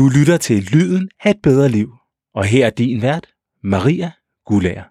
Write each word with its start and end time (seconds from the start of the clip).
Du 0.00 0.08
lytter 0.08 0.36
til 0.36 0.62
Lyden 0.72 1.08
af 1.24 1.30
et 1.30 1.36
bedre 1.42 1.68
liv. 1.68 1.88
Og 2.34 2.44
her 2.44 2.66
er 2.66 2.70
din 2.70 3.02
vært, 3.02 3.26
Maria 3.64 4.10
Gulager. 4.46 4.86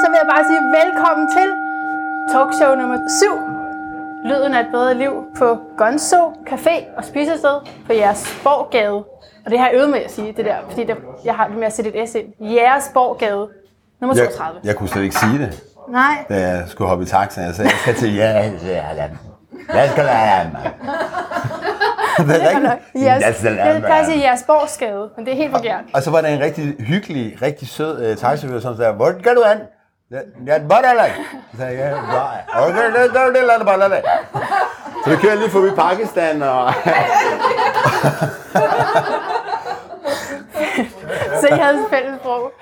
Så 0.00 0.04
vil 0.10 0.16
jeg 0.22 0.28
bare 0.34 0.44
sige 0.50 0.62
velkommen 0.78 1.26
til 1.36 1.48
talkshow 2.32 2.72
nummer 2.80 2.98
7. 3.20 3.26
Lyden 4.30 4.54
af 4.54 4.60
et 4.60 4.70
bedre 4.72 4.94
liv 4.98 5.12
på 5.38 5.58
Gonzo 5.78 6.22
Café 6.50 6.76
og 6.96 7.04
Spisested 7.04 7.56
på 7.86 7.92
Jægersborggade. 7.92 8.98
Og 9.44 9.48
det 9.50 9.58
har 9.58 9.66
jeg 9.66 9.74
øvet 9.76 9.90
med 9.90 9.98
at 9.98 10.10
sige, 10.10 10.32
det 10.36 10.44
der, 10.44 10.56
fordi 10.68 10.84
det, 10.84 10.96
jeg 11.24 11.34
har 11.34 11.48
det 11.48 11.56
med 11.56 11.66
at 11.66 11.72
sætte 11.72 11.96
et 11.96 12.08
S 12.08 12.14
ind. 12.14 12.28
Jægersborggade, 12.40 13.48
nummer 14.00 14.16
Jeg, 14.16 14.28
32. 14.36 14.60
jeg 14.64 14.76
kunne 14.76 14.88
slet 14.88 15.02
ikke 15.02 15.16
sige 15.16 15.38
det, 15.38 15.62
Nej, 15.88 16.24
da 16.28 16.34
jeg 16.48 16.64
skulle 16.68 16.88
hoppe 16.88 17.04
i 17.04 17.06
taxaen. 17.06 17.46
Jeg 17.46 17.54
sagde, 17.54 17.70
jeg 17.70 17.78
skal 17.80 17.94
til 17.94 18.14
ja, 18.14 18.30
ja, 18.64 18.94
ja. 18.94 19.08
Jeg 19.74 19.90
skal 19.90 20.04
mand. 20.52 21.65
Det 22.22 22.26
det 22.54 22.62
nok. 22.62 22.78
Jeg 22.94 23.18
Yes. 23.28 23.44
Jeg 23.44 23.82
plejer 23.84 24.00
at 24.00 24.06
være 24.06 24.06
sige 24.06 24.18
Jægersborgsgade, 24.18 25.10
men 25.16 25.26
det 25.26 25.32
er 25.32 25.36
helt 25.36 25.50
forkert. 25.50 25.80
Og 25.94 26.02
så 26.02 26.10
var 26.10 26.20
der 26.20 26.28
en 26.28 26.40
rigtig 26.40 26.74
hyggelig, 26.78 27.38
rigtig 27.42 27.68
sød 27.68 28.10
uh, 28.10 28.16
taxichauffør, 28.16 28.60
som 28.60 28.76
sagde, 28.76 28.92
hvor 28.92 29.12
skal 29.20 29.36
du 29.36 29.42
hen? 29.48 29.58
Ja, 30.10 30.18
Ja, 30.46 30.58
bare 30.68 30.90
eller 30.90 31.04
Så 31.52 31.56
sagde 31.58 31.78
jeg, 31.78 31.90
ja, 31.90 32.00
bare. 32.16 32.68
Okay, 32.68 32.86
det 32.86 33.12
gør 33.12 33.26
det, 33.26 33.44
lad 33.46 33.58
det 33.58 33.66
bare, 33.66 33.78
lad 33.78 33.90
det. 33.90 34.02
Så 35.04 35.10
vi 35.10 35.16
kører 35.16 35.34
lige 35.34 35.50
forbi 35.50 35.70
Pakistan, 35.76 36.42
og 36.42 36.72
Så 41.40 41.46
I 41.50 41.58
havde 41.58 41.74
et 41.76 41.86
fælles 41.90 42.20
sprog. 42.20 42.52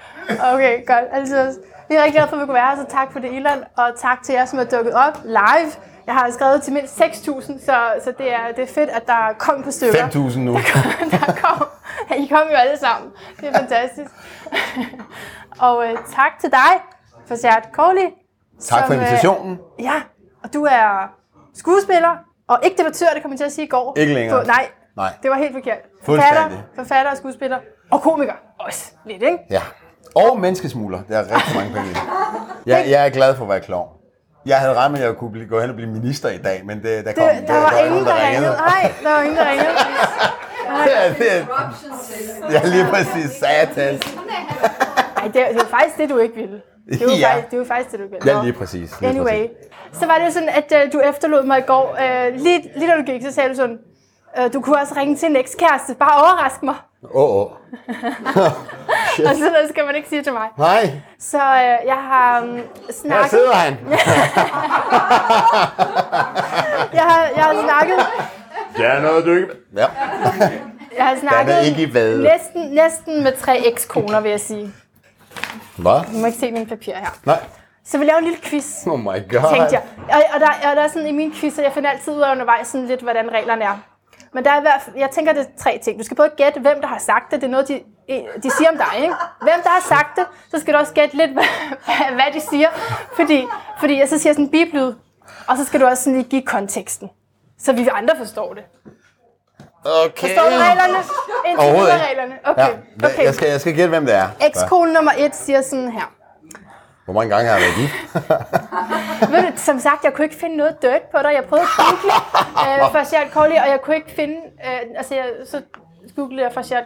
Okay, 0.53 0.87
godt. 0.87 1.05
Altså, 1.13 1.59
vi 1.89 1.95
er 1.95 2.03
rigtig 2.03 2.15
glade 2.15 2.29
for, 2.29 2.37
at 2.37 2.41
vi 2.41 2.47
kunne 2.47 2.55
være 2.55 2.77
her, 2.77 2.77
så 2.77 2.97
tak 2.97 3.13
for 3.13 3.19
det, 3.19 3.33
Ilan. 3.33 3.65
Og 3.77 3.87
tak 4.01 4.23
til 4.25 4.33
jer, 4.35 4.45
som 4.45 4.59
er 4.59 4.65
dukket 4.65 4.95
op 4.95 5.19
live. 5.25 5.71
Jeg 6.07 6.15
har 6.15 6.31
skrevet 6.31 6.63
til 6.63 6.73
mindst 6.73 7.01
6.000, 7.01 7.65
så, 7.65 7.77
så 8.05 8.13
det, 8.19 8.33
er, 8.33 8.53
det 8.57 8.63
er 8.63 8.73
fedt, 8.75 8.91
at 8.91 9.07
der 9.07 9.35
kom 9.39 9.63
på 9.63 9.71
stykker. 9.71 10.09
5.000 10.09 10.39
nu. 10.39 10.53
der 11.11 11.35
kom. 11.43 11.67
Ja, 12.11 12.15
I 12.15 12.27
kom 12.27 12.47
jo 12.51 12.57
alle 12.57 12.79
sammen. 12.79 13.11
Det 13.41 13.49
er 13.49 13.53
fantastisk. 13.59 14.11
og 15.69 15.85
øh, 15.87 15.93
tak 16.15 16.33
til 16.41 16.51
dig, 16.51 16.81
Fasert 17.27 17.69
Korli. 17.73 18.07
Tak 18.61 18.87
for 18.87 18.95
invitationen. 18.95 19.53
Øh, 19.53 19.85
ja, 19.85 20.03
og 20.43 20.55
du 20.55 20.65
er 20.65 21.11
skuespiller, 21.55 22.17
og 22.49 22.59
ikke 22.63 22.77
debattør, 22.79 23.07
det 23.15 23.23
kom 23.23 23.31
jeg 23.31 23.39
til 23.39 23.45
at 23.45 23.53
sige 23.53 23.65
i 23.65 23.69
går. 23.69 23.95
Ikke 23.99 24.15
længere. 24.15 24.41
På, 24.41 24.47
nej, 24.47 24.69
Nej. 24.97 25.13
det 25.23 25.31
var 25.31 25.37
helt 25.37 25.53
forkert. 25.53 25.79
Forfatter, 26.05 26.51
forfatter 26.77 27.11
og 27.11 27.17
skuespiller. 27.17 27.59
Og 27.91 28.03
komiker 28.03 28.33
også. 28.61 28.93
Lidt, 29.07 29.23
ikke? 29.23 29.39
Ja. 29.51 29.61
Og 30.15 30.41
menneskesmugler. 30.41 31.01
Der 31.09 31.19
er 31.19 31.23
rigtig 31.37 31.57
mange 31.57 31.73
penge 31.75 31.91
i 31.91 31.93
det. 31.93 32.01
Jeg, 32.67 32.85
jeg 32.89 33.07
er 33.07 33.11
glad 33.11 33.37
for 33.37 33.45
at 33.45 33.49
være 33.51 33.61
klovn. 33.61 33.89
Jeg 34.47 34.59
havde 34.61 34.75
regnet 34.75 34.93
med, 34.93 35.01
at 35.01 35.07
jeg 35.07 35.17
kunne 35.17 35.31
blive, 35.33 35.47
gå 35.49 35.61
hen 35.61 35.71
og 35.71 35.77
blive 35.77 35.91
minister 35.91 36.29
i 36.29 36.39
dag, 36.39 36.63
men 36.65 36.83
det, 36.83 37.05
der 37.05 37.13
kom 37.13 37.29
Det, 37.39 37.49
der 37.49 37.55
var 37.55 37.79
ingen, 37.79 38.05
der 38.05 38.29
ringede. 38.29 38.57
Nej, 38.57 38.93
der 39.03 39.11
var 39.11 39.23
ingen, 39.23 39.37
der 39.37 39.51
ringede. 39.51 39.69
Ja, 40.87 41.09
det 41.19 41.33
er, 41.37 41.47
ja, 42.51 42.61
lige 42.69 42.87
præcis. 42.91 43.31
Satans. 43.31 44.17
Nej, 45.17 45.29
det, 45.33 45.43
er- 45.43 45.49
det 45.49 45.57
var 45.57 45.79
faktisk 45.79 45.99
det, 45.99 46.11
du 46.11 46.19
ikke 46.19 46.35
ville. 46.35 46.61
Det 46.93 47.07
var, 47.07 47.13
Ja. 47.19 47.33
faktisk, 47.35 47.51
det 47.51 47.59
var 47.59 47.65
faktisk 47.65 47.91
det, 47.93 47.99
du 48.01 48.05
ville. 48.11 48.37
Ja, 48.37 48.43
lige 48.43 48.53
præcis. 48.53 49.01
Lige 49.01 49.11
Anyway, 49.11 49.25
præcis. 49.47 50.01
så 50.01 50.07
var 50.07 50.19
det 50.19 50.33
sådan, 50.33 50.49
at 50.49 50.73
øh, 50.87 50.93
du 50.93 51.01
efterlod 51.01 51.43
mig 51.47 51.59
i 51.59 51.63
går. 51.67 51.97
Øh, 52.03 52.35
lige, 52.35 52.71
lige 52.77 52.91
da 52.91 52.97
du 52.97 53.03
gik, 53.03 53.23
så 53.23 53.33
sagde 53.33 53.49
du 53.51 53.55
sådan, 53.55 53.79
øh, 54.39 54.53
du 54.53 54.61
kunne 54.61 54.81
også 54.81 54.95
ringe 54.97 55.17
til 55.17 55.29
en 55.31 55.37
ekskæreste. 55.37 55.95
Bare 55.95 56.23
overrask 56.23 56.63
mig. 56.63 56.75
Åh, 57.15 57.23
oh, 57.37 57.47
oh. 57.47 57.51
Og 59.19 59.35
sådan 59.35 59.53
noget 59.53 59.69
skal 59.69 59.85
man 59.87 59.95
ikke 59.95 60.09
sige 60.09 60.23
til 60.23 60.33
mig. 60.33 60.49
Nej, 60.59 60.91
Så 61.19 61.39
øh, 61.39 61.87
jeg 61.87 61.97
har 62.11 62.43
um, 62.43 62.55
her 62.57 62.63
snakket... 62.93 63.31
sidder 63.31 63.53
han. 63.53 63.77
Jeg 66.93 67.03
har, 67.03 67.23
jeg 67.37 67.45
har 67.45 67.63
snakket... 67.67 67.97
Det 68.77 68.87
er 68.87 69.01
noget, 69.01 69.25
du 69.25 69.33
ikke... 69.35 69.49
Ja. 69.77 69.87
Jeg 70.97 71.05
har 71.07 71.17
snakket 71.17 71.67
ikke 71.67 71.83
i 71.83 71.87
næsten, 72.23 72.63
næsten 72.75 73.23
med 73.23 73.33
tre 73.37 73.67
ekskoner, 73.67 74.21
vil 74.21 74.31
jeg 74.31 74.41
sige. 74.41 74.73
Hvad? 75.77 76.13
Du 76.13 76.19
må 76.19 76.27
ikke 76.27 76.39
se 76.39 76.53
mine 76.53 76.67
papirer 76.67 76.99
her. 76.99 77.19
Nej. 77.25 77.41
Så 77.85 77.99
vi 77.99 78.05
laver 78.05 78.19
en 78.19 78.25
lille 78.25 78.39
quiz. 78.43 78.87
Oh 78.87 79.01
my 79.01 79.05
god. 79.05 79.55
tænkte 79.55 79.73
jeg. 79.73 79.83
Og, 80.13 80.23
og, 80.35 80.41
der, 80.41 80.47
og 80.71 80.77
der 80.77 80.83
er 80.83 80.89
sådan 80.89 81.07
i 81.07 81.13
min 81.13 81.33
quiz, 81.35 81.59
at 81.59 81.65
jeg 81.65 81.73
finder 81.73 81.91
altid 81.91 82.13
ud 82.13 82.21
af 82.21 82.31
undervejs 82.33 82.67
sådan 82.69 82.87
lidt, 82.87 83.01
hvordan 83.01 83.33
reglerne 83.33 83.65
er. 83.65 83.79
Men 84.35 84.45
der 84.45 84.51
er 84.51 84.59
i 84.59 84.61
hvert 84.61 84.83
fald, 84.85 84.97
jeg 84.97 85.11
tænker, 85.11 85.33
det 85.33 85.41
er 85.43 85.63
tre 85.63 85.81
ting. 85.85 85.99
Du 85.99 86.05
skal 86.05 86.17
både 86.17 86.31
gætte, 86.37 86.61
hvem 86.61 86.81
der 86.81 86.89
har 86.89 86.99
sagt 86.99 87.31
det. 87.31 87.41
Det 87.41 87.47
er 87.47 87.51
noget, 87.51 87.69
de, 87.69 87.81
de 88.43 88.51
siger 88.51 88.71
om 88.71 88.77
dig, 88.77 89.03
ikke? 89.03 89.15
Hvem 89.43 89.63
der 89.63 89.69
har 89.71 89.85
sagt 89.89 90.17
det, 90.17 90.25
så 90.51 90.61
skal 90.61 90.75
du 90.75 90.79
også 90.79 90.93
gætte 90.93 91.17
lidt, 91.17 91.31
hvad, 91.37 91.45
hvad 92.15 92.33
de 92.35 92.41
siger. 92.41 92.69
Fordi, 93.17 93.47
fordi 93.81 93.99
jeg 93.99 94.09
så 94.09 94.19
siger 94.19 94.33
sådan 94.33 94.45
en 94.45 94.51
biblyd, 94.51 94.93
og 95.49 95.57
så 95.57 95.65
skal 95.65 95.81
du 95.81 95.87
også 95.87 96.03
sådan 96.03 96.17
lige 96.19 96.29
give 96.29 96.43
konteksten. 96.43 97.11
Så 97.59 97.73
vi 97.73 97.89
andre 97.93 98.17
forstår 98.17 98.55
det. 98.55 98.65
Okay. 99.85 100.29
Forstår 100.29 100.51
du 100.51 100.57
reglerne? 100.57 100.99
Indtil 101.47 101.67
reglerne. 102.09 102.35
Okay, 102.45 102.63
Ja, 102.63 103.07
okay. 103.07 103.25
jeg, 103.25 103.35
skal, 103.35 103.49
jeg 103.49 103.61
skal 103.61 103.75
gætte, 103.75 103.89
hvem 103.89 104.07
det 104.07 104.15
er. 104.15 104.29
Ekskone 104.47 104.93
nummer 104.93 105.13
et 105.19 105.37
siger 105.37 105.63
sådan 105.63 105.93
her. 105.93 106.13
Hvor 107.05 107.15
mange 107.15 107.35
gange 107.35 107.51
har 107.51 107.59
jeg 107.59 107.67
været 107.67 107.77
gift? 107.77 107.95
Ved 109.33 109.53
du, 109.53 109.57
som 109.57 109.79
sagt, 109.79 110.05
jeg 110.05 110.13
kunne 110.15 110.25
ikke 110.25 110.37
finde 110.37 110.57
noget 110.57 110.83
dirt 110.83 111.03
på 111.03 111.19
dig. 111.23 111.33
Jeg 111.35 111.45
prøvede 111.45 111.67
at 111.67 111.71
google 111.77 112.85
øh, 112.87 112.93
Farshad 112.93 113.31
Kohli, 113.33 113.55
og 113.57 113.69
jeg 113.69 113.81
kunne 113.83 113.97
ikke 113.97 114.11
finde... 114.11 114.37
Øh, 114.67 114.81
altså, 114.97 115.15
jeg, 115.15 115.31
så 115.47 115.63
googlede 116.17 116.43
jeg 116.43 116.53
Farshad 116.53 116.85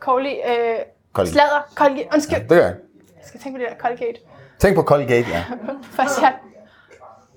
Kohli... 0.00 0.34
Øh, 0.48 0.78
Kohli. 1.12 1.28
Sladder. 1.30 1.60
Colgate. 1.74 2.08
Undskyld. 2.14 2.38
Det 2.40 2.48
gør 2.48 2.56
jeg. 2.56 2.74
Jeg 3.18 3.24
skal 3.26 3.40
tænke 3.40 3.58
på 3.58 3.62
det 3.62 3.70
der. 3.70 3.76
Colgate. 3.88 4.18
Tænk 4.58 4.76
på 4.76 4.82
Colgate, 4.82 5.28
ja. 5.30 5.44
Farshad. 5.96 6.32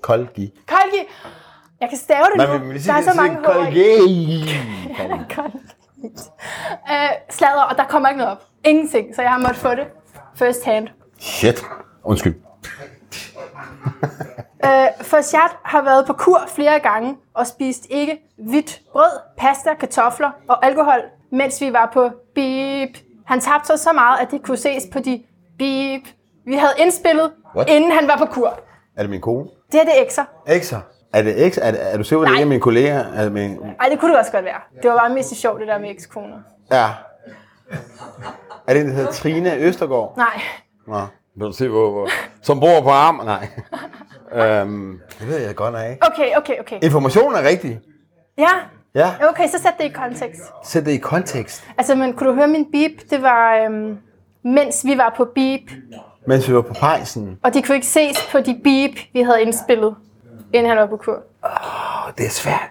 Colgate. 0.00 0.50
Colgate. 0.68 1.06
Jeg 1.80 1.88
kan 1.88 1.98
stave 1.98 2.24
det 2.24 2.36
Nej, 2.36 2.58
nu. 2.58 2.64
men 2.64 2.76
der 2.76 2.92
er 2.92 3.02
så 3.02 3.12
mange 3.16 3.36
hår. 3.36 3.52
Colgate. 3.52 4.54
Øh, 6.90 7.10
sladder, 7.30 7.62
og 7.62 7.76
der 7.76 7.84
kommer 7.84 8.08
ikke 8.08 8.18
noget 8.18 8.32
op. 8.32 8.42
Ingenting. 8.64 9.14
Så 9.16 9.22
jeg 9.22 9.30
har 9.30 9.38
måttet 9.38 9.56
få 9.56 9.70
det 9.70 9.86
first 10.34 10.64
hand. 10.64 10.88
Shit. 11.18 11.64
Undskyld. 12.04 12.34
Øh, 14.64 14.86
Farshad 15.00 15.50
har 15.62 15.82
været 15.82 16.06
på 16.06 16.12
kur 16.12 16.40
flere 16.54 16.78
gange 16.80 17.16
og 17.34 17.46
spist 17.46 17.86
ikke 17.90 18.18
hvidt 18.38 18.80
brød, 18.92 19.20
pasta, 19.38 19.74
kartofler 19.74 20.30
og 20.48 20.66
alkohol, 20.66 21.00
mens 21.32 21.60
vi 21.60 21.72
var 21.72 21.90
på 21.94 22.10
beep. 22.34 22.90
Han 23.26 23.40
tabte 23.40 23.66
sig 23.66 23.78
så 23.78 23.92
meget, 23.92 24.18
at 24.20 24.30
det 24.30 24.42
kunne 24.42 24.56
ses 24.56 24.82
på 24.92 24.98
de 24.98 25.22
beep. 25.58 26.02
Vi 26.46 26.54
havde 26.54 26.72
indspillet, 26.78 27.32
What? 27.56 27.68
inden 27.70 27.92
han 27.92 28.08
var 28.08 28.16
på 28.16 28.24
kur. 28.26 28.60
Er 28.96 29.02
det 29.02 29.10
min 29.10 29.20
kone? 29.20 29.48
Det 29.72 29.80
er 29.80 29.84
det 29.84 30.02
ekser. 30.02 30.24
Ekser. 30.48 30.80
Er 31.12 31.22
det 31.22 31.46
eks? 31.46 31.58
Er, 31.62 31.70
det, 31.70 31.92
er 31.92 31.96
du 31.96 32.04
sikker 32.04 32.18
på, 32.18 32.22
at 32.22 32.28
det 32.28 32.34
ikke 32.34 32.42
er 32.42 32.48
min 32.48 32.60
kollega? 32.60 32.94
Er 33.14 33.22
det 33.22 33.32
min... 33.32 33.58
Ej, 33.80 33.88
det 33.88 34.00
kunne 34.00 34.10
det 34.10 34.18
også 34.18 34.32
godt 34.32 34.44
være. 34.44 34.60
Det 34.82 34.90
var 34.90 34.96
bare 34.96 35.10
mest 35.14 35.36
sjovt, 35.36 35.60
det 35.60 35.68
der 35.68 35.78
med 35.78 35.90
ekskoner. 35.90 36.36
Ja. 36.70 36.86
Er 38.66 38.74
det 38.74 38.80
en, 38.80 38.88
der 38.88 38.94
hedder 38.94 39.12
Trine 39.12 39.56
Østergaard? 39.56 40.16
Nej. 40.16 40.40
Nå. 40.86 41.00
Vil 41.36 41.46
du 41.46 41.52
se, 41.52 41.68
hvor, 41.68 41.90
hvor... 41.90 42.08
Som 42.42 42.60
bor 42.60 42.80
på 42.80 42.88
arm? 42.90 43.20
Nej. 43.24 43.48
øhm, 44.60 45.00
det 45.20 45.28
ved 45.28 45.38
jeg 45.38 45.54
godt 45.54 45.74
ikke. 45.90 46.06
Okay, 46.06 46.36
okay, 46.36 46.54
okay. 46.60 46.78
Informationen 46.82 47.34
er 47.36 47.42
rigtig. 47.48 47.80
Ja, 48.38 48.48
Ja. 48.94 49.14
okay, 49.28 49.48
så 49.48 49.58
sæt 49.62 49.72
det 49.78 49.84
i 49.84 49.88
kontekst. 49.88 50.40
Sæt 50.64 50.84
det 50.86 50.92
i 50.92 50.96
kontekst. 50.98 51.64
Altså, 51.78 51.94
men 51.94 52.12
kunne 52.12 52.30
du 52.30 52.34
høre 52.34 52.48
min 52.48 52.66
beep? 52.72 53.10
Det 53.10 53.22
var, 53.22 53.54
øhm, 53.56 53.98
mens 54.44 54.84
vi 54.84 54.98
var 54.98 55.14
på 55.16 55.24
beep, 55.34 55.60
Mens 56.26 56.48
vi 56.48 56.54
var 56.54 56.62
på 56.62 56.74
pejsen. 56.74 57.38
og 57.42 57.54
de 57.54 57.62
kunne 57.62 57.74
ikke 57.74 57.86
ses 57.86 58.28
på 58.32 58.40
de 58.40 58.60
beep, 58.64 58.90
vi 59.12 59.20
havde 59.22 59.42
indspillet, 59.42 59.94
inden 60.52 60.68
han 60.70 60.78
var 60.78 60.86
på 60.86 60.96
kur. 60.96 61.22
Åh, 61.44 62.12
det 62.18 62.26
er 62.26 62.30
svært. 62.30 62.70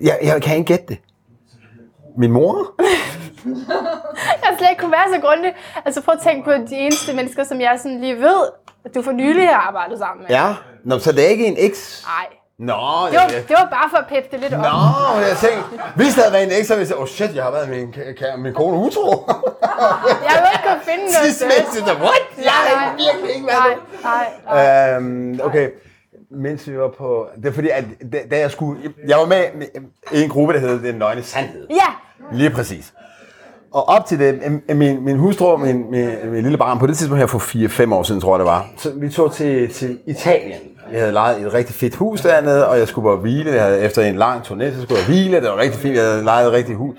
Jeg, 0.00 0.18
jeg 0.22 0.42
kan 0.42 0.56
ikke 0.56 0.66
gætte 0.66 0.86
det. 0.88 0.98
Min 2.18 2.32
mor? 2.32 2.56
Jeg 4.42 4.50
slet 4.58 4.70
ikke 4.70 4.80
kunne 4.80 4.92
være 4.92 5.08
så 5.14 5.20
grundig. 5.20 5.52
Altså 5.84 6.02
prøv 6.02 6.14
at 6.14 6.20
tænke 6.20 6.44
på 6.44 6.52
de 6.52 6.76
eneste 6.76 7.14
mennesker, 7.14 7.44
som 7.44 7.60
jeg 7.60 7.78
sådan 7.82 8.00
lige 8.00 8.16
ved, 8.16 8.40
at 8.84 8.94
du 8.94 9.02
for 9.02 9.12
nylig 9.12 9.48
har 9.48 9.54
arbejdet 9.54 9.98
sammen 9.98 10.22
med. 10.22 10.36
Ja. 10.36 10.54
Nå, 10.84 10.98
så 10.98 11.12
det 11.12 11.24
er 11.24 11.28
ikke 11.28 11.46
en 11.46 11.56
eks? 11.58 12.04
Nej. 12.06 12.26
Nå, 12.58 12.74
Det 13.10 13.18
var, 13.20 13.28
det 13.48 13.56
var 13.60 13.68
bare 13.70 13.90
for 13.90 13.96
at 13.96 14.06
peppe 14.08 14.28
det 14.32 14.40
lidt 14.40 14.54
op. 14.54 14.60
Nå, 14.60 15.20
jeg 15.28 15.36
tænkte, 15.44 15.62
hvis 15.96 16.14
der 16.14 16.20
havde 16.22 16.32
været 16.32 16.44
en 16.44 16.52
eks, 16.60 16.68
så 16.68 16.74
ville 16.74 16.80
jeg 16.80 16.86
sige, 16.86 16.98
oh 16.98 17.08
shit, 17.08 17.34
jeg 17.34 17.44
har 17.44 17.50
været 17.50 17.68
med 17.68 17.76
min, 17.78 17.94
min 18.44 18.54
kone 18.54 18.76
utro. 18.86 19.08
Jeg 20.28 20.36
vil 20.42 20.48
ikke 20.54 20.66
kunne 20.68 20.84
finde 20.90 21.04
noget 21.16 21.86
jeg 21.90 21.96
what? 22.04 22.24
Jeg 22.44 22.52
har 22.52 22.86
Nej. 22.86 22.94
virkelig 23.04 23.34
ikke 23.34 23.46
Nej, 23.46 23.56
været 23.56 23.78
nej, 24.04 24.26
nej. 24.44 24.96
Øhm, 24.96 25.40
okay, 25.44 25.68
mens 26.30 26.68
vi 26.68 26.78
var 26.78 26.88
på... 26.98 27.26
Det 27.36 27.46
er 27.46 27.52
fordi, 27.52 27.68
at 27.68 27.84
da, 28.12 28.18
da 28.30 28.38
jeg 28.38 28.50
skulle... 28.50 28.80
Jeg 29.08 29.18
var 29.18 29.26
med 29.26 29.66
i 30.12 30.22
en 30.22 30.28
gruppe, 30.28 30.54
der 30.54 30.60
hed 30.60 30.82
Den 30.82 30.94
Nøgne 30.94 31.22
Sandhed. 31.22 31.66
Ja, 31.70 31.92
Lige 32.32 32.50
præcis. 32.50 32.92
Og 33.72 33.88
op 33.88 34.06
til 34.06 34.18
det, 34.18 34.60
min, 34.76 35.04
min 35.04 35.16
hustru 35.18 35.46
og 35.46 35.60
min, 35.60 35.90
min, 35.90 36.10
min 36.24 36.42
lille 36.42 36.58
barn, 36.58 36.78
på 36.78 36.86
det 36.86 36.96
tidspunkt 36.96 37.20
her 37.20 37.26
for 37.26 37.38
4-5 37.88 37.94
år 37.94 38.02
siden, 38.02 38.20
tror 38.20 38.34
jeg 38.34 38.38
det 38.38 38.46
var, 38.46 38.68
så 38.76 38.92
vi 38.96 39.08
tog 39.10 39.32
til, 39.32 39.72
til 39.72 39.98
Italien. 40.06 40.60
Jeg 40.92 41.00
havde 41.00 41.12
lejet 41.12 41.46
et 41.46 41.54
rigtig 41.54 41.74
fedt 41.74 41.94
hus 41.94 42.20
dernede, 42.20 42.68
og 42.68 42.78
jeg 42.78 42.88
skulle 42.88 43.04
bare 43.04 43.16
hvile. 43.16 43.52
Jeg 43.52 43.62
havde, 43.62 43.80
efter 43.80 44.02
en 44.02 44.16
lang 44.16 44.40
turné, 44.40 44.74
så 44.74 44.82
skulle 44.82 44.98
jeg 44.98 45.06
hvile. 45.06 45.40
Det 45.40 45.50
var 45.50 45.58
rigtig 45.58 45.80
fint. 45.80 45.96
Jeg 45.96 46.04
havde 46.04 46.24
lejet 46.24 46.46
et 46.46 46.52
rigtig 46.52 46.74
hus. 46.76 46.96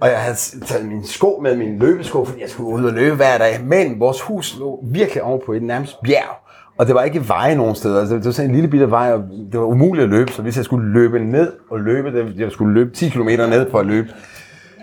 Og 0.00 0.08
jeg 0.08 0.18
havde 0.18 0.36
taget 0.66 0.86
mine 0.86 1.06
sko 1.08 1.40
med, 1.42 1.56
mine 1.56 1.78
løbesko, 1.78 2.24
fordi 2.24 2.40
jeg 2.40 2.50
skulle 2.50 2.70
ud 2.70 2.84
og 2.84 2.92
løbe 2.92 3.16
hver 3.16 3.38
dag. 3.38 3.60
Men 3.64 4.00
vores 4.00 4.20
hus 4.20 4.56
lå 4.58 4.84
virkelig 4.84 5.22
oven 5.22 5.40
på 5.46 5.52
et 5.52 5.62
nærmest 5.62 6.00
bjerg. 6.04 6.49
Og 6.80 6.86
det 6.86 6.94
var 6.94 7.02
ikke 7.02 7.28
veje 7.28 7.54
nogen 7.54 7.74
steder. 7.74 8.00
Altså, 8.00 8.14
det 8.14 8.24
var 8.24 8.30
sådan 8.32 8.50
en 8.50 8.54
lille 8.54 8.70
bitte 8.70 8.90
vej, 8.90 9.12
og 9.12 9.22
det 9.52 9.60
var 9.60 9.66
umuligt 9.66 10.04
at 10.04 10.10
løbe. 10.10 10.32
Så 10.32 10.42
hvis 10.42 10.56
jeg 10.56 10.64
skulle 10.64 10.92
løbe 10.92 11.18
ned 11.18 11.52
og 11.70 11.80
løbe, 11.80 12.12
det- 12.12 12.34
jeg 12.40 12.52
skulle 12.52 12.74
løbe 12.74 12.90
10 12.94 13.08
km 13.08 13.28
ned 13.28 13.70
for 13.70 13.78
at 13.78 13.86
løbe. 13.86 14.08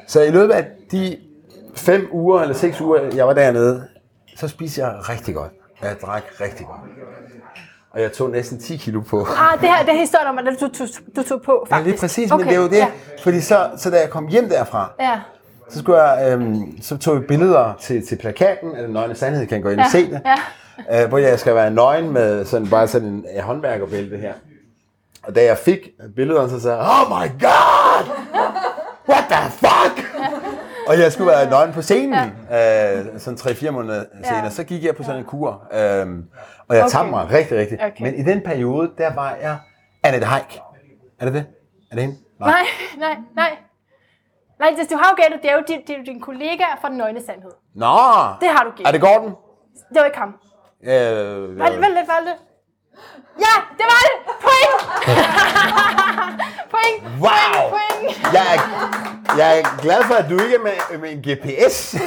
Så 0.08 0.22
i 0.24 0.32
løbet 0.32 0.54
af 0.54 0.66
de 0.92 1.18
fem 1.76 2.08
uger 2.12 2.42
eller 2.42 2.56
seks 2.56 2.82
uger, 2.82 3.00
jeg 3.16 3.28
var 3.28 3.34
dernede, 3.34 3.84
så 4.36 4.48
spiste 4.48 4.82
jeg 4.82 4.94
rigtig 5.10 5.36
godt. 5.36 5.52
Jeg 5.82 5.96
drak 6.06 6.24
rigtig 6.42 6.66
godt. 6.66 6.80
Og 7.92 8.02
jeg 8.02 8.12
tog 8.12 8.30
næsten 8.30 8.60
10 8.60 8.78
kilo 8.78 9.02
på. 9.02 9.20
Ah, 9.22 9.62
det 9.62 9.70
her 9.70 9.86
det 9.86 9.94
er 9.94 10.00
historien 10.00 10.28
om, 10.28 10.38
at 10.38 10.46
du, 10.62 10.68
du, 10.68 10.86
du 11.16 11.24
tog 11.28 11.42
på, 11.46 11.66
Ja, 11.70 11.76
faktisk. 11.76 11.92
lige 11.92 12.00
præcis, 12.00 12.32
men 12.32 12.40
det 12.40 12.52
er 12.52 12.58
jo 12.62 12.68
det. 12.68 12.78
Ja. 12.78 12.88
Fordi 13.24 13.42
så, 13.42 13.70
så 13.78 13.90
da 13.90 14.00
jeg 14.00 14.10
kom 14.10 14.28
hjem 14.28 14.50
derfra, 14.50 14.92
ja. 15.00 15.20
så, 15.70 15.80
skulle 15.80 16.02
jeg, 16.04 16.32
øhm, 16.34 16.82
så 16.82 16.98
tog 16.98 17.16
jeg 17.16 17.24
billeder 17.28 17.74
til, 17.82 18.08
til 18.08 18.16
plakaten, 18.16 18.76
eller 18.76 18.90
Nøgne 18.90 19.16
Sandhed, 19.16 19.48
kan 19.48 19.62
gå 19.62 19.70
ind 19.70 19.80
og 19.80 19.86
Ja, 19.86 19.90
se 20.00 20.12
det. 20.12 20.22
ja. 20.26 20.36
Øh, 20.92 21.08
hvor 21.10 21.18
jeg 21.18 21.40
skal 21.40 21.56
være 21.56 21.72
nøgen 21.72 22.14
med 22.14 22.46
sådan, 22.46 22.70
bare 22.70 22.88
sådan 22.88 23.08
en 23.08 23.26
øh, 23.38 23.44
håndværkerbælte 23.44 24.18
her. 24.18 24.34
Og 25.24 25.36
da 25.36 25.44
jeg 25.44 25.58
fik 25.58 25.90
billederne, 26.16 26.50
så 26.50 26.60
sagde 26.60 26.78
jeg, 26.78 26.86
oh 26.86 27.10
my 27.10 27.28
god! 27.42 28.06
What 29.10 29.24
the 29.30 29.52
fuck? 29.52 30.16
Og 30.88 31.00
jeg 31.00 31.12
skulle 31.12 31.28
være 31.32 31.50
nøgen 31.50 31.74
på 31.74 31.82
scenen, 31.82 32.20
ja. 32.52 33.00
øh, 33.00 33.20
sådan 33.20 33.38
3-4 33.40 33.70
måneder 33.72 34.04
senere. 34.24 34.44
Ja. 34.44 34.50
Så 34.50 34.64
gik 34.64 34.84
jeg 34.84 34.96
på 34.96 35.04
sådan 35.04 35.18
en 35.20 35.24
kur, 35.26 35.50
øh, 35.74 36.08
og 36.68 36.76
jeg 36.76 36.84
Okay. 36.84 36.92
tabte 36.92 37.10
mig 37.10 37.32
rigtig, 37.32 37.58
rigtig. 37.58 37.78
Okay. 37.82 38.04
Men 38.04 38.16
i 38.16 38.24
den 38.24 38.42
periode, 38.42 38.92
der 38.98 39.14
var 39.14 39.36
jeg 39.42 39.58
Annette 40.04 40.28
Haik. 40.28 40.60
Er 41.20 41.26
det 41.26 41.34
det? 41.34 41.46
Er 41.92 41.96
det 41.96 42.04
hende? 42.04 42.18
Nej, 42.40 42.52
nej, 42.98 43.16
nej. 43.36 43.58
Nej, 44.60 44.70
det, 44.80 44.92
du 44.92 44.98
har 44.98 45.10
jo 45.12 45.24
gættet, 45.24 45.42
det 45.42 45.52
er 45.52 45.56
jo 45.56 45.64
din, 45.68 45.98
jo 45.98 46.04
din 46.14 46.20
kollega 46.22 46.64
fra 46.82 46.90
Den 46.90 46.98
Nøgne 46.98 47.22
Sandhed. 47.26 47.52
Nå! 47.76 47.86
Det 48.42 48.50
har 48.56 48.64
du 48.64 48.70
gættet. 48.70 48.88
Er 48.88 48.92
det 48.92 49.02
Gordon? 49.02 49.36
Det 49.90 49.98
var 50.00 50.06
ikke 50.06 50.18
ham. 50.18 50.36
Øh, 50.88 51.60
Vent, 51.60 51.82
vent 51.84 51.94
lidt, 51.98 52.10
lidt. 52.28 52.40
Ja, 53.46 53.54
det 53.78 53.86
var 53.92 54.00
det! 54.08 54.16
Point! 54.46 54.78
point! 56.74 57.00
Wow! 57.24 57.70
Point! 57.76 58.34
Jeg 58.34 58.46
er, 58.56 58.60
jeg 59.38 59.60
er 59.60 59.82
glad 59.82 60.04
for, 60.04 60.14
at 60.14 60.30
du 60.30 60.40
ikke 60.44 60.56
er 60.56 60.60
med, 60.60 60.98
med 61.00 61.10
en 61.12 61.18
GPS. 61.18 61.92
Det, 61.92 62.02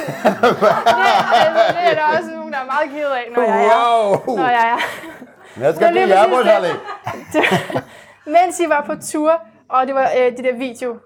altså, 1.43 1.63
det 1.73 1.83
er 1.91 1.93
der 1.93 2.17
også 2.17 2.29
nogen, 2.35 2.53
der 2.53 2.59
er 2.59 2.65
meget 2.65 2.89
ked 2.89 3.09
af, 3.11 3.25
når 3.35 3.41
jeg 3.41 3.65
er. 3.65 4.09
wow! 4.25 4.37
Når 4.37 4.49
jeg 4.49 4.67
er. 4.77 4.79
Jeg 5.63 5.75
skal 5.75 5.87
Det 5.87 5.93
blive 5.93 6.07
Jørgen 6.07 6.63
det. 6.63 7.83
Mens 8.25 8.59
I 8.59 8.69
var 8.69 8.83
på 8.85 8.93
tur, 9.11 9.41
og 9.69 9.87
det 9.87 9.95
var 9.95 10.09
øh, 10.17 10.37
de 10.37 10.43
der 10.43 10.55
video, 10.57 10.97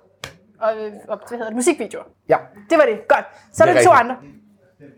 og, 0.62 0.78
øh, 0.78 0.92
og 1.08 1.18
hvad 1.28 1.38
hedder 1.38 1.46
det, 1.46 1.56
musikvideoer. 1.56 2.04
Ja. 2.30 2.38
Det 2.70 2.78
var 2.78 2.86
det. 2.86 3.08
Godt. 3.08 3.26
Så 3.54 3.64
er 3.64 3.68
Det 3.68 3.76
der 3.76 3.82
er 3.82 3.86
to 3.86 3.92
andre. 3.92 4.16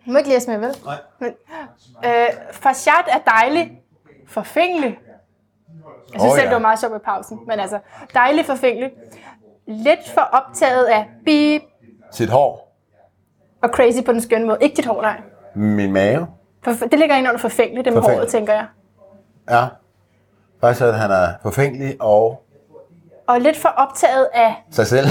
Du 0.05 0.11
må 0.11 0.17
ikke 0.17 0.29
læse 0.29 0.49
mere, 0.49 0.61
vel? 0.61 0.75
Nej. 0.85 0.95
Men, 1.19 1.29
øh, 2.05 2.27
Farshad 2.51 3.03
er 3.07 3.19
dejlig. 3.39 3.81
Forfængelig. 4.27 4.99
Jeg 6.13 6.21
synes 6.21 6.31
Åh, 6.31 6.35
selv, 6.37 6.41
ja. 6.43 6.45
det 6.49 6.53
var 6.53 6.59
meget 6.59 6.79
sjovt 6.79 6.91
med 6.91 6.99
pausen. 6.99 7.39
Men 7.47 7.59
altså, 7.59 7.79
dejlig 8.13 8.45
forfængelig. 8.45 8.91
Lidt 9.67 10.09
for 10.13 10.21
optaget 10.21 10.85
af 10.85 11.05
beep 11.25 11.61
Sit 12.11 12.29
hår. 12.29 12.77
og 13.63 13.69
crazy 13.69 14.03
på 14.05 14.11
den 14.11 14.21
skønne 14.21 14.47
måde. 14.47 14.57
Ikke 14.61 14.75
dit 14.75 14.85
hår, 14.85 15.01
nej. 15.01 15.21
Min 15.55 15.93
mave. 15.93 16.27
For, 16.63 16.71
det 16.71 16.99
ligger 16.99 17.15
ind 17.15 17.27
under 17.27 17.39
forfængelig, 17.39 17.85
det 17.85 17.93
med 17.93 18.01
Forfængelig. 18.01 18.19
håret, 18.19 18.31
tænker 18.31 18.53
jeg. 18.53 18.65
Ja. 19.49 19.65
Faktisk 20.61 20.83
at 20.85 20.99
han 20.99 21.11
er 21.11 21.27
forfængelig 21.43 21.95
og 22.01 22.43
Og 23.27 23.41
lidt 23.41 23.57
for 23.57 23.69
optaget 23.69 24.27
af... 24.33 24.63
sig 24.71 24.87
selv. 24.87 25.07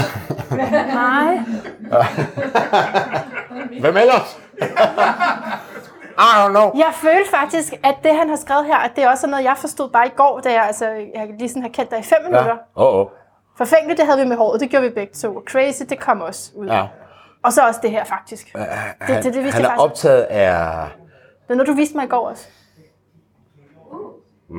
Nej. 0.93 1.37
Hvem 3.79 3.97
ellers? 3.97 4.39
I 6.19 6.29
don't 6.37 6.49
know. 6.49 6.71
Jeg 6.75 6.91
følte 6.93 7.29
faktisk, 7.29 7.73
at 7.83 7.95
det, 8.03 8.15
han 8.15 8.29
har 8.29 8.35
skrevet 8.35 8.65
her, 8.65 8.77
at 8.77 8.91
det 8.95 9.07
også 9.07 9.27
er 9.27 9.31
noget, 9.31 9.43
jeg 9.43 9.55
forstod 9.57 9.89
bare 9.89 10.07
i 10.07 10.11
går, 10.15 10.39
da 10.39 10.53
jeg, 10.53 10.63
altså, 10.63 10.85
jeg 10.85 11.29
lige 11.39 11.49
sådan 11.49 11.61
har 11.61 11.69
kendt 11.69 11.91
dig 11.91 11.99
i 11.99 12.03
fem 12.03 12.17
minutter. 12.23 12.47
Ja. 12.77 12.83
Oh, 12.83 12.95
oh. 12.99 13.07
Forfængelig, 13.57 13.97
det 13.97 14.05
havde 14.05 14.19
vi 14.19 14.25
med 14.25 14.37
håret, 14.37 14.61
det 14.61 14.69
gjorde 14.69 14.85
vi 14.85 14.91
begge 14.91 15.13
to. 15.13 15.43
Crazy, 15.49 15.81
det 15.89 15.99
kom 15.99 16.21
også 16.21 16.51
ud. 16.55 16.67
Ja. 16.67 16.85
Og 17.43 17.53
så 17.53 17.67
også 17.67 17.79
det 17.83 17.91
her, 17.91 18.03
faktisk. 18.03 18.53
Det, 18.53 18.65
Han, 18.99 19.23
det, 19.23 19.33
det 19.33 19.43
vidste 19.43 19.55
han 19.55 19.65
er 19.65 19.69
faktisk. 19.69 19.83
optaget 19.83 20.21
af... 20.21 20.87
Det 21.47 21.53
er 21.53 21.55
noget, 21.55 21.67
du 21.67 21.73
viste 21.73 21.95
mig 21.95 22.05
i 22.05 22.07
går 22.07 22.29
også. 22.29 22.47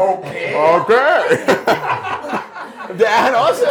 Okay. 0.00 1.22
det 2.98 3.06
er 3.06 3.20
han 3.22 3.34
også. 3.34 3.64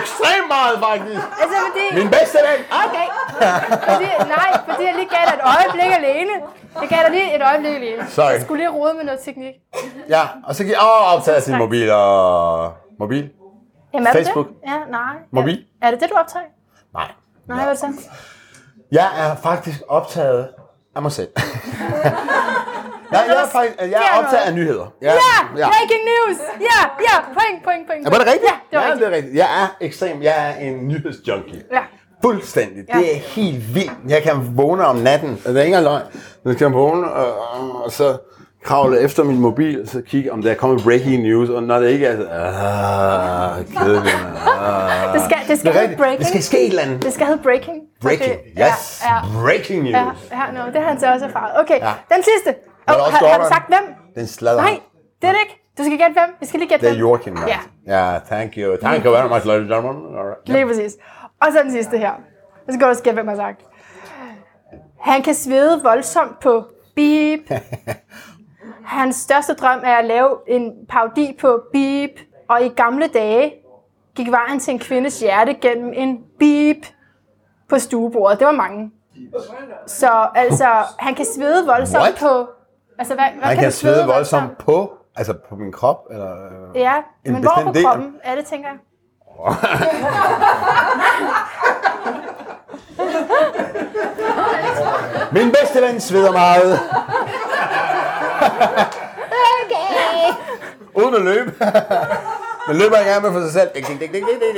Ekstremt 0.00 0.48
meget, 0.56 0.74
faktisk. 0.88 1.20
Altså, 1.42 1.56
fordi... 1.66 1.84
Min 2.00 2.10
bedste 2.16 2.38
ven. 2.48 2.60
Okay. 2.84 3.06
Fordi, 3.92 4.08
nej, 4.36 4.50
fordi 4.68 4.82
jeg 4.88 4.94
lige 5.00 5.10
gav 5.16 5.22
dig 5.28 5.34
et 5.40 5.44
øjeblik 5.54 5.90
alene. 6.00 6.34
Jeg 6.80 6.88
gav 6.88 6.98
dig 7.04 7.10
lige 7.10 7.36
et 7.36 7.42
øjeblik 7.50 7.74
alene. 7.74 8.10
Sorry. 8.10 8.32
Jeg 8.32 8.42
skulle 8.42 8.62
lige 8.62 8.70
rode 8.70 8.94
med 8.94 9.04
noget 9.04 9.20
teknik. 9.20 9.54
Ja, 10.08 10.22
og 10.46 10.54
så 10.54 10.64
giver 10.64 10.78
åh, 10.78 11.14
optaget 11.14 11.36
af 11.36 11.42
sin 11.42 11.56
mobil 11.58 11.90
og... 11.90 12.72
Mobil? 12.98 13.30
Jamen, 13.94 14.06
er 14.06 14.12
Facebook. 14.12 14.46
Det? 14.48 14.54
Ja, 14.66 14.78
nej. 14.90 15.14
Mobil? 15.30 15.64
Er, 15.82 15.86
er 15.86 15.90
det 15.90 16.00
det, 16.00 16.10
du 16.10 16.14
optager? 16.14 16.44
Nej. 16.94 17.08
Nej, 17.48 17.56
hvad 17.56 17.64
er 17.66 17.70
det 17.70 17.78
så? 17.78 18.10
Jeg 18.92 19.08
er 19.18 19.36
faktisk 19.36 19.82
optaget 19.88 20.48
af 20.96 21.02
mig 21.02 21.12
selv. 21.12 21.28
Nej, 23.12 23.22
jeg 23.28 23.42
er, 23.42 23.48
faktisk, 23.52 23.74
jeg 23.80 24.02
er 24.12 24.18
optaget 24.18 24.44
af 24.48 24.54
nyheder. 24.54 24.86
Jeg, 25.02 25.14
Ja, 25.56 25.66
breaking 25.68 26.02
news! 26.12 26.38
Ja, 26.60 26.80
ja, 27.08 27.16
point, 27.38 27.64
point, 27.64 27.86
point. 27.86 28.04
Ja, 28.04 28.10
var 28.10 28.18
det 28.18 28.26
rigtigt? 28.26 28.52
Ja, 28.52 28.56
det 28.70 28.76
var 28.78 28.80
ja, 28.80 28.86
rigtigt. 28.92 29.00
det 29.06 29.12
er 29.12 29.16
rigtigt. 29.16 29.34
Jeg 29.36 29.48
er 29.62 29.66
ekstrem. 29.86 30.22
Jeg 30.22 30.34
er 30.50 30.66
en 30.66 30.88
nyhedsjunkie. 30.88 31.62
Ja. 31.72 31.80
Fuldstændig. 32.24 32.84
Ja. 32.88 32.98
Det 32.98 33.16
er 33.16 33.20
helt 33.20 33.74
vildt. 33.74 33.92
Jeg 34.08 34.22
kan 34.22 34.50
vågne 34.56 34.84
om 34.86 34.96
natten. 34.96 35.30
Det 35.30 35.56
er 35.56 35.62
ikke 35.62 35.76
engang 35.76 35.84
løgn. 35.84 36.02
Jeg 36.44 36.56
kan 36.56 36.72
vågne 36.72 37.10
og, 37.12 37.84
og 37.84 37.92
så 37.92 38.16
kravle 38.64 39.00
efter 39.00 39.24
min 39.24 39.38
mobil, 39.38 39.82
og 39.82 39.88
så 39.88 40.02
kigge, 40.06 40.32
om 40.32 40.42
der 40.42 40.50
er 40.50 40.54
kommet 40.54 40.82
breaking 40.84 41.22
news, 41.22 41.48
og 41.48 41.62
når 41.62 41.78
det 41.78 41.88
ikke 41.90 42.06
er, 42.06 42.16
så, 42.16 42.28
ah, 42.30 43.64
kedeligt. 43.84 44.16
Ah. 44.60 45.14
Det 45.14 45.22
skal, 45.24 45.38
det 45.48 45.58
skal 45.58 45.76
er 45.76 45.80
hedde 45.80 45.96
breaking. 45.96 46.18
Det 46.18 46.26
skal 46.26 46.42
ske 46.42 46.58
et 46.60 46.68
eller 46.68 46.82
andet. 46.82 47.02
Det 47.02 47.12
skal 47.12 47.26
hedde 47.26 47.42
breaking. 47.42 47.76
Breaking. 48.02 48.30
Okay, 48.32 48.38
ja, 48.56 48.66
Yes. 48.66 49.02
Ja, 49.04 49.40
Breaking 49.42 49.86
ja, 49.88 50.04
news. 50.04 50.18
ja, 50.32 50.52
no, 50.64 50.66
det 50.72 50.80
har 50.82 50.88
han 50.88 51.00
så 51.00 51.12
også 51.12 51.26
erfaret. 51.26 51.50
Okay, 51.60 51.78
Ja. 51.80 51.92
den 52.14 52.22
sidste. 52.22 52.54
Oh, 52.88 52.94
har, 52.94 53.26
har 53.28 53.38
du 53.38 53.48
sagt 53.48 53.68
hvem? 53.68 53.94
Den 54.14 54.26
sladder. 54.26 54.60
Nej, 54.62 54.80
det 55.22 55.28
er 55.28 55.32
det 55.32 55.40
ikke. 55.42 55.58
Du 55.78 55.84
skal 55.84 55.98
gætte 55.98 56.12
hvem. 56.12 56.36
Vi 56.40 56.46
skal 56.46 56.60
lige 56.60 56.68
gætte 56.68 56.86
Det 56.86 56.90
er 56.92 56.96
hvem. 56.96 57.06
Joachim. 57.06 57.36
Ja, 57.48 57.58
Ja, 57.86 58.18
thank 58.26 58.52
you. 58.56 58.76
Thank 58.76 59.04
you 59.04 59.12
very 59.12 59.28
much, 59.28 59.46
ladies 59.46 59.62
and 59.62 59.70
gentlemen. 59.72 60.18
All 60.18 60.26
right. 60.26 60.48
lige 60.48 60.66
præcis. 60.66 60.96
Og 61.40 61.48
så 61.52 61.62
den 61.62 61.70
sidste 61.70 61.98
her. 61.98 62.12
Så 62.66 62.72
skal 62.74 62.80
du 62.80 62.86
også 62.86 63.02
gætte, 63.02 63.14
hvem 63.14 63.28
har 63.28 63.36
sagt. 63.36 63.60
Han 65.00 65.22
kan 65.22 65.34
svede 65.34 65.82
voldsomt 65.82 66.40
på 66.40 66.64
beep. 66.96 67.40
Hans 68.84 69.16
største 69.16 69.54
drøm 69.54 69.80
er 69.84 69.94
at 69.94 70.04
lave 70.04 70.36
en 70.48 70.72
parodi 70.88 71.36
på 71.40 71.62
beep. 71.72 72.10
Og 72.48 72.64
i 72.64 72.68
gamle 72.68 73.06
dage 73.06 73.54
gik 74.16 74.30
vejen 74.30 74.60
til 74.60 74.72
en 74.74 74.78
kvindes 74.78 75.20
hjerte 75.20 75.54
gennem 75.54 75.92
en 75.96 76.18
beep 76.38 76.76
på 77.68 77.78
stuebordet. 77.78 78.38
Det 78.38 78.46
var 78.46 78.52
mange. 78.52 78.90
Så 79.86 80.28
altså, 80.34 80.68
han 80.98 81.14
kan 81.14 81.26
svede 81.36 81.66
voldsomt 81.66 82.02
What? 82.02 82.16
på... 82.20 82.48
Altså, 83.02 83.14
hvad, 83.14 83.24
hvad 83.38 83.48
Han 83.48 83.56
kan 83.56 83.64
du 83.64 83.70
svede 83.76 84.06
voldsomt 84.06 84.58
på, 84.58 84.92
altså 85.16 85.34
på 85.48 85.56
min 85.56 85.72
krop, 85.72 85.96
eller... 86.10 86.32
øh, 86.74 86.80
Ja, 86.80 86.94
En 87.26 87.32
men 87.32 87.42
hvor 87.42 87.62
på 87.64 87.72
del. 87.72 87.84
kroppen 87.84 88.14
er 88.24 88.34
det, 88.34 88.44
tænker 88.46 88.68
jeg? 88.68 88.78
Min 95.32 95.52
bedste 95.60 95.82
ven 95.82 96.00
sveder 96.00 96.32
meget. 96.32 96.80
Okay. 99.64 100.34
Uden 100.94 101.14
at 101.14 101.22
løbe. 101.22 101.52
Men 102.68 102.76
løber 102.76 102.96
ikke 102.98 103.10
engang 103.10 103.22
med 103.22 103.32
for 103.32 103.40
sig 103.40 103.52
selv. 103.52 103.70
Ding, 103.74 103.86
ding, 103.86 104.00
ding, 104.00 104.12
ding, 104.12 104.26
ding, 104.26 104.40
ding. 104.40 104.54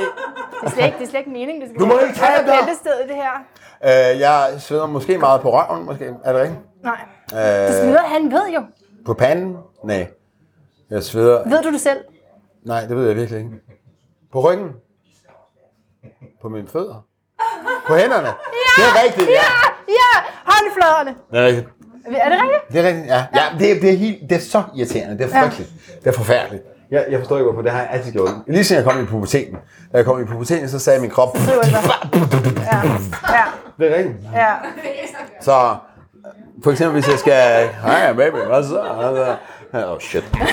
Det 0.61 0.67
er 0.67 0.69
slet 0.69 0.85
ikke, 0.85 0.97
det 0.97 1.05
er 1.05 1.09
slet 1.09 1.19
ikke 1.19 1.29
meningen, 1.31 1.61
det 1.61 1.69
skal 1.69 1.79
Du 1.79 1.85
må 1.85 1.97
ikke 1.99 2.15
tage 2.19 2.31
Er 2.31 2.45
dig. 2.45 2.53
bæltested 2.59 2.91
i 3.05 3.07
det 3.07 3.15
her? 3.15 3.31
Øh, 4.13 4.19
jeg 4.19 4.47
sveder 4.59 4.85
måske 4.87 5.17
meget 5.17 5.41
på 5.41 5.59
røven, 5.59 5.85
måske. 5.85 6.13
Er 6.23 6.33
det 6.33 6.41
rigtigt? 6.41 6.59
Nej. 6.83 6.99
Øh, 7.33 7.67
Du 7.67 7.73
smider, 7.81 8.01
han 8.05 8.31
ved 8.31 8.49
jo. 8.55 8.61
på 9.05 9.13
panden? 9.13 9.57
Nej. 9.83 10.07
Jeg 10.89 11.03
sveder... 11.03 11.49
Ved 11.49 11.61
du 11.63 11.71
det 11.71 11.81
selv? 11.81 11.97
Nej, 12.65 12.81
det 12.85 12.95
ved 12.97 13.07
jeg 13.07 13.15
virkelig 13.15 13.37
ikke. 13.39 13.51
På 14.31 14.39
ryggen? 14.51 14.69
På 16.41 16.49
mine 16.49 16.67
fødder? 16.67 17.05
På 17.87 17.95
hænderne? 17.95 18.27
Det 18.27 18.83
er 18.83 19.03
rigtigt, 19.05 19.27
ja. 19.29 19.33
Ja, 19.33 19.93
ja, 19.93 20.23
håndfladerne. 20.45 21.15
Det 21.31 21.39
er 21.39 21.45
rigtigt. 21.45 21.67
Er 22.07 22.29
det 22.29 22.37
rigtigt? 22.41 22.71
Det 22.73 22.79
er 22.79 22.87
rigtigt, 22.87 23.07
ja. 23.07 23.25
ja 23.35 23.43
det, 23.59 23.71
er, 23.71 23.79
det, 23.81 23.89
er 23.93 23.97
helt, 23.97 24.29
det 24.29 24.35
er 24.35 24.39
så 24.39 24.63
irriterende. 24.75 25.17
Det 25.17 25.33
er 25.33 25.37
Ja. 25.39 25.43
frygteligt. 25.45 25.69
Det 26.03 26.07
er 26.07 26.11
forfærdeligt. 26.17 26.63
Jeg, 26.91 27.05
jeg 27.09 27.19
forstår 27.19 27.37
ikke, 27.37 27.43
hvorfor 27.43 27.61
det 27.61 27.71
har 27.71 27.79
jeg 27.79 27.89
altid 27.91 28.11
gjort. 28.11 28.29
Lige 28.47 28.63
siden 28.63 28.83
jeg 28.83 28.91
kom 28.91 29.03
i 29.03 29.05
puberteten. 29.05 29.57
Da 29.91 29.97
jeg 29.97 30.05
kom 30.05 30.21
i 30.21 30.25
puberteten, 30.25 30.69
så 30.69 30.79
sagde 30.79 31.01
min 31.01 31.09
krop... 31.09 31.33
Det. 31.33 31.41
Ja, 31.51 32.81
ja, 33.31 33.43
Det 33.79 33.91
er 33.91 33.97
rigtigt. 33.97 34.15
ja. 34.33 34.53
Så 35.41 35.75
for 36.65 36.71
eksempel, 36.71 36.93
hvis 36.93 37.07
jeg 37.11 37.19
skal... 37.19 37.67
Hej, 37.87 38.13
baby, 38.13 38.35
hvad 38.35 38.63
så? 38.63 38.79
Altså, 39.07 39.35
Oh, 39.73 39.99
shit. 39.99 40.23
Jeg 40.39 40.47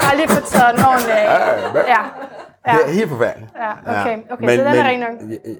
har 0.00 0.16
lige 0.16 0.28
fået 0.28 0.44
taget 0.44 0.76
den 0.76 0.84
ordentligt 0.84 1.16
af. 1.18 1.24
Ja, 1.24 2.02
ja. 2.66 2.72
Det 2.72 2.80
er 2.86 2.92
helt 2.92 3.10
forfærdeligt. 3.10 3.50
Ja, 3.64 4.00
okay, 4.00 4.16
okay, 4.30 4.56
så 4.56 4.64
den 4.64 4.66
er 4.66 4.84
ren 4.88 5.00
nok. 5.00 5.08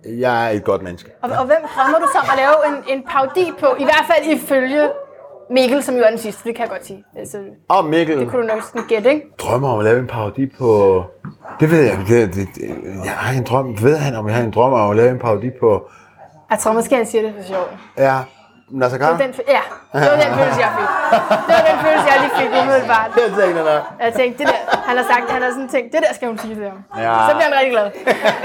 jeg, 0.04 0.20
jeg 0.20 0.46
er 0.46 0.50
et 0.50 0.64
godt 0.64 0.82
menneske. 0.82 1.10
Og, 1.22 1.30
og 1.30 1.44
hvem 1.46 1.62
drømmer 1.76 1.98
du 1.98 2.06
så 2.12 2.18
om 2.18 2.28
at 2.32 2.38
lave 2.42 2.56
en, 2.68 2.98
en 2.98 3.04
parodi 3.10 3.52
på? 3.60 3.66
I 3.78 3.84
hvert 3.84 4.04
fald 4.10 4.26
ifølge 4.36 4.88
Mikkel, 5.50 5.82
som 5.82 5.94
jo 5.96 6.02
er 6.02 6.08
den 6.10 6.18
sidste, 6.18 6.44
det 6.48 6.56
kan 6.56 6.62
jeg 6.62 6.70
godt 6.70 6.86
sige. 6.86 7.04
Altså, 7.18 7.38
Og 7.68 7.84
Mikkel 7.84 8.18
det 8.20 8.30
kunne 8.30 8.42
du 8.42 8.46
nok 8.54 8.62
sådan 8.62 8.82
gætte, 8.88 9.10
ikke? 9.10 9.26
drømmer 9.38 9.68
om 9.68 9.78
at 9.78 9.84
lave 9.84 9.98
en 9.98 10.06
parodi 10.06 10.46
på... 10.58 11.02
Det 11.60 11.70
ved 11.70 11.82
jeg, 11.82 11.98
det, 12.08 12.34
det, 12.34 12.48
det, 12.54 12.62
jeg 13.04 13.12
har 13.12 13.38
en 13.38 13.44
drøm. 13.44 13.82
Ved 13.82 13.96
han, 13.96 14.14
om 14.14 14.26
jeg 14.28 14.34
har 14.36 14.42
en 14.42 14.50
drøm 14.50 14.72
om 14.72 14.90
at 14.90 14.96
lave 14.96 15.10
en 15.10 15.18
parodi 15.18 15.50
på... 15.60 15.88
Jeg 16.50 16.58
tror 16.58 16.72
måske, 16.72 16.96
han 16.96 17.06
siger 17.06 17.22
det 17.22 17.34
for 17.38 17.42
sjov. 17.46 17.68
Ja, 17.98 18.18
Nasser 18.70 18.98
Khan? 18.98 19.18
Den, 19.18 19.34
ja, 19.48 19.60
det 19.92 20.08
var 20.12 20.16
den 20.24 20.32
følelse, 20.38 20.60
jeg 20.66 20.72
fik. 20.78 20.88
Det 21.46 21.54
var 21.58 21.64
den 21.70 21.78
følelse, 21.86 22.06
jeg 22.12 22.16
lige 22.24 22.34
fik 22.40 22.50
umiddelbart. 22.62 23.10
Det 23.14 23.22
tænkte 23.40 23.60
jeg 23.62 23.74
nok. 23.74 23.82
Jeg 24.04 24.12
tænkte, 24.14 24.38
det 24.38 24.46
der, 24.52 24.78
han 24.88 24.96
har 24.96 25.04
sagt, 25.12 25.30
han 25.30 25.42
har 25.42 25.50
sådan 25.50 25.68
tænkt, 25.68 25.92
det 25.92 26.00
der 26.08 26.14
skal 26.14 26.28
hun 26.28 26.38
sige 26.38 26.54
til 26.54 26.64
ham. 26.64 26.84
Ja. 26.98 27.14
Så 27.28 27.32
bliver 27.36 27.48
han 27.50 27.54
rigtig 27.58 27.72
glad. 27.72 27.86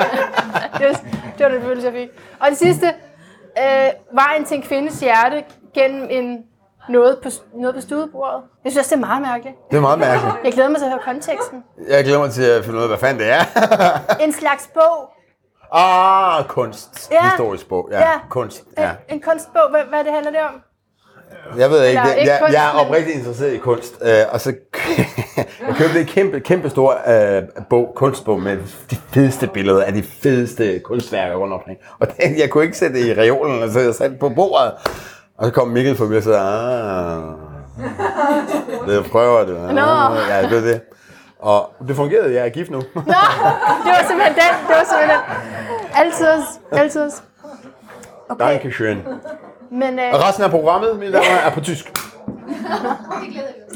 det, 0.79 0.85
var, 0.89 0.95
det 1.37 1.41
var 1.45 1.51
den 1.55 1.61
følelse, 1.61 1.87
jeg 1.87 1.93
fik. 1.93 2.09
Og 2.39 2.47
det 2.49 2.57
sidste, 2.57 2.87
øh, 3.63 3.89
vejen 4.21 4.45
til 4.45 4.57
en 4.57 4.63
kvindes 4.63 4.99
hjerte 4.99 5.43
gennem 5.73 6.07
en 6.09 6.37
noget 6.89 7.17
på, 7.23 7.29
noget 7.55 7.75
på 7.75 7.81
studebordet. 7.81 8.41
Jeg 8.63 8.71
synes 8.71 8.81
også, 8.85 8.95
det 8.95 9.03
er 9.03 9.07
meget 9.07 9.21
mærkeligt. 9.21 9.55
Det 9.71 9.77
er 9.77 9.81
meget 9.81 9.99
mærkeligt. 9.99 10.35
Jeg 10.43 10.53
glæder 10.53 10.69
mig 10.69 10.77
til 10.77 10.85
at 10.85 10.91
høre 10.91 11.01
konteksten. 11.05 11.63
Jeg 11.89 12.03
glæder 12.03 12.19
mig 12.19 12.31
til 12.31 12.43
at 12.43 12.65
finde 12.65 12.77
ud 12.77 12.83
af, 12.83 12.89
hvad 12.89 12.97
fanden 12.97 13.19
det 13.19 13.29
er. 13.31 13.43
En 14.25 14.33
slags 14.33 14.69
bog. 14.73 15.09
Ah, 15.73 16.43
kunst. 16.47 17.11
Ja. 17.11 17.29
Historisk 17.29 17.69
bog. 17.69 17.89
Ja, 17.91 17.99
Ja. 17.99 18.19
kunst. 18.29 18.61
En, 18.61 18.83
Ja. 18.83 18.89
en 19.09 19.21
kunstbog. 19.21 19.69
Hvad, 19.69 19.81
hvad 19.89 20.03
det 20.03 20.13
handler 20.13 20.31
det 20.31 20.39
om? 20.39 20.61
Jeg 21.57 21.69
ved 21.69 21.83
ikke, 21.85 21.99
Eller 22.01 22.13
ikke 22.13 22.31
jeg, 22.31 22.39
kunst, 22.41 22.53
jeg 22.53 22.65
er 22.65 22.79
oprigtigt 22.79 23.17
interesseret 23.17 23.53
i 23.53 23.57
kunst, 23.57 23.93
øh, 24.01 24.09
og 24.31 24.41
så 24.41 24.49
jeg 25.67 25.75
købte 25.77 25.99
en 25.99 26.05
kæmpe, 26.05 26.39
kæmpe 26.39 26.69
stor 26.69 26.97
øh, 27.07 27.43
bog, 27.69 27.91
kunstbog 27.95 28.41
med 28.41 28.57
de 28.91 28.95
fedeste 29.13 29.47
billeder 29.47 29.83
af 29.83 29.93
de 29.93 30.03
fedeste 30.03 30.79
kunstværker 30.79 31.35
rundt 31.35 31.53
omkring. 31.53 31.77
Og 31.99 32.07
den, 32.17 32.37
jeg 32.39 32.49
kunne 32.49 32.63
ikke 32.63 32.77
sætte 32.77 32.99
i 32.99 33.13
reolen, 33.13 33.71
så 33.73 33.79
jeg 33.79 33.95
satte 33.95 34.17
på 34.19 34.29
bordet. 34.29 34.71
Og 35.37 35.45
så 35.45 35.51
kom 35.51 35.67
Mikkel 35.67 35.95
forbi 35.97 36.15
og 36.17 36.23
sagde, 36.23 36.39
ah, 36.39 37.21
det 38.87 39.05
prøver 39.11 39.45
du. 39.45 39.51
Nå. 39.53 40.15
Ja, 40.29 40.41
det 40.49 40.57
er 40.57 40.61
det. 40.61 40.81
Og 41.43 41.69
det 41.87 41.95
fungerede, 41.95 42.33
jeg 42.33 42.45
er 42.45 42.49
gift 42.49 42.71
nu. 42.71 42.77
Nå, 42.95 43.01
det 43.85 43.91
var 43.95 44.03
simpelthen 44.07 44.35
den. 44.35 44.53
Det 44.67 44.75
var 44.75 44.85
simpelthen 44.89 45.09
den. 45.09 45.21
Altid 45.95 46.27
os. 46.27 46.59
Altid 46.71 47.01
os. 47.01 47.23
Okay, 48.29 48.45
Dankeschön. 48.45 48.97
men 49.71 49.99
øh, 49.99 50.13
Og 50.13 50.19
resten 50.27 50.43
af 50.43 50.49
programmet, 50.51 50.99
mine 50.99 51.11
damer, 51.11 51.37
er 51.45 51.51
på 51.51 51.61
tysk. 51.61 51.91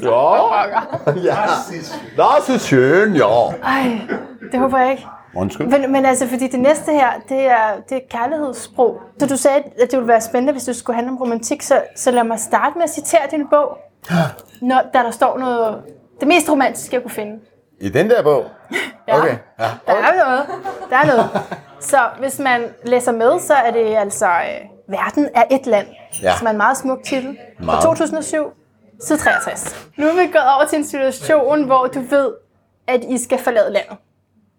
Ja. 0.02 0.34
Ja. 1.24 1.36
Das 2.16 2.48
ist 2.48 2.66
schön, 2.66 3.16
ja. 3.16 3.48
ej, 3.62 4.00
det 4.52 4.60
håber 4.60 4.78
jeg 4.78 4.90
ikke. 4.90 5.06
Undskyld. 5.36 5.66
Men, 5.66 5.92
men 5.92 6.06
altså, 6.06 6.28
fordi 6.28 6.48
det 6.48 6.60
næste 6.60 6.92
her, 6.92 7.08
det 7.28 7.46
er, 7.46 7.80
det 7.88 7.96
er 7.96 8.00
kærlighedssprog. 8.10 9.00
Så 9.18 9.26
du 9.26 9.36
sagde, 9.36 9.56
at 9.58 9.90
det 9.90 9.92
ville 9.92 10.08
være 10.08 10.20
spændende, 10.20 10.52
hvis 10.52 10.64
du 10.64 10.72
skulle 10.74 10.94
handle 10.94 11.12
om 11.12 11.18
romantik, 11.18 11.62
så, 11.62 11.82
så 11.96 12.10
lad 12.10 12.24
mig 12.24 12.38
starte 12.40 12.72
med 12.74 12.82
at 12.84 12.90
citere 12.90 13.20
din 13.30 13.46
bog, 13.50 13.78
når, 14.62 14.82
der 14.92 15.02
der 15.02 15.10
står 15.10 15.38
noget, 15.38 15.82
det 16.20 16.28
mest 16.28 16.50
romantiske, 16.50 16.94
jeg 16.94 17.02
kunne 17.02 17.10
finde. 17.10 17.40
I 17.80 17.88
den 17.88 18.10
der 18.10 18.22
bog? 18.22 18.44
Ja. 19.08 19.18
Okay. 19.18 19.36
Ja. 19.58 19.64
Der 19.86 19.92
er 19.94 20.24
noget. 20.26 20.46
Der 20.90 20.96
er 20.96 21.06
noget. 21.06 21.30
Så 21.80 21.98
hvis 22.18 22.38
man 22.38 22.62
læser 22.84 23.12
med, 23.12 23.40
så 23.40 23.54
er 23.54 23.70
det 23.70 23.96
altså 23.96 24.26
øh, 24.26 24.68
Verden 24.88 25.28
er 25.34 25.44
et 25.50 25.66
land, 25.66 25.86
Ja. 26.22 26.36
som 26.36 26.46
er 26.46 26.50
en 26.50 26.56
meget 26.56 26.76
smuk 26.76 26.98
titel. 27.04 27.38
Fra 27.58 27.64
Meget. 27.64 27.82
2007, 27.82 28.52
side 29.00 29.18
63. 29.18 29.88
Nu 29.96 30.06
er 30.06 30.12
vi 30.12 30.26
gået 30.32 30.54
over 30.56 30.64
til 30.68 30.78
en 30.78 30.84
situation, 30.84 31.64
hvor 31.64 31.86
du 31.86 32.00
ved, 32.00 32.32
at 32.88 33.04
I 33.04 33.18
skal 33.18 33.38
forlade 33.38 33.72
landet. 33.72 33.96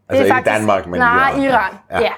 Altså 0.09 0.23
ikke 0.25 0.49
Danmark, 0.49 0.87
men 0.87 0.99
Nej, 0.99 1.29
Iran. 1.29 1.43
Iran. 1.43 1.71
Ja. 1.91 1.95
Ja. 1.99 2.01
ja. 2.01 2.11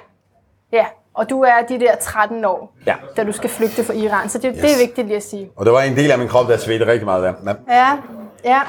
Ja, 0.74 0.86
og 1.14 1.30
du 1.30 1.42
er 1.42 1.62
de 1.70 1.80
der 1.80 1.96
13 1.96 2.46
år, 2.46 2.76
Ja. 2.88 2.96
da 3.18 3.24
du 3.24 3.32
skal 3.32 3.50
flygte 3.50 3.84
fra 3.84 3.94
Iran. 3.94 4.30
Så 4.30 4.38
det, 4.38 4.52
yes. 4.56 4.62
det 4.62 4.72
er 4.74 4.78
vigtigt 4.86 5.08
lige 5.08 5.18
at 5.18 5.24
sige. 5.24 5.52
Og 5.56 5.66
der 5.66 5.72
var 5.72 5.82
en 5.82 5.96
del 5.96 6.12
af 6.12 6.18
min 6.20 6.28
krop, 6.28 6.48
der 6.48 6.58
svedte 6.58 6.86
rigtig 6.88 7.06
meget 7.06 7.24
der. 7.24 7.34
Men 7.44 7.56
Ja, 7.70 7.98
ja. 8.46 8.62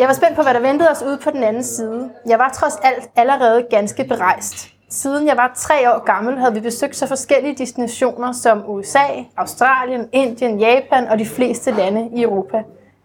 Jeg 0.00 0.08
var 0.08 0.14
spændt 0.14 0.36
på, 0.36 0.42
hvad 0.42 0.54
der 0.54 0.60
ventede 0.60 0.90
os 0.90 1.02
ude 1.02 1.18
på 1.18 1.30
den 1.30 1.42
anden 1.42 1.62
side. 1.62 2.10
Jeg 2.26 2.38
var 2.38 2.48
trods 2.48 2.76
alt 2.76 3.10
allerede 3.16 3.66
ganske 3.70 4.04
berejst. 4.04 4.68
Siden 4.88 5.26
jeg 5.26 5.36
var 5.36 5.52
tre 5.56 5.94
år 5.94 6.04
gammel, 6.04 6.38
havde 6.38 6.54
vi 6.54 6.60
besøgt 6.60 6.96
så 6.96 7.06
forskellige 7.06 7.54
destinationer 7.54 8.32
som 8.32 8.64
USA, 8.66 9.06
Australien, 9.36 10.08
Indien, 10.12 10.58
Japan 10.58 11.08
og 11.08 11.18
de 11.18 11.26
fleste 11.26 11.70
lande 11.70 12.10
i 12.14 12.22
Europa, 12.22 12.62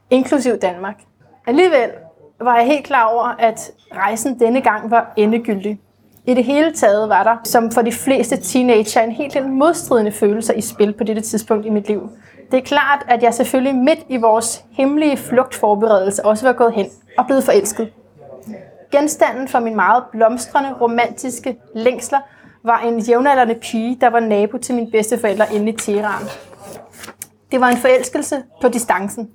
inklusiv 0.10 0.58
Danmark. 0.58 0.96
Alligevel 1.48 1.92
var 2.42 2.58
jeg 2.58 2.66
helt 2.66 2.86
klar 2.86 3.06
over, 3.06 3.36
at 3.40 3.72
rejsen 3.96 4.40
denne 4.40 4.62
gang 4.62 4.92
var 4.92 5.14
endegyldig. 5.18 5.80
I 6.28 6.34
det 6.34 6.44
hele 6.44 6.74
taget 6.74 7.10
var 7.10 7.24
der, 7.24 7.38
som 7.44 7.72
for 7.72 7.82
de 7.82 7.92
fleste 7.92 8.38
teenager, 8.38 9.02
en 9.02 9.12
helt 9.12 9.34
del 9.34 9.48
modstridende 9.48 10.12
følelser 10.12 10.54
i 10.54 10.62
spil 10.62 10.94
på 10.94 11.04
dette 11.04 11.22
tidspunkt 11.22 11.66
i 11.66 11.70
mit 11.70 11.88
liv. 11.88 12.10
Det 12.52 12.58
er 12.58 12.62
klart, 12.62 13.06
at 13.08 13.24
jeg 13.24 13.34
selvfølgelig 13.34 13.76
midt 13.76 14.00
i 14.10 14.18
vores 14.18 14.64
hemmelige 14.72 15.18
flugtforberedelse 15.18 16.26
også 16.26 16.46
var 16.46 16.54
gået 16.54 16.74
hen 16.74 16.86
og 17.18 17.26
blevet 17.26 17.44
forelsket. 17.44 17.92
Genstanden 18.92 19.48
for 19.48 19.60
min 19.60 19.76
meget 19.76 20.04
blomstrende, 20.12 20.74
romantiske 20.82 21.58
længsler 21.76 22.20
var 22.64 22.80
en 22.80 23.00
jævnaldrende 23.00 23.56
pige, 23.56 23.98
der 24.02 24.10
var 24.10 24.20
nabo 24.20 24.58
til 24.58 24.76
mine 24.76 24.92
bedsteforældre 24.92 25.46
inde 25.54 25.72
i 25.72 25.76
Teheran. 25.76 26.28
Det 27.52 27.62
var 27.62 27.68
en 27.68 27.78
forelskelse 27.78 28.44
på 28.62 28.70
distancen. 28.70 29.30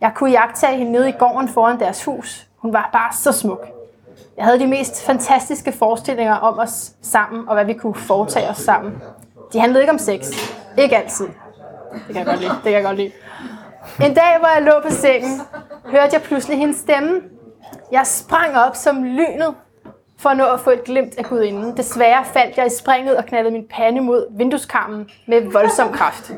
Jeg 0.00 0.12
kunne 0.14 0.30
jagtage 0.30 0.76
hende 0.76 0.92
nede 0.92 1.08
i 1.08 1.12
gården 1.12 1.48
foran 1.48 1.80
deres 1.80 2.04
hus. 2.04 2.48
Hun 2.56 2.72
var 2.72 2.90
bare 2.92 3.12
så 3.12 3.32
smuk. 3.32 3.75
Jeg 4.36 4.44
havde 4.44 4.58
de 4.58 4.66
mest 4.66 5.06
fantastiske 5.06 5.72
forestillinger 5.72 6.34
om 6.34 6.58
os 6.58 6.92
sammen, 7.02 7.48
og 7.48 7.54
hvad 7.54 7.64
vi 7.64 7.74
kunne 7.74 7.94
foretage 7.94 8.48
os 8.48 8.56
sammen. 8.56 9.02
De 9.52 9.60
handlede 9.60 9.82
ikke 9.82 9.92
om 9.92 9.98
sex. 9.98 10.26
Ikke 10.78 10.96
altid. 10.96 11.26
Det 11.92 12.06
kan 12.06 12.16
jeg 12.16 12.26
godt 12.26 12.40
lide. 12.40 12.50
Det 12.50 12.62
kan 12.62 12.72
jeg 12.72 12.84
godt 12.84 12.96
lide. 12.96 13.12
En 14.04 14.14
dag, 14.14 14.38
hvor 14.38 14.48
jeg 14.54 14.62
lå 14.62 14.72
på 14.82 14.90
sengen, 14.90 15.40
hørte 15.84 16.10
jeg 16.12 16.22
pludselig 16.22 16.58
hendes 16.58 16.76
stemme. 16.76 17.20
Jeg 17.92 18.06
sprang 18.06 18.56
op 18.56 18.76
som 18.76 19.04
lynet 19.04 19.54
for 20.18 20.28
at 20.28 20.36
nå 20.36 20.44
at 20.44 20.60
få 20.60 20.70
et 20.70 20.84
glimt 20.84 21.18
af 21.18 21.24
gudinden. 21.24 21.76
Desværre 21.76 22.24
faldt 22.24 22.56
jeg 22.56 22.66
i 22.66 22.76
springet 22.78 23.16
og 23.16 23.24
knaldede 23.26 23.52
min 23.52 23.66
pande 23.70 24.00
mod 24.00 24.26
vindueskarmen 24.38 25.10
med 25.26 25.52
voldsom 25.52 25.92
kraft. 25.92 26.32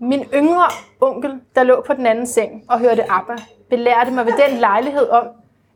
Min 0.00 0.24
yngre 0.34 0.68
onkel, 1.00 1.40
der 1.54 1.62
lå 1.62 1.82
på 1.86 1.92
den 1.92 2.06
anden 2.06 2.26
seng 2.26 2.62
og 2.68 2.78
hørte 2.78 3.10
ABBA, 3.10 3.36
belærte 3.70 4.10
mig 4.10 4.26
ved 4.26 4.32
den 4.48 4.58
lejlighed 4.58 5.08
om, 5.10 5.26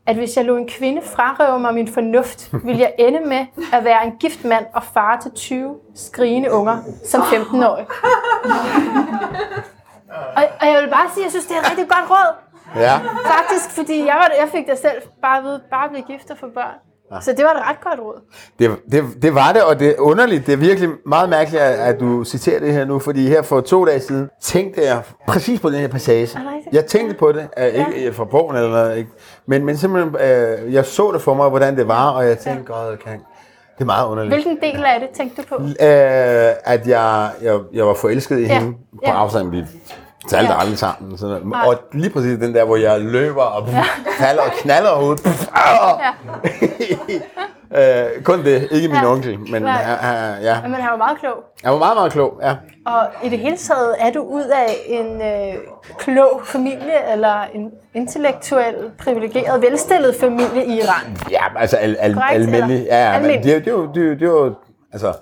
at 0.07 0.15
hvis 0.15 0.37
jeg 0.37 0.45
lod 0.45 0.57
en 0.57 0.67
kvinde 0.67 1.01
frarøve 1.01 1.59
mig 1.59 1.73
min 1.73 1.87
fornuft, 1.87 2.49
ville 2.65 2.81
jeg 2.81 2.93
ende 2.99 3.19
med 3.19 3.45
at 3.73 3.83
være 3.83 4.05
en 4.05 4.11
gift 4.19 4.45
mand 4.45 4.65
og 4.73 4.83
far 4.93 5.19
til 5.21 5.31
20 5.31 5.75
skrigende 5.95 6.51
unger 6.51 6.77
som 7.05 7.21
15-årig. 7.21 7.85
Og, 10.35 10.43
og 10.61 10.67
jeg 10.67 10.81
vil 10.81 10.89
bare 10.89 11.09
sige, 11.13 11.23
at 11.23 11.25
jeg 11.25 11.31
synes, 11.31 11.45
det 11.45 11.55
er 11.57 11.61
et 11.61 11.69
rigtig 11.69 11.87
godt 11.87 12.09
råd. 12.09 12.33
ja, 12.75 12.95
Faktisk, 13.35 13.69
fordi 13.75 13.97
jeg, 14.05 14.15
var, 14.15 14.31
jeg 14.39 14.49
fik 14.51 14.67
det 14.67 14.77
selv 14.77 15.01
bare 15.21 15.43
ved, 15.43 15.59
bare 15.71 15.89
blive 15.89 16.03
gift 16.03 16.31
og 16.31 16.37
få 16.37 16.47
børn. 16.53 16.77
Så 17.21 17.33
det 17.37 17.45
var 17.45 17.51
et 17.51 17.69
ret 17.69 17.81
godt 17.81 17.99
råd. 17.99 18.21
det, 18.59 18.77
det, 18.91 19.03
det 19.21 19.35
var 19.35 19.53
det, 19.53 19.63
og 19.63 19.79
det 19.79 19.89
er 19.89 19.99
underligt. 19.99 20.45
Det 20.47 20.53
er 20.53 20.57
virkelig 20.57 20.89
meget 21.05 21.29
mærkeligt, 21.29 21.63
at, 21.63 21.93
at 21.93 21.99
du 21.99 22.23
citerer 22.23 22.59
det 22.59 22.73
her 22.73 22.85
nu, 22.85 22.99
fordi 22.99 23.27
her 23.27 23.41
for 23.41 23.61
to 23.61 23.85
dage 23.85 23.99
siden 23.99 24.29
tænkte 24.41 24.81
jeg 24.81 25.01
præcis 25.27 25.59
på 25.59 25.69
den 25.69 25.79
her 25.79 25.87
passage. 25.87 26.39
Jeg 26.71 26.85
tænkte 26.85 27.15
på 27.15 27.31
det, 27.31 27.47
uh, 27.57 27.65
ikke 27.65 28.03
ja. 28.03 28.09
fra 28.09 28.25
bogen 28.25 28.55
eller 28.55 28.69
noget, 28.69 28.97
ikke? 28.97 29.09
Men, 29.47 29.65
men 29.65 29.77
simpelthen, 29.77 30.15
uh, 30.15 30.73
jeg 30.73 30.85
så 30.85 31.11
det 31.11 31.21
for 31.21 31.33
mig, 31.33 31.49
hvordan 31.49 31.77
det 31.77 31.87
var, 31.87 32.09
og 32.09 32.27
jeg 32.27 32.39
tænkte, 32.39 32.73
godt, 32.73 33.03
kan. 33.03 33.13
Det 33.75 33.81
er 33.81 33.85
meget 33.85 34.07
underligt. 34.07 34.35
Hvilken 34.35 34.57
del 34.61 34.85
af 34.85 34.99
det 34.99 35.09
tænkte 35.17 35.41
du 35.41 35.47
på? 35.47 35.55
Øh, 35.63 35.69
at 36.63 36.87
jeg, 36.87 37.29
jeg, 37.41 37.59
jeg 37.73 37.87
var 37.87 37.93
forelsket 37.93 38.39
i 38.39 38.45
Ja, 38.45 38.59
hende 38.59 38.73
på 38.73 38.99
ja. 39.03 39.21
afstand. 39.23 39.49
Vi 39.51 39.63
talte 40.27 40.53
Ja. 40.53 40.59
aldrig 40.59 40.77
sammen. 40.77 41.17
Sådan 41.17 41.41
noget. 41.45 41.67
Og 41.67 41.75
lige 41.93 42.09
præcis 42.09 42.39
den 42.39 42.55
der, 42.55 42.65
hvor 42.65 42.75
jeg 42.75 43.01
løber 43.01 43.43
og 43.43 43.67
falder 44.19 44.41
og 44.41 44.51
knaller 44.61 44.89
hovedet. 44.95 45.25
øh, 47.75 48.23
kun 48.23 48.43
det, 48.43 48.67
ikke 48.71 48.87
min 48.87 48.97
Ja. 49.03 49.11
onkel. 49.11 49.39
Men 49.51 49.61
Nej. 49.61 49.81
uh, 49.83 50.37
uh, 50.37 50.43
ja. 50.45 50.61
Men 50.61 50.73
han 50.73 50.91
var 50.91 50.97
meget 50.97 51.17
klog. 51.19 51.35
jeg 51.63 51.71
var 51.71 51.77
meget, 51.77 51.95
meget 51.97 52.11
klog. 52.11 52.39
Ja. 52.41 52.55
Og 52.85 53.07
i 53.23 53.29
det 53.29 53.39
hele 53.39 53.57
taget 53.57 53.95
er 53.99 54.11
du 54.11 54.21
ud 54.21 54.43
af 54.43 54.75
en 54.87 55.21
øh, 55.21 55.53
klog 55.97 56.41
familie, 56.45 57.11
eller 57.13 57.43
en 57.53 57.71
intellektuel, 57.93 58.75
privilegeret, 58.99 59.61
velstillet 59.61 60.15
familie 60.19 60.65
i 60.65 60.77
Iran. 60.77 61.17
Ja, 61.31 61.43
altså 61.59 61.77
al, 61.77 61.95
al, 61.99 62.13
Korrekt, 62.13 62.33
almindelig. 62.33 62.85
Ja, 62.85 63.05
ja, 63.09 63.13
Almindelig. 63.15 63.43
det, 63.43 63.65
det, 63.65 63.71
jo- 63.71 63.85
det, 63.93 64.19
det, 64.19 64.25
jo- 64.25 64.55
altså, 64.93 65.13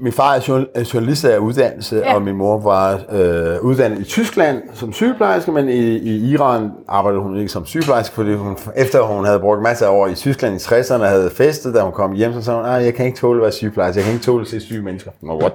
min- 0.00 0.12
far 0.12 0.34
er 0.34 0.40
journal- 0.48 0.82
journalist 0.94 1.24
af 1.24 1.38
uddannelse, 1.38 1.96
Ja. 1.96 2.08
ja. 2.08 2.14
og 2.14 2.22
min 2.22 2.36
mor 2.36 2.58
var 2.58 2.92
øh, 3.12 3.60
uddannet 3.60 3.98
i 3.98 4.04
Tyskland 4.04 4.62
som 4.74 4.92
sygeplejerske, 4.92 5.52
men 5.52 5.68
i, 5.68 5.96
i 5.96 6.30
Iran 6.32 6.70
arbejdede 6.88 7.22
hun 7.22 7.36
ikke 7.36 7.48
som 7.48 7.66
sygeplejerske, 7.66 8.14
fordi 8.14 8.34
hun, 8.34 8.56
efter 8.76 9.02
hun 9.02 9.24
havde 9.24 9.40
brugt 9.40 9.62
masser 9.62 9.86
af 9.86 9.90
år 9.90 10.06
i 10.06 10.14
Tyskland 10.14 10.54
i 10.54 10.58
60'erne 10.58 10.94
og 11.02 11.08
havde 11.08 11.30
festet, 11.30 11.74
da 11.74 11.80
hun 11.80 11.92
kom 11.92 12.12
hjem, 12.12 12.32
så 12.32 12.42
sagde 12.42 12.56
hun, 12.58 12.66
"Ej, 12.68 12.72
jeg 12.74 12.94
kan 12.94 13.06
ikke 13.06 13.18
tåle 13.18 13.38
at 13.38 13.42
være 13.42 13.52
sygeplejerske, 13.52 13.98
jeg 13.98 14.04
kan 14.04 14.12
ikke 14.14 14.24
tåle 14.24 14.40
at 14.42 14.48
se 14.48 14.60
syge 14.60 14.82
mennesker. 14.82 15.10
Nå, 15.20 15.38
what? 15.40 15.52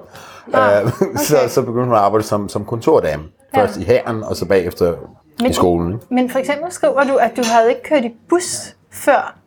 Ah, 0.54 0.84
Øh, 0.86 0.92
så, 1.28 1.36
så 1.48 1.62
begyndte 1.62 1.86
hun 1.86 1.94
at 1.94 2.00
arbejde 2.00 2.24
som, 2.26 2.50
som 2.50 2.66
kontordame. 2.66 3.24
Ja. 3.56 3.62
Først 3.62 3.78
i 3.78 3.84
hæren, 3.84 4.24
og 4.24 4.36
så 4.36 4.46
bagefter 4.46 4.94
Men- 5.42 5.50
i 5.50 5.54
skolen. 5.54 6.00
Men 6.10 6.30
for 6.30 6.40
eksempel 6.40 6.72
skriver 6.72 7.04
du, 7.04 7.16
at 7.16 7.32
du 7.38 7.42
havde 7.46 7.70
ikke 7.70 7.84
kørt 7.84 8.06
i 8.06 8.12
bus 8.30 8.76
før, 8.92 9.38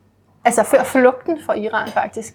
altså 0.45 0.63
før 0.63 0.83
flugten 0.85 1.39
fra 1.47 1.55
Iran 1.55 1.89
faktisk. 1.89 2.33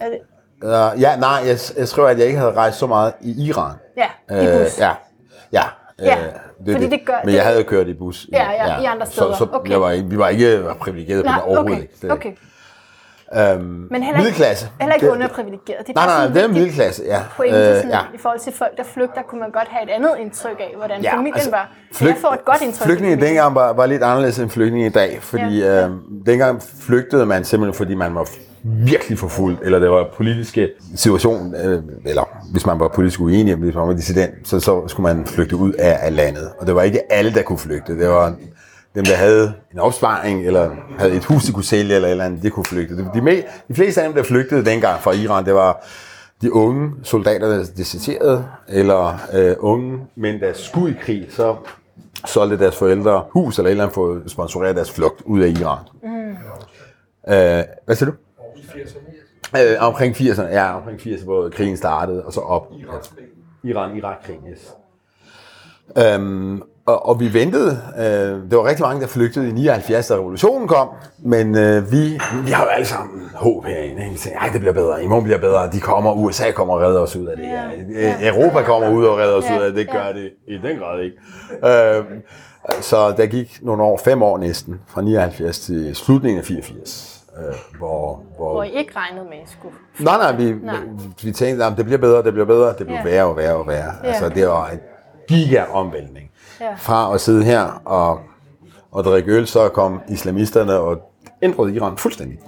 Er 0.00 0.04
det? 0.08 0.18
Uh, 0.64 0.70
ja, 1.00 1.16
nej, 1.16 1.30
jeg, 1.46 1.58
jeg 1.76 1.88
skriver, 1.88 2.08
at 2.08 2.18
jeg 2.18 2.26
ikke 2.26 2.38
havde 2.38 2.52
rejst 2.52 2.78
så 2.78 2.86
meget 2.86 3.12
i 3.20 3.46
Iran. 3.48 3.72
Ja, 3.96 4.06
i 4.42 4.62
bus. 4.64 4.78
ja. 4.78 4.90
Ja. 5.52 5.62
Ja, 6.02 6.16
det, 6.66 6.74
fordi 6.74 6.88
det 6.90 7.00
gør- 7.06 7.20
men 7.24 7.34
jeg 7.34 7.44
havde 7.44 7.64
kørt 7.64 7.86
i 7.88 7.94
bus. 7.94 8.26
Ja, 8.32 8.50
ja, 8.50 8.80
i 8.80 8.84
andre 8.84 9.06
steder. 9.06 9.32
Så, 9.32 9.38
så 9.38 9.46
Okay. 9.52 9.70
jeg 9.70 9.80
var, 9.80 9.90
ikke- 9.90 10.08
vi 10.10 10.18
var 10.18 10.28
ikke 10.28 10.62
privilegeret 10.80 11.24
på 11.24 11.26
Nej, 11.26 11.34
det 11.34 11.44
overhovedet 11.44 11.78
okay. 11.78 11.86
Det- 12.02 12.12
okay. 12.12 12.32
Øhm, 13.36 13.62
Men 13.64 13.88
heller 13.90 14.06
ikke, 14.06 14.16
middelklasse. 14.18 14.68
heller 14.80 14.94
ikke 14.94 15.10
underprivilegeret. 15.10 15.86
Det 15.86 15.88
er 15.88 15.92
Nej, 15.94 16.06
nej, 16.06 16.16
sådan 16.22 16.36
det 16.36 16.44
er 16.44 16.48
middelklasse, 16.48 17.02
ja. 17.06 17.22
pointe, 17.36 17.58
Øh, 17.58 17.74
ja. 17.90 17.98
i 18.14 18.18
forhold 18.18 18.40
til 18.40 18.52
folk, 18.52 18.76
der 18.76 18.82
flygter, 18.84 19.22
kunne 19.22 19.40
man 19.40 19.50
godt 19.50 19.68
have 19.70 19.82
et 19.90 19.90
andet 19.94 20.10
indtryk 20.20 20.56
af, 20.60 20.74
hvordan 20.76 21.02
ja, 21.02 21.12
familien 21.16 21.34
altså, 21.34 21.50
var. 21.50 21.70
Så 21.92 22.04
jeg 22.06 22.16
får 22.20 22.32
et 22.32 22.44
godt 22.44 22.62
indtryk. 22.62 22.86
Flygtninge 22.86 23.26
dengang 23.26 23.54
var, 23.54 23.72
var 23.72 23.86
lidt 23.86 24.02
anderledes 24.02 24.38
end 24.38 24.50
flygtninge 24.50 24.86
i 24.86 24.90
dag, 24.90 25.18
fordi 25.22 25.58
Ja, 25.60 25.66
ja, 25.74 25.80
ja. 25.80 25.86
Øh, 25.86 25.90
dengang 26.26 26.62
flygtede 26.80 27.26
man 27.26 27.44
simpelthen, 27.44 27.74
fordi 27.76 27.94
man 27.94 28.14
var 28.14 28.28
virkelig 28.68 29.18
forfulgt, 29.18 29.60
eller 29.62 29.78
det 29.78 29.90
var 29.90 30.08
politiske 30.16 30.70
situation, 30.94 31.54
øh, 31.54 31.82
eller 32.04 32.28
hvis 32.52 32.66
man 32.66 32.80
var 32.80 32.88
politisk 32.88 33.20
uenig, 33.20 33.54
hvis 33.54 33.74
man 33.74 33.88
var 33.88 33.94
dissident, 33.94 34.48
så, 34.48 34.60
så 34.60 34.88
skulle 34.88 35.14
man 35.14 35.26
flygte 35.26 35.56
ud 35.56 35.72
af, 35.72 35.98
af 36.02 36.16
landet. 36.16 36.50
Og 36.58 36.66
det 36.66 36.74
var 36.74 36.82
ikke 36.82 37.12
alle, 37.12 37.34
der 37.34 37.42
kunne 37.42 37.58
flygte. 37.58 37.98
Det 37.98 38.08
var 38.08 38.34
dem, 38.94 39.04
der 39.04 39.14
havde 39.14 39.52
en 39.72 39.78
opsparing, 39.78 40.46
eller 40.46 40.70
havde 40.98 41.16
et 41.16 41.24
hus, 41.24 41.44
de 41.44 41.52
kunne 41.52 41.64
sælge, 41.64 41.94
eller 41.94 42.08
et 42.08 42.12
eller 42.12 42.24
andet, 42.24 42.42
de 42.42 42.50
kunne 42.50 42.64
flygte. 42.64 42.96
De, 42.96 43.10
de, 43.14 43.42
de 43.68 43.74
fleste 43.74 44.02
af 44.02 44.08
dem, 44.08 44.16
der 44.16 44.22
flygtede 44.22 44.64
dengang 44.64 45.02
fra 45.02 45.12
Iran, 45.12 45.44
det 45.44 45.54
var 45.54 45.86
de 46.42 46.52
unge 46.52 46.90
soldater, 47.02 47.48
der 47.48 47.64
deserterede, 47.76 48.44
eller 48.68 49.18
øh, 49.32 49.56
unge 49.58 49.98
mænd, 50.16 50.40
der 50.40 50.52
skulle 50.54 50.94
i 50.94 50.98
krig, 51.02 51.26
så 51.30 51.56
solgte 52.26 52.58
deres 52.58 52.76
forældre 52.76 53.24
hus 53.30 53.58
eller 53.58 53.68
et 53.68 53.70
eller 53.70 53.84
andet 53.84 53.94
for 53.94 54.14
at 54.14 54.30
sponsorere 54.30 54.74
deres 54.74 54.90
flugt 54.90 55.22
ud 55.24 55.40
af 55.40 55.48
Iran. 55.48 55.78
Mm. 56.02 56.30
Øh, 57.28 57.64
hvad 57.84 57.96
siger 57.96 58.10
du? 58.10 58.16
Øh, 59.56 59.76
omkring 59.80 60.14
80'erne, 60.16 60.42
ja, 60.52 60.76
omkring 60.76 61.00
80'erne, 61.00 61.24
hvor 61.24 61.48
krigen 61.48 61.76
startede, 61.76 62.24
og 62.24 62.32
så 62.32 62.40
op. 62.40 62.72
Altså, 62.94 63.10
Iran-Irak-krigen, 63.64 64.40
yes. 64.52 64.72
Øhm, 65.98 66.62
og, 66.86 67.06
og 67.08 67.20
vi 67.20 67.32
ventede. 67.34 67.78
Øh, 67.98 68.50
det 68.50 68.58
var 68.58 68.64
rigtig 68.68 68.82
mange, 68.82 69.00
der 69.00 69.06
flygtede 69.06 69.48
i 69.48 69.52
79, 69.52 70.08
da 70.08 70.14
revolutionen 70.14 70.68
kom. 70.68 70.88
Men 71.18 71.54
øh, 71.56 71.92
vi, 71.92 72.20
vi 72.44 72.50
har 72.50 72.64
jo 72.64 72.68
alle 72.70 72.86
sammen 72.86 73.30
håb 73.34 73.64
herinde. 73.64 74.02
Ikke? 74.02 74.12
Vi 74.12 74.18
tænker, 74.18 74.38
Ej, 74.40 74.48
det 74.52 74.60
bliver 74.60 74.72
bedre. 74.74 75.04
I 75.04 75.06
morgen 75.06 75.24
bliver 75.24 75.38
bedre. 75.38 75.70
De 75.72 75.80
kommer. 75.80 76.12
USA 76.12 76.50
kommer 76.50 76.74
og 76.74 76.80
redder 76.80 77.00
os 77.00 77.16
ud 77.16 77.26
af 77.26 77.36
det 77.36 77.46
her. 77.46 77.62
Ja. 78.00 78.28
Europa 78.28 78.62
kommer 78.62 78.90
ud 78.90 79.04
og 79.04 79.18
redder 79.18 79.34
os 79.36 79.44
Ja. 79.44 79.58
ud 79.58 79.62
af 79.62 79.72
det. 79.72 79.76
Det 79.86 79.90
gør 79.92 80.12
det 80.12 80.30
i 80.48 80.58
den 80.68 80.78
grad 80.78 81.00
ikke. 81.00 81.16
Øhm, 81.98 82.22
så 82.80 83.14
der 83.16 83.26
gik 83.26 83.58
nogle 83.62 83.82
år, 83.82 84.00
fem 84.04 84.22
år 84.22 84.38
næsten, 84.38 84.80
fra 84.86 85.02
79 85.02 85.58
til 85.58 85.94
slutningen 85.94 86.38
af 86.38 86.44
84. 86.44 87.15
Øh, 87.38 87.54
hvor, 87.78 88.22
hvor, 88.36 88.52
Hvor 88.52 88.62
I 88.62 88.70
ikke 88.70 88.92
regnede 88.96 89.24
med, 89.24 89.36
at 89.36 89.48
I 89.48 89.52
skulle. 89.52 89.74
Nej, 90.00 90.16
nej, 90.18 90.36
vi, 90.36 90.52
Nej. 90.52 90.76
vi 91.22 91.32
tænkte, 91.32 91.64
at 91.64 91.76
det 91.76 91.84
bliver 91.84 91.98
bedre, 91.98 92.22
det 92.22 92.32
bliver 92.32 92.46
bedre, 92.46 92.68
det 92.68 92.86
bliver 92.86 92.98
Ja. 92.98 93.04
værre 93.04 93.24
og 93.24 93.36
værre 93.36 93.54
og 93.56 93.66
værre. 93.66 93.92
Ja. 94.04 94.08
Altså, 94.08 94.28
det 94.28 94.48
var 94.48 94.68
en 94.68 94.78
giga 95.28 95.64
omvæltning. 95.72 96.30
Ja. 96.60 96.74
Fra 96.78 97.14
at 97.14 97.20
sidde 97.20 97.44
her 97.44 97.82
og, 97.84 98.20
og 98.92 99.04
drikke 99.04 99.32
øl, 99.32 99.46
så 99.46 99.68
kom 99.68 100.00
islamisterne 100.08 100.78
og 100.78 101.12
ændrede 101.42 101.74
Iran 101.74 101.96
fuldstændig. 101.96 102.38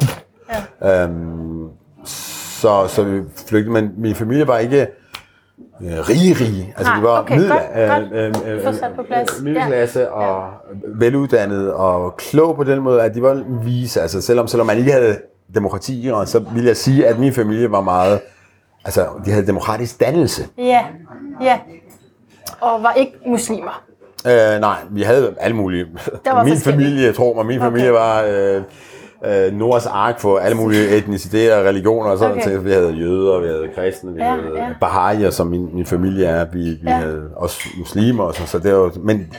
Ja. 0.82 1.02
Øhm, 1.04 1.68
så, 2.04 2.86
så 2.88 3.02
vi 3.04 3.22
flygtede, 3.48 3.72
men 3.72 3.92
min 3.96 4.14
familie 4.14 4.46
var 4.46 4.58
ikke 4.58 4.86
øh, 5.82 6.08
rige, 6.08 6.34
rige. 6.34 6.74
Altså, 6.76 6.92
Nej, 6.92 7.00
vi 7.00 7.06
var 7.06 7.20
okay, 7.20 7.34
middel, 7.36 7.50
godt, 7.50 8.12
øh, 8.12 8.32
øh, 8.46 8.66
øh, 8.66 8.74
sat 8.74 8.90
på 8.96 9.02
plads. 9.02 9.38
øh, 9.38 9.44
middelklasse 9.44 10.10
og 10.12 10.50
veluddannede 10.94 11.74
og 11.74 12.16
klog 12.16 12.56
på 12.56 12.64
den 12.64 12.80
måde, 12.80 13.02
at 13.02 13.14
de 13.14 13.22
var 13.22 13.44
vise. 13.64 14.00
Altså, 14.00 14.20
selvom, 14.20 14.46
selvom 14.46 14.66
man 14.66 14.78
ikke 14.78 14.92
havde 14.92 15.18
demokrati 15.54 16.00
i 16.08 16.10
så 16.26 16.44
vil 16.54 16.64
jeg 16.64 16.76
sige, 16.76 17.06
at 17.06 17.18
min 17.18 17.32
familie 17.32 17.70
var 17.70 17.80
meget... 17.80 18.20
Altså, 18.84 19.06
de 19.24 19.30
havde 19.30 19.46
demokratisk 19.46 20.00
dannelse. 20.00 20.46
Ja, 20.58 20.84
ja. 21.42 21.58
Og 22.60 22.82
var 22.82 22.92
ikke 22.92 23.12
muslimer. 23.26 23.82
Øh, 24.26 24.60
nej, 24.60 24.76
vi 24.90 25.02
havde 25.02 25.34
alle 25.40 25.56
mulige. 25.56 25.86
var 26.24 26.44
min 26.44 26.56
familie, 26.56 27.12
tror 27.12 27.34
mig, 27.34 27.46
min 27.46 27.60
familie 27.60 27.92
var 27.92 28.22
øh, 28.22 28.62
øh, 29.26 29.52
Nords 29.52 29.86
ark 29.86 30.20
for 30.20 30.38
alle 30.38 30.56
mulige 30.56 30.88
etniciteter 30.98 31.56
og 31.56 31.64
religioner. 31.64 32.10
Og 32.10 32.18
sådan 32.18 32.32
Okay. 32.36 32.56
okay. 32.56 32.64
Vi 32.66 32.72
havde 32.72 32.90
jøder, 32.92 33.40
vi 33.40 33.46
havde 33.46 33.68
kristne, 33.74 34.12
vi 34.14 34.20
Ja, 34.20 34.26
ja, 34.34 34.40
havde 34.40 34.56
ja. 34.58 34.64
ja. 34.66 34.74
bahaier, 34.80 35.30
som 35.30 35.46
min, 35.46 35.74
min 35.74 35.86
familie 35.86 36.26
er. 36.26 36.44
Vi, 36.52 36.58
vi 36.58 36.78
Ja. 36.84 36.90
ja. 36.90 36.96
havde 36.96 37.30
også 37.36 37.60
muslimer. 37.78 38.24
Og 38.24 38.34
så, 38.34 38.46
så 38.46 38.58
det 38.58 38.74
var, 38.74 38.92
men 39.00 39.32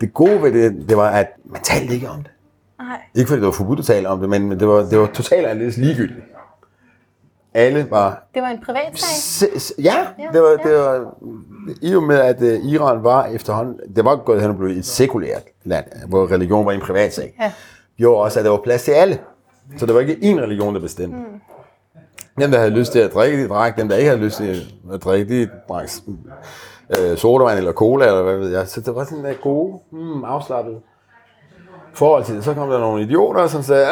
det 0.00 0.14
gode 0.14 0.42
ved 0.42 0.52
det, 0.52 0.88
det 0.88 0.96
var, 0.96 1.08
at 1.10 1.26
man 1.44 1.60
talte 1.62 1.94
ikke 1.94 2.08
om 2.08 2.16
det. 2.22 2.30
Nej. 2.78 3.00
Ikke 3.14 3.28
fordi 3.28 3.40
det 3.40 3.46
var 3.46 3.52
forbudt 3.52 3.78
at 3.78 3.84
tale 3.84 4.08
om 4.08 4.20
det, 4.20 4.28
men 4.28 4.50
det 4.50 4.68
var, 4.68 4.82
det 4.82 4.98
var 4.98 5.06
totalt 5.06 5.46
anderledes 5.46 5.76
ligegyldigt. 5.76 6.20
Alle 7.54 7.86
var 7.90 8.24
Det 8.34 8.42
var 8.42 8.48
en 8.48 8.58
privat 8.66 8.98
sag. 8.98 9.60
Se- 9.60 9.74
Ja, 9.82 10.06
det 10.32 10.42
var, 10.42 10.56
det 10.64 10.74
var 10.78 11.14
i 11.82 11.94
og 11.96 12.02
med, 12.02 12.18
at 12.18 12.42
uh, 12.42 12.72
Iran 12.72 13.04
var 13.04 13.26
efterhånden, 13.26 13.80
det 13.96 14.04
var 14.04 14.16
gået 14.16 14.40
hen 14.40 14.50
og 14.50 14.56
blevet 14.56 14.76
et 14.76 14.86
sekulært 14.86 15.42
land, 15.64 15.84
hvor 16.08 16.30
religion 16.32 16.66
var 16.66 16.72
en 16.72 16.80
privat 16.80 17.14
sag, 17.14 17.34
Ja. 17.40 17.52
gjorde 17.98 18.22
også, 18.24 18.38
at 18.38 18.44
der 18.44 18.50
var 18.50 18.60
plads 18.64 18.82
til 18.82 18.92
alle. 18.92 19.18
Så 19.76 19.86
der 19.86 19.92
var 19.92 20.00
ikke 20.00 20.12
én 20.12 20.40
religion, 20.40 20.74
der 20.74 20.80
bestemte. 20.80 21.16
Mm. 21.16 21.24
Dem, 22.40 22.50
der 22.50 22.58
havde 22.58 22.70
lyst 22.70 22.92
til 22.92 22.98
at 22.98 23.14
drikke, 23.14 23.42
de 23.42 23.48
drak. 23.48 23.76
Dem, 23.76 23.88
der 23.88 23.96
ikke 23.96 24.10
havde 24.10 24.22
lyst 24.24 24.36
til 24.36 24.60
at 24.92 25.04
drikke, 25.04 25.42
de 25.42 25.50
drak 25.68 25.88
øh, 26.90 27.16
sodavand 27.16 27.58
eller 27.58 27.72
cola, 27.72 28.06
eller 28.06 28.22
hvad 28.22 28.36
ved 28.38 28.50
jeg. 28.56 28.68
Så 28.68 28.80
det 28.80 28.94
var 28.94 29.04
sådan 29.04 29.24
der 29.24 29.32
gode, 29.42 29.78
mm, 29.92 30.24
afslappede 30.24 30.80
forhold 31.94 32.24
til 32.24 32.34
det. 32.36 32.44
Så 32.44 32.54
kom 32.54 32.70
der 32.70 32.78
nogle 32.78 33.02
idioter, 33.02 33.46
som 33.46 33.62
sagde... 33.62 33.86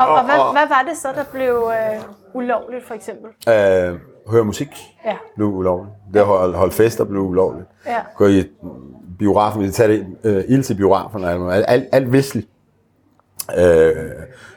Og, 0.00 0.08
og 0.08 0.24
hvad, 0.24 0.52
hvad 0.52 0.68
var 0.68 0.84
det 0.88 0.96
så, 0.96 1.08
der 1.16 1.24
blev 1.32 1.70
øh, 1.74 2.02
ulovligt, 2.34 2.86
for 2.86 2.94
eksempel? 2.94 3.30
Øh, 3.48 3.98
høre 4.30 4.44
musik 4.44 4.68
Ja. 5.04 5.16
blev 5.36 5.48
ulovligt. 5.48 5.94
Det 6.14 6.20
at 6.20 6.26
holde, 6.26 6.54
holde 6.54 6.72
fester 6.72 7.04
blev 7.04 7.22
ulovligt. 7.22 7.66
Ja. 7.86 7.96
Gå 8.16 8.26
i 8.26 8.44
biografen, 9.18 9.62
vi 9.62 9.70
tager 9.70 9.88
det 9.88 10.06
øh, 10.24 10.44
ild 10.48 10.62
til 10.62 10.74
biografen, 10.74 11.24
alt, 11.24 11.64
alt, 11.68 11.84
alt 11.92 12.12
vestligt 12.12 12.48
øh, 13.58 13.92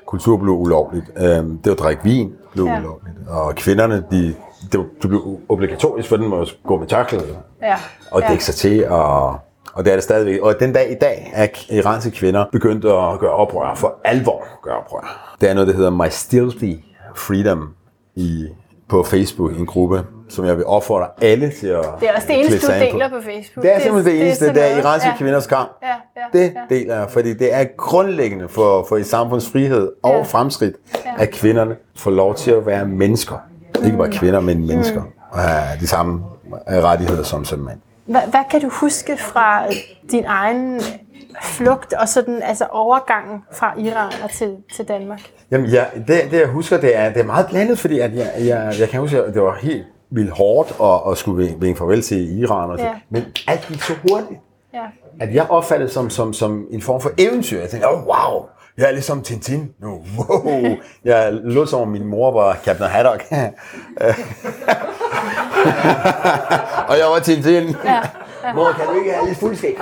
kultur 0.06 0.38
blev 0.38 0.54
ulovligt. 0.54 1.06
Øh, 1.18 1.24
det 1.64 1.68
at 1.68 1.80
drikke 1.80 2.04
vin 2.04 2.34
blev 2.52 2.66
Ja. 2.66 2.72
ja. 2.74 2.80
ulovligt. 2.80 3.16
Og 3.30 3.56
kvinderne, 3.56 4.04
de, 4.12 4.36
det, 4.72 4.80
var, 4.80 4.86
det 5.02 5.10
blev 5.10 5.40
obligatorisk 5.50 6.10
for 6.10 6.18
dem 6.18 6.34
at 6.34 6.58
gå 6.66 6.78
med 6.80 6.88
tørklæde 6.88 7.38
Ja. 7.62 7.76
og 8.12 8.22
ja. 8.22 8.28
dække 8.30 8.46
sig 8.46 8.56
til, 8.56 8.88
og, 8.88 9.38
og 9.74 9.86
det 9.86 9.92
er 9.92 9.96
det 9.96 10.04
stadigvæk. 10.04 10.42
Og 10.42 10.56
den 10.60 10.74
dag 10.74 10.92
i 10.92 10.96
dag 11.02 11.32
er 11.34 11.48
iranske 11.72 12.12
kvinder 12.12 12.46
begyndt 12.52 12.86
at 12.86 13.20
gøre 13.20 13.32
oprør, 13.32 13.76
for 13.76 13.96
alvor 14.04 14.46
gøre 14.64 14.78
oprør. 14.78 15.36
Der 15.42 15.50
er 15.50 15.54
noget, 15.54 15.68
der 15.68 15.74
hedder 15.76 15.90
My 15.90 16.08
Stilthy 16.10 16.76
Freedom 17.16 17.70
i, 18.16 18.48
på 18.90 19.04
Facebook, 19.04 19.52
en 19.60 19.66
gruppe, 19.66 20.04
som 20.30 20.46
jeg 20.46 20.58
vil 20.58 20.66
opfordre 20.66 21.08
alle 21.22 21.52
til 21.52 21.68
at 21.68 21.86
Det 22.00 22.10
er 22.10 22.14
også 22.16 22.28
det 22.28 22.40
eneste, 22.40 22.68
du 22.68 22.74
ind 22.74 22.92
på. 22.92 22.98
deler 22.98 23.10
på 23.10 23.16
Facebook. 23.22 23.64
Det 23.66 23.76
er 23.76 23.80
simpelthen 23.80 24.14
det 24.16 24.26
eneste, 24.26 24.46
det, 24.54 24.72
er 24.72 24.78
iranske 24.78 25.10
ja. 25.10 25.18
kvinders 25.18 25.48
kamp. 25.48 25.72
Ja, 25.84 25.88
ja, 25.88 26.40
Det 26.40 26.54
ja. 26.70 26.76
deler 26.76 26.96
jeg, 26.96 27.10
fordi 27.10 27.34
det 27.34 27.54
er 27.54 27.64
grundlæggende 27.78 28.48
for, 28.50 28.86
for 28.90 28.98
et 28.98 29.06
samfunds 29.06 29.50
frihed 29.50 29.92
og 30.04 30.12
Ja. 30.18 30.22
fremskridt, 30.24 30.76
at 31.18 31.32
kvinderne 31.32 31.76
får 31.96 32.12
lov 32.12 32.36
til 32.36 32.52
at 32.52 32.66
være 32.66 32.86
mennesker. 32.86 33.36
Ikke 33.86 33.98
bare 33.98 34.12
kvinder, 34.12 34.40
men 34.40 34.68
mennesker. 34.68 35.02
Og 35.32 35.40
have 35.40 35.80
de 35.80 35.88
samme 35.88 36.22
rettigheder 36.68 37.24
som, 37.24 37.46
som 37.46 37.60
mand. 37.60 37.78
Hvad, 38.06 38.22
hvad 38.30 38.42
kan 38.52 38.62
du 38.62 38.70
huske 38.70 39.18
fra 39.18 39.64
din 40.12 40.24
egen 40.28 40.82
flugt 41.44 41.94
og 41.94 42.08
sådan, 42.10 42.42
altså 42.44 42.66
overgangen 42.72 43.44
fra 43.52 43.74
Iran 43.80 44.12
og 44.24 44.30
til, 44.32 44.56
til 44.76 44.88
Danmark? 44.88 45.20
Jamen, 45.52 45.68
ja, 45.70 45.84
det, 46.08 46.22
det 46.32 46.40
jeg 46.40 46.48
husker, 46.48 46.78
det 46.78 46.98
er, 46.98 47.10
det 47.14 47.20
er 47.22 47.26
meget 47.26 47.48
blandet, 47.50 47.80
fordi 47.80 48.00
at 48.00 48.16
jeg, 48.16 48.32
jeg, 48.40 48.74
jeg 48.80 48.90
kan 48.90 49.00
huske, 49.00 49.24
at 49.24 49.34
det 49.34 49.42
var 49.42 49.58
helt 49.62 49.86
vildt 50.16 50.32
hårdt 50.32 50.76
at, 50.84 51.12
at 51.12 51.18
skulle 51.18 51.56
vinke- 51.60 51.78
farvel 51.78 52.02
til 52.02 52.40
Iran. 52.42 52.70
Og 52.72 52.78
så, 52.80 52.86
Ja. 52.86 52.92
Men 53.10 53.24
alt 53.48 53.66
gik 53.68 53.82
så 53.82 53.94
hurtigt, 54.10 54.40
Ja. 54.74 54.84
at 55.20 55.34
jeg 55.36 55.46
opfattede 55.50 55.90
som, 55.92 56.10
som, 56.10 56.34
som 56.34 56.66
en 56.72 56.82
form 56.82 57.02
for 57.02 57.12
eventyr. 57.18 57.60
Jeg 57.60 57.70
tænkte, 57.70 57.88
oh, 57.88 58.00
wow, 58.08 58.46
jeg 58.78 58.88
er 58.88 58.92
ligesom 58.92 59.22
Tintin 59.22 59.72
nu. 59.82 60.02
Wow. 60.18 60.64
Jeg 61.06 61.34
lå 61.34 61.66
som 61.66 61.82
om 61.82 61.88
min 61.88 62.06
mor 62.06 62.32
var 62.32 62.58
Captain 62.66 62.90
Haddock. 62.90 63.24
og 66.90 66.98
jeg 66.98 67.06
var 67.14 67.20
Tintin. 67.24 67.76
Ja. 67.86 68.02
Mor, 68.56 68.72
kan 68.72 68.86
du 68.88 68.94
ikke 69.00 69.12
have 69.14 69.28
lidt 69.28 69.38
fuldskab? 69.40 69.76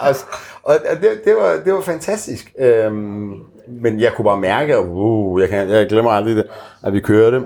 Og, 0.00 0.14
og 0.62 0.74
det, 1.02 1.20
det, 1.24 1.34
var, 1.36 1.60
det 1.64 1.72
var 1.74 1.80
fantastisk. 1.80 2.52
Øhm, 2.58 3.32
men 3.68 4.00
jeg 4.00 4.12
kunne 4.12 4.24
bare 4.24 4.40
mærke, 4.40 4.74
at 4.76 4.84
uh, 4.88 5.40
jeg, 5.40 5.48
kan, 5.48 5.68
jeg 5.68 5.88
glemmer 5.88 6.10
aldrig 6.10 6.36
det, 6.36 6.46
at 6.84 6.92
vi 6.92 7.00
kørte 7.00 7.44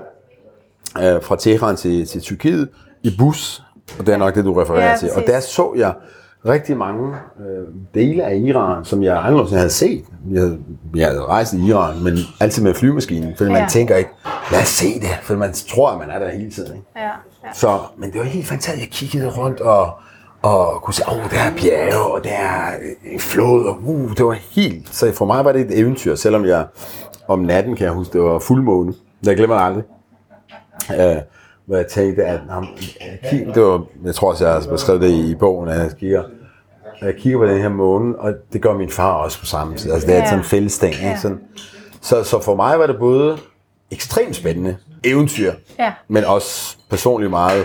øh, 1.01 1.21
fra 1.23 1.35
Teheran 1.35 1.75
til, 1.75 2.07
til 2.07 2.21
Tyrkiet 2.21 2.69
i 3.03 3.15
bus. 3.19 3.63
Og 3.99 4.05
det 4.05 4.13
er 4.13 4.17
nok 4.17 4.35
det, 4.35 4.45
du 4.45 4.53
refererer 4.53 4.89
Ja, 4.91 4.97
til. 4.97 5.09
Og 5.15 5.23
der 5.27 5.39
så 5.39 5.73
jeg 5.77 5.93
rigtig 6.45 6.77
mange 6.77 7.13
øh, 7.39 7.67
dele 7.93 8.23
af 8.23 8.35
Iran, 8.35 8.85
som 8.85 9.03
jeg 9.03 9.23
aldrig 9.23 9.57
havde 9.57 9.69
set. 9.69 10.05
Jeg 10.31 10.41
havde, 10.41 10.59
jeg 10.95 11.07
havde 11.07 11.21
rejst 11.21 11.53
i 11.53 11.65
Iran, 11.67 12.03
men 12.03 12.17
altid 12.39 12.63
med 12.63 12.73
flymaskinen, 12.73 13.33
fordi 13.37 13.51
Ja. 13.51 13.59
man 13.59 13.69
tænker 13.69 13.95
ikke, 13.95 14.09
lad 14.51 14.61
os 14.61 14.67
se 14.67 14.99
det, 14.99 15.09
for 15.21 15.35
man 15.35 15.53
tror, 15.53 15.89
at 15.89 15.99
man 15.99 16.09
er 16.09 16.19
der 16.19 16.29
hele 16.31 16.51
tiden. 16.51 16.73
Ikke? 16.75 16.87
Ja, 16.95 17.01
ja. 17.03 17.09
Så, 17.53 17.79
men 17.97 18.11
det 18.11 18.19
var 18.19 18.25
helt 18.25 18.47
fantastisk. 18.47 18.79
Jeg 19.03 19.09
kiggede 19.09 19.29
rundt 19.31 19.61
og, 19.61 19.89
og 20.41 20.81
kunne 20.81 20.93
se, 20.93 21.03
åh, 21.07 21.13
oh, 21.17 21.31
der 21.31 21.39
er 21.39 21.51
bjerge, 21.61 22.11
og 22.13 22.23
der 22.23 22.29
er 22.29 22.71
en 23.05 23.19
flod, 23.19 23.65
og 23.65 23.77
uh, 23.83 24.09
det 24.17 24.25
var 24.25 24.37
helt... 24.51 24.95
Så 24.95 25.11
for 25.13 25.25
mig 25.25 25.45
var 25.45 25.51
det 25.51 25.61
et 25.61 25.79
eventyr, 25.79 26.15
selvom 26.15 26.45
jeg 26.45 26.65
om 27.27 27.39
natten, 27.39 27.75
kan 27.75 27.85
jeg 27.85 27.93
huske, 27.93 28.13
det 28.13 28.21
var 28.21 28.39
fuldmåne. 28.39 28.93
Jeg 29.25 29.35
glemmer 29.37 29.55
det 29.57 29.65
aldrig. 29.65 29.83
Uh, 30.89 31.21
hvor 31.65 31.75
jeg 31.77 31.87
tænkte, 31.87 32.25
at 32.25 32.39
ham, 32.49 32.67
Kim, 33.29 33.53
det 33.53 33.63
var, 33.63 33.83
jeg 34.05 34.15
tror 34.15 34.29
også, 34.31 34.45
jeg 34.45 34.53
har 34.53 34.69
beskrevet 34.71 35.01
det 35.01 35.09
i, 35.09 35.31
i 35.31 35.35
bogen, 35.35 35.69
at 35.69 35.79
jeg 35.79 35.91
kigger, 35.99 36.23
når 37.01 37.07
jeg 37.07 37.15
kigger 37.15 37.39
på 37.39 37.45
den 37.45 37.61
her 37.61 37.69
måne, 37.69 38.19
og 38.19 38.33
det 38.53 38.61
gør 38.61 38.73
min 38.73 38.89
far 38.89 39.13
også 39.13 39.39
på 39.39 39.45
samme 39.45 39.75
tid. 39.77 39.91
Altså, 39.91 40.07
det 40.07 40.15
er 40.15 40.19
Ja. 40.19 40.25
sådan 40.25 40.39
en 40.39 40.45
fælles 40.45 40.79
ting. 40.79 40.93
Ja. 41.01 41.07
Ikke? 41.09 41.19
Sådan. 41.21 41.39
Så, 42.01 42.23
så 42.23 42.41
for 42.41 42.55
mig 42.55 42.79
var 42.79 42.87
det 42.87 42.95
både 42.99 43.37
ekstremt 43.91 44.35
spændende 44.35 44.77
eventyr, 45.03 45.53
Ja. 45.79 45.93
men 46.07 46.23
også 46.25 46.77
personligt 46.89 47.29
meget. 47.29 47.57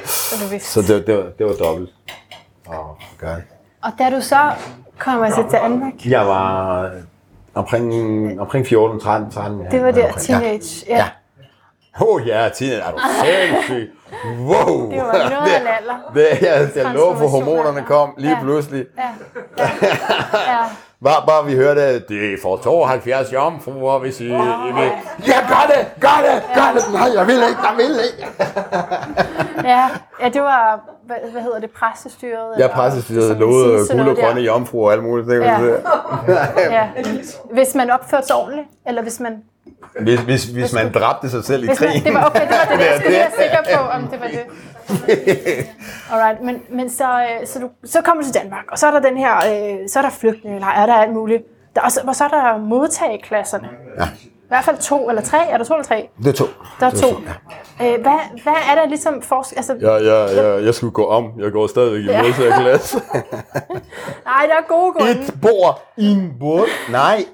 vidste. 0.51 0.69
Så 0.71 0.83
det, 0.95 1.07
det, 1.07 1.17
var, 1.17 1.25
det 1.39 1.47
var 1.47 1.53
dobbelt. 1.53 1.91
Åh, 2.69 2.91
oh, 2.91 2.97
God. 3.21 3.29
Og 3.83 3.91
da 3.99 4.11
du 4.17 4.21
så 4.21 4.51
kommer 4.99 5.31
til 5.31 5.45
Danmark, 5.53 5.93
Jeg 6.07 6.27
var 6.27 6.91
omkring, 7.55 8.41
omkring 8.41 8.67
14, 8.67 9.01
13, 9.01 9.31
13. 9.31 9.61
det 9.71 9.83
var 9.83 9.91
der 9.91 10.05
omkring- 10.07 10.21
teenage. 10.21 10.85
Ja. 10.89 10.97
Ja. 10.97 11.09
Åh 12.01 12.15
oh, 12.15 12.27
ja, 12.29 12.49
teenage. 12.55 12.81
Er 12.83 12.91
du 12.91 12.99
sindssyg? 13.25 13.93
Wow. 14.39 14.91
Det 14.91 14.99
var 14.99 15.31
noget 15.31 15.53
af 15.53 15.77
alder. 15.81 16.11
Det, 16.15 16.43
jeg, 16.43 16.69
jeg 16.77 16.95
lå 16.95 17.15
for 17.17 17.27
hormonerne 17.29 17.83
kom 17.83 18.15
lige 18.19 18.31
Ja. 18.37 18.43
pludselig. 18.43 18.85
Ja. 18.99 19.03
Ja. 19.59 19.71
ja. 20.53 20.59
Bare, 21.05 21.27
bare 21.27 21.47
vi 21.47 21.55
hørte, 21.55 21.99
det 22.01 22.33
er 22.33 22.37
for 22.43 22.57
72 22.57 23.33
jomfruer, 23.33 23.99
hvis 23.99 24.21
I, 24.21 24.25
I 24.25 24.29
vil. 24.29 24.91
Ja, 25.27 25.39
gør 25.49 25.67
det! 25.69 25.87
Gør 26.01 26.23
det! 26.25 26.43
Gør 26.55 26.71
det! 26.75 26.93
Nej, 26.93 27.09
jeg 27.15 27.27
vil 27.27 27.35
ikke! 27.35 27.61
Jeg 27.63 27.75
vil 27.77 27.99
ikke! 28.13 28.29
Ja, 29.65 29.89
ja, 30.23 30.29
det 30.29 30.43
var, 30.43 30.81
hvad, 31.07 31.17
hvad 31.33 31.43
hedder 31.43 31.59
det, 31.61 31.71
præstestyret? 31.71 32.55
Eller- 32.55 32.69
præstestyret 32.69 33.37
lovede 33.37 33.87
guld 33.93 34.09
og 34.09 34.17
grønne 34.17 34.41
jomfruer 34.41 34.87
og 34.87 34.93
alt 34.93 35.03
muligt. 35.05 35.29
Det, 35.29 35.41
Ja. 35.41 35.61
ja. 35.63 35.75
Ja. 36.71 36.89
Hvis 37.53 37.75
man 37.75 37.91
opførte 37.91 38.27
sig 38.27 38.37
ordentligt, 38.37 38.69
eller 38.87 39.03
hvis 39.03 39.21
man... 39.21 39.43
hvis, 40.01 40.21
hvis, 40.21 40.45
hvis 40.45 40.73
man 40.73 40.93
dræbte 40.93 41.31
sig 41.31 41.45
selv 41.45 41.65
i 41.65 41.67
man 41.67 41.77
krigen. 41.77 42.05
det 42.05 42.15
var 42.15 42.27
okay, 42.27 42.41
det 42.41 42.49
var 42.71 42.77
det, 42.77 42.85
jeg 42.87 42.97
skulle 42.97 43.13
være 43.17 43.27
er 43.27 43.43
sikker 43.43 43.77
på, 43.79 43.83
om 43.85 44.03
det 44.09 44.21
var 44.21 44.27
det. 44.27 44.45
Alright, 46.13 46.41
men, 46.43 46.63
men 46.71 46.91
så, 46.91 47.05
øh, 47.05 47.47
så, 47.47 47.59
du, 47.59 47.69
så 47.85 48.01
kommer 48.03 48.23
du 48.23 48.29
til 48.33 48.43
Danmark, 48.43 48.65
og 48.73 48.79
så 48.79 48.87
er 48.87 48.91
der 48.91 49.01
den 49.01 49.17
her, 49.19 49.37
øh, 49.37 49.89
så 49.89 49.99
er 49.99 50.03
der 50.03 50.11
flygtningelejre, 50.11 50.87
der 50.87 50.93
er 50.95 50.99
alt 51.03 51.13
muligt. 51.13 51.43
Der, 51.75 51.81
og, 51.81 51.93
så, 51.93 52.01
og 52.07 52.17
så 52.17 52.25
er 52.25 52.29
der 52.29 52.59
modtageklasserne. 52.59 53.69
Ja. 53.99 54.05
I 54.25 54.49
hvert 54.53 54.65
fald 54.65 54.77
to 54.79 55.09
eller 55.09 55.23
tre. 55.23 55.39
Er 55.51 55.57
der 55.59 55.65
to 55.65 55.75
eller 55.75 55.85
tre? 55.87 56.09
Det 56.19 56.27
er 56.27 56.33
to. 56.33 56.45
Der 56.81 56.87
er 56.87 56.91
Det 56.91 57.01
to. 57.01 57.07
ja. 57.81 57.87
Øh, 57.95 58.01
hvad, 58.03 58.43
hvad 58.43 58.53
er 58.71 58.75
der 58.75 58.87
ligesom 58.89 59.23
forskel? 59.23 59.57
Altså, 59.57 59.77
Ja, 59.81 59.95
ja, 59.97 60.43
ja, 60.43 60.65
jeg 60.65 60.75
skulle 60.75 60.91
gå 60.93 61.07
om. 61.07 61.33
Jeg 61.39 61.53
går 61.53 61.67
stadigvæk 61.67 62.01
i 62.01 62.07
Ja. 62.07 62.23
modtagerklasse. 62.23 62.97
Nej, 64.31 64.47
der 64.47 64.55
er 64.55 64.69
gode 64.69 64.93
grunde. 64.93 65.11
Et 65.13 65.35
bord 65.43 65.83
i 65.97 66.07
en 66.11 66.33
båd. 66.41 66.67
Nej. 66.91 67.25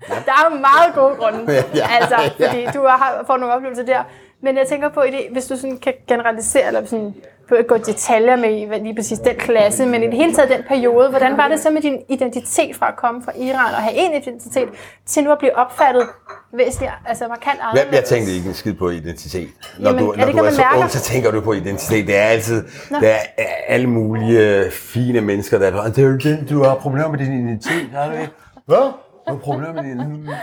Der 0.00 0.32
er 0.32 0.50
meget 0.50 0.94
gode 0.94 1.14
grunde. 1.16 1.52
Ja, 1.74 1.86
altså, 2.00 2.16
ja. 2.38 2.48
fordi 2.48 2.66
du 2.74 2.86
har 2.86 3.24
fået 3.26 3.40
nogle 3.40 3.54
oplevelser 3.54 3.84
der. 3.84 4.02
Men 4.42 4.56
jeg 4.56 4.66
tænker 4.68 4.88
på, 4.88 5.02
det, 5.02 5.26
hvis 5.32 5.46
du 5.46 5.56
sådan 5.56 5.78
kan 5.78 5.92
generalisere, 6.08 6.66
eller 6.66 6.84
sådan, 6.86 7.14
på 7.48 7.54
at 7.54 7.66
gå 7.66 7.76
detaljer 7.76 8.36
med 8.36 8.50
i 8.60 8.82
lige 8.82 8.94
præcis 8.94 9.18
den 9.18 9.36
klasse, 9.36 9.86
men 9.86 10.02
i 10.02 10.06
det 10.06 10.14
hele 10.14 10.34
taget 10.34 10.50
den 10.50 10.62
periode, 10.68 11.10
hvordan 11.10 11.36
var 11.36 11.48
det 11.48 11.60
så 11.60 11.70
med 11.70 11.82
din 11.82 11.98
identitet 12.08 12.76
fra 12.76 12.88
at 12.88 12.96
komme 12.96 13.22
fra 13.24 13.32
Iran 13.36 13.74
og 13.74 13.82
have 13.82 13.94
en 13.96 14.22
identitet, 14.22 14.68
til 15.06 15.24
nu 15.24 15.32
at 15.32 15.38
blive 15.38 15.56
opfattet 15.56 16.06
væsentligt, 16.52 16.92
altså 17.06 17.28
markant 17.28 17.58
anderledes? 17.62 17.96
jeg 17.96 18.04
tænkte 18.04 18.32
ikke 18.32 18.48
en 18.48 18.54
skid 18.54 18.74
på 18.74 18.90
identitet. 18.90 19.48
Når 19.78 19.90
Jamen, 19.90 20.04
du, 20.04 20.10
er 20.10 20.16
når 20.16 20.24
det 20.24 20.34
du 20.34 20.38
er 20.38 20.50
så 20.50 20.60
mærker? 20.60 20.78
ung, 20.78 20.90
så 20.90 21.00
tænker 21.00 21.30
du 21.30 21.40
på 21.40 21.52
identitet. 21.52 22.06
Det 22.06 22.16
er 22.16 22.22
altid, 22.22 22.64
Nå. 22.90 22.98
der 23.00 23.14
er 23.38 23.46
alle 23.68 23.86
mulige 23.86 24.70
fine 24.70 25.20
mennesker, 25.20 25.58
der 25.58 25.66
er, 25.66 25.88
det 25.88 25.98
er 25.98 26.08
jo 26.08 26.16
den, 26.16 26.46
du 26.46 26.62
har 26.62 26.74
problemer 26.74 27.08
med 27.08 27.18
din 27.18 27.48
identitet, 27.48 27.90
har 27.94 28.06
du 28.10 28.12
ikke? 28.12 28.32
Hvad? 28.66 28.92
Du 29.28 29.32
har 29.32 29.38
problemer 29.38 29.72
med 29.72 29.82
din 29.82 29.96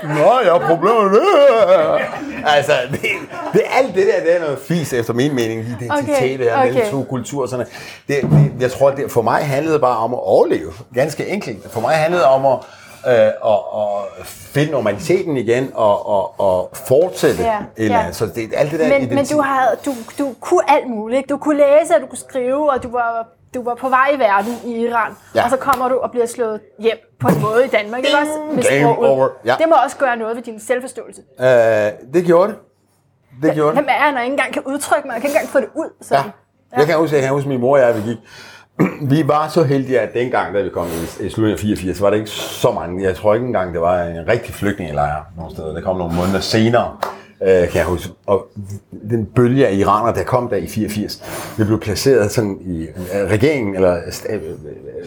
Nå, 0.04 0.40
jeg 0.44 0.52
har 0.52 0.68
problemer 0.68 1.04
med 1.04 1.20
det. 1.20 1.28
Altså, 2.46 2.72
det, 2.92 3.00
det, 3.54 3.62
alt 3.80 3.96
det 3.96 4.08
der, 4.08 4.24
det 4.24 4.36
er 4.36 4.40
noget 4.40 4.60
fis 4.60 4.94
efter 4.94 5.14
min 5.14 5.36
mening. 5.36 5.60
Identitet 5.60 6.42
Okay, 6.42 6.52
og 6.54 6.60
mellem 6.60 6.78
okay. 6.82 6.92
to 6.92 7.04
kulturer. 7.04 7.48
Sådan 7.48 7.66
det, 8.08 8.16
det, 8.22 8.52
jeg 8.60 8.72
tror, 8.72 8.92
det, 8.92 9.12
for 9.12 9.22
mig 9.22 9.44
handlede 9.46 9.74
det 9.74 9.82
bare 9.82 9.98
om 9.98 10.14
at 10.14 10.20
overleve. 10.20 10.72
Ganske 10.94 11.28
enkelt. 11.28 11.72
For 11.72 11.82
mig 11.82 11.96
handlede 11.96 12.22
det 12.24 12.30
om 12.30 12.46
at, 12.46 12.60
øh, 13.08 13.14
at, 13.14 13.60
at 13.76 14.26
finde 14.28 14.72
normaliteten 14.72 15.38
igen 15.38 15.72
og, 15.74 16.08
og, 16.10 16.40
og 16.40 16.70
fortsætte 16.88 17.44
Ja, 17.44 17.58
eller 17.78 17.98
ja. 18.00 18.12
Så 18.12 18.26
det, 18.26 18.54
alt 18.58 18.72
det 18.72 18.80
der 18.80 18.90
Men, 18.90 19.02
men 19.02 19.12
identitet- 19.12 19.36
du, 19.38 19.42
havde, 19.42 19.78
du, 19.86 19.92
du 20.20 20.34
kunne 20.42 20.62
alt 20.72 20.90
muligt. 20.90 21.18
Ikke? 21.18 21.28
Du 21.28 21.38
kunne 21.38 21.58
læse, 21.58 21.96
og 21.96 22.02
du 22.02 22.06
kunne 22.08 22.18
skrive, 22.30 22.70
og 22.72 22.84
du 22.84 22.92
var, 22.92 23.28
du 23.54 23.64
var 23.64 23.76
på 23.76 23.90
vej 23.90 24.10
i 24.16 24.20
verden 24.20 24.54
i 24.66 24.86
Iran. 24.86 25.12
Ja. 25.36 25.44
Og 25.44 25.50
så 25.50 25.58
kommer 25.58 25.90
du 25.90 25.96
og 25.98 26.12
bliver 26.12 26.26
slået 26.26 26.60
hjem 26.80 26.98
på 27.24 27.28
en 27.36 27.42
måde 27.42 27.62
i 27.66 27.72
Danmark. 27.78 28.00
Ikke 28.00 28.18
også? 28.22 28.36
Med 28.56 28.64
Game 28.70 28.94
sproget. 28.94 29.10
over. 29.12 29.28
Ja. 29.46 29.56
Det 29.60 29.66
må 29.70 29.76
også 29.86 29.98
gøre 29.98 30.16
noget 30.18 30.36
ved 30.36 30.44
din 30.44 30.60
selvforståelse. 30.60 31.22
Øh, 31.40 32.14
det 32.14 32.26
gjorde 32.26 32.48
det. 32.52 32.58
Det 33.44 33.54
gjorde 33.54 33.70
det. 33.72 33.78
Hvem 33.78 33.90
er 33.90 34.04
jeg, 34.04 34.12
når 34.12 34.18
jeg 34.20 34.26
ikke 34.26 34.34
engang 34.34 34.54
kan 34.54 34.62
udtrykke 34.66 35.08
mig? 35.08 35.14
Jeg 35.14 35.22
kan 35.22 35.30
ikke 35.30 35.40
engang 35.40 35.50
få 35.56 35.60
det 35.60 35.70
ud. 35.76 35.90
Ja. 36.02 36.06
Sådan. 36.06 36.32
Jeg 36.78 36.86
kan 36.86 36.96
huske, 36.98 37.16
jeg 37.16 37.24
kan 37.24 37.32
huske 37.34 37.50
min 37.50 37.60
mor 37.62 37.78
og 37.78 37.82
jeg, 37.84 37.96
vi 37.96 38.02
gik. 38.10 38.18
Vi 39.14 39.28
var 39.28 39.48
så 39.48 39.64
heldige, 39.64 40.00
at 40.00 40.14
dengang, 40.14 40.54
da 40.56 40.62
vi 40.62 40.70
kom 40.70 40.88
i, 40.88 41.26
i 41.26 41.30
slutningen 41.30 41.54
af 41.54 41.60
84, 41.60 42.02
var 42.02 42.10
det 42.10 42.18
ikke 42.18 42.30
så 42.30 42.72
mange. 42.72 43.04
Jeg 43.04 43.16
tror 43.16 43.34
ikke 43.34 43.46
engang, 43.48 43.74
det 43.74 43.82
var 43.82 44.02
en 44.04 44.28
rigtig 44.28 44.54
flygtningelejr 44.54 45.24
nogle 45.38 45.52
steder. 45.52 45.74
Det 45.74 45.84
kom 45.84 45.98
nogle 45.98 46.16
måneder 46.16 46.40
senere, 46.40 46.98
øh, 47.48 47.70
kan 47.70 47.78
jeg 47.78 47.86
huske. 47.86 48.14
Og 48.28 48.48
den 49.10 49.26
bølge 49.26 49.68
af 49.68 49.74
iranere, 49.74 50.16
der 50.16 50.24
kom 50.24 50.50
der 50.50 50.56
i 50.56 50.68
84, 50.68 51.24
vi 51.58 51.64
blev 51.64 51.80
placeret 51.80 52.32
sådan 52.32 52.58
i 52.62 52.82
øh, 52.84 53.30
regeringen, 53.30 53.76
eller 53.76 53.96
øh, 54.30 54.42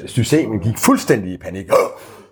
systemet 0.07 0.63
gik 0.63 0.79
fuldstændig 0.79 1.33
i 1.33 1.37
panik. 1.37 1.67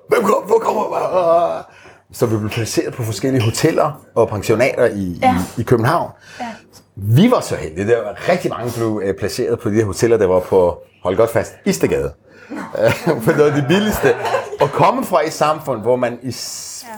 Hvem 0.09 0.23
kommer? 0.23 0.47
Hvor 0.47 0.59
kommer? 0.59 1.67
Så 2.13 2.27
vi 2.27 2.37
blev 2.37 2.51
placeret 2.51 2.95
på 2.95 3.03
forskellige 3.03 3.43
hoteller 3.43 4.05
og 4.15 4.29
pensionater 4.29 4.87
i, 4.87 5.19
Ja. 5.23 5.35
i, 5.57 5.61
i 5.61 5.65
København. 5.65 6.11
Ja. 6.41 6.47
Vi 6.97 7.31
var 7.31 7.41
så 7.41 7.57
heldige. 7.57 7.89
Der 7.89 8.03
var 8.05 8.29
rigtig 8.29 8.51
mange 8.51 8.73
blev 8.77 9.01
øh, 9.05 9.15
placeret 9.15 9.61
på 9.61 9.71
de 9.71 9.75
her 9.75 9.85
hoteller, 9.85 10.17
der 10.17 10.27
var 10.27 10.41
på, 10.41 10.79
hold 11.03 11.17
godt 11.17 11.31
fast, 11.31 11.55
Istegade. 11.65 12.13
For 13.25 13.33
det 13.33 13.45
var 13.45 13.57
det 13.57 13.65
billigste. 13.69 14.09
At 14.61 14.71
komme 14.73 15.05
fra 15.05 15.27
et 15.27 15.33
samfund, 15.33 15.81
hvor 15.83 15.97
man 15.97 16.19
i 16.23 16.33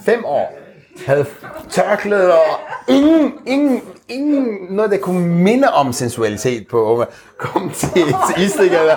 fem 0.05 0.25
år 0.25 0.59
havde 1.07 1.25
tørklæder 1.71 2.33
og 2.33 2.61
ingen, 2.89 3.33
ingen, 3.47 3.83
ingen 4.09 4.57
noget, 4.71 4.91
der 4.91 4.99
kunne 4.99 5.27
minde 5.27 5.69
om 5.73 5.93
sensualitet 5.93 6.67
på 6.71 6.83
unge. 6.93 7.07
Kom 7.39 7.71
til, 7.75 7.91
til 8.35 8.45
Istegade 8.45 8.93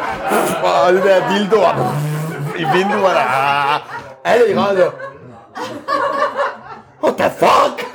og 0.63 0.93
det 0.93 1.03
der 1.03 1.37
dildoer 1.37 1.95
i 2.57 2.63
vinduerne. 2.77 3.19
Ah, 3.19 3.79
Alle 4.25 4.51
i 4.51 4.55
rette. 4.57 4.83
What 7.03 7.15
the 7.17 7.29
fuck? 7.37 7.85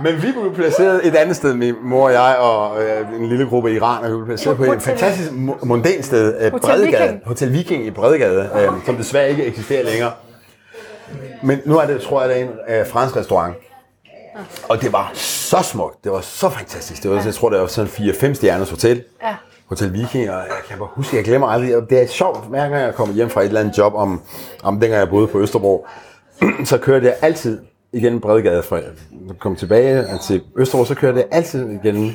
Men 0.00 0.22
vi 0.22 0.32
blev 0.32 0.54
placeret 0.54 1.06
et 1.06 1.14
andet 1.16 1.36
sted, 1.36 1.54
min 1.54 1.74
mor 1.82 2.04
og 2.06 2.12
jeg 2.12 2.36
og 2.38 2.82
øh, 2.82 3.20
en 3.20 3.26
lille 3.26 3.46
gruppe 3.46 3.72
iranere, 3.72 4.10
vi 4.10 4.16
blev 4.16 4.26
placeret 4.26 4.56
på 4.56 4.64
et 4.64 4.82
fantastisk 4.82 5.30
mo- 5.30 5.64
mondænt 5.64 6.04
sted, 6.04 6.34
øh, 6.40 6.52
Hotel 6.52 6.68
Bredegade. 6.70 7.02
Viking. 7.02 7.20
Hotel 7.26 7.52
Viking 7.52 7.86
i 7.86 7.90
Bredegade, 7.90 8.50
øh, 8.62 8.68
som 8.86 8.96
desværre 8.96 9.30
ikke 9.30 9.44
eksisterer 9.44 9.84
længere. 9.84 10.12
Men 11.42 11.60
nu 11.64 11.78
er 11.78 11.86
det, 11.86 12.00
tror 12.00 12.20
jeg, 12.20 12.30
det 12.30 12.40
er 12.40 12.44
en 12.44 12.80
øh, 12.80 12.86
fransk 12.86 13.16
restaurant. 13.16 13.54
Og 14.68 14.80
det 14.80 14.92
var 14.92 15.10
så 15.14 15.62
smukt, 15.62 16.04
det 16.04 16.12
var 16.12 16.20
så 16.20 16.48
fantastisk. 16.48 17.02
Det 17.02 17.10
var, 17.10 17.22
jeg 17.24 17.34
tror, 17.34 17.50
det 17.50 17.60
var 17.60 17.66
sådan 17.66 17.90
4-5 17.90 18.34
stjerners 18.34 18.70
hotel. 18.70 19.04
Ja. 19.22 19.34
Hotel 19.66 19.92
Viking, 19.92 20.30
og 20.30 20.36
jeg 20.36 20.56
kan 20.68 20.78
bare 20.78 20.88
huske, 20.92 21.16
jeg 21.16 21.24
glemmer 21.24 21.48
aldrig, 21.48 21.76
og 21.76 21.90
det 21.90 22.02
er 22.02 22.06
sjovt, 22.06 22.48
hver 22.48 22.68
gang 22.68 22.82
jeg 22.82 22.94
kommer 22.94 23.14
hjem 23.14 23.30
fra 23.30 23.40
et 23.40 23.46
eller 23.46 23.60
andet 23.60 23.78
job, 23.78 23.94
om, 23.94 24.22
om 24.62 24.80
dengang 24.80 25.00
jeg 25.00 25.08
boede 25.08 25.26
på 25.26 25.40
Østerbro, 25.40 25.86
så 26.64 26.78
kørte 26.78 27.06
jeg 27.06 27.16
altid 27.22 27.60
igennem 27.92 28.20
Bredegade, 28.20 28.62
fra 28.62 28.80
kom 29.38 29.56
tilbage 29.56 30.04
til 30.22 30.42
Østerbro, 30.56 30.84
så 30.84 30.94
kørte 30.94 31.18
jeg 31.18 31.26
altid 31.30 31.70
igennem 31.70 32.10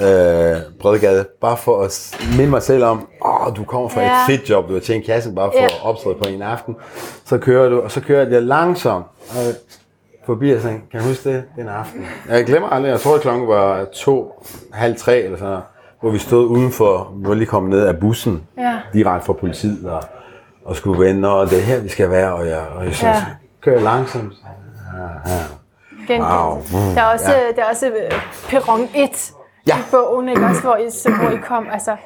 øh, 0.00 0.56
Bredegade, 0.80 1.24
bare 1.40 1.56
for 1.56 1.82
at 1.82 2.16
minde 2.36 2.50
mig 2.50 2.62
selv 2.62 2.84
om, 2.84 3.08
åh, 3.24 3.56
du 3.56 3.64
kommer 3.64 3.88
fra 3.88 4.00
Ja. 4.00 4.06
et 4.10 4.16
fedt 4.26 4.50
job, 4.50 4.68
du 4.68 4.72
har 4.72 4.80
tjent 4.80 5.06
kassen 5.06 5.34
bare 5.34 5.50
for 5.52 5.58
Ja. 5.58 5.64
at 5.64 5.80
optræde 5.82 6.14
på 6.14 6.28
en 6.28 6.42
aften. 6.42 6.76
Så 7.24 7.38
kører 7.38 7.68
du, 7.68 7.80
og 7.80 7.90
så 7.90 8.00
kører 8.00 8.28
jeg 8.28 8.42
langsomt 8.42 9.06
øh, 9.30 9.54
forbi 10.26 10.50
og 10.52 10.62
tænker, 10.62 10.80
kan 10.90 11.00
du 11.00 11.06
huske 11.06 11.30
det, 11.30 11.44
den 11.56 11.68
aften? 11.68 12.06
Jeg 12.28 12.44
glemmer 12.44 12.68
aldrig, 12.68 12.90
jeg 12.90 13.00
tror, 13.00 13.14
at 13.14 13.20
klokken 13.20 13.48
var 13.48 13.84
to, 13.84 14.44
halv 14.72 14.96
tre 14.96 15.18
eller 15.18 15.36
sådan 15.38 15.48
noget, 15.50 15.64
hvor 16.00 16.10
vi 16.10 16.18
stod 16.18 16.46
udenfor, 16.46 17.12
var 17.16 17.34
lige 17.34 17.46
kommet 17.46 17.70
ned 17.70 17.86
af 17.86 17.96
bussen, 18.00 18.42
Ja. 18.58 18.78
direkte 18.92 19.26
fra 19.26 19.32
politiet, 19.32 19.90
og, 19.90 20.02
og 20.64 20.76
skulle 20.76 21.04
vende, 21.06 21.32
og 21.32 21.50
det 21.50 21.58
er 21.58 21.62
her, 21.62 21.80
vi 21.80 21.88
skal 21.88 22.10
være, 22.10 22.32
og 22.34 22.46
jeg, 22.46 22.62
og 22.76 22.84
jeg 22.84 22.94
så, 22.94 23.06
Ja. 23.06 23.12
ja. 23.12 23.24
kører 23.60 23.80
langsomt. 23.80 24.32
Gen- 26.08 26.20
Wow. 26.22 26.62
Der 26.94 27.00
er 27.02 27.12
også, 27.12 27.30
Ja. 27.32 27.38
der 27.56 27.62
er 27.64 27.70
også 27.70 27.86
øh, 27.86 28.10
perron 28.48 28.88
1 28.94 29.32
Ja. 29.66 29.78
i 29.78 29.82
bogen, 29.90 30.28
ikke? 30.28 30.44
Også, 30.46 30.60
hvor, 30.62 30.76
I, 30.76 30.90
så- 30.90 31.10
hvor 31.20 31.30
I 31.30 31.36
kom, 31.36 31.66
altså, 31.72 31.96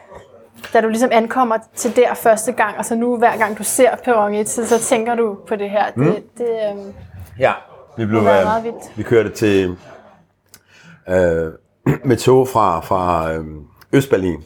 da 0.73 0.81
du 0.81 0.88
ligesom 0.88 1.11
ankommer 1.12 1.59
til 1.77 1.97
der 1.97 2.14
første 2.14 2.53
gang, 2.53 2.79
og 2.79 2.85
så 2.85 2.94
nu 2.94 3.16
hver 3.18 3.37
gang 3.38 3.59
du 3.59 3.62
ser 3.64 3.97
perron 4.05 4.35
1, 4.35 4.49
så, 4.49 4.66
så 4.68 4.79
tænker 4.81 5.14
du 5.14 5.37
på 5.49 5.57
det 5.57 5.71
her. 5.71 5.87
Det, 5.87 5.97
Mm. 5.97 6.14
det, 6.38 6.49
øhm, 6.71 6.92
Ja, 7.38 7.53
vi 7.97 8.07
blev, 8.07 8.21
Det 8.21 8.27
øh, 8.38 8.44
meget 8.44 8.64
vildt. 8.64 8.92
vi 8.97 9.03
kørte 9.03 9.31
til 9.31 9.77
øh, 11.09 11.53
med 12.09 12.16
tog 12.16 12.49
fra, 12.49 12.81
fra 12.81 13.33
øh, 13.33 13.44
Østberlin. 13.92 14.44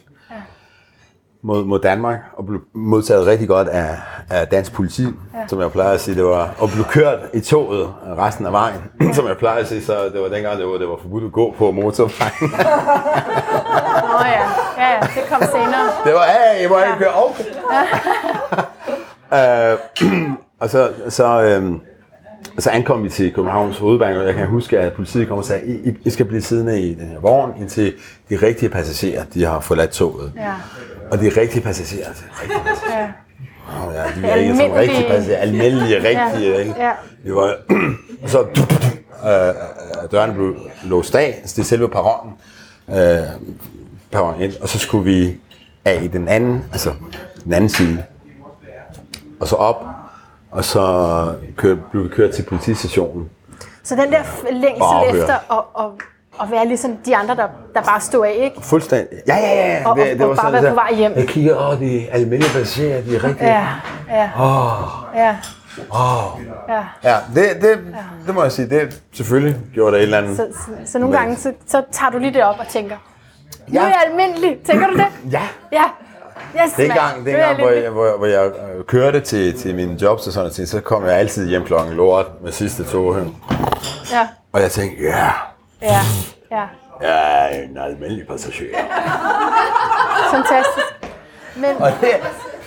Mod, 1.43 1.65
mod 1.65 1.79
Danmark, 1.79 2.19
og 2.37 2.45
blev 2.45 2.61
modtaget 2.73 3.27
rigtig 3.27 3.47
godt 3.47 3.67
af, 3.67 3.97
af 4.29 4.47
dansk 4.47 4.73
politi, 4.73 5.03
ja. 5.03 5.47
som 5.47 5.61
jeg 5.61 5.71
plejer 5.71 5.91
at 5.91 6.01
sige, 6.01 6.15
det 6.15 6.25
var, 6.25 6.55
og 6.59 6.69
blev 6.69 6.85
kørt 6.85 7.19
i 7.33 7.39
toget 7.39 7.93
resten 8.17 8.45
af 8.45 8.51
vejen, 8.51 8.81
som 9.15 9.27
jeg 9.27 9.37
plejer 9.37 9.59
at 9.59 9.67
sige, 9.67 9.83
så 9.83 9.93
det 10.13 10.21
var 10.21 10.27
dengang, 10.27 10.57
det 10.59 10.67
var, 10.67 10.77
det 10.77 10.87
var 10.87 10.97
forbudt 11.01 11.23
at 11.23 11.31
gå 11.31 11.55
på 11.57 11.71
motorvejen. 11.71 12.33
Nå 14.09 14.25
ja, 14.25 14.41
ja, 14.77 14.93
ja, 14.93 14.99
det 14.99 15.29
kom 15.29 15.41
senere. 15.41 15.87
Det 16.05 16.13
var, 16.13 16.25
ja, 16.25 16.61
jeg 16.61 16.69
må 16.69 16.77
ikke 16.77 16.97
køre 16.97 17.23
okay. 17.25 17.43
øh, 19.71 19.77
og 20.61 20.69
så, 20.69 20.91
så, 21.09 21.41
øhm, 21.41 21.81
så 22.59 22.69
ankom 22.69 23.03
vi 23.03 23.09
til 23.09 23.33
Københavns 23.33 23.77
Hovedbank, 23.77 24.17
og 24.17 24.25
jeg 24.25 24.33
kan 24.35 24.47
huske, 24.47 24.79
at 24.79 24.93
politiet 24.93 25.27
kom 25.27 25.37
og 25.37 25.45
sagde, 25.45 25.65
I, 25.85 25.93
I- 26.05 26.09
skal 26.09 26.25
blive 26.25 26.41
siddende 26.41 26.81
i 26.81 26.93
den 26.93 27.07
her 27.07 27.19
vogn, 27.19 27.51
indtil 27.61 27.93
de 28.29 28.35
rigtige 28.35 28.69
passagerer, 28.69 29.23
de 29.33 29.45
har 29.45 29.59
forladt 29.59 29.91
toget. 29.91 30.31
Ja, 30.37 30.53
Og 31.11 31.19
de 31.19 31.31
rigtige 31.41 31.61
passagerer, 31.61 32.07
de 32.09 32.41
rigtige 32.41 32.59
passagerer. 32.65 32.99
ja. 33.01 33.07
Oh, 33.87 33.93
ja, 33.93 33.99
de 33.99 34.27
er 34.27 34.35
ikke 34.35 34.49
Almindelige- 34.51 34.79
rigtige 34.79 35.07
passagerer, 35.09 35.39
almindelige, 35.39 35.95
rigtige. 35.97 36.51
Ja, 36.51 36.57
ikke? 36.59 36.73
ja. 36.79 36.91
Det 37.25 37.35
var, 37.35 37.55
og 38.23 38.29
så 38.29 38.39
øh, 38.41 38.47
øh, 39.31 39.53
dørene 40.11 40.33
blev 40.33 40.55
låst 40.85 41.15
af, 41.15 41.41
så 41.45 41.53
det 41.55 41.61
er 41.61 41.65
selve 41.65 41.89
perronen, 41.89 42.33
øh, 42.89 42.95
perron 44.11 44.41
ind, 44.41 44.53
og 44.61 44.69
så 44.69 44.79
skulle 44.79 45.03
vi 45.05 45.37
af 45.85 46.03
i 46.03 46.07
den 46.07 46.27
anden, 46.27 46.63
altså 46.71 46.91
den 47.43 47.53
anden 47.53 47.69
side, 47.69 48.03
og 49.39 49.47
så 49.47 49.55
op, 49.55 49.85
og 50.53 50.63
så 50.65 50.81
kør, 51.57 51.75
blev 51.91 52.03
vi 52.03 52.09
kørt 52.09 52.31
til 52.31 52.43
politistationen. 52.43 53.29
Så 53.83 53.95
den 53.95 54.11
der 54.11 54.19
længsel 54.51 55.19
efter 55.21 55.33
at, 55.33 55.85
at, 55.85 55.91
at 56.41 56.51
være 56.51 56.67
ligesom 56.67 56.97
de 57.05 57.15
andre, 57.15 57.35
der, 57.35 57.47
der 57.73 57.81
bare 57.81 58.01
stod 58.01 58.25
af, 58.25 58.35
ikke? 58.39 58.61
Fuldstændig. 58.61 59.17
Ja, 59.27 59.35
ja, 59.35 59.67
ja. 59.77 59.85
Og- 59.85 59.91
og- 59.91 60.29
og 60.29 60.35
bare 60.37 60.51
være 60.51 60.63
der- 60.63 60.69
på 60.69 60.75
vej 60.75 60.93
hjem. 60.93 61.13
Jeg 61.15 61.27
kigger, 61.27 61.67
åh, 61.71 61.79
de 61.79 62.07
er 62.07 62.13
almindelige 62.13 62.53
passagerer, 62.53 63.01
de 63.01 63.15
er 63.15 63.23
rigtig... 63.23 63.41
Ja, 63.45 63.67
ja, 64.09 64.29
Åh, 64.39 64.71
ja, 65.15 65.35
åh. 65.93 66.41
ja. 66.69 66.83
Ja, 67.03 67.17
det, 67.35 67.61
det, 67.61 67.79
det 68.27 68.35
må 68.35 68.41
jeg 68.43 68.51
sige, 68.51 68.69
det 68.69 69.01
selvfølgelig 69.13 69.57
gjorde 69.73 69.91
der 69.91 69.97
et 69.97 70.03
eller 70.03 70.17
andet. 70.17 70.37
Så, 70.37 70.47
så, 70.53 70.91
så 70.91 70.99
nogle 70.99 71.17
gange, 71.17 71.35
så, 71.35 71.53
så 71.67 71.83
tager 71.91 72.11
du 72.11 72.17
lige 72.17 72.33
det 72.33 72.43
op 72.43 72.55
og 72.59 72.67
tænker, 72.67 72.95
nu 73.67 73.73
Ja. 73.73 73.81
er 73.81 73.87
jeg 73.87 74.01
almindelig. 74.09 74.57
Tænker 74.65 74.87
du 74.87 74.93
det? 74.93 75.05
Ja, 75.31 75.41
Ja. 75.71 75.83
Yes, 76.55 76.73
dengang. 76.77 77.23
Nu 77.23 77.31
er 77.31 77.37
jeg 77.37 77.47
dengang 77.47 77.59
hvor, 77.59 77.69
jeg, 77.69 77.89
hvor, 77.89 78.17
hvor 78.17 78.25
jeg 78.25 78.45
øh, 78.45 78.83
kørte 78.85 79.19
til, 79.19 79.59
til 79.59 79.75
mine 79.75 79.97
jobs 80.01 80.27
og 80.27 80.33
sådan 80.33 80.51
noget, 80.57 80.69
så 80.69 80.81
kom 80.81 81.05
jeg 81.05 81.13
altid 81.13 81.47
hjem 81.49 81.63
klokken 81.65 81.93
lort 81.95 82.25
med 82.43 82.51
sidste 82.51 82.83
tog. 82.83 83.15
Ja, 84.11 84.27
Og 84.53 84.61
jeg 84.61 84.71
tænkte, 84.71 85.03
ja, 85.03 85.29
ja, 85.81 85.99
ja. 86.51 86.63
jeg 87.01 87.49
er 87.51 87.63
en 87.63 87.77
almindelig 87.77 88.27
passager. 88.27 88.65
Fantastisk. 90.35 90.87
Men 91.55 91.75
Og 91.79 91.91
det, 92.01 92.09
er- 92.15 92.17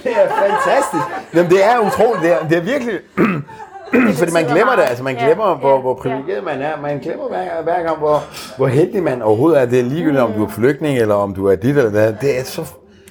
det 0.02 0.12
er 0.12 0.28
fantastisk. 0.28 1.04
Jamen, 1.34 1.50
det 1.50 1.64
er 1.64 1.78
utroligt. 1.78 2.22
Det 2.22 2.32
er, 2.32 2.48
det 2.48 2.56
er 2.58 2.62
virkelig... 2.62 2.98
Fordi 4.18 4.32
man 4.32 4.44
glemmer 4.44 4.76
det, 4.76 4.82
altså 4.82 5.04
man 5.04 5.16
Ja, 5.16 5.24
glemmer, 5.24 5.54
hvor, 5.54 5.74
ja, 5.74 5.80
hvor 5.80 5.94
privilegeret 5.94 6.44
man 6.44 6.62
er. 6.62 6.80
Man 6.82 6.98
glemmer 6.98 7.28
hver, 7.28 7.62
hver 7.62 7.82
gang, 7.82 7.98
hvor, 7.98 8.22
hvor 8.56 8.66
heldig 8.66 9.02
man 9.02 9.22
overhovedet 9.22 9.60
er. 9.60 9.66
Det 9.66 9.78
er 9.80 9.82
ligegyldigt, 9.84 10.22
om 10.22 10.32
du 10.32 10.44
er 10.44 10.48
flygtning, 10.48 10.98
eller 10.98 11.14
om 11.14 11.34
du 11.34 11.46
er 11.46 11.54
dit 11.56 11.76
eller 11.76 11.90
det. 11.90 12.16
Det 12.20 12.40
er 12.40 12.44
så, 12.44 12.64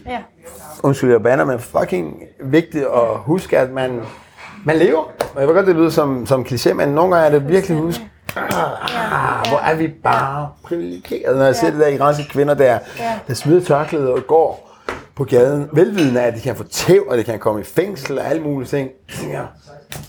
ja, 0.05 0.17
undskyld, 0.85 1.11
jeg 1.11 1.23
bander, 1.23 1.45
men 1.45 1.59
fucking 1.59 2.23
vigtigt 2.43 2.85
at 2.85 3.17
huske, 3.17 3.59
at 3.59 3.71
man, 3.71 4.01
man 4.65 4.77
lever. 4.77 5.03
Og 5.35 5.39
jeg 5.39 5.47
ved 5.47 5.55
godt, 5.55 5.67
det 5.67 5.75
lyder 5.75 5.89
som, 5.89 6.25
som 6.25 6.41
kliché, 6.41 6.73
men 6.73 6.89
nogle 6.89 7.15
gange 7.15 7.27
er 7.27 7.39
det 7.39 7.49
virkelig 7.49 7.77
husk. 7.77 8.01
Ah, 8.35 8.51
ah, 8.51 9.49
hvor 9.49 9.57
er 9.57 9.75
vi 9.75 9.87
bare 9.87 10.49
privilegerede, 10.63 11.37
når 11.37 11.45
jeg 11.45 11.55
ser 11.55 11.71
det 11.71 11.79
der 11.79 11.87
iranske 11.87 12.23
kvinder 12.29 12.53
der, 12.53 12.79
der 13.27 13.33
smider 13.33 13.61
tørklædet 13.61 14.09
og 14.09 14.27
går 14.27 14.71
på 15.15 15.23
gaden, 15.23 15.69
velvidende 15.73 16.21
af, 16.21 16.27
at 16.27 16.35
de 16.35 16.41
kan 16.41 16.55
få 16.55 16.63
tæv, 16.63 17.03
og 17.09 17.17
de 17.17 17.23
kan 17.23 17.39
komme 17.39 17.61
i 17.61 17.63
fængsel 17.63 18.19
og 18.19 18.25
alle 18.25 18.41
mulige 18.41 18.67
ting. 18.67 18.89
Jeg, 19.31 19.45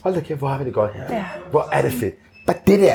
hold 0.02 0.14
da 0.14 0.20
kæft, 0.20 0.38
hvor 0.38 0.48
har 0.48 0.58
vi 0.58 0.64
det 0.64 0.74
godt 0.74 0.90
her. 0.94 1.16
Ja. 1.16 1.24
Hvor 1.50 1.68
er 1.72 1.82
det 1.82 1.92
fedt. 1.92 2.14
Bare 2.46 2.56
det 2.66 2.80
der, 2.80 2.94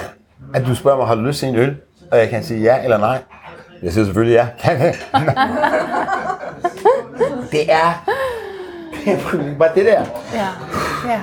at 0.54 0.66
du 0.66 0.76
spørger 0.76 0.98
mig, 0.98 1.08
har 1.08 1.16
du 1.16 1.22
lyst 1.22 1.40
til 1.40 1.50
en 1.50 1.56
øl? 1.56 1.78
Og 2.12 2.18
jeg 2.18 2.30
kan 2.30 2.44
sige 2.44 2.62
ja 2.62 2.84
eller 2.84 2.98
nej. 2.98 3.24
Jeg 3.84 3.94
siger 3.94 4.06
selvfølgelig 4.06 4.34
ja. 4.34 4.48
Jeg? 7.22 7.48
det 7.52 7.72
er, 7.72 8.04
det 9.06 9.14
er 9.14 9.18
privileg- 9.18 9.58
bare 9.58 9.70
det 9.76 9.86
der. 9.86 10.04
ja, 10.34 10.48
ja. 11.12 11.20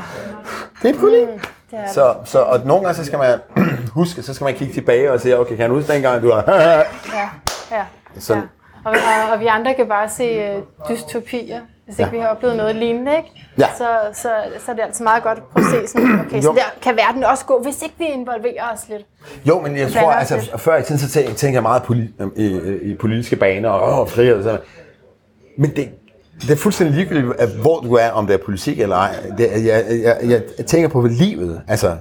Det 0.83 0.89
er 0.97 1.01
det 1.01 1.23
er 1.23 1.83
det. 1.85 1.91
Så, 1.95 2.15
så, 2.25 2.39
og 2.39 2.61
nogle 2.65 2.85
gange 2.85 2.97
så 2.97 3.05
skal 3.05 3.19
man 3.19 3.39
huske, 4.01 4.23
så 4.23 4.35
skal 4.35 4.45
man 4.45 4.55
kigge 4.55 4.75
tilbage 4.75 5.13
og 5.13 5.21
sige, 5.21 5.39
okay, 5.39 5.57
kan 5.57 5.69
du 5.71 5.77
huske 5.77 5.93
dengang, 5.93 6.23
du 6.23 6.33
har... 6.33 6.45
Ja, 6.49 7.29
ja. 7.73 7.83
Sådan. 8.19 8.43
ja. 8.43 8.49
Og, 8.91 8.91
og, 9.27 9.33
og 9.33 9.41
vi 9.41 9.47
andre 9.47 9.75
kan 9.75 9.87
bare 9.89 10.09
se 10.09 10.57
uh, 10.57 10.63
dystopier, 10.91 11.61
hvis 11.85 11.99
ikke 11.99 12.11
Ja. 12.13 12.17
vi 12.17 12.19
har 12.19 12.29
oplevet 12.29 12.57
noget 12.57 12.77
lignende, 12.77 13.17
ikke? 13.17 13.49
Ja. 13.59 13.67
Så, 13.79 13.85
så, 14.13 14.29
så 14.65 14.71
er 14.71 14.75
det 14.77 14.83
altså 14.83 15.03
meget 15.03 15.23
godt 15.23 15.39
at 15.39 15.45
prøve 15.45 15.67
at 15.67 15.89
se 15.89 15.93
sådan, 15.93 16.21
okay, 16.27 16.41
så 16.41 16.49
Jo. 16.49 16.55
der 16.55 16.63
kan 16.83 16.97
verden 16.97 17.25
også 17.25 17.45
gå, 17.45 17.61
hvis 17.63 17.83
ikke 17.83 17.95
vi 17.99 18.05
involverer 18.07 18.73
os 18.75 18.89
lidt. 18.89 19.03
Jo, 19.49 19.61
men 19.61 19.77
jeg 19.77 19.93
tror, 19.93 20.11
altså 20.13 20.37
lidt. 20.37 20.61
før 20.61 20.77
i 20.77 20.83
tiden, 20.83 20.99
så 20.99 21.13
tænker, 21.37 21.57
jeg 21.57 21.63
meget 21.63 21.83
poli, 21.83 22.11
i, 22.37 22.47
i, 22.83 22.95
politiske 22.95 23.37
baner 23.37 23.69
og 23.71 24.01
åh, 24.01 24.09
frihed 24.09 24.37
og 24.37 24.43
sådan. 24.43 24.61
Men 25.59 25.77
det, 25.77 25.89
det 26.41 26.51
er 26.51 26.57
fuldstændig 26.57 26.97
ligegyldigt, 26.97 27.37
at 27.39 27.49
hvor 27.49 27.81
du 27.81 27.95
er, 27.95 28.11
om 28.11 28.27
det 28.27 28.35
er 28.35 28.39
politik 28.45 28.81
eller 28.81 28.97
ej. 28.97 29.15
Det, 29.39 29.67
jeg, 29.67 29.85
jeg, 29.89 30.19
jeg, 30.23 30.43
jeg 30.59 30.67
tænker 30.67 30.89
på 30.89 31.07
livet. 31.07 31.63
Altså, 31.69 31.97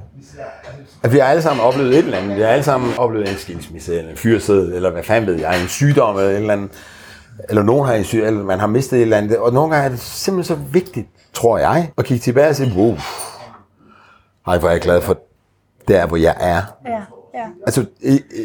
at 1.04 1.14
vi 1.14 1.18
har 1.18 1.26
alle 1.26 1.42
sammen 1.42 1.66
oplevet 1.66 1.90
et 1.90 1.98
eller 1.98 2.18
andet. 2.18 2.38
Vi 2.38 2.42
har 2.42 2.50
alle 2.50 2.64
sammen 2.64 2.94
oplevet 2.98 3.30
en 3.30 3.38
skilsmisse, 3.38 3.98
eller 3.98 4.12
en 4.12 4.18
fyrsæde, 4.18 4.76
eller 4.76 4.92
hvad 4.92 5.04
fanden 5.04 5.30
ved 5.30 5.40
jeg, 5.40 5.62
en 5.62 5.68
sygdom, 5.68 6.18
eller 6.18 6.30
et 6.30 6.36
eller 6.36 6.54
andet. 6.54 6.70
Eller 7.50 7.64
nogen 7.64 7.88
har 7.88 7.94
en 7.94 8.04
syg, 8.04 8.24
eller 8.24 8.44
man 8.44 8.60
har 8.60 8.68
mistet 8.68 8.98
et 8.98 9.02
eller 9.02 9.18
andet. 9.18 9.38
Og 9.38 9.54
nogle 9.54 9.76
gange 9.76 9.86
er 9.86 9.90
det 9.90 10.00
simpelthen 10.00 10.58
så 10.58 10.64
vigtigt, 10.72 11.08
tror 11.34 11.58
jeg, 11.58 11.92
at 11.98 12.06
kigge 12.06 12.22
tilbage 12.22 12.50
og 12.50 12.56
sige, 12.56 12.74
wow, 12.76 12.98
ej, 14.48 14.58
hvor 14.58 14.68
er 14.68 14.72
jeg 14.72 14.82
glad 14.82 15.02
for 15.02 15.18
der, 15.88 16.06
hvor 16.06 16.18
jeg 16.18 16.36
er. 16.40 16.62
Ja, 16.86 17.02
ja. 17.38 17.46
Altså, 17.66 17.86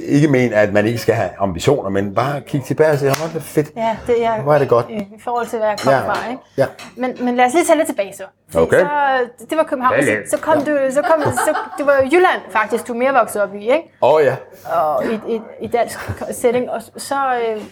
ikke 0.09 0.29
men, 0.29 0.53
at 0.53 0.73
man 0.73 0.87
ikke 0.87 0.99
skal 0.99 1.15
have 1.15 1.31
ambitioner, 1.39 1.91
men 1.91 2.15
bare 2.15 2.41
kigge 2.41 2.67
tilbage 2.67 2.91
og 2.91 2.99
sige, 2.99 3.17
hvor 3.17 3.27
er 3.27 3.33
det 3.33 3.43
fedt. 3.43 3.71
Ja, 3.77 3.97
det 4.07 4.25
er, 4.25 4.41
Hvor 4.43 4.55
er 4.55 4.59
det 4.59 4.69
godt. 4.69 4.87
I, 4.91 4.95
i 4.95 5.21
forhold 5.25 5.47
til, 5.47 5.59
hvad 5.59 5.69
jeg 5.69 5.79
kom 5.79 5.93
Ja, 5.93 6.01
fra, 6.01 6.31
ikke? 6.31 6.43
ja. 6.57 6.67
Men, 6.97 7.17
men 7.25 7.37
lad 7.37 7.47
os 7.47 7.53
lige 7.55 7.65
tage 7.65 7.77
lidt 7.77 7.89
tilbage 7.89 8.15
så. 8.17 8.23
Fordi 8.51 8.65
Okay. 8.65 8.81
Så, 8.81 9.47
det 9.51 9.59
var 9.59 9.65
København, 9.65 10.03
så, 10.03 10.37
så 10.37 10.43
kom 10.43 10.59
du, 10.59 10.79
så 10.91 11.03
kom, 11.03 11.23
så, 11.33 11.57
det 11.79 11.87
var 11.87 11.93
Jylland 12.13 12.41
faktisk, 12.51 12.89
du 12.89 12.93
er 12.93 12.97
mere 12.97 13.13
vokset 13.13 13.43
op 13.43 13.55
i, 13.55 13.59
ikke? 13.61 13.93
Åh 14.03 14.15
oh, 14.15 14.25
ja. 14.25 14.37
Og 14.73 15.05
i, 15.05 15.35
i, 15.35 15.41
i 15.61 15.67
dansk 15.67 15.99
setting. 16.31 16.71
Og 16.71 16.83
så 16.97 17.15
øh, 17.15 17.63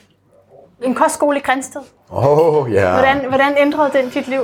en 0.83 0.94
kostskole 0.94 1.37
i 1.37 1.40
Grænsted. 1.40 1.80
Åh 2.12 2.38
oh, 2.38 2.72
ja. 2.72 2.92
Hvordan, 2.92 3.28
hvordan 3.28 3.54
ændrede 3.59 3.90
den 3.92 4.09
dit 4.09 4.28
liv? 4.28 4.42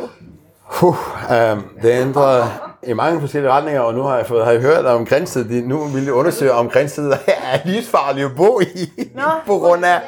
Puh, 0.73 0.97
um, 1.53 1.65
det 1.83 1.91
ændrede 2.01 2.45
i 2.87 2.93
mange 2.93 3.21
forskellige 3.21 3.53
retninger, 3.53 3.81
og 3.81 3.95
nu 3.95 4.03
har 4.03 4.17
jeg, 4.17 4.27
fået, 4.27 4.45
har 4.45 4.53
jeg 4.53 4.61
hørt 4.61 4.87
om 4.87 5.07
Grænsted. 5.07 5.45
De, 5.45 5.69
nu 5.69 5.85
vil 5.85 6.05
jeg 6.05 6.13
undersøge, 6.13 6.53
om 6.53 6.69
Grænsted 6.69 7.13
er 7.53 7.59
livsfarligt 7.65 8.27
at 8.27 8.37
bo 8.37 8.61
i. 8.61 9.11
Nå. 9.15 9.23
på 9.47 9.59
grund 9.59 9.85
af... 9.85 10.01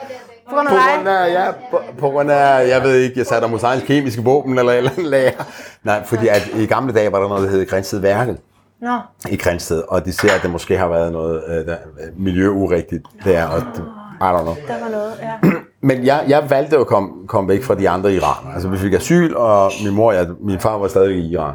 På 0.48 0.54
grund 0.54 0.68
af 0.68 0.74
På 0.74 0.80
grund 0.96 1.08
af, 1.08 1.32
ja, 1.32 1.50
på, 1.70 1.80
på 1.98 2.10
grund 2.10 2.30
af, 2.30 2.68
jeg 2.68 2.82
ved 2.82 2.94
ikke, 2.94 3.18
jeg 3.18 3.26
satte 3.26 3.48
Mosaiens 3.48 3.84
kemiske 3.84 4.24
våben 4.24 4.58
eller 4.58 4.72
eller 4.72 4.90
andet 4.90 5.04
lager. 5.04 5.44
Nej, 5.82 6.04
fordi 6.04 6.28
at 6.28 6.48
i 6.54 6.66
gamle 6.66 6.94
dage 6.94 7.12
var 7.12 7.20
der 7.20 7.28
noget, 7.28 7.42
der 7.42 7.50
hed 7.50 7.68
Grænstedværket 7.68 8.38
Nå, 8.80 8.98
i 9.28 9.36
Grænsted, 9.36 9.82
og 9.88 10.04
de 10.04 10.12
ser, 10.12 10.32
at 10.32 10.42
det 10.42 10.50
måske 10.50 10.78
har 10.78 10.88
været 10.88 11.12
noget 11.12 11.42
øh, 11.48 11.66
der, 11.66 11.76
miljøurigtigt 12.16 13.02
der, 13.24 13.46
og 13.46 13.60
det, 13.60 13.84
I 14.20 14.24
don't 14.24 14.42
know. 14.42 14.56
der 14.68 14.80
var 14.80 14.88
noget, 14.90 15.12
ja. 15.22 15.48
Men 15.80 16.04
jeg, 16.06 16.24
jeg 16.28 16.50
valgte 16.50 16.76
at 16.76 16.86
komme, 16.86 17.26
komme 17.26 17.48
væk 17.48 17.62
fra 17.62 17.74
de 17.74 17.88
andre 17.88 18.14
iranere. 18.14 18.54
Altså, 18.54 18.68
vi 18.68 18.78
fik 18.78 18.92
asyl, 18.92 19.34
og 19.34 19.72
min 19.84 19.94
mor, 19.94 20.12
jeg, 20.12 20.26
min 20.40 20.60
far 20.60 20.78
var 20.78 20.88
stadig 20.88 21.16
i 21.16 21.32
Iran. 21.32 21.54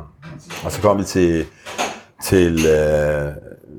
Og 0.65 0.71
så 0.71 0.81
kom 0.81 0.97
vi 0.97 1.03
til, 1.03 1.45
til 2.23 2.65
øh, 2.65 3.31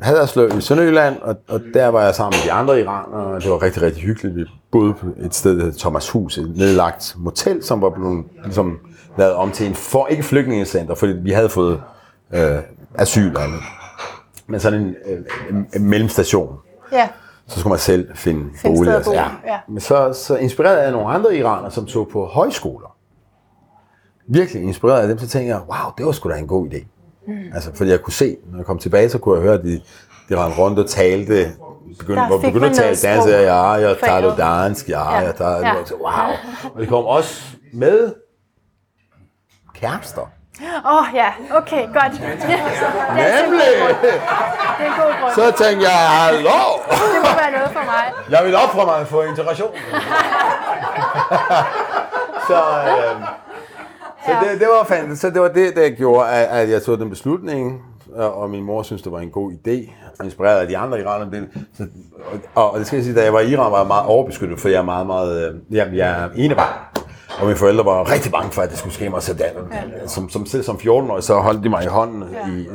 Haderslev 0.02 0.58
i 0.58 0.60
Sønderjylland, 0.60 1.16
og, 1.22 1.36
og 1.48 1.60
der 1.74 1.88
var 1.88 2.04
jeg 2.04 2.14
sammen 2.14 2.38
med 2.38 2.50
de 2.50 2.52
andre 2.52 2.80
iranere, 2.80 3.24
og 3.24 3.42
det 3.42 3.50
var 3.50 3.62
rigtig, 3.62 3.82
rigtig 3.82 4.02
hyggeligt. 4.02 4.36
Vi 4.36 4.44
boede 4.72 4.94
på 4.94 5.06
et 5.20 5.34
sted, 5.34 5.58
der 5.58 5.64
hed 5.64 5.72
Thomas 5.72 6.10
Hus, 6.10 6.38
et 6.38 6.56
nedlagt 6.56 7.14
motel, 7.18 7.62
som 7.62 7.82
var 7.82 7.90
blevet 7.90 8.24
ligesom, 8.44 8.78
lavet 9.18 9.34
om 9.34 9.50
til 9.50 9.66
en, 9.66 9.74
for, 9.74 10.06
ikke 10.06 10.22
flygtningecenter, 10.22 10.94
fordi 10.94 11.12
vi 11.12 11.30
havde 11.30 11.48
fået 11.48 11.80
øh, 12.34 12.58
asyl, 12.94 13.26
eller, 13.26 13.62
men 14.46 14.60
sådan 14.60 14.80
en, 14.80 14.94
øh, 15.06 15.18
en, 15.50 15.66
en 15.74 15.84
mellemstation 15.84 16.58
Ja, 16.92 17.08
så 17.46 17.58
skulle 17.60 17.70
man 17.70 17.78
selv 17.78 18.16
finde, 18.16 18.50
Finde 18.56 18.76
bolig. 18.76 19.02
bo, 19.04 19.12
ja. 19.12 19.26
ja. 19.46 19.58
Men 19.68 19.80
så, 19.80 20.12
så 20.12 20.36
inspireret 20.36 20.76
af 20.76 20.92
nogle 20.92 21.08
andre 21.08 21.36
iranere, 21.36 21.70
som 21.70 21.86
tog 21.86 22.08
på 22.08 22.26
højskoler. 22.26 22.96
Virkelig 24.28 24.62
inspireret 24.62 25.00
af 25.02 25.08
dem, 25.08 25.18
så 25.18 25.28
tænkte 25.28 25.48
jeg, 25.48 25.60
wow, 25.60 25.92
det 25.98 26.06
var 26.06 26.12
sgu 26.12 26.28
da 26.30 26.34
en 26.36 26.46
god 26.46 26.66
idé. 26.68 26.86
Mm. 27.26 27.34
Altså, 27.54 27.70
fordi 27.74 27.90
jeg 27.90 28.00
kunne 28.02 28.12
se, 28.12 28.36
når 28.50 28.58
jeg 28.58 28.66
kom 28.66 28.78
tilbage, 28.78 29.08
så 29.08 29.18
kunne 29.18 29.34
jeg 29.34 29.42
høre, 29.42 29.54
at 29.54 29.64
de, 29.64 29.80
de 30.28 30.36
rendte 30.44 30.58
rundt 30.58 30.78
og 30.78 30.88
talte, 30.88 31.52
begyndte, 31.98 32.22
Der 32.22 32.40
begyndte 32.40 32.66
at 32.66 32.74
tale 32.76 33.14
dansk, 33.14 33.28
ja, 33.28 33.70
jeg 33.70 33.96
taler 34.02 34.36
dansk, 34.36 34.88
ja, 34.88 35.10
Ja. 35.12 35.18
jeg 35.18 35.34
taler, 35.34 35.58
Ja. 35.58 35.74
wow. 36.00 36.34
Og 36.74 36.80
de 36.82 36.86
kom 36.86 37.04
også 37.04 37.56
med 37.72 38.12
kærester. 39.74 40.30
Åh 40.60 40.94
oh, 40.94 41.04
ja, 41.14 41.28
okay, 41.50 41.86
godt. 41.86 42.12
Er 42.22 43.42
Nemlig! 43.42 43.74
Det 44.02 44.86
er 44.86 44.86
en 44.86 45.00
god 45.00 45.12
grund. 45.20 45.34
Så 45.34 45.64
tænkte 45.64 45.86
jeg, 45.90 45.98
hallo! 46.08 46.60
Det 46.90 47.20
må 47.22 47.32
være 47.42 47.52
noget 47.52 47.70
for 47.72 47.84
mig. 47.84 48.04
Jeg 48.30 48.44
vil 48.44 48.54
ofre 48.56 48.86
mig 48.86 49.06
for 49.06 49.22
integration. 49.22 49.70
Så, 52.48 52.54
øh, 52.54 53.26
så 54.26 54.32
det, 54.42 54.60
det 54.60 54.68
var 54.68 54.84
fandme, 54.84 55.16
så 55.16 55.30
det 55.30 55.40
var 55.40 55.48
det, 55.48 55.76
der 55.76 55.90
gjorde, 55.90 56.28
at, 56.28 56.60
at 56.60 56.70
jeg 56.70 56.82
tog 56.82 56.98
den 56.98 57.10
beslutning, 57.10 57.82
og, 58.14 58.34
og 58.34 58.50
min 58.50 58.62
mor 58.62 58.82
synes, 58.82 59.02
det 59.02 59.12
var 59.12 59.20
en 59.20 59.30
god 59.30 59.52
idé, 59.52 59.90
inspireret 60.24 60.60
af 60.60 60.66
de 60.68 60.78
andre 60.78 61.00
iranere. 61.00 61.30
Det, 61.30 61.48
så, 61.76 61.86
og, 62.54 62.72
og 62.72 62.78
det 62.78 62.86
skal 62.86 62.96
jeg 62.96 63.04
sige, 63.04 63.16
da 63.16 63.24
jeg 63.24 63.32
var 63.32 63.40
i 63.40 63.50
Iran, 63.50 63.72
var 63.72 63.78
jeg 63.78 63.86
meget 63.86 64.06
overbeskyttet, 64.06 64.60
for 64.60 64.68
jeg 64.68 64.78
er 64.78 64.82
meget, 64.82 65.06
meget, 65.06 65.48
øh, 65.48 65.54
jamen, 65.76 65.96
jeg 65.96 66.10
er 66.10 66.28
enebarn. 66.36 66.74
Og 67.40 67.46
mine 67.46 67.56
forældre 67.56 67.84
var 67.84 68.12
rigtig 68.12 68.32
bange 68.32 68.50
for, 68.50 68.62
at 68.62 68.70
det 68.70 68.78
skulle 68.78 68.94
ske 68.94 69.10
mig. 69.10 69.22
Så 69.22 69.34
der, 69.34 69.44
ja. 69.44 70.06
som, 70.06 70.28
som, 70.28 70.46
selv 70.46 70.62
som 70.62 70.76
14-årig, 70.76 71.22
så 71.24 71.34
holdt 71.34 71.64
de 71.64 71.68
mig 71.68 71.84
i 71.84 71.86
hånden 71.86 72.24
ja. 72.32 72.52
i... 72.52 72.66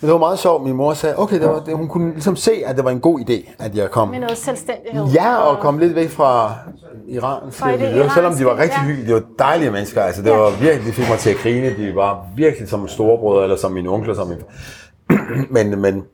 Det 0.00 0.12
var 0.12 0.18
meget 0.18 0.38
sjovt. 0.38 0.64
Min 0.64 0.76
mor 0.76 0.94
sagde, 0.94 1.18
okay, 1.18 1.40
det 1.40 1.48
var, 1.48 1.60
det, 1.60 1.76
hun 1.76 1.88
kunne 1.88 2.12
ligesom 2.12 2.36
se, 2.36 2.52
at 2.66 2.76
det 2.76 2.84
var 2.84 2.90
en 2.90 3.00
god 3.00 3.20
idé, 3.20 3.50
at 3.58 3.76
jeg 3.76 3.90
kom. 3.90 4.08
Med 4.08 4.20
noget 4.20 4.38
selvstændighed. 4.38 5.06
Ja, 5.06 5.36
og 5.36 5.58
kom 5.60 5.78
lidt 5.78 5.94
væk 5.94 6.10
fra 6.10 6.54
Iran. 7.08 7.52
Fra 7.52 7.72
det 7.72 7.80
miljø, 7.80 8.08
selvom 8.14 8.34
de 8.34 8.44
var 8.44 8.58
rigtig 8.58 8.78
ja. 8.78 8.86
hyggelige. 8.86 9.08
De 9.08 9.14
var 9.14 9.22
dejlige 9.38 9.70
mennesker. 9.70 10.02
Altså, 10.02 10.22
det 10.22 10.30
Ja. 10.30 10.36
var 10.36 10.50
virkelig, 10.50 10.86
de 10.86 10.92
fik 10.92 11.08
mig 11.08 11.18
til 11.18 11.30
at 11.30 11.36
grine. 11.36 11.76
De 11.76 11.94
var 11.94 12.26
virkelig 12.36 12.68
som 12.68 12.88
storebrødre, 12.88 13.42
eller 13.42 13.56
som 13.56 13.72
mine 13.72 13.88
onkler. 13.88 14.14
Som 14.14 14.28
min... 14.28 14.38
men, 15.56 15.80
men, 15.80 16.04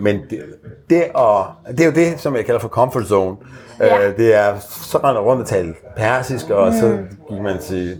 men 0.00 0.20
det, 0.30 0.44
det, 0.90 1.04
og, 1.14 1.46
det 1.70 1.80
er 1.80 1.84
jo 1.84 1.90
det, 1.92 2.20
som 2.20 2.36
jeg 2.36 2.44
kalder 2.44 2.60
for 2.60 2.68
comfort 2.68 3.06
zone. 3.06 3.36
Ja. 3.80 4.08
Øh, 4.08 4.16
det 4.16 4.34
er, 4.34 4.54
så 4.70 4.98
render 4.98 5.20
rundt 5.22 5.42
og 5.42 5.48
tale 5.48 5.74
persisk, 5.96 6.50
og 6.50 6.66
mm. 6.72 6.80
så 6.80 6.98
gik 7.30 7.40
man 7.42 7.58
til, 7.62 7.96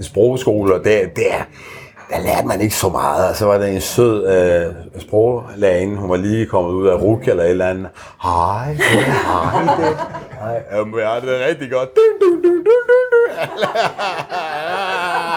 sprogskole, 0.00 0.74
og 0.74 0.84
det, 0.84 1.16
det 1.16 1.34
er, 1.34 1.42
der 2.10 2.20
lærte 2.20 2.46
man 2.46 2.60
ikke 2.60 2.74
så 2.74 2.88
meget. 2.88 3.28
Og 3.28 3.36
så 3.36 3.46
var 3.46 3.58
der 3.58 3.66
en 3.66 3.80
sød 3.80 4.26
øh, 4.28 4.74
sproglærerinde, 5.02 5.96
hun 5.96 6.10
var 6.10 6.16
lige 6.16 6.46
kommet 6.46 6.70
ud 6.72 6.88
af 6.88 6.94
RUK 6.94 7.28
eller 7.28 7.42
et 7.44 7.50
eller 7.50 7.68
andet. 7.68 7.88
Hej, 8.22 8.66
det 8.78 8.98
er 8.98 9.02
hej, 9.02 9.76
det 9.88 9.96
Hej, 10.40 10.62
jamen, 10.72 11.00
jeg 11.00 11.08
har 11.08 11.20
det 11.20 11.28
rigtig 11.48 11.70
godt. 11.70 11.88
Dun, 11.96 12.20
dun, 12.20 12.42
dun, 12.42 12.52
dun, 12.64 12.64
dun. 12.64 13.46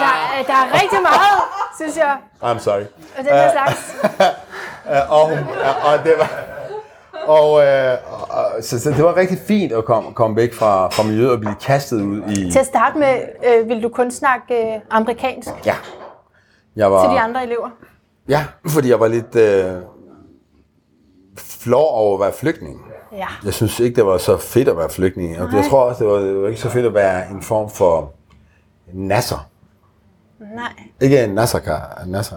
Der, 0.04 0.14
er- 0.38 0.44
der 0.48 0.54
er 0.54 0.82
rigtig 0.82 1.02
meget, 1.02 1.42
synes 1.76 1.98
jeg. 1.98 2.18
I'm 2.44 2.60
sorry. 2.60 2.82
Og 3.18 3.24
den 3.24 3.26
her 3.34 3.52
slags. 3.52 3.96
Øh, 4.92 5.12
og, 5.12 5.30
hun, 5.30 5.38
og 5.86 6.04
det 6.04 6.14
var... 6.18 6.32
Og, 7.28 7.66
øh, 7.66 7.98
og, 8.30 8.64
så, 8.64 8.80
så 8.80 8.90
det 8.90 9.04
var 9.04 9.18
rigtig 9.18 9.38
fint 9.48 9.72
at 9.72 9.86
komme, 9.86 10.14
komme 10.14 10.36
væk 10.36 10.54
fra, 10.54 10.88
fra 10.88 11.04
miljøet 11.04 11.32
og 11.32 11.40
blive 11.40 11.56
kastet 11.62 12.02
ud 12.02 12.22
i... 12.30 12.52
Til 12.52 12.60
at 12.60 12.66
starte 12.66 12.98
med, 12.98 13.22
øh, 13.46 13.70
vil 13.70 13.84
du 13.84 13.90
kun 13.90 14.12
snakke 14.12 14.74
øh, 14.76 14.80
amerikansk 14.90 15.50
Ja. 15.66 15.76
Jeg 16.76 16.92
var, 16.92 17.04
til 17.08 17.16
de 17.16 17.20
andre 17.20 17.44
elever? 17.44 17.70
Ja, 18.30 18.46
fordi 18.68 18.90
jeg 18.90 19.00
var 19.00 19.08
lidt 19.08 19.36
øh, 19.36 19.72
flov 21.38 21.88
over 21.92 22.14
at 22.18 22.22
være 22.22 22.34
flygtning. 22.34 22.82
Ja. 23.12 23.28
Jeg 23.46 23.54
synes 23.54 23.80
ikke, 23.80 23.96
det 23.96 24.06
var 24.06 24.18
så 24.18 24.38
fedt 24.38 24.68
at 24.68 24.78
være 24.78 24.90
flygtning. 24.90 25.40
Og 25.42 25.48
Nej. 25.48 25.56
jeg 25.60 25.70
tror 25.70 25.84
også, 25.84 26.04
det 26.04 26.14
var, 26.14 26.20
det 26.20 26.42
var 26.42 26.48
ikke 26.48 26.62
så 26.62 26.70
fedt 26.70 26.86
at 26.86 26.94
være 26.94 27.30
en 27.32 27.42
form 27.42 27.70
for 27.70 28.12
nasser. 28.94 29.50
Nej. 30.56 30.74
Ikke 31.02 31.24
en 31.24 31.30
nasserkar, 31.30 32.04
nasser. 32.08 32.36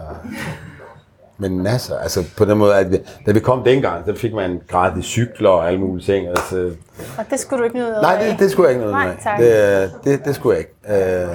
Men 1.39 1.51
nasser, 1.51 1.97
altså 1.97 2.23
på 2.37 2.45
den 2.45 2.57
måde, 2.57 2.75
at 2.75 3.01
da 3.25 3.31
vi 3.31 3.39
kom 3.39 3.63
dengang, 3.63 4.05
så 4.05 4.15
fik 4.15 4.33
man 4.33 4.61
gratis 4.67 5.05
cykler 5.05 5.49
og 5.49 5.67
alle 5.67 5.79
mulige 5.79 6.05
ting. 6.05 6.27
Altså, 6.27 6.71
Og 7.17 7.25
det 7.29 7.39
skulle 7.39 7.59
du 7.59 7.63
ikke 7.63 7.75
nyde 7.75 7.97
nej, 8.01 8.21
det, 8.21 8.39
det 8.39 8.51
skulle 8.51 8.69
jeg 8.69 8.75
ikke 8.77 8.91
noget 8.91 9.05
Nej, 9.05 9.17
tak. 9.23 9.39
Det, 9.39 9.91
det, 10.03 10.25
det 10.25 10.35
skulle 10.35 10.57
jeg 10.57 10.65
ikke. 10.65 11.31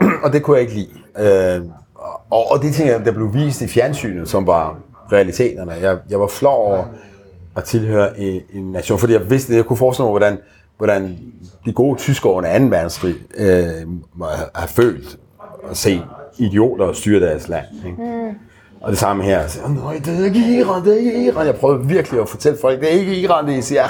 Øh, 0.00 0.12
og 0.24 0.32
det 0.32 0.42
kunne 0.42 0.56
jeg 0.56 0.62
ikke 0.62 0.74
lide. 0.74 0.88
Øh, 1.18 1.62
og, 2.30 2.50
og 2.50 2.62
de 2.62 2.72
ting, 2.72 3.04
der 3.04 3.12
blev 3.12 3.34
vist 3.34 3.62
i 3.62 3.68
fjernsynet, 3.68 4.28
som 4.28 4.46
var 4.46 4.76
realiteterne, 5.12 5.72
jeg, 5.72 5.98
jeg 6.10 6.20
var 6.20 6.26
flov 6.26 6.66
over 6.66 6.84
at 7.56 7.64
tilhøre 7.64 8.20
en, 8.20 8.42
en 8.52 8.72
nation, 8.72 8.98
fordi 8.98 9.12
jeg 9.12 9.30
vidste, 9.30 9.56
jeg 9.56 9.64
kunne 9.64 9.76
forestille 9.76 10.04
mig, 10.04 10.10
hvordan, 10.12 10.38
hvordan 10.76 11.18
de 11.64 11.72
gode 11.72 11.98
tyskere 11.98 12.32
under 12.32 12.58
2. 12.58 12.64
verdenskrig 12.64 13.14
øh, 13.36 13.64
have 14.54 14.68
følt 14.68 15.18
at 15.70 15.76
se 15.76 16.02
idioter 16.38 16.92
styre 16.92 17.20
deres 17.20 17.48
land. 17.48 17.66
Ikke? 17.86 18.02
Mm. 18.02 18.34
Og 18.84 18.90
det 18.90 18.98
samme 18.98 19.22
her. 19.24 19.46
Så, 19.48 19.58
Nej, 19.84 20.00
det 20.04 20.20
er 20.20 20.24
ikke 20.24 20.58
Iran, 20.58 20.84
det 20.84 20.92
er 20.92 20.98
ikke 20.98 21.24
Iran. 21.24 21.46
Jeg 21.46 21.56
prøvede 21.56 21.86
virkelig 21.86 22.20
at 22.20 22.28
fortælle 22.28 22.58
folk, 22.60 22.80
det 22.80 22.92
er 22.92 22.98
ikke 22.98 23.14
Iran, 23.16 23.46
det 23.46 23.58
er 23.58 23.62
siger. 23.62 23.88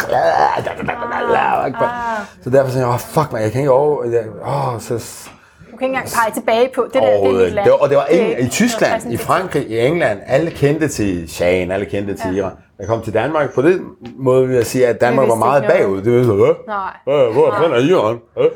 Så 2.44 2.50
derfor 2.50 2.70
sagde 2.70 2.86
jeg, 2.86 2.94
oh, 2.94 3.00
fuck 3.00 3.32
mig, 3.32 3.42
jeg 3.42 3.52
kan 3.52 3.60
ikke 3.60 3.70
over... 3.72 4.04
Jeg, 4.04 4.24
oh, 4.42 4.80
så, 4.80 4.94
Du 4.94 5.76
kan 5.76 5.86
ikke 5.86 5.96
engang 5.96 6.06
pege 6.06 6.32
tilbage 6.34 6.70
på, 6.74 6.86
det 6.94 7.02
der, 7.02 7.30
det 7.30 7.52
land. 7.52 7.64
Det 7.64 7.72
var, 7.72 7.78
og 7.78 7.88
det 7.88 7.96
var 7.96 8.04
ikke 8.04 8.40
i 8.40 8.48
Tyskland, 8.48 9.12
i. 9.12 9.16
Frankrig, 9.16 9.66
i 9.70 9.78
England, 9.78 10.20
alle 10.26 10.50
kendte 10.50 10.88
til 10.88 11.28
Shahen, 11.28 11.70
alle 11.70 11.86
kendte 11.86 12.14
til 12.14 12.34
Ja. 12.34 12.40
Iran. 12.42 12.52
Jeg 12.78 12.86
kom 12.86 13.02
til 13.02 13.14
Danmark, 13.14 13.54
på 13.54 13.62
den 13.62 13.80
måde 14.16 14.46
vil 14.48 14.56
jeg 14.56 14.66
sige, 14.66 14.86
at 14.86 15.00
Danmark 15.00 15.28
var 15.28 15.34
meget 15.34 15.64
bagud. 15.68 16.02
Det 16.02 16.18
var 16.18 16.24
så, 16.24 16.32
øh, 16.32 16.54
Nej. 16.66 17.32
hvor 17.32 17.54
fanden 17.60 17.72
er 17.72 17.96
Iran? 17.96 18.18
Øh? 18.38 18.46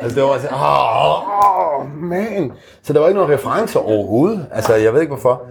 Altså 0.00 0.14
det 0.14 0.24
var 0.24 0.36
sådan, 0.38 0.54
åh, 0.54 1.80
oh, 1.80 2.02
man. 2.02 2.52
Så 2.82 2.92
der 2.92 3.00
var 3.00 3.08
ikke 3.08 3.20
nogen 3.20 3.34
referencer 3.34 3.80
overhovedet. 3.80 4.46
Altså 4.52 4.74
jeg 4.74 4.94
ved 4.94 5.00
ikke 5.00 5.12
hvorfor. 5.12 5.42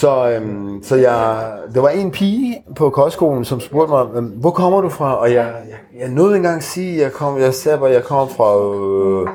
Så, 0.00 0.28
øhm, 0.30 0.80
så 0.82 0.96
jeg, 0.96 1.52
der 1.74 1.80
var 1.80 1.88
en 1.88 2.10
pige 2.10 2.62
på 2.76 2.90
kostskolen, 2.90 3.44
som 3.44 3.60
spurgte 3.60 3.90
mig, 3.92 4.06
"Øhm, 4.14 4.26
hvor 4.26 4.50
kommer 4.50 4.80
du 4.80 4.88
fra? 4.88 5.16
Og 5.20 5.32
jeg, 5.32 5.44
jeg, 5.44 6.00
jeg 6.00 6.08
nåede 6.08 6.36
engang 6.36 6.56
at 6.56 6.62
sige, 6.64 6.96
at 6.96 7.02
jeg, 7.02 7.12
kom, 7.12 7.38
jeg 7.38 7.54
sagde 7.54 7.78
bare, 7.78 7.90
jeg 7.90 8.04
kom 8.04 8.28
fra... 8.28 8.56
Øh, 8.56 9.28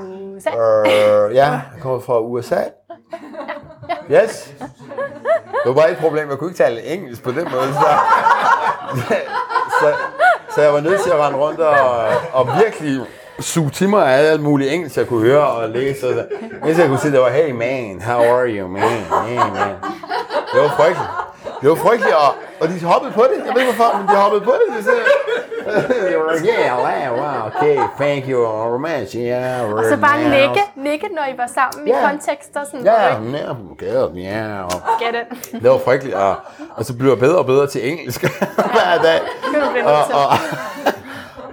Øh, 0.48 1.36
ja, 1.36 1.50
jeg 1.52 1.62
kommer 1.82 2.00
fra 2.00 2.20
USA. 2.20 2.56
Yes. 4.12 4.54
Det 5.64 5.66
var 5.66 5.74
bare 5.74 5.92
et 5.92 5.98
problem, 5.98 6.30
jeg 6.30 6.38
kunne 6.38 6.50
ikke 6.50 6.64
tale 6.64 6.84
engelsk 6.94 7.24
på 7.24 7.30
den 7.32 7.48
måde. 7.52 7.74
Så, 7.74 7.90
så, 9.80 9.88
så 10.56 10.62
jeg 10.62 10.74
var 10.74 10.80
nødt 10.80 11.02
til 11.02 11.10
at 11.12 11.20
rende 11.20 11.40
rundt 11.40 11.60
og, 11.60 11.76
og 12.34 12.48
virkelig 12.64 13.02
suge 13.40 13.70
til 13.70 13.90
mig 13.90 14.08
af 14.08 14.32
alt 14.32 14.42
muligt 14.42 14.74
engelsk, 14.74 14.98
jeg 14.98 15.08
kunne 15.08 15.22
høre 15.26 15.48
og 15.48 15.70
læse. 15.70 16.08
Og 16.08 16.14
så, 16.14 16.26
indtil 16.66 16.82
jeg 16.82 16.88
kunne 16.88 17.00
sige, 17.00 17.12
det 17.12 17.20
var, 17.22 17.30
hey 17.30 17.52
man, 17.52 18.02
how 18.06 18.22
are 18.24 18.48
you, 18.50 18.68
man? 18.68 18.82
Hey 19.28 19.36
man. 19.38 19.76
Det 20.54 20.62
var 20.62 20.70
frygteligt. 20.78 21.10
Det 21.62 21.70
var 21.70 21.76
frygteligt, 21.76 22.16
og, 22.16 22.34
og 22.62 22.68
de 22.68 22.84
hoppede 22.86 23.12
på 23.14 23.22
det. 23.22 23.46
Jeg 23.46 23.54
ved 23.56 23.62
ikke 23.62 23.74
hvorfor, 23.74 23.98
men 23.98 24.08
de 24.08 24.14
hoppede 24.16 24.42
på 24.42 24.52
det. 24.52 24.78
De 24.78 24.84
sagde, 24.84 25.00
they 26.08 26.18
were 26.18 26.34
like, 26.38 26.48
yeah, 26.60 26.78
wow, 26.78 27.24
wow, 27.24 27.48
okay, 27.56 27.78
thank 28.00 28.24
you, 28.30 28.46
romance, 28.46 29.18
yeah. 29.18 29.74
og 29.74 29.84
så 29.90 29.98
bare 29.98 30.18
nikke, 30.30 30.62
nikke, 30.76 31.08
når 31.16 31.22
I 31.34 31.38
var 31.38 31.50
sammen 31.56 31.88
i 31.88 31.92
Ja. 31.92 32.10
kontekster. 32.10 32.64
Sådan, 32.64 32.86
Ja, 32.86 33.12
yeah. 33.14 33.34
ja, 33.34 33.52
okay, 33.72 34.22
ja. 34.24 34.64
og 34.64 34.72
Get 35.00 35.16
it. 35.22 35.62
Det 35.62 35.70
var 35.72 35.78
frygteligt, 35.86 36.16
og, 36.16 36.36
og 36.76 36.86
så 36.86 36.98
blev 36.98 37.10
jeg 37.10 37.20
bedre 37.20 37.38
og 37.38 37.46
bedre 37.46 37.68
til 37.68 37.90
engelsk 37.92 38.22
hver 38.76 38.98
dag. 39.04 39.20
Det 39.54 39.84
Og, 39.86 39.94
og, 39.94 40.28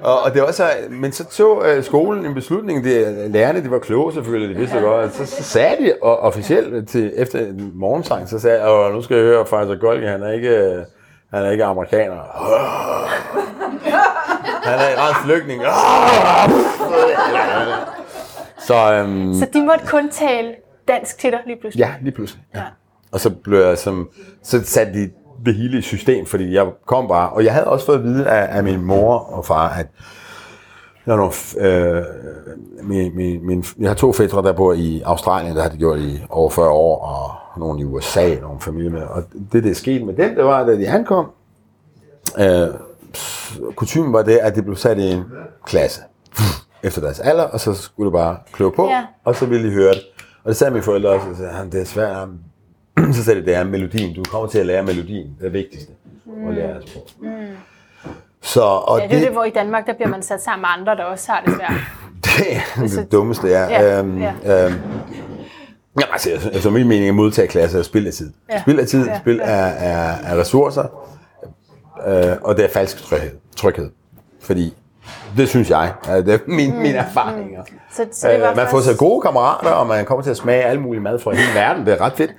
og, 0.02 0.22
og 0.22 0.34
det 0.34 0.42
var 0.42 0.50
så, 0.52 0.64
men 0.90 1.12
så 1.12 1.24
tog 1.24 1.62
øh, 1.68 1.84
skolen 1.84 2.26
en 2.26 2.34
beslutning, 2.34 2.84
det, 2.84 3.30
lærerne 3.30 3.64
de 3.64 3.70
var 3.70 3.78
kloge 3.78 4.12
selvfølgelig, 4.12 4.54
de 4.54 4.60
vidste 4.60 4.76
ja. 4.76 4.82
godt, 4.82 5.14
så, 5.14 5.26
så 5.26 5.42
sagde 5.42 5.84
de 5.84 5.92
og, 6.02 6.18
officielt 6.20 6.88
til, 6.88 7.12
efter 7.16 7.38
en 7.38 7.72
morgensang, 7.74 8.28
så 8.28 8.38
sagde 8.38 8.62
jeg, 8.62 8.70
"Åh, 8.72 8.92
nu 8.94 9.02
skal 9.02 9.16
jeg 9.16 9.24
høre 9.26 9.44
Pfizer 9.44 9.78
Golgi, 9.80 10.06
han 10.06 10.22
er 10.22 10.32
ikke, 10.32 10.48
øh, 10.48 10.82
han 11.34 11.44
er 11.46 11.50
ikke 11.50 11.64
amerikaner. 11.64 12.16
Han 14.62 14.78
er 14.78 14.88
en 14.92 14.98
ret 14.98 15.16
flygtning. 15.24 15.62
Så, 18.66 18.92
øhm, 18.92 19.34
Så 19.34 19.46
de 19.52 19.62
måtte 19.66 19.86
kun 19.86 20.10
tale 20.10 20.54
dansk 20.88 21.18
til 21.18 21.30
dig 21.30 21.40
lige 21.46 21.56
pludselig. 21.60 21.80
Ja, 21.84 21.94
lige 22.02 22.14
pludselig. 22.14 22.42
Ja. 22.54 22.62
Og 23.12 23.20
så 23.20 23.30
blev 23.30 23.60
jeg 23.60 23.78
som, 23.78 24.08
så 24.42 24.64
satte 24.64 24.92
de 24.92 25.10
det 25.48 25.56
hele 25.56 25.78
i 25.78 25.82
system, 25.82 26.26
fordi 26.26 26.54
jeg 26.54 26.66
kom 26.86 27.08
bare, 27.08 27.30
og 27.30 27.44
jeg 27.44 27.52
havde 27.52 27.66
også 27.66 27.86
fået 27.86 27.96
at 27.98 28.04
vide 28.04 28.26
af, 28.28 28.56
af 28.58 28.64
min 28.64 28.84
mor 28.84 29.18
og 29.18 29.46
far, 29.46 29.68
at 29.68 29.86
jeg, 31.06 31.16
nogle, 31.16 31.32
øh, 31.58 32.02
min, 32.82 33.16
min, 33.16 33.46
min, 33.46 33.64
jeg 33.78 33.90
har 33.90 33.94
to 33.94 34.12
fædre, 34.12 34.42
der 34.42 34.52
bor 34.52 34.72
i 34.72 35.02
Australien, 35.04 35.56
der 35.56 35.62
har 35.62 35.68
de 35.68 35.76
gjort 35.76 35.98
i 35.98 36.24
over 36.30 36.50
40 36.50 36.68
år, 36.70 37.04
og 37.04 37.58
nogle 37.60 37.80
i 37.80 37.84
USA, 37.84 38.34
nogle 38.34 38.60
familie 38.60 38.90
med. 38.90 39.02
Og 39.02 39.22
det, 39.52 39.64
der 39.64 39.74
skete 39.74 40.04
med 40.04 40.14
dem, 40.14 40.34
det 40.34 40.44
var, 40.44 40.64
da 40.64 40.76
de 40.76 40.88
ankom, 40.88 41.26
øh, 42.38 42.68
kutumen 43.76 44.12
var 44.12 44.22
det, 44.22 44.36
at 44.36 44.54
det 44.56 44.64
blev 44.64 44.76
sat 44.76 44.98
i 44.98 45.10
en 45.10 45.24
klasse 45.66 46.00
efter 46.82 47.00
deres 47.00 47.20
alder, 47.20 47.44
og 47.44 47.60
så 47.60 47.74
skulle 47.74 48.06
du 48.06 48.16
bare 48.16 48.36
kløve 48.52 48.72
på, 48.72 48.86
Ja. 48.88 49.04
og 49.24 49.36
så 49.36 49.46
ville 49.46 49.68
de 49.68 49.72
høre 49.74 49.92
det. 49.94 50.02
Og 50.44 50.48
det 50.48 50.56
sagde 50.56 50.70
mine 50.70 50.82
forældre 50.82 51.10
også, 51.10 51.26
og 51.30 51.36
sagde, 51.36 51.52
"Han, 51.52 51.70
det 51.72 51.80
er 51.80 51.84
svært. 51.84 52.28
Han." 53.04 53.14
Så 53.14 53.24
sagde 53.24 53.40
de, 53.40 53.46
det 53.46 53.54
er 53.54 53.64
melodien. 53.64 54.14
Du 54.14 54.22
kommer 54.24 54.48
til 54.48 54.58
at 54.58 54.66
lære 54.66 54.82
melodien. 54.82 55.26
Det 55.26 55.38
er 55.38 55.42
det 55.42 55.52
vigtigste 55.52 55.92
at 56.48 56.54
lære 56.54 56.74
sprog. 56.86 57.06
Så, 58.42 58.60
og 58.62 58.98
Ja, 59.00 59.04
det 59.06 59.12
er 59.14 59.18
jo 59.18 59.24
det, 59.24 59.32
hvor 59.32 59.44
i 59.44 59.50
Danmark, 59.50 59.86
der 59.86 59.92
bliver 59.94 60.08
man 60.08 60.22
sat 60.22 60.42
sammen 60.42 60.60
med 60.62 60.68
andre, 60.78 60.96
der 60.96 61.04
også 61.04 61.32
har 61.32 61.42
det 61.46 61.54
svært. 61.54 61.72
det 62.84 62.96
er 62.96 63.00
det 63.00 63.12
dummeste, 63.12 63.52
er. 63.52 63.68
Ja, 63.70 63.98
øhm, 63.98 64.22
ja. 64.22 64.32
Øhm, 64.66 64.74
ja, 66.00 66.04
altså, 66.12 66.30
efter 66.52 66.70
min 66.70 66.88
mening 66.88 67.08
er 67.08 67.12
modtageklasse 67.12 67.78
er 67.78 67.82
spild 67.82 68.06
af 68.06 68.12
tid. 68.12 68.32
Ja. 68.50 68.60
Spild 68.60 68.78
af 68.80 68.86
tid, 68.86 69.06
Ja, 69.06 69.18
spil 69.18 69.40
af, 69.40 69.74
af, 69.78 70.18
af 70.32 70.36
ressourcer, 70.40 70.82
øh, 72.06 72.36
og 72.42 72.56
det 72.56 72.64
er 72.64 72.68
falsk 72.68 73.02
tryghed. 73.04 73.30
tryghed. 73.56 73.90
Fordi, 74.40 74.74
det 75.36 75.48
synes 75.48 75.70
jeg, 75.70 75.92
er 76.08 76.20
det 76.20 76.34
er 76.34 76.38
min, 76.46 76.70
mm, 76.72 76.78
mine 76.78 76.94
erfaringer. 76.98 77.62
Så, 77.92 78.06
så 78.12 78.28
det 78.30 78.40
var 78.40 78.50
Øh, 78.50 78.56
man 78.56 78.66
får 78.70 78.80
sig 78.80 78.98
gode 78.98 79.20
kammerater, 79.20 79.70
og 79.70 79.86
man 79.86 80.04
kommer 80.04 80.22
til 80.22 80.30
at 80.30 80.36
smage 80.36 80.62
alle 80.62 80.80
mulige 80.82 81.02
mad 81.02 81.18
fra 81.18 81.30
hele 81.34 81.54
verden. 81.54 81.86
Det 81.86 81.92
er 81.92 82.00
ret 82.00 82.12
fedt. 82.16 82.30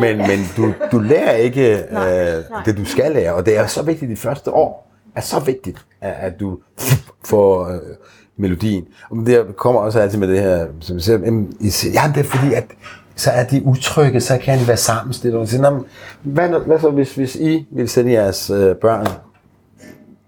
Men, 0.00 0.16
men 0.16 0.38
du, 0.56 0.74
du 0.92 0.98
lærer 0.98 1.32
ikke 1.32 1.72
øh, 1.78 1.92
nej. 1.92 2.62
det, 2.64 2.76
du 2.76 2.84
skal 2.84 3.12
lære, 3.12 3.34
og 3.34 3.46
det 3.46 3.56
er 3.56 3.66
så 3.66 3.82
vigtigt 3.82 4.10
de 4.10 4.16
første 4.16 4.50
år. 4.50 4.90
er 5.16 5.20
så 5.20 5.40
vigtigt, 5.40 5.78
at, 6.00 6.14
at 6.20 6.40
du 6.40 6.58
får 7.24 7.68
øh, 7.68 7.78
melodien. 8.36 8.84
Og 9.10 9.26
det 9.26 9.56
kommer 9.56 9.80
også 9.80 10.00
altid 10.00 10.18
med 10.18 10.28
det 10.28 10.40
her, 10.40 10.66
som 10.80 10.96
jeg 10.96 11.02
siger, 11.02 11.18
jamen, 11.18 11.52
I 11.60 11.70
siger, 11.70 11.92
jamen 12.02 12.14
det 12.14 12.20
er 12.20 12.24
fordi, 12.24 12.54
at 12.54 12.64
så 13.16 13.30
er 13.30 13.44
de 13.44 13.62
utrygge, 13.64 14.20
så 14.20 14.38
kan 14.42 14.58
de 14.58 14.68
være 14.68 14.76
sammenstillet. 14.76 15.40
Og 15.40 15.48
siger, 15.48 15.62
"Nå, 15.62 15.70
men 15.70 15.84
hvad, 16.22 16.48
hvad 16.48 16.78
så, 16.80 16.90
hvis, 16.90 17.14
hvis 17.14 17.36
I 17.36 17.66
vil 17.70 17.88
sende 17.88 18.12
jeres 18.12 18.50
øh, 18.50 18.76
børn 18.76 19.06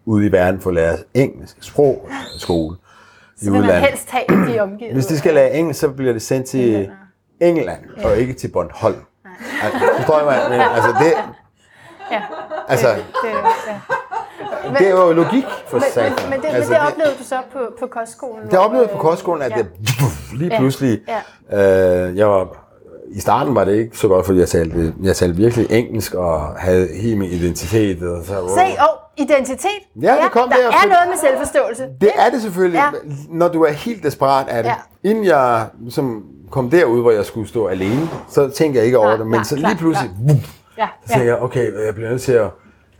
ud 0.04 0.24
i 0.24 0.32
verden 0.32 0.60
for 0.60 0.70
at 0.70 0.74
lære 0.74 0.96
engelsk 1.14 1.56
sprog 1.60 2.08
i 2.36 2.38
skole 2.40 2.76
i 2.76 3.44
Så 3.44 3.44
vil 3.44 3.52
man 3.52 3.60
udlandet? 3.62 3.88
helst 3.88 4.10
have 4.10 4.52
de 4.54 4.60
omgivet. 4.60 4.92
Hvis 4.94 5.06
de 5.06 5.18
skal 5.18 5.34
lære 5.34 5.54
engelsk, 5.54 5.80
så 5.80 5.88
bliver 5.88 6.12
det 6.12 6.22
sendt 6.22 6.46
til 6.46 6.88
England, 7.40 7.80
og 8.04 8.16
ikke 8.16 8.32
til 8.32 8.48
Bornholm. 8.48 8.96
Altså, 9.62 9.78
forstår 9.96 10.16
jeg 10.18 10.24
mig? 10.26 10.36
Men, 10.50 10.60
altså, 10.60 10.90
det, 11.00 11.12
Ja, 12.10 12.22
altså, 12.68 12.88
det, 12.88 12.98
ja. 13.24 14.78
det 14.78 14.86
er 14.86 14.90
jo 14.90 15.12
logik 15.12 15.44
for 15.68 15.76
Men, 15.78 15.84
satan. 15.94 16.12
men, 16.22 16.30
men, 16.30 16.40
det, 16.40 16.46
altså, 16.48 16.70
men 16.72 16.80
det 16.80 16.88
oplevede 16.88 17.14
du 17.18 17.24
så 17.24 17.36
på, 17.52 17.58
på 17.80 17.86
kostskolen? 17.86 18.50
Det 18.50 18.58
oplevede 18.58 18.88
jeg 18.88 18.90
på 18.98 19.02
øh, 19.06 19.10
kostskolen, 19.10 19.42
at 19.42 19.50
ja. 19.50 19.56
det 19.56 19.66
lige 20.34 20.58
pludselig... 20.58 21.00
Ja. 21.50 22.08
Øh, 22.08 22.16
jeg 22.16 22.28
var, 22.28 22.48
I 23.10 23.20
starten 23.20 23.54
var 23.54 23.64
det 23.64 23.74
ikke 23.74 23.98
så 23.98 24.08
godt, 24.08 24.26
fordi 24.26 24.38
jeg 24.38 24.48
talte, 24.48 24.94
jeg 25.02 25.16
talte 25.16 25.36
virkelig 25.36 25.66
engelsk 25.70 26.14
og 26.14 26.40
havde 26.58 26.88
helt 27.02 27.18
min 27.18 27.30
identitet. 27.30 28.02
Og 28.02 28.24
så, 28.24 28.32
Se, 28.54 28.80
og 28.82 29.00
identitet. 29.16 29.80
Ja, 30.02 30.16
det 30.22 30.30
kom 30.32 30.48
der. 30.48 30.56
der, 30.56 30.66
er 30.68 30.86
noget 30.88 31.08
med 31.08 31.16
selvforståelse. 31.20 31.86
Det 32.00 32.10
er 32.16 32.30
det 32.30 32.42
selvfølgelig, 32.42 32.78
Ja. 32.78 32.90
når 33.28 33.48
du 33.48 33.62
er 33.64 33.72
helt 33.72 34.02
desperat 34.02 34.48
af 34.48 34.62
det. 34.62 34.70
Ja. 35.04 35.10
Inden 35.10 35.24
jeg 35.24 35.66
som 35.90 36.22
kom 36.50 36.70
derud, 36.70 37.00
hvor 37.00 37.10
jeg 37.10 37.24
skulle 37.24 37.48
stå 37.48 37.66
alene, 37.66 38.08
så 38.28 38.48
tænkte 38.48 38.78
jeg 38.78 38.86
ikke 38.86 38.98
over 38.98 39.08
Nej, 39.08 39.16
det. 39.16 39.26
Men 39.26 39.32
nej, 39.34 39.44
så 39.44 39.56
lige 39.56 39.76
pludselig, 39.76 40.10
klart. 40.26 40.38
Ja, 40.78 40.88
så 41.06 41.12
tænkte 41.12 41.26
jeg, 41.26 41.38
okay, 41.42 41.84
jeg 41.86 41.94
bliver 41.94 42.10
nødt 42.10 42.22
til 42.22 42.32
at... 42.32 42.48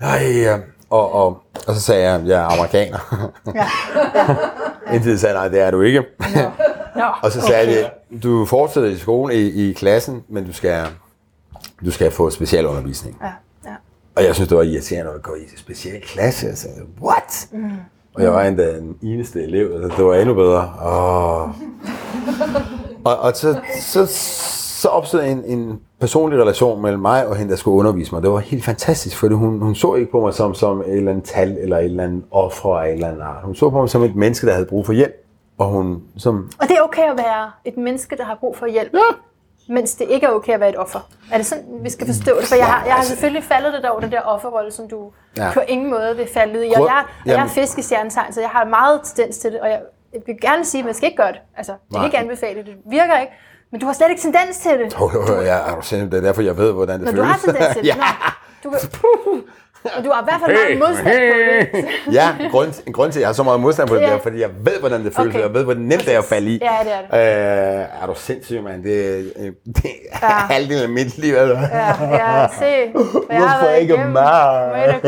Ej, 0.01 0.33
ja. 0.35 0.59
og, 0.91 1.13
og, 1.15 1.43
og 1.67 1.75
så 1.75 1.81
sagde 1.81 2.11
jeg, 2.11 2.23
jeg 2.27 2.41
er 2.41 2.47
amerikaner. 2.59 3.31
ja. 3.55 3.67
Indtil 4.95 5.13
de 5.13 5.19
sagde, 5.19 5.35
nej, 5.35 5.49
det 5.49 5.61
er 5.61 5.71
du 5.71 5.81
ikke. 5.81 6.05
Nå, 6.97 7.03
og 7.23 7.33
så 7.33 7.41
sagde 7.41 7.73
de, 7.73 7.91
du 8.23 8.45
fortsætter 8.45 8.91
i 8.91 8.97
skolen 8.97 9.37
i, 9.37 9.71
i 9.71 9.73
klassen, 9.73 10.23
men 10.29 10.47
du 10.47 10.53
skal, 10.53 10.85
du 11.85 11.91
skal 11.91 12.11
få 12.11 12.31
specialundervisning. 12.31 13.17
Ja, 13.23 13.27
ja. 13.71 13.75
Og 14.17 14.25
jeg 14.25 14.35
synes, 14.35 14.49
det 14.49 14.57
var 14.59 14.63
irriterende 14.63 15.13
at 15.13 15.23
gå 15.23 15.35
i 15.35 15.57
speciel 15.57 16.03
klasse. 16.03 16.47
Jeg 16.47 16.59
sagde, 16.59 16.77
what? 17.03 17.49
Mm. 17.53 17.71
Og 18.15 18.23
jeg 18.23 18.33
var 18.33 18.43
endda 18.43 18.77
den 18.77 18.97
eneste 19.03 19.43
elev, 19.43 19.83
så 19.83 19.97
det 19.97 20.05
var 20.05 20.15
endnu 20.15 20.35
bedre. 20.35 20.69
Og, 20.79 21.43
og, 23.05 23.19
og 23.19 23.37
så, 23.37 23.61
så, 23.81 24.07
så 24.81 24.89
opstod 24.89 25.23
en, 25.23 25.45
en 25.45 25.81
personlig 26.01 26.41
relation 26.41 26.83
mellem 26.83 27.01
mig 27.01 27.27
og 27.27 27.37
hende, 27.37 27.51
der 27.51 27.57
skulle 27.57 27.77
undervise 27.79 28.15
mig. 28.15 28.23
Det 28.23 28.31
var 28.31 28.39
helt 28.39 28.65
fantastisk, 28.65 29.17
fordi 29.17 29.35
hun, 29.35 29.59
hun 29.59 29.75
så 29.75 29.95
ikke 29.95 30.11
på 30.11 30.21
mig 30.21 30.35
som, 30.35 30.55
som 30.55 30.81
et 30.81 30.97
eller 30.97 31.11
andet 31.11 31.25
tal, 31.25 31.57
eller 31.61 31.79
et 31.79 31.85
eller 31.85 32.05
andet 32.05 32.25
offer 32.31 32.79
af 32.79 32.87
et 32.87 32.93
eller 32.93 33.09
andet 33.09 33.23
art. 33.23 33.45
Hun 33.45 33.55
så 33.55 33.71
på 33.71 33.81
mig 33.81 33.91
som 33.91 34.03
et 34.03 34.17
menneske, 34.17 34.47
der 34.47 34.53
havde 34.53 34.67
brug 34.67 34.87
for 34.87 34.93
hjælp. 34.93 35.15
Og 35.59 35.67
hun 35.67 36.03
som... 36.17 36.51
Og 36.61 36.69
det 36.69 36.77
er 36.77 36.83
okay 36.83 37.11
at 37.11 37.19
være 37.19 37.51
et 37.65 37.77
menneske, 37.77 38.17
der 38.17 38.25
har 38.25 38.35
brug 38.41 38.57
for 38.57 38.67
hjælp. 38.67 38.93
Ja. 38.95 38.99
Mens 39.75 39.95
det 39.95 40.07
ikke 40.11 40.27
er 40.27 40.31
okay 40.31 40.53
at 40.53 40.61
være 40.61 40.69
et 40.69 40.79
offer. 40.79 41.09
Er 41.33 41.37
det 41.37 41.47
sådan, 41.47 41.65
vi 41.83 41.91
skal 41.91 42.07
forstå 42.07 42.33
det? 42.41 42.49
For 42.49 42.57
jeg 42.57 42.67
har, 42.67 42.85
jeg 42.87 42.95
har 42.95 43.03
selvfølgelig 43.03 43.45
faldet 43.45 43.73
lidt 43.73 43.87
over 43.87 44.01
den 44.01 44.11
der 44.11 44.21
offerrolle, 44.21 44.73
som 44.73 44.89
du 44.89 45.11
ja. 45.37 45.51
På 45.55 45.61
ingen 45.69 45.91
måde 45.91 46.17
vil 46.17 46.29
falde 46.35 46.67
i. 46.67 46.73
Og 46.75 46.81
jeg, 46.81 47.05
og 47.25 47.31
jeg 47.31 47.45
er 47.45 47.49
fisk 47.49 47.79
i 47.79 47.83
stjernetegn, 47.83 48.33
så 48.33 48.41
jeg 48.41 48.51
har 48.51 48.65
meget 48.65 49.01
tendens 49.05 49.39
til 49.39 49.53
det. 49.53 49.61
Og 49.61 49.69
jeg, 49.69 49.81
jeg 50.13 50.23
vil 50.27 50.37
gerne 50.41 50.65
sige, 50.65 50.79
at 50.79 50.85
man 50.85 50.95
skal 50.95 51.07
ikke 51.07 51.17
gøre 51.17 51.33
det. 51.33 51.41
Altså, 51.57 51.73
jeg 51.93 51.99
kan 52.01 52.05
ikke 52.05 52.19
anbefale 52.19 52.59
det. 52.59 52.67
Det 52.67 52.77
virker 52.87 53.19
ikke. 53.19 53.33
Men 53.73 53.81
du 53.81 53.87
har 53.87 53.93
slet 53.93 54.11
ikke 54.11 54.23
tendens 54.23 54.57
til 54.59 54.71
det. 54.71 54.95
Oh, 55.01 55.15
oh, 55.15 55.31
oh, 55.39 55.45
ja, 55.45 55.57
er 55.57 55.75
du 55.75 55.83
det 56.11 56.17
er 56.17 56.21
derfor, 56.21 56.43
jeg 56.43 56.57
ved, 56.57 56.73
hvordan 56.73 57.01
det 57.01 57.07
Men 57.07 57.15
du 57.17 57.23
føles. 57.23 57.31
har 57.45 57.53
tendens 57.53 57.67
til 57.77 57.83
det. 57.83 57.89
ja. 57.97 57.97
Du, 58.65 58.71
kan- 58.71 58.81
og 59.85 60.05
du 60.05 60.11
har 60.11 60.23
i 60.23 60.25
hvert 60.25 60.41
fald 60.47 60.57
meget 60.57 60.79
modstand 60.79 61.17
på 61.33 61.77
det. 61.77 61.85
ja, 62.19 62.29
en 62.45 62.51
grund, 62.51 62.83
en 62.87 62.93
grund 62.93 63.13
til, 63.13 63.19
at 63.19 63.21
jeg 63.21 63.29
har 63.29 63.33
så 63.35 63.43
meget 63.43 63.61
modstand 63.61 63.89
på 63.89 63.95
det, 63.95 64.01
Ja. 64.01 64.09
ja. 64.09 64.15
er, 64.15 64.21
fordi 64.21 64.41
jeg 64.41 64.49
ved, 64.65 64.73
hvordan 64.81 65.05
det 65.05 65.15
føles, 65.17 65.35
Okay. 65.35 65.45
jeg 65.45 65.55
ved, 65.55 65.65
hvor 65.65 65.75
nemt 65.75 66.05
det 66.07 66.15
er 66.15 66.19
at 66.19 66.25
falde 66.25 66.51
i. 66.51 66.59
Ja, 66.63 66.71
det 66.85 66.93
er 67.13 67.75
det. 67.75 67.81
Øh, 67.81 68.03
er 68.03 68.07
du 68.07 68.15
sindssyg, 68.17 68.63
mand? 68.63 68.85
Det, 68.85 69.19
er- 69.19 69.23
det 69.67 69.85
er 69.85 69.91
Ja. 70.23 70.27
halvdelen 70.29 70.83
af 70.83 70.89
mit 70.89 71.19
liv, 71.19 71.35
altså. 71.35 71.55
Ja, 71.73 72.05
ja, 72.15 72.47
se. 72.59 72.65
Hvad 73.27 73.37
jeg 73.37 73.49
har 73.49 73.59
Hvorfor 73.59 73.75
ikke 73.75 73.97
mig? 73.97 75.01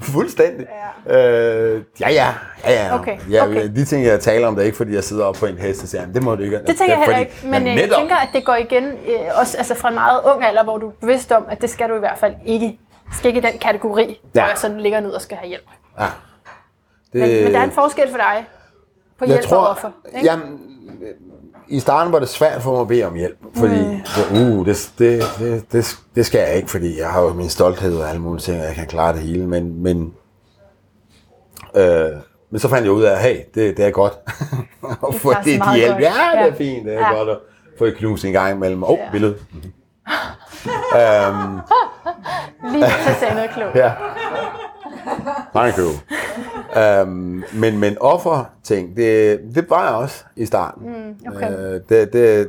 Fuldstændig. 0.14 0.66
Ja. 1.08 1.16
Øh, 1.18 1.80
ja, 2.00 2.10
ja. 2.10 2.26
ja, 2.64 2.72
ja. 2.86 2.94
Okay, 3.00 3.16
ja 3.30 3.44
okay. 3.46 3.68
De 3.76 3.84
ting, 3.84 4.04
jeg 4.06 4.20
taler 4.20 4.46
om, 4.48 4.54
det 4.54 4.62
er 4.62 4.66
ikke, 4.66 4.76
fordi 4.76 4.94
jeg 4.94 5.04
sidder 5.04 5.24
oppe 5.24 5.40
på 5.40 5.46
en 5.46 5.58
hest 5.58 5.82
og 5.82 5.88
siger, 5.88 6.00
"Jamen, 6.00 6.14
det 6.14 6.22
må 6.22 6.34
du 6.34 6.42
ikke. 6.42 6.56
Det 6.58 6.66
tænker 6.66 6.84
jeg 6.96 6.98
heller 6.98 7.18
ikke, 7.18 7.32
men 7.44 7.62
øh, 7.62 7.66
jeg 7.68 7.74
netop, 7.74 7.98
tænker, 7.98 8.16
at 8.16 8.28
det 8.32 8.44
går 8.44 8.54
igen, 8.54 8.84
øh, 8.84 9.40
også 9.40 9.58
altså 9.58 9.74
fra 9.74 9.88
en 9.88 9.94
meget 9.94 10.20
ung 10.24 10.44
alder, 10.44 10.64
hvor 10.64 10.78
du 10.78 10.86
er 10.88 10.92
bevidst 11.00 11.32
om, 11.32 11.44
at 11.50 11.62
det 11.62 11.70
skal 11.70 11.88
du 11.88 11.94
i 11.94 11.98
hvert 11.98 12.18
fald 12.18 12.34
ikke. 12.46 12.78
Skal 13.12 13.28
ikke 13.36 13.48
i 13.48 13.52
den 13.52 13.58
kategori, 13.58 14.20
ja. 14.34 14.40
Hvor 14.40 14.48
jeg 14.48 14.58
sådan 14.58 14.80
ligger 14.80 15.00
ned 15.00 15.10
og 15.10 15.20
skal 15.20 15.36
have 15.36 15.48
hjælp. 15.48 15.64
Ja. 16.00 16.06
Det, 17.12 17.20
Men, 17.20 17.44
men 17.44 17.52
der 17.52 17.58
er 17.60 17.64
en 17.64 17.70
forskel 17.72 18.10
for 18.10 18.16
dig 18.16 18.46
på 19.18 19.24
hjælp 19.24 19.40
jeg 19.40 19.48
tror, 19.48 19.56
og 19.58 19.68
offer. 19.68 19.90
Ikke? 20.14 20.26
Jamen, 20.26 20.60
i 21.68 21.80
starten 21.80 22.12
var 22.12 22.18
det 22.18 22.28
svært 22.28 22.62
for 22.62 22.72
mig 22.72 22.80
at 22.80 22.88
bede 22.88 23.04
om 23.04 23.14
hjælp, 23.14 23.38
fordi 23.56 23.74
mm. 24.30 24.58
uh, 24.58 24.66
det, 24.66 24.90
det, 24.98 25.22
det, 25.38 25.72
det, 25.72 25.98
det 26.14 26.26
skal 26.26 26.38
jeg 26.38 26.56
ikke, 26.56 26.70
fordi 26.70 26.98
jeg 27.00 27.10
har 27.10 27.22
jo 27.22 27.32
min 27.32 27.48
stolthed 27.48 27.96
og 27.96 28.08
alle 28.08 28.20
mulige 28.20 28.42
ting, 28.42 28.60
og 28.60 28.66
jeg 28.66 28.74
kan 28.74 28.86
klare 28.86 29.12
det 29.12 29.20
hele, 29.22 29.46
men, 29.46 29.82
men, 29.82 30.14
øh, 31.76 32.10
men 32.50 32.60
så 32.60 32.68
fandt 32.68 32.84
jeg 32.84 32.92
ud 32.92 33.02
af, 33.02 33.22
hey, 33.22 33.36
det, 33.54 33.76
det 33.76 33.84
er 33.84 33.90
godt 33.90 34.12
at 35.08 35.14
få 35.14 35.32
faktisk 35.32 35.58
det 35.60 35.68
de 35.68 35.76
hjælp. 35.76 35.92
godt. 35.92 36.02
Ja, 36.02 36.42
det 36.44 36.52
er 36.52 36.56
fint, 36.56 36.86
det 36.86 36.94
er 36.94 36.98
Ja. 37.00 37.12
godt 37.14 37.28
at 37.28 37.38
få 37.78 37.84
et 37.84 37.96
knus 37.96 38.24
en 38.24 38.32
gang 38.32 38.56
imellem. 38.56 38.82
Åh, 38.82 38.90
oh, 38.90 38.98
Ja. 38.98 39.10
billede. 39.10 39.36
øhm, 40.96 41.58
Lige 42.72 42.84
til 42.84 43.10
at 43.10 43.16
sige 43.18 43.34
noget 43.34 43.50
klogt. 43.50 43.74
Ja. 43.84 43.92
Thank 45.54 45.74
you. 45.78 45.88
Um, 47.02 47.44
men, 47.54 47.78
men 47.78 47.96
offer 48.00 48.44
ting, 48.64 48.96
det, 48.96 49.40
det 49.54 49.66
var 49.70 49.86
jeg 49.86 49.94
også 49.94 50.24
i 50.36 50.46
starten. 50.46 50.82
Mm, 50.88 51.34
okay. 51.36 51.50
Øh, 51.58 51.80
det, 51.88 52.12
det, 52.12 52.48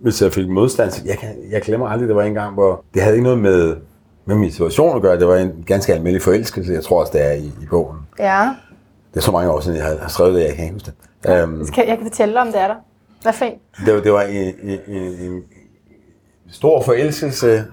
hvis 0.00 0.22
jeg 0.22 0.32
fik 0.32 0.48
modstand, 0.48 0.90
så 0.90 1.02
jeg, 1.04 1.18
kan, 1.18 1.28
jeg 1.50 1.62
glemmer 1.62 1.88
aldrig, 1.88 2.08
det 2.08 2.16
var 2.16 2.22
en 2.22 2.34
gang, 2.34 2.54
hvor 2.54 2.84
det 2.94 3.02
havde 3.02 3.14
ikke 3.16 3.22
noget 3.24 3.38
med, 3.38 3.76
med 4.24 4.36
min 4.36 4.52
situation 4.52 4.96
at 4.96 5.02
gøre. 5.02 5.18
Det 5.18 5.28
var 5.28 5.36
en 5.36 5.64
ganske 5.66 5.94
almindelig 5.94 6.22
forelskelse. 6.22 6.72
Jeg 6.72 6.84
tror 6.84 7.00
også, 7.00 7.12
det 7.12 7.26
er 7.26 7.32
i, 7.32 7.44
i 7.62 7.66
bogen. 7.70 7.98
Ja. 8.18 8.48
Det 9.10 9.16
er 9.16 9.20
så 9.20 9.32
mange 9.32 9.50
år 9.50 9.60
siden, 9.60 9.78
jeg 9.78 9.86
har 10.00 10.08
skrevet 10.08 10.34
det, 10.34 10.40
jeg 10.44 10.54
kan 10.54 10.64
ikke 10.64 10.74
huske 10.74 10.92
det. 11.24 11.42
Um, 11.44 11.66
Skal, 11.66 11.84
jeg 11.88 11.96
kan 11.98 12.06
fortælle 12.06 12.34
dig, 12.34 12.40
om 12.42 12.46
det 12.46 12.60
er 12.60 12.66
der. 12.66 12.74
Hvad 13.22 13.32
fint. 13.32 13.54
det, 13.86 13.94
var- 13.94 14.00
det 14.00 14.12
var 14.12 14.22
en, 14.22 14.54
en, 14.62 14.78
en 14.92 15.42
stor 16.52 16.82
forelskelse, 16.82 17.64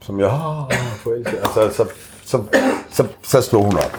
som 0.00 0.20
jeg 0.20 0.26
oh, 0.26 0.72
forelskede, 0.96 1.42
og 1.42 1.48
så, 1.54 1.70
så, 1.72 1.86
så, 2.24 2.42
så, 2.90 3.06
så 3.22 3.42
slog 3.42 3.64
hun 3.64 3.74
op. 3.76 3.98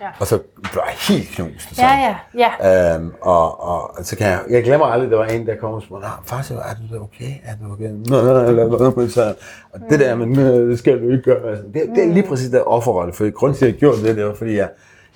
Ja. 0.00 0.06
Og 0.20 0.26
så 0.26 0.38
blev 0.62 0.82
jeg 0.86 1.16
helt 1.16 1.28
knust. 1.28 1.70
og 1.70 1.76
Ja, 1.78 2.14
ja, 2.34 2.50
ja. 2.62 2.94
Øhm, 2.94 3.12
og, 3.20 3.64
og 3.64 3.90
så 4.04 4.16
kan 4.16 4.26
jeg, 4.26 4.40
jeg 4.50 4.64
glemmer 4.64 4.86
aldrig, 4.86 5.10
der 5.10 5.16
var 5.16 5.24
en, 5.24 5.46
der 5.46 5.56
kom 5.60 5.74
og 5.74 5.82
spurgte, 5.82 6.06
"Nå, 6.06 6.12
faktisk, 6.26 6.52
er 6.52 6.56
du 6.96 7.02
okay? 7.02 7.32
Er 7.44 7.52
du 7.64 7.72
okay? 7.72 7.88
Nå, 7.90 8.22
nå, 8.22 8.90
nå, 8.90 9.08
så, 9.08 9.34
og 9.72 9.80
det 9.90 10.00
der, 10.00 10.14
men 10.14 10.34
det 10.34 10.78
skal 10.78 11.02
du 11.02 11.10
ikke 11.10 11.22
gøre. 11.22 11.50
Altså, 11.50 11.64
det, 11.74 11.82
det 11.94 12.04
er 12.04 12.12
lige 12.12 12.28
præcis 12.28 12.50
det 12.50 12.62
offerrolle, 12.64 13.12
for 13.12 13.30
grunden 13.30 13.58
til, 13.58 13.66
at 13.66 13.72
jeg 13.72 13.78
gjorde 13.80 14.02
det, 14.02 14.16
det 14.16 14.26
var, 14.26 14.34
fordi 14.34 14.56
jeg 14.56 14.68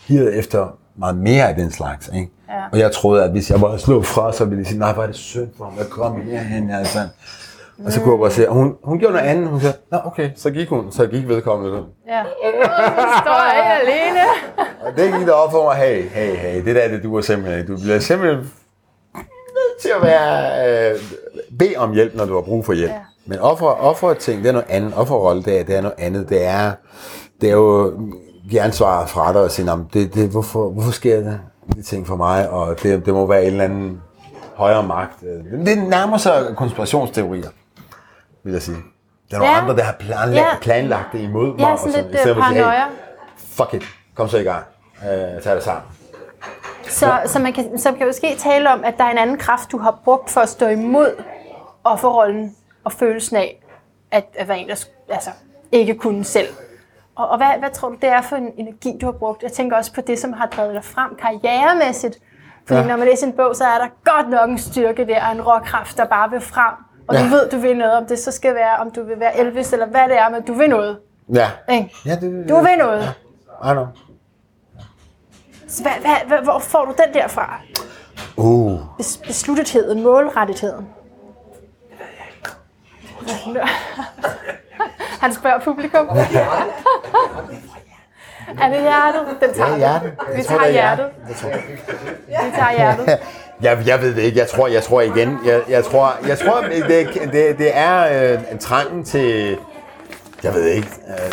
hirede 0.09 0.35
efter 0.37 0.77
meget 0.97 1.17
mere 1.17 1.49
af 1.49 1.55
den 1.55 1.71
slags. 1.73 2.11
Ikke? 2.15 2.31
Ja. 2.49 2.55
Og 2.73 2.79
jeg 2.79 2.93
troede, 2.93 3.25
at 3.25 3.31
hvis 3.31 3.51
jeg 3.51 3.61
bare 3.61 3.79
slog 3.79 4.05
fra, 4.07 4.33
så 4.33 4.45
ville 4.45 4.65
de 4.65 4.69
sige, 4.69 4.79
nej, 4.79 4.91
er 4.91 5.07
det 5.07 5.17
synd 5.17 5.49
for 5.59 5.65
ham, 5.65 5.75
jeg 5.79 5.87
kom 5.91 6.21
herhen, 6.21 6.71
altså. 6.71 6.99
Og 7.87 7.93
så 7.93 8.01
kunne 8.01 8.13
jeg 8.13 8.21
bare 8.21 8.31
se, 8.31 8.49
og 8.49 8.55
hun, 8.55 8.77
hun 8.85 8.99
gjorde 8.99 9.15
noget 9.15 9.27
andet. 9.29 9.49
Hun 9.49 9.61
sagde, 9.61 9.77
nå 9.93 9.99
okay, 10.05 10.31
så 10.37 10.51
gik 10.51 10.69
hun, 10.69 10.93
så 10.93 11.07
gik 11.07 11.29
vedkommende. 11.29 11.85
ja. 12.09 12.23
Står 13.23 13.53
jeg 13.53 13.57
ikke 13.59 13.93
alene? 13.93 14.21
Og 14.87 14.97
det 14.97 15.19
gik 15.19 15.27
der 15.27 15.33
op 15.33 15.51
for 15.51 15.65
mig, 15.65 15.77
hey, 15.77 16.03
hey, 16.09 16.35
hey, 16.37 16.65
det 16.65 16.77
der, 16.77 16.89
det 16.89 17.03
du 17.03 17.17
er 17.17 17.21
simpelthen 17.21 17.61
ikke. 17.61 17.73
Du 17.73 17.79
bliver 17.81 17.99
simpelthen 17.99 18.39
nødt 19.55 19.81
til 19.83 19.91
at 19.97 20.03
være, 20.03 20.91
øh, 20.93 21.01
bede 21.59 21.77
om 21.77 21.93
hjælp, 21.93 22.15
når 22.15 22.25
du 22.25 22.35
har 22.35 22.41
brug 22.41 22.67
for 22.67 22.73
hjælp. 22.73 22.91
Ja. 22.93 22.99
Men 23.27 23.39
offer, 23.39 23.67
offer 23.67 24.15
ting, 24.15 24.43
det 24.43 24.49
er 24.49 24.53
noget 24.53 24.67
andet. 24.69 24.93
Offerrolle, 24.97 25.43
det 25.43 25.61
er, 25.61 25.65
det 25.65 25.77
er 25.77 25.81
noget 25.81 25.95
andet. 25.99 26.29
Det 26.29 26.45
er, 26.47 26.73
det 27.41 27.49
er 27.49 27.55
jo 27.55 27.93
give 28.51 28.61
ansvar 28.61 29.07
fra 29.07 29.33
dig 29.33 29.41
og 29.41 29.51
sige, 29.51 29.67
"Nå, 29.67 29.75
men 29.77 29.87
det, 29.93 30.15
det, 30.15 30.29
hvorfor, 30.29 30.71
hvorfor 30.71 30.93
sker 30.93 31.17
det, 31.17 31.41
de 31.77 31.83
ting 31.83 32.07
for 32.07 32.17
mig, 32.17 32.51
og 32.51 32.83
det, 32.83 33.07
det 33.07 33.15
må 33.15 33.27
være 33.27 33.41
en 33.45 33.51
eller 33.51 33.65
anden 33.65 34.01
højere 34.55 34.83
magt. 34.83 35.21
Det 35.67 35.79
nærmer 35.89 36.17
sig 36.17 36.43
konspirationsteorier, 36.57 37.49
vil 38.45 38.53
jeg 38.53 38.63
sige. 38.63 38.77
Der 39.31 39.37
er 39.37 39.41
nogle 39.41 39.55
Ja. 39.55 39.61
andre, 39.63 39.77
der 39.77 39.83
har 39.83 39.93
planlagt, 39.93 40.35
Ja. 40.37 40.47
planlagt 40.61 41.13
det 41.13 41.19
imod 41.21 41.47
mig. 41.47 41.59
Ja, 41.59 41.73
og 41.73 41.79
sådan 41.79 41.93
lidt 42.05 42.15
i 42.15 42.19
stedet 42.19 42.37
øh, 42.37 42.43
at 42.43 42.45
sige, 42.49 42.55
hey, 42.55 42.63
paranoia. 42.65 42.85
fuck 43.39 43.75
it, 43.75 43.85
kom 44.15 44.29
så 44.29 44.39
i 44.39 44.43
gang. 44.43 44.65
Øh, 45.03 45.43
tag 45.43 45.55
det 45.55 45.63
sammen. 45.63 45.83
Så, 46.89 47.21
så 47.27 47.39
man 47.39 47.53
kan, 47.53 47.79
så 47.79 47.91
man 47.91 47.99
kan 47.99 48.07
måske 48.07 48.35
tale 48.39 48.71
om, 48.73 48.85
at 48.85 48.95
der 48.99 49.05
er 49.05 49.11
en 49.11 49.19
anden 49.19 49.39
kraft, 49.39 49.73
du 49.73 49.79
har 49.79 49.99
brugt 50.05 50.31
for 50.31 50.41
at 50.41 50.49
stå 50.49 50.67
imod 50.67 51.23
offerrollen 51.85 52.57
og 52.85 52.93
følelsen 52.93 53.37
af, 53.37 53.63
at, 54.11 54.25
at 54.39 54.49
være 54.49 54.59
en, 54.59 54.69
der 54.69 54.85
altså, 55.09 55.31
ikke 55.73 55.95
kunne 55.95 56.25
selv. 56.25 56.49
Og, 57.17 57.29
og 57.29 57.37
hvad, 57.37 57.47
hvad 57.59 57.71
tror 57.71 57.89
du, 57.89 57.95
det 58.03 58.09
er 58.09 58.23
for 58.23 58.37
en 58.37 58.53
energi, 58.57 58.99
du 59.01 59.07
har 59.07 59.13
brugt? 59.13 59.43
Jeg 59.43 59.53
tænker 59.53 59.77
også 59.77 59.93
på 59.95 60.01
det, 60.01 60.19
som 60.19 60.33
har 60.33 60.47
drevet 60.47 60.75
dig 60.75 60.85
frem 60.85 61.17
karrieremæssigt. 61.23 62.19
Fordi 62.67 62.75
ja. 62.81 62.85
Ja. 62.85 62.89
når 62.91 62.97
man 62.97 63.07
læser 63.09 63.27
en 63.27 63.33
bog, 63.33 63.57
så 63.57 63.65
er 63.65 63.79
der 63.79 63.89
godt 64.13 64.31
nok 64.31 64.51
en 64.51 64.59
styrke 64.59 65.07
der, 65.07 65.27
og 65.27 65.33
en 65.33 65.43
råkraft, 65.43 65.97
der 65.99 66.05
bare 66.05 66.31
vil 66.31 66.41
frem. 66.41 66.75
Og 67.09 67.15
ja. 67.15 67.21
du 67.21 67.25
Ja. 67.25 67.31
ved, 67.31 67.51
du 67.51 67.59
vil 67.59 67.77
noget, 67.77 67.97
om 67.97 68.07
det 68.07 68.19
så 68.19 68.33
skal 68.33 68.55
være, 68.55 68.77
om 68.77 68.91
du 68.91 69.05
vil 69.05 69.21
være 69.21 69.37
Elvis, 69.39 69.73
eller 69.73 69.87
hvad 69.87 70.09
det 70.09 70.19
er, 70.19 70.29
men 70.29 70.43
du 70.43 70.55
vil 70.55 70.71
noget. 70.71 70.99
Ja. 71.35 71.51
Ikke? 71.71 71.95
ja 72.07 72.15
det, 72.15 72.49
Du 72.49 72.57
vil 72.57 72.77
noget. 72.79 73.15
I 73.65 73.73
know. 73.73 73.87
Så 75.69 75.83
hvad, 75.83 75.93
hvad, 76.01 76.17
hvad, 76.27 76.39
hvor 76.39 76.59
får 76.59 76.85
du 76.85 76.95
den 77.07 77.15
der 77.15 77.29
fra? 77.29 77.61
Uh, 78.37 78.81
Bes, 78.99 79.17
besluttetheden, 79.27 80.03
målrettigheden. 80.03 80.89
Han 85.21 85.35
spørger 85.35 85.59
publikum. 85.59 86.09
er 86.09 86.15
det 88.69 88.81
hjertet? 88.81 89.23
Den 89.41 89.55
tager 89.55 89.69
Ja, 89.69 89.73
vi. 89.75 89.79
hjertet. 89.79 90.13
Vi 90.37 90.43
tager 90.43 90.61
det 90.61 90.69
er 90.69 90.73
hjertet. 90.73 91.11
Vi 91.29 91.35
tager 92.57 92.73
hjertet. 92.77 93.19
jeg, 93.63 93.79
jeg 93.87 94.01
ved 94.01 94.15
det 94.15 94.23
ikke. 94.23 94.39
Jeg 94.39 94.49
tror, 94.49 94.67
jeg 94.67 94.83
tror 94.83 95.01
igen. 95.01 95.39
Jeg, 95.47 95.61
jeg 95.69 95.85
tror, 95.85 96.13
jeg 96.29 96.39
tror 96.39 96.61
det, 96.61 96.85
det, 97.33 97.59
det 97.59 97.77
er 97.77 98.33
øh, 98.35 98.39
en 98.53 98.59
trangen 98.59 99.05
til... 99.05 99.59
Jeg 100.43 100.55
ved 100.55 100.65
ikke. 100.65 100.89
Øh, 101.09 101.33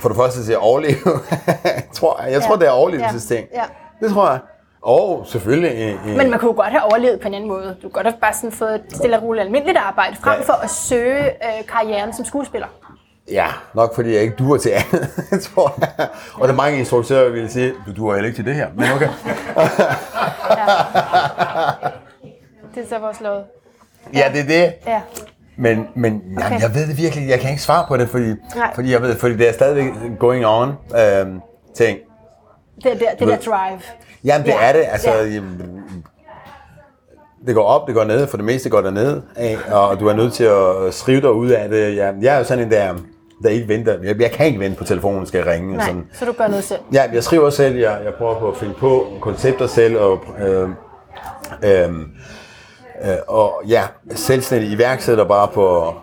for 0.00 0.08
det 0.08 0.16
første 0.16 0.44
til 0.44 0.52
at 0.52 0.58
overleve. 0.58 0.96
jeg 1.64 1.82
tror, 1.94 2.20
jeg 2.30 2.42
tror 2.42 2.54
Ja. 2.54 2.58
det 2.60 2.66
er 2.66 2.70
overlevelsesting. 2.70 3.46
Ja. 3.54 3.58
Ja. 3.60 4.06
Det 4.06 4.14
tror 4.14 4.30
jeg. 4.30 4.38
Og 4.82 5.24
selvfølgelig... 5.26 5.72
Øh, 5.74 6.10
øh, 6.10 6.16
Men 6.16 6.30
man 6.30 6.38
kunne 6.38 6.52
godt 6.54 6.68
have 6.70 6.82
overlevet 6.82 7.20
på 7.20 7.28
en 7.28 7.34
anden 7.34 7.48
måde. 7.48 7.68
Du 7.76 7.80
kunne 7.82 7.90
godt 7.90 8.06
have 8.06 8.16
bare 8.20 8.32
sådan 8.34 8.52
fået 8.52 8.74
et 8.74 8.82
stille 8.96 9.16
og 9.16 9.22
roligt 9.22 9.44
almindeligt 9.44 9.78
arbejde, 9.78 10.16
frem 10.22 10.38
Ja. 10.40 10.44
for 10.46 10.52
at 10.52 10.70
søge 10.70 11.24
øh, 11.24 11.66
karrieren 11.68 12.12
som 12.12 12.24
skuespiller. 12.24 12.66
Ja, 13.30 13.46
nok 13.74 13.94
fordi 13.94 14.12
jeg 14.14 14.22
ikke 14.22 14.34
duer 14.38 14.58
til 14.58 14.70
andet, 14.70 15.08
tror 15.54 15.74
jeg. 15.80 16.08
Og 16.34 16.48
der 16.48 16.54
er 16.54 16.56
mange 16.56 16.78
instruktører, 16.78 17.24
der 17.24 17.30
vil 17.30 17.50
sige, 17.50 17.72
du 17.86 17.92
duer 17.96 18.14
heller 18.14 18.26
ikke 18.28 18.38
til 18.38 18.44
det 18.46 18.54
her. 18.54 18.66
Men 18.76 18.84
okay. 18.94 19.08
Det 22.74 22.82
er 22.84 22.88
så 22.88 22.98
vores 22.98 23.20
lov. 23.20 23.44
Ja, 24.14 24.24
det 24.32 24.40
er 24.40 24.46
det. 24.46 24.72
Ja. 24.86 25.00
Men, 25.56 25.88
men 25.94 26.12
jamen, 26.24 26.38
Okay. 26.38 26.60
jeg 26.60 26.74
ved 26.74 26.88
det 26.88 26.98
virkelig, 26.98 27.28
jeg 27.28 27.40
kan 27.40 27.50
ikke 27.50 27.62
svare 27.62 27.84
på 27.88 27.96
det, 27.96 28.08
fordi, 28.08 28.34
Nej. 28.56 28.74
fordi 28.74 28.92
jeg 28.92 29.02
ved, 29.02 29.16
fordi 29.16 29.36
det 29.36 29.48
er 29.48 29.52
stadigvæk 29.52 29.92
going 30.18 30.46
on 30.46 30.68
øhm, 30.68 31.40
ting. 31.76 31.98
Det 32.76 32.86
er 32.86 32.90
det 32.94 33.00
ved- 33.20 33.26
der 33.28 33.36
drive. 33.36 33.80
Jamen, 34.24 34.46
det 34.46 34.52
Ja, 34.52 34.68
er 34.68 34.72
det. 34.72 34.84
Altså, 34.88 35.10
ja. 35.12 35.24
jamen, 35.24 35.62
det 37.46 37.54
går 37.54 37.64
op, 37.64 37.86
det 37.86 37.94
går 37.94 38.04
ned, 38.04 38.26
for 38.26 38.36
det 38.36 38.46
meste 38.46 38.70
går 38.70 38.80
der 38.80 38.90
ned, 38.90 39.22
og 39.72 40.00
du 40.00 40.08
er 40.08 40.12
nødt 40.14 40.32
til 40.32 40.44
at 40.44 40.94
skrive 40.94 41.20
dig 41.20 41.32
ud 41.32 41.48
af 41.50 41.68
det. 41.68 41.96
Jeg, 41.96 42.14
jeg 42.20 42.34
er 42.34 42.38
jo 42.38 42.44
sådan 42.44 42.64
en 42.64 42.70
der, 42.70 42.94
der 43.42 43.48
ikke 43.48 43.68
venter. 43.68 43.98
Jeg, 44.02 44.20
jeg 44.20 44.30
kan 44.30 44.46
ikke 44.46 44.60
vente 44.60 44.78
på 44.78 44.84
telefonen, 44.84 45.26
skal 45.26 45.44
ringe. 45.44 45.70
og 45.72 45.76
Nej, 45.76 45.86
Sådan. 45.86 46.06
så 46.12 46.24
du 46.24 46.32
gør 46.32 46.48
noget 46.48 46.64
selv. 46.64 46.80
Ja, 46.92 47.02
jeg 47.12 47.24
skriver 47.24 47.50
selv, 47.50 47.76
jeg, 47.76 48.00
jeg 48.04 48.14
prøver 48.14 48.38
på 48.38 48.48
at 48.50 48.56
finde 48.56 48.74
på 48.74 49.06
koncepter 49.20 49.66
selv, 49.66 49.96
og, 49.98 50.20
øh, 50.40 50.68
øh, 51.62 51.88
øh, 53.04 53.16
og 53.26 53.62
ja, 53.68 53.82
selvstændig 54.10 54.70
iværksætter 54.70 55.24
bare 55.24 55.48
på, 55.48 55.94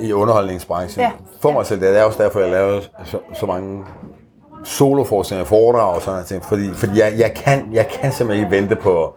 i 0.00 0.12
underholdningsbranchen. 0.12 1.02
Ja. 1.02 1.10
For 1.40 1.52
mig 1.52 1.66
selv, 1.66 1.80
det 1.80 1.98
er 1.98 2.02
også 2.02 2.22
derfor, 2.22 2.40
jeg 2.40 2.50
laver 2.50 2.80
så, 3.04 3.18
så 3.34 3.46
mange 3.46 3.84
soloforestillinger, 4.64 5.44
foredrag 5.46 5.94
og 5.94 6.00
sådan 6.00 6.12
noget 6.12 6.26
ting, 6.26 6.44
fordi, 6.44 6.70
fordi 6.74 6.98
jeg, 6.98 7.12
jeg, 7.18 7.34
kan, 7.34 7.68
jeg 7.72 7.88
kan 7.88 8.12
simpelthen 8.12 8.46
ikke 8.46 8.56
vente 8.62 8.76
på, 8.76 8.82
for, 8.82 9.16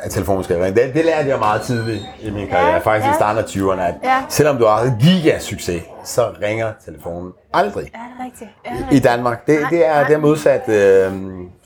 at 0.00 0.10
telefonen 0.10 0.44
skal 0.44 0.56
ringe. 0.62 0.82
Det, 0.82 0.94
det 0.94 1.04
lærte 1.04 1.28
jeg 1.28 1.38
meget 1.38 1.62
tidligt 1.62 2.02
i 2.22 2.30
min 2.30 2.46
karriere, 2.48 2.72
Ja, 2.72 2.78
faktisk 2.78 3.06
ja. 3.06 3.12
i 3.12 3.14
starten 3.14 3.38
af 3.38 3.46
20'erne, 3.46 3.80
at 3.80 3.94
Ja. 4.04 4.22
selvom 4.28 4.56
du 4.56 4.64
har 4.66 4.82
en 4.82 4.92
gigasucces, 5.00 5.82
så 6.04 6.22
ringer 6.42 6.72
telefonen 6.84 7.32
aldrig 7.54 7.84
Ja, 7.94 7.98
det 7.98 8.20
er 8.20 8.24
rigtigt. 8.24 8.50
Ja, 8.66 8.70
det 8.70 8.86
er 8.92 8.96
i. 8.96 8.98
Danmark. 8.98 9.46
Det, 9.46 9.58
det, 9.70 9.86
er, 9.86 10.06
det 10.06 10.14
er 10.14 10.18
modsat 10.18 10.68
øh, 10.68 11.12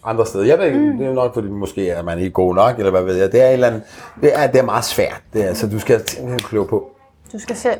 andre 0.05 0.27
steder. 0.27 0.45
Jeg 0.45 0.59
ved 0.59 0.67
ikke, 0.67 0.79
mm. 0.79 0.99
det 0.99 1.07
er 1.07 1.13
nok 1.13 1.35
fordi 1.35 1.49
måske 1.49 1.91
er 1.91 2.03
man 2.03 2.19
ikke 2.19 2.31
god 2.31 2.55
nok, 2.55 2.79
eller 2.79 2.91
hvad 2.91 3.03
ved 3.03 3.15
jeg. 3.17 3.33
Det 3.33 3.43
er, 3.43 3.47
et 3.47 3.53
eller 3.53 3.67
andet, 3.67 3.83
det 4.21 4.31
er, 4.39 4.47
det 4.47 4.59
er 4.61 4.65
meget 4.65 4.85
svært. 4.85 5.21
Det 5.33 5.45
er, 5.49 5.55
så 5.55 5.67
du 5.69 5.79
skal 5.79 6.09
simpelthen 6.09 6.39
kløve 6.39 6.67
på. 6.67 6.91
Du 7.33 7.39
skal 7.39 7.57
selv. 7.57 7.79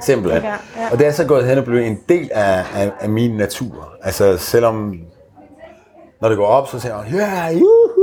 Simpelthen. 0.00 0.42
Ja, 0.42 0.48
ja. 0.48 0.88
Og 0.92 0.98
det 0.98 1.06
er 1.06 1.10
så 1.12 1.24
gået 1.26 1.46
hen 1.46 1.58
og 1.58 1.64
blevet 1.64 1.86
en 1.86 1.98
del 2.08 2.30
af, 2.34 2.64
af, 2.76 2.90
af 3.00 3.08
min 3.08 3.36
natur. 3.36 3.88
Altså 4.02 4.36
selvom, 4.36 4.94
når 6.20 6.28
det 6.28 6.38
går 6.38 6.46
op, 6.46 6.68
så 6.68 6.80
siger 6.80 6.94
jeg, 6.96 7.14
ja, 7.14 7.58
juhu, 7.58 7.94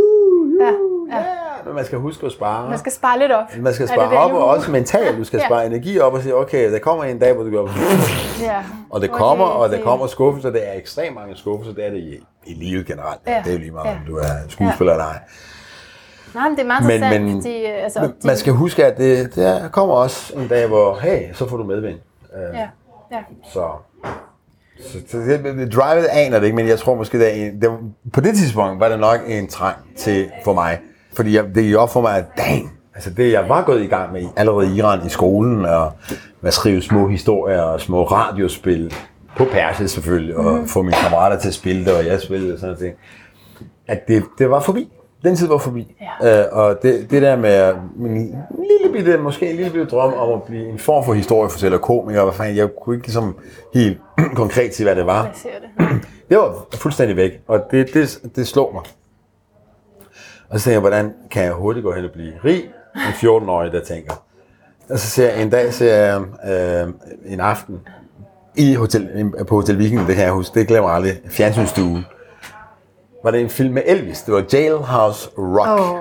Ja, 0.62 0.72
ja. 1.12 1.24
Men 1.66 1.76
man 1.76 1.86
skal 1.86 1.98
huske 2.00 2.26
at 2.26 2.32
spare. 2.32 2.70
Man 2.70 2.80
skal 2.80 2.92
spare 2.92 3.20
lidt 3.20 3.32
op. 3.32 3.44
man 3.58 3.74
skal 3.74 3.88
det 3.88 3.94
spare 3.96 4.10
det, 4.10 4.18
op, 4.18 4.32
du- 4.32 4.38
og 4.38 4.46
også 4.48 4.72
mentalt. 4.72 5.18
Du 5.18 5.24
skal 5.24 5.38
Ja. 5.40 5.46
spare 5.46 5.66
energi 5.66 6.00
op 6.00 6.14
og 6.14 6.22
sige, 6.22 6.36
okay, 6.36 6.72
der 6.72 6.80
kommer 6.80 7.04
en 7.04 7.20
dag, 7.20 7.34
hvor 7.34 7.44
du 7.44 7.52
går 7.52 7.70
Ja. 8.44 8.64
og 8.90 9.02
det 9.02 9.12
kommer, 9.12 9.46
og 9.46 9.70
der 9.70 9.82
kommer 9.84 10.08
skuffelser. 10.08 10.50
Det 10.50 10.68
er 10.70 10.74
ekstremt 10.74 11.16
mange 11.16 11.36
skuffelser. 11.38 11.74
Det 11.76 11.86
er 11.86 11.90
det 11.90 11.98
i, 12.00 12.16
i 12.46 12.54
livet 12.54 12.86
generelt. 12.86 13.20
Ja. 13.28 13.42
Det 13.46 13.48
er 13.50 13.54
jo 13.54 13.60
lige 13.60 13.72
meget, 13.72 13.88
om 13.90 13.96
Ja. 14.06 14.12
du 14.12 14.18
er 14.18 14.26
skuespiller 14.50 14.94
eller 14.94 15.06
ej. 15.06 15.20
Nej, 16.36 16.50
men 16.50 16.56
det 16.58 16.64
er 16.64 16.68
meget 16.68 17.02
Men, 17.12 17.24
men, 17.26 17.42
fordi 17.42 17.66
øh, 17.66 17.84
altså, 17.84 18.00
men 18.02 18.10
de, 18.10 18.28
man 18.28 18.38
skal 18.38 18.54
huske, 18.54 18.86
at 18.86 18.98
det, 18.98 19.36
der 19.36 19.70
kommer 19.70 19.96
også 19.96 20.34
en 20.38 20.48
dag, 20.48 20.68
hvor, 20.68 20.96
hey, 21.02 21.34
så 21.34 21.50
får 21.50 21.58
du 21.58 21.64
medvind. 21.64 22.00
Uh, 22.34 22.56
Ja, 22.58 22.68
ja. 23.12 23.24
Så, 23.54 23.68
så, 24.84 24.98
så 25.08 25.18
det, 25.18 25.44
det, 25.44 25.74
drivet 25.74 26.06
aner 26.06 26.40
det 26.40 26.46
ikke, 26.46 26.56
men 26.56 26.68
jeg 26.68 26.80
tror 26.80 26.96
måske, 26.96 27.20
det 27.20 27.62
det, 27.62 27.70
var- 27.72 27.80
på 28.14 28.22
det 28.22 28.36
tidspunkt 28.36 28.80
var 28.80 28.90
det 28.90 29.00
nok 29.00 29.20
en 29.28 29.48
trang 29.48 29.76
til 29.98 30.32
for 30.44 30.54
mig. 30.54 30.80
Fordi 31.16 31.36
jeg, 31.36 31.44
det 31.56 31.64
gik 31.64 31.76
op 31.76 31.90
for 31.94 32.02
mig, 32.02 32.18
at 32.18 32.26
dang, 32.38 32.72
altså 32.96 33.10
det 33.10 33.32
jeg 33.32 33.46
var 33.50 33.64
gået 33.64 33.82
i 33.82 33.88
gang 33.88 34.14
med 34.14 34.22
allerede 34.36 34.68
i 34.76 34.78
Iran 34.78 35.06
i 35.06 35.10
skolen, 35.10 35.66
og 35.66 35.92
at 36.44 36.54
skrive 36.54 36.82
små 36.82 37.08
historier 37.08 37.62
og 37.62 37.82
små 37.82 38.04
radiospil, 38.04 38.94
på 39.38 39.46
persisk 39.52 39.94
selvfølgelig, 39.94 40.38
og 40.38 40.54
Mhm. 40.54 40.68
få 40.68 40.82
mine 40.82 40.96
kammerater 41.04 41.40
til 41.40 41.48
at 41.48 41.54
spille 41.54 41.86
det, 41.86 41.94
og 41.98 42.06
jeg 42.06 42.22
spillede 42.22 42.54
og 42.54 42.60
sådan 42.60 42.76
noget. 42.80 42.94
At 43.88 44.08
det, 44.08 44.24
det 44.38 44.50
var 44.50 44.60
forbi. 44.60 44.92
Den 45.24 45.36
tid 45.36 45.48
var 45.48 45.58
forbi. 45.58 45.96
Ja. 46.24 46.40
Øh, 46.42 46.46
og 46.52 46.78
det, 46.82 47.12
det 47.12 47.22
der 47.22 47.36
med 47.36 47.74
min 47.96 48.36
lille 48.70 48.94
bitte, 48.94 49.18
måske 49.18 49.50
en 49.50 49.56
lille 49.56 49.72
bitte 49.72 49.86
drøm 49.86 50.14
om 50.14 50.34
at 50.34 50.44
blive 50.44 50.70
en 50.70 50.80
form 50.80 51.06
for 51.06 51.14
historiefortæller, 51.14 51.78
komiker, 51.78 52.24
hvad 52.24 52.34
fanden, 52.34 52.58
jeg 52.58 52.68
kunne 52.84 52.96
ikke 52.96 53.08
ligesom 53.08 53.36
helt 53.74 53.98
konkret 54.36 54.76
sige, 54.76 54.86
hvad 54.86 54.96
det 54.96 55.06
var. 55.06 55.24
Jeg 55.24 55.32
ser 55.36 55.50
det. 55.90 56.02
Det 56.30 56.38
var 56.38 56.66
fuldstændig 56.76 57.18
væk, 57.18 57.32
og 57.48 57.60
det, 57.72 57.94
det, 57.94 58.20
det 58.36 58.48
slog 58.48 58.72
mig. 58.74 58.82
Og 60.56 60.62
så 60.62 60.66
tænkte 60.66 60.74
jeg, 60.74 60.80
hvordan 60.80 61.14
kan 61.32 61.44
jeg 61.44 61.52
hurtigt 61.52 61.84
gå 61.84 61.94
hen 61.94 62.06
og 62.06 62.12
blive 62.12 62.34
rig? 62.46 62.70
En 62.96 63.02
14-årig, 63.02 63.72
der 63.72 63.84
tænker. 63.84 64.14
Og 64.90 65.00
så 65.00 65.10
ser 65.10 65.30
jeg 65.30 65.42
en 65.42 65.50
dag, 65.50 65.74
ser 65.74 65.96
jeg 65.96 66.22
øh, 66.48 66.94
en 67.26 67.40
aften 67.40 67.82
i 68.56 68.74
hotel, 68.74 69.34
på 69.48 69.56
Hotel 69.56 69.80
Viking, 69.80 70.08
det 70.08 70.18
jeg 70.18 70.32
huske, 70.32 70.60
det 70.60 70.68
glemmer 70.68 70.90
jeg 70.90 70.96
aldrig, 70.96 71.20
fjernsynsstuen. 71.30 72.06
Var 73.24 73.32
det 73.32 73.42
en 73.42 73.50
film 73.50 73.74
med 73.74 73.82
Elvis, 73.86 74.22
det 74.22 74.34
var 74.34 74.44
Jailhouse 74.54 75.30
Rock. 75.38 75.82
Åh, 75.82 75.96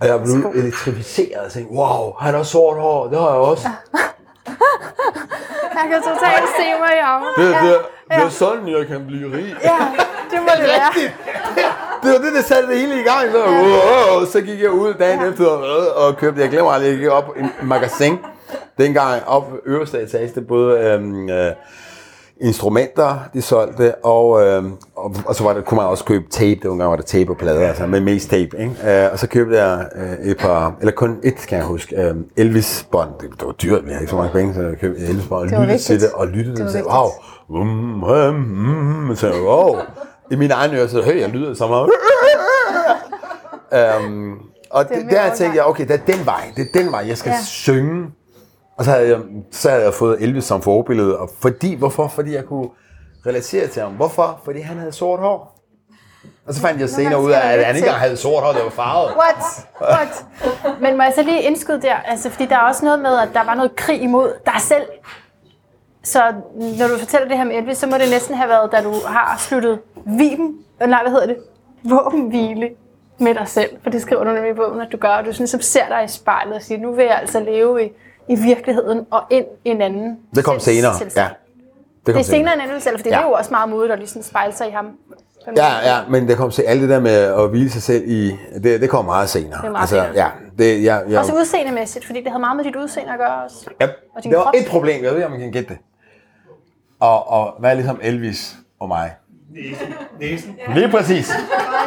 Og 0.00 0.06
jeg 0.06 0.20
blev 0.22 0.52
elektrificeret 0.54 1.44
og 1.46 1.52
tænkte, 1.52 1.74
wow, 1.74 2.12
han 2.20 2.34
har 2.34 2.42
sort 2.42 2.76
hår, 2.76 3.08
det 3.08 3.18
har 3.18 3.28
jeg 3.28 3.36
også. 3.36 3.68
jeg 5.74 5.86
kan 5.90 6.02
totalt 6.02 6.48
se 6.58 6.66
mig 6.80 6.92
i 6.98 7.02
ham. 7.02 7.22
Det, 7.36 7.46
det, 7.46 7.78
det 8.10 8.16
ja. 8.16 8.24
er 8.24 8.28
sådan, 8.28 8.68
jeg 8.68 8.86
kan 8.86 9.06
blive 9.06 9.36
rig. 9.36 9.56
ja, 9.62 9.78
det 10.30 10.38
må 10.40 10.48
det 10.58 10.64
være. 10.64 11.74
Det 12.04 12.12
var 12.12 12.18
det, 12.18 12.34
der 12.36 12.42
satte 12.42 12.68
det 12.68 12.78
hele 12.78 13.00
i 13.00 13.02
gang. 13.02 13.32
Så, 13.32 13.38
wow, 13.38 14.24
så 14.32 14.40
gik 14.40 14.60
jeg 14.62 14.70
ud 14.70 14.94
dagen 14.94 15.20
ja. 15.20 15.30
efter 15.30 15.46
og, 15.46 16.06
og 16.06 16.16
købte, 16.16 16.40
jeg 16.40 16.50
glemmer 16.50 16.72
aldrig, 16.72 16.90
jeg 16.90 16.98
gik 16.98 17.08
op 17.08 17.24
i 17.36 17.40
en 17.40 17.50
magasin. 17.62 18.18
Dengang 18.78 19.22
op 19.26 19.52
øverste 19.66 20.02
etage, 20.02 20.30
det 20.34 20.46
både 20.46 20.78
øhm, 20.78 21.28
øh, 21.28 21.52
instrumenter, 22.40 23.18
de 23.34 23.42
solgte, 23.42 23.94
og, 24.04 24.46
øhm, 24.46 24.72
og, 24.96 25.14
og, 25.26 25.34
så 25.34 25.44
var 25.44 25.52
det, 25.52 25.64
kunne 25.64 25.76
man 25.76 25.86
også 25.86 26.04
købe 26.04 26.24
tape, 26.30 26.60
det 26.62 26.70
var 26.70 26.86
var 26.86 26.96
der 26.96 27.02
tape 27.02 27.30
og 27.30 27.36
plader, 27.36 27.68
altså 27.68 27.86
med 27.86 28.00
mest 28.00 28.30
tape, 28.30 28.58
ikke? 28.58 29.04
Øh, 29.04 29.12
og 29.12 29.18
så 29.18 29.26
købte 29.26 29.56
jeg 29.56 29.86
øh, 29.96 30.30
et 30.30 30.38
par, 30.38 30.76
eller 30.80 30.92
kun 30.92 31.18
et, 31.22 31.36
kan 31.36 31.58
jeg 31.58 31.66
huske, 31.66 32.02
øh, 32.02 32.14
Elvis-bånd, 32.36 33.08
det, 33.20 33.30
det 33.30 33.46
var 33.46 33.52
dyrt, 33.52 33.84
vi 33.84 33.90
havde 33.90 34.02
ikke 34.02 34.10
så 34.10 34.16
mange 34.16 34.32
penge, 34.32 34.54
så 34.54 34.60
jeg 34.62 34.78
købte 34.80 35.00
Elvis-bånd, 35.00 35.42
og 35.42 35.48
Det 35.50 35.60
lyttede 35.60 35.78
til 35.78 36.00
det, 36.00 36.10
og 36.12 36.26
lyttede 36.26 36.56
Det 36.56 36.72
til 36.72 36.82
var 36.82 37.02
det, 37.02 37.10
wow, 37.48 37.64
mm, 37.64 38.34
mm, 38.34 39.08
mm, 39.08 39.16
så 39.16 39.26
jeg, 39.26 39.42
wow, 39.42 39.76
i 40.30 40.36
mine 40.36 40.54
egne 40.54 40.76
ører, 40.78 40.86
så 40.86 41.02
hey, 41.02 41.20
jeg 41.20 41.28
lyder 41.28 41.54
som 41.54 41.70
om, 41.70 41.90
øhm, 43.72 44.32
og 44.70 44.88
Det 44.88 44.96
er 44.96 45.08
der 45.08 45.34
tænkte 45.34 45.56
jeg, 45.58 45.64
okay, 45.66 45.88
det 45.88 45.94
er 46.00 46.14
den 46.14 46.26
vej, 46.26 46.52
det 46.56 46.68
er 46.68 46.80
den 46.82 46.92
vej, 46.92 47.04
jeg 47.08 47.18
skal 47.18 47.30
Ja. 47.30 47.36
synge. 47.44 48.06
Og 48.78 48.84
så 48.84 48.90
havde, 48.90 49.08
jeg, 49.08 49.18
så 49.52 49.70
havde 49.70 49.82
jeg 49.84 49.94
fået 49.94 50.22
Elvis 50.22 50.44
som 50.44 50.62
forbillede, 50.62 51.18
og 51.18 51.30
fordi, 51.42 51.74
hvorfor? 51.74 52.08
Fordi 52.08 52.34
jeg 52.34 52.44
kunne 52.44 52.68
relatere 53.26 53.66
til 53.66 53.82
ham. 53.82 53.92
Hvorfor? 53.92 54.40
Fordi 54.44 54.60
han 54.60 54.78
havde 54.78 54.92
sort 54.92 55.20
hår. 55.20 55.60
Og 56.46 56.54
så 56.54 56.60
fandt 56.60 56.80
jeg 56.80 56.88
senere 56.88 57.20
ud 57.22 57.30
af, 57.30 57.52
at 57.58 57.64
han 57.64 57.76
ikke 57.76 57.90
havde 57.90 58.16
sort 58.16 58.42
hår, 58.42 58.52
det 58.52 58.64
var 58.64 58.70
farvet. 58.70 59.12
What? 59.16 59.66
What? 59.80 60.24
Men 60.80 60.96
må 60.96 61.02
jeg 61.02 61.12
så 61.16 61.22
lige 61.22 61.42
indskyde 61.42 61.82
der, 61.82 61.94
altså, 61.94 62.30
fordi 62.30 62.46
der 62.46 62.56
er 62.56 62.60
også 62.60 62.84
noget 62.84 63.00
med, 63.00 63.18
at 63.18 63.28
der 63.34 63.44
var 63.44 63.54
noget 63.54 63.76
krig 63.76 64.02
imod 64.02 64.32
dig 64.46 64.60
selv. 64.60 64.82
Så 66.04 66.32
når 66.78 66.88
du 66.88 66.98
fortæller 66.98 67.28
det 67.28 67.36
her 67.36 67.44
med 67.44 67.56
Elvis, 67.56 67.78
så 67.78 67.86
må 67.86 67.92
det 67.98 68.10
næsten 68.10 68.34
have 68.34 68.48
været, 68.48 68.72
da 68.72 68.82
du 68.82 68.92
har 69.06 69.36
sluttet 69.38 69.78
viben, 70.06 70.56
øh, 70.82 70.88
nej, 70.88 71.02
hvad 71.02 71.12
hedder 71.12 71.26
det? 71.26 71.36
Våbenhvile 71.84 72.70
med 73.18 73.34
dig 73.34 73.48
selv. 73.48 73.70
For 73.82 73.90
det 73.90 74.02
skriver 74.02 74.24
du 74.24 74.30
nemlig 74.32 74.50
i 74.50 74.54
bogen, 74.54 74.80
at 74.80 74.88
du 74.92 74.96
gør. 74.96 75.08
Og 75.08 75.24
du 75.26 75.32
sådan, 75.32 75.46
som 75.46 75.60
ser 75.60 75.88
dig 75.88 76.04
i 76.04 76.08
spejlet 76.08 76.54
og 76.54 76.62
siger, 76.62 76.80
nu 76.80 76.92
vil 76.92 77.04
jeg 77.04 77.18
altså 77.20 77.40
leve 77.40 77.84
i, 77.84 77.88
i 78.28 78.36
virkeligheden 78.36 79.06
og 79.10 79.22
ind 79.30 79.46
i 79.64 79.70
en 79.70 79.82
anden 79.82 80.18
Det 80.34 80.44
kom 80.44 80.60
senere, 80.60 80.92
ja. 81.16 81.28
Det 82.06 82.16
er 82.16 82.22
senere 82.22 82.54
end 82.54 82.62
Elvis 82.62 82.82
selv, 82.82 82.98
fordi 82.98 83.08
ja. 83.08 83.16
Det 83.16 83.22
er 83.22 83.26
jo 83.26 83.32
også 83.32 83.50
meget 83.50 83.68
modigt 83.68 83.92
at 83.92 83.98
lige 83.98 84.08
sådan 84.08 84.22
spejle 84.22 84.52
sig 84.52 84.68
i 84.68 84.70
ham. 84.70 84.86
Ja, 85.56 85.94
ja, 85.94 85.98
men 86.08 86.28
det 86.28 86.36
kom 86.36 86.50
til 86.50 86.62
alt 86.62 86.80
det 86.80 86.88
der 86.88 87.00
med 87.00 87.16
at 87.16 87.48
hvile 87.48 87.70
sig 87.70 87.82
selv 87.82 88.02
i, 88.06 88.36
det, 88.62 88.80
det 88.80 88.90
kom 88.90 89.04
meget 89.04 89.28
senere. 89.28 89.60
Det 89.60 89.66
er 89.66 89.70
meget 89.70 89.82
altså, 89.82 89.96
senere. 89.96 90.12
ja, 90.14 90.28
det, 90.58 90.84
jeg, 90.84 91.02
jeg, 91.08 91.18
Også 91.18 91.34
udseendemæssigt, 91.34 92.04
fordi 92.04 92.20
det 92.20 92.28
havde 92.28 92.40
meget 92.40 92.56
med 92.56 92.64
dit 92.64 92.76
udseende 92.76 93.12
at 93.12 93.18
gøre 93.18 93.44
også. 93.44 93.70
Ja, 93.80 93.88
Og 94.16 94.22
din 94.24 94.32
der 94.32 94.36
var 94.38 94.44
krop. 94.44 94.54
et 94.56 94.66
problem, 94.70 95.04
jeg 95.04 95.10
ved 95.10 95.16
ikke, 95.16 95.26
om 95.26 95.30
man 95.30 95.40
kan 95.40 95.52
gætte 95.52 95.68
det. 95.68 95.78
Og, 97.04 97.28
og 97.30 97.54
hvad 97.58 97.70
er 97.70 97.74
ligesom 97.74 97.98
Elvis 98.02 98.56
og 98.80 98.88
mig? 98.88 99.14
Næsen. 99.54 99.94
Næsen. 100.20 100.56
Lige 100.74 100.88
præcis. 100.90 101.32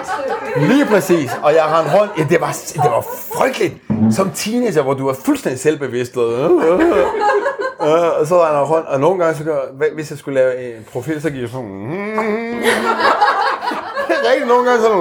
Lige 0.69 0.85
præcis. 0.85 1.31
Og 1.43 1.53
jeg 1.53 1.63
rendte 1.65 1.99
rundt. 1.99 2.13
Ja, 2.17 2.23
det 2.29 2.41
var, 2.41 2.57
det 2.73 2.91
var 2.91 3.05
frygteligt. 3.37 3.75
Som 4.11 4.31
teenager, 4.35 4.81
hvor 4.81 4.93
du 4.93 5.07
er 5.07 5.13
fuldstændig 5.25 5.59
selvbevidst. 5.59 6.17
Og, 6.17 6.33
øh, 6.33 6.79
øh, 6.79 6.97
øh, 7.81 8.19
og 8.19 8.27
så 8.27 8.43
rendte 8.43 8.57
jeg 8.57 8.69
rundt. 8.69 8.87
Og 8.87 8.99
nogle 8.99 9.23
gange, 9.23 9.37
så 9.37 9.43
gør, 9.43 9.59
hvis 9.93 10.09
jeg 10.09 10.19
skulle 10.19 10.39
lave 10.39 10.77
en 10.77 10.85
profil, 10.91 11.21
så 11.21 11.29
gik 11.29 11.41
jeg 11.41 11.49
sådan... 11.49 11.67
Mm, 11.67 12.61
rigtig 14.29 14.47
nogle 14.47 14.69
gange 14.69 14.81
sådan... 14.81 14.99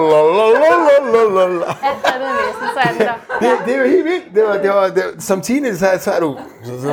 Alt 1.83 2.07
andet 2.14 2.29
næsten, 2.47 2.67
så 2.75 2.81
er 2.81 3.07
der. 3.07 3.14
Det, 3.41 3.67
det 3.67 3.75
er 3.75 3.79
jo 3.79 3.89
helt 3.89 4.05
vildt. 4.05 4.35
Det 4.35 4.43
var, 4.45 4.57
det 4.57 4.71
var, 4.71 4.85
det 4.89 5.03
var, 5.05 5.21
som 5.21 5.41
teenager, 5.41 5.75
så, 5.77 5.87
så 6.01 6.11
er 6.11 6.21
du... 6.21 6.37
Så, 6.64 6.83
så, 6.83 6.91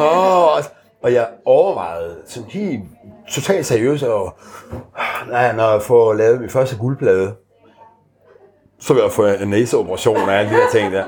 og 1.03 1.13
jeg 1.13 1.27
overvejede 1.45 2.15
sådan 2.27 2.49
helt 2.49 2.83
totalt 3.33 3.65
seriøst, 3.65 4.03
og 4.03 4.35
nej, 5.29 5.55
når 5.55 5.71
jeg 5.71 5.81
får 5.81 6.13
lavet 6.13 6.41
min 6.41 6.49
første 6.49 6.77
guldplade, 6.77 7.33
så 8.79 8.93
vil 8.93 9.01
jeg 9.01 9.11
få 9.11 9.25
en 9.25 9.47
næseoperation 9.47 10.17
og 10.17 10.33
alle 10.33 10.51
de 10.51 10.55
der 10.55 10.69
ting 10.71 10.93
der. 10.93 11.03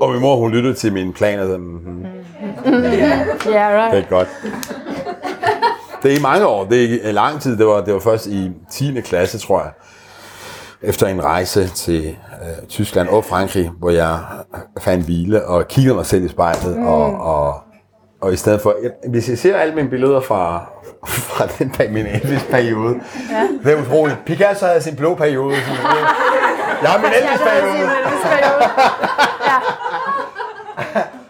Og 0.00 0.12
min 0.12 0.20
mor, 0.20 0.36
hun 0.36 0.50
lyttede 0.52 0.74
til 0.74 0.92
mine 0.92 1.12
planer, 1.12 1.42
og 1.42 1.48
så, 1.48 1.56
mm, 1.56 2.04
Ja, 2.64 3.24
det 3.44 3.46
right. 3.46 3.94
er 3.94 4.08
godt. 4.08 4.28
Det 6.02 6.12
er 6.12 6.18
i 6.18 6.22
mange 6.22 6.46
år, 6.46 6.64
det 6.64 6.78
er 6.78 6.82
ikke 6.82 7.12
lang 7.12 7.40
tid, 7.40 7.58
det 7.58 7.66
var, 7.66 7.80
det 7.80 7.94
var 7.94 8.00
først 8.00 8.26
i 8.26 8.50
10. 8.70 9.00
klasse, 9.00 9.38
tror 9.38 9.60
jeg, 9.60 9.70
efter 10.82 11.06
en 11.06 11.24
rejse 11.24 11.68
til 11.68 12.08
øh, 12.08 12.68
Tyskland 12.68 13.08
og 13.08 13.24
Frankrig, 13.24 13.70
hvor 13.78 13.90
jeg 13.90 14.18
fandt 14.80 15.04
hvile 15.04 15.46
og 15.46 15.68
kiggede 15.68 15.94
mig 15.94 16.06
selv 16.06 16.24
i 16.24 16.28
spejlet, 16.28 16.76
mm. 16.76 16.86
og, 16.86 17.20
og, 17.20 17.60
og 18.20 18.32
i 18.32 18.36
stedet 18.36 18.60
for, 18.60 18.74
hvis 19.08 19.28
jeg 19.28 19.38
ser 19.38 19.56
alle 19.56 19.74
mine 19.74 19.88
billeder 19.88 20.20
fra, 20.20 20.64
fra 21.06 21.46
den 21.58 21.70
per- 21.70 21.90
min 21.90 22.06
Elvis-periode, 22.06 23.00
ja. 23.30 23.48
det 23.70 23.78
er 23.78 23.82
utroligt. 23.82 24.18
Picasso 24.26 24.66
havde 24.66 24.82
sin 24.82 24.96
blå 24.96 25.14
periode. 25.14 25.54
Sådan, 25.56 26.06
jeg 26.82 26.90
har 26.90 26.98
min 26.98 27.10
Elvis-periode. 27.12 27.90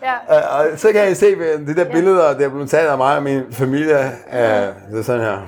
Ja. 0.02 0.34
Ja. 0.34 0.58
Og 0.58 0.66
så 0.78 0.92
kan 0.92 1.00
jeg 1.08 1.16
se 1.16 1.36
de 1.66 1.74
der 1.76 1.84
billeder, 1.84 2.34
der 2.38 2.44
er 2.46 2.48
blevet 2.50 2.70
taget 2.70 2.88
af 2.88 2.96
mig 2.98 3.16
og 3.16 3.22
min 3.22 3.42
familie. 3.52 3.96
Uh, 4.32 4.38
det 4.38 4.98
er 4.98 5.02
sådan 5.02 5.20
her. 5.20 5.38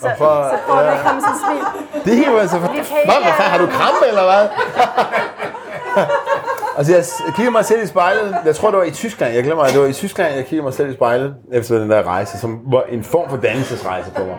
Så, 0.00 0.06
Og 0.06 0.12
for- 0.18 0.50
så 0.50 0.58
får 0.66 0.80
det 0.80 0.98
komme 1.06 1.20
sådan 1.20 1.36
smil. 1.46 1.64
Det 2.04 2.12
er 2.12 2.16
helt 2.16 2.40
altså, 2.40 2.58
hvad, 2.58 2.68
har 3.38 3.58
du 3.58 3.66
krampe 3.66 4.06
eller 4.08 4.22
hvad? 4.24 4.48
altså 6.76 6.94
jeg 6.94 7.04
s- 7.04 7.22
kigger 7.36 7.50
mig 7.50 7.64
selv 7.64 7.82
i 7.82 7.86
spejlet, 7.86 8.36
jeg 8.44 8.54
tror 8.56 8.70
det 8.70 8.78
var 8.78 8.84
i 8.84 8.90
Tyskland, 8.90 9.34
jeg 9.34 9.44
glemmer, 9.44 9.64
at 9.64 9.72
det 9.72 9.80
var 9.80 9.86
i 9.86 9.92
Tyskland, 9.92 10.34
jeg 10.34 10.44
kigger 10.46 10.62
mig 10.64 10.74
selv 10.74 10.90
i 10.90 10.94
spejlet, 10.94 11.34
efter 11.52 11.78
den 11.78 11.90
der 11.90 12.02
rejse, 12.02 12.38
som 12.38 12.60
var 12.72 12.82
en 12.82 13.04
form 13.04 13.28
for 13.30 13.36
dannelsesrejse 13.36 14.10
på 14.16 14.24
mig. 14.24 14.38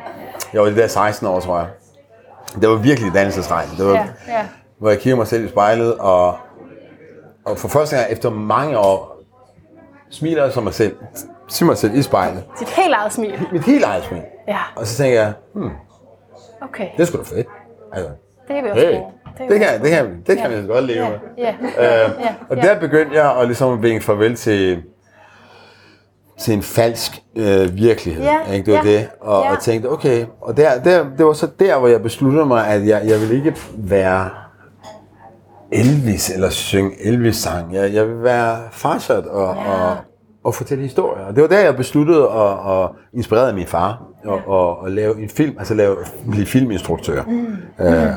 Jeg 0.54 0.62
var 0.62 0.68
det 0.68 0.78
der 0.78 0.88
16 0.88 1.28
år, 1.28 1.40
tror 1.40 1.58
jeg. 1.58 1.68
Det 2.62 2.70
var 2.70 2.76
virkelig 2.76 3.08
en 3.08 3.14
dannelsesrejse. 3.14 3.78
Det 3.78 3.86
var, 3.86 3.94
Ja, 3.94 4.06
ja. 4.28 4.46
hvor 4.80 4.90
jeg 4.90 5.00
kigger 5.00 5.18
mig 5.18 5.28
selv 5.28 5.46
i 5.46 5.50
spejlet, 5.50 5.98
og, 5.98 6.38
og 7.46 7.58
for 7.58 7.68
første 7.68 7.96
gang 7.98 8.12
efter 8.12 8.30
mange 8.30 8.78
år, 8.78 9.18
smiler 10.10 10.44
jeg 10.44 10.54
som 10.54 10.64
mig 10.64 10.74
selv, 10.74 10.96
siger 11.48 11.66
mig 11.68 11.78
selv 11.78 11.94
i 11.96 12.02
spejlet. 12.02 12.44
Dit 12.60 12.70
helt 12.70 12.94
eget 12.94 13.14
smil. 13.14 13.48
Mit 13.52 13.64
helt 13.64 13.84
eget 13.86 14.04
smil. 14.04 14.22
Ja, 14.48 14.58
Og 14.76 14.88
så 14.88 14.98
tænker 14.98 15.22
jeg, 15.22 15.34
hmm, 15.54 15.72
okay. 16.62 16.88
det 16.98 17.02
er 17.02 17.06
sgu 17.06 17.18
da 17.18 17.24
fedt. 17.24 17.48
Altså, 17.94 18.10
Det 18.48 18.56
kan 18.56 18.64
vi 18.64 18.70
også 18.70 18.82
hey, 18.86 18.98
bruge. 18.98 19.12
Det 19.38 19.60
kan, 19.60 19.82
det 19.82 19.90
kan, 19.90 20.24
det 20.28 20.38
kan 20.38 20.50
vi 20.50 20.56
altså 20.56 20.74
godt 20.74 20.86
leve 20.86 21.06
Ja, 21.06 21.10
med. 21.62 21.70
ja, 21.78 22.06
Øh, 22.06 22.12
ja, 22.20 22.34
og 22.50 22.58
ja. 22.58 22.62
der 22.62 22.80
begyndte 22.80 23.16
jeg 23.16 23.38
at 23.40 23.46
ligesom 23.46 23.84
vinke 23.84 24.04
farvel 24.04 24.36
til, 24.36 24.82
til 26.40 26.54
en 26.54 26.62
falsk 26.64 27.12
øh, 27.36 27.76
virkelighed. 27.76 28.24
Ja, 28.24 28.52
ikke? 28.54 28.66
Det 28.66 28.74
var 28.74 28.86
ja, 28.86 28.92
det. 28.92 29.08
Og, 29.22 29.44
ja. 29.44 29.52
og 29.52 29.60
tænkte, 29.60 29.88
okay. 29.88 30.26
Og 30.42 30.58
der, 30.58 30.80
der, 30.84 31.06
det 31.18 31.26
var 31.26 31.34
så 31.34 31.48
der, 31.60 31.80
hvor 31.80 31.88
jeg 31.88 32.02
besluttede 32.04 32.46
mig, 32.46 32.68
at 32.68 32.88
jeg, 32.88 33.02
jeg 33.06 33.20
ville 33.20 33.36
ikke 33.36 33.56
være 33.78 34.30
Elvis 35.72 36.30
eller 36.30 36.50
synge 36.50 36.92
Elvis-sang. 37.06 37.74
Jeg, 37.74 37.94
jeg 37.94 38.08
vil 38.08 38.24
være 38.24 38.58
farsat 38.72 39.26
og, 39.26 39.56
ja. 39.56 39.72
og, 39.74 39.96
og 40.44 40.56
fortælle 40.56 40.84
historier. 40.84 41.26
Og 41.26 41.36
det 41.36 41.42
var 41.42 41.48
der, 41.50 41.60
jeg 41.60 41.76
besluttede 41.76 42.30
at, 42.30 42.82
at 42.82 42.90
inspirere 43.14 43.54
min 43.54 43.66
far 43.68 44.04
og, 44.26 44.40
og, 44.48 44.80
og 44.80 44.92
lave 44.92 45.22
en 45.24 45.30
film, 45.30 45.56
altså 45.60 45.74
lave, 45.74 45.96
blive 46.32 46.46
filminstruktør. 46.46 47.24
Mm. 47.24 47.86
Øh, 47.86 48.12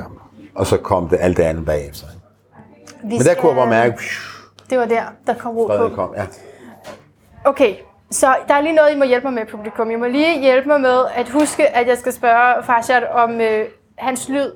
og 0.56 0.66
så 0.66 0.76
kom 0.76 1.08
det 1.08 1.18
alt 1.20 1.36
det 1.36 1.42
andet 1.42 1.66
bagefter. 1.66 2.06
Vi 3.04 3.16
Men 3.16 3.26
der 3.26 3.34
kunne 3.34 3.48
jeg 3.48 3.56
bare 3.56 3.70
mærke, 3.70 4.02
Det 4.70 4.78
var 4.78 4.84
der, 4.84 5.02
der 5.26 5.34
kom 5.34 5.56
ro 5.56 5.66
på. 5.66 5.94
kom. 5.94 6.14
Ja. 6.16 6.24
Okay, 7.44 7.74
så 8.10 8.36
der 8.48 8.54
er 8.54 8.60
lige 8.60 8.74
noget, 8.74 8.92
I 8.92 8.98
må 8.98 9.04
hjælpe 9.04 9.26
mig 9.26 9.34
med, 9.34 9.46
publikum. 9.46 9.90
I 9.90 9.94
må 9.94 10.06
lige 10.06 10.40
hjælpe 10.40 10.68
mig 10.68 10.80
med 10.80 11.04
at 11.14 11.28
huske, 11.28 11.76
at 11.76 11.88
jeg 11.88 11.98
skal 11.98 12.12
spørge 12.12 12.62
Farshad 12.62 13.02
om 13.12 13.40
øh, 13.40 13.66
hans 13.98 14.28
lyd 14.28 14.50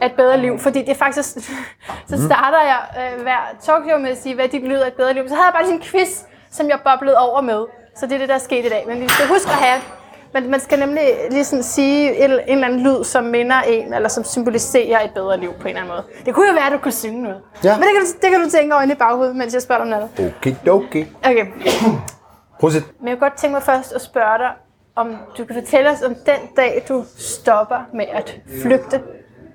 af 0.00 0.06
et 0.06 0.12
bedre 0.16 0.38
liv. 0.38 0.58
Fordi 0.58 0.78
det 0.78 0.88
er 0.88 0.94
faktisk, 0.94 1.28
så 2.10 2.26
starter 2.26 2.62
jeg 2.62 2.80
øh, 2.98 3.22
hver 3.22 3.56
talkshow 3.62 3.98
med 3.98 4.10
at 4.10 4.18
sige, 4.18 4.34
hvad 4.34 4.44
er 4.44 4.48
dit 4.48 4.62
lyd 4.62 4.78
af 4.78 4.86
et 4.86 4.94
bedre 4.94 5.14
liv. 5.14 5.28
Så 5.28 5.34
havde 5.34 5.44
jeg 5.46 5.52
bare 5.54 5.64
sådan 5.64 5.76
en 5.78 5.82
quiz, 5.82 6.22
som 6.50 6.68
jeg 6.68 6.78
boblede 6.84 7.18
over 7.18 7.40
med. 7.40 7.66
Så 7.96 8.06
det 8.06 8.12
er 8.14 8.18
det, 8.18 8.28
der 8.28 8.34
er 8.34 8.38
sket 8.38 8.64
i 8.64 8.68
dag. 8.68 8.84
Men 8.86 9.00
vi 9.00 9.08
skal 9.08 9.28
huske 9.28 9.50
at 9.50 9.56
have, 9.56 9.80
men 10.34 10.50
man 10.50 10.60
skal 10.60 10.78
nemlig 10.78 11.02
lige 11.30 11.44
sådan 11.44 11.62
sige 11.62 12.24
en, 12.24 12.30
en 12.30 12.40
eller 12.48 12.66
anden 12.66 12.80
lyd, 12.80 13.04
som 13.04 13.24
minder 13.24 13.60
en, 13.60 13.94
eller 13.94 14.08
som 14.08 14.24
symboliserer 14.24 15.04
et 15.04 15.10
bedre 15.14 15.40
liv 15.40 15.52
på 15.52 15.60
en 15.62 15.68
eller 15.68 15.80
anden 15.80 15.94
måde. 15.94 16.02
Det 16.26 16.34
kunne 16.34 16.48
jo 16.48 16.54
være, 16.54 16.66
at 16.66 16.72
du 16.72 16.78
kunne 16.78 16.92
synge 16.92 17.22
noget. 17.22 17.40
Ja. 17.64 17.76
Men 17.76 17.82
det 17.82 17.90
kan, 17.94 18.02
du, 18.04 18.12
det 18.22 18.30
kan 18.30 18.40
du 18.44 18.50
tænke 18.50 18.74
over 18.74 18.82
inde 18.82 18.94
i 18.94 18.96
baghovedet, 18.96 19.36
mens 19.36 19.54
jeg 19.54 19.62
spørger 19.62 19.84
dig 19.84 19.94
om 19.94 20.00
noget. 20.18 20.34
Okay, 20.40 20.54
okay. 20.70 21.06
Okay, 21.30 21.46
Prosit. 22.60 22.82
men 23.00 23.08
jeg 23.08 23.18
kunne 23.18 23.28
godt 23.28 23.38
tænke 23.38 23.52
mig 23.54 23.62
først 23.62 23.92
at 23.92 24.00
spørge 24.00 24.38
dig, 24.38 24.50
om 24.96 25.16
du 25.38 25.44
kan 25.44 25.54
fortælle 25.54 25.90
os 25.90 26.02
om 26.02 26.14
den 26.14 26.40
dag, 26.56 26.84
du 26.88 27.04
stopper 27.18 27.78
med 27.94 28.04
at 28.12 28.40
flygte. 28.62 29.00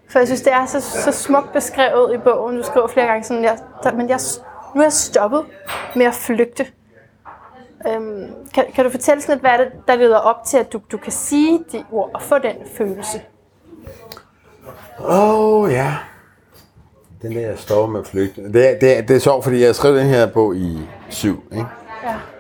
For 0.09 0.19
jeg 0.19 0.27
synes, 0.27 0.41
det 0.41 0.53
er 0.53 0.65
så, 0.65 0.81
så 0.81 1.11
smukt 1.11 1.53
beskrevet 1.53 2.13
i 2.13 2.17
bogen. 2.17 2.57
Du 2.57 2.63
skriver 2.63 2.87
flere 2.87 3.07
gange 3.07 3.23
sådan, 3.23 3.43
jeg, 3.43 3.57
der, 3.83 3.91
men 3.91 4.09
jeg, 4.09 4.19
nu 4.75 4.81
er 4.81 4.85
jeg 4.85 4.93
stoppet 4.93 5.43
med 5.95 6.05
at 6.05 6.13
flygte. 6.13 6.65
Øhm, 7.87 8.25
kan, 8.53 8.65
kan 8.75 8.85
du 8.85 8.89
fortælle 8.91 9.21
sådan 9.21 9.35
lidt, 9.35 9.41
hvad 9.41 9.51
er 9.51 9.57
det, 9.57 9.67
der 9.87 9.95
leder 9.95 10.17
op 10.17 10.43
til, 10.45 10.57
at 10.57 10.73
du, 10.73 10.79
du 10.91 10.97
kan 10.97 11.11
sige 11.11 11.59
de 11.71 11.83
ord 11.91 12.09
og 12.13 12.21
få 12.21 12.37
den 12.37 12.55
følelse? 12.77 13.21
Åh, 14.99 15.39
oh, 15.61 15.71
ja. 15.71 15.93
Den 17.21 17.35
der, 17.35 17.39
jeg 17.41 17.57
står 17.57 17.87
med 17.87 17.99
at 17.99 18.07
flygte. 18.07 18.53
Det 18.53 18.69
er, 18.69 18.79
det, 18.79 18.97
er, 18.97 19.01
det 19.01 19.15
er 19.15 19.19
sjovt, 19.19 19.43
fordi 19.43 19.63
jeg 19.63 19.75
skrev 19.75 19.95
den 19.97 20.05
her 20.07 20.25
bog 20.27 20.55
i 20.55 20.79
syv, 21.09 21.43
ikke? 21.51 21.65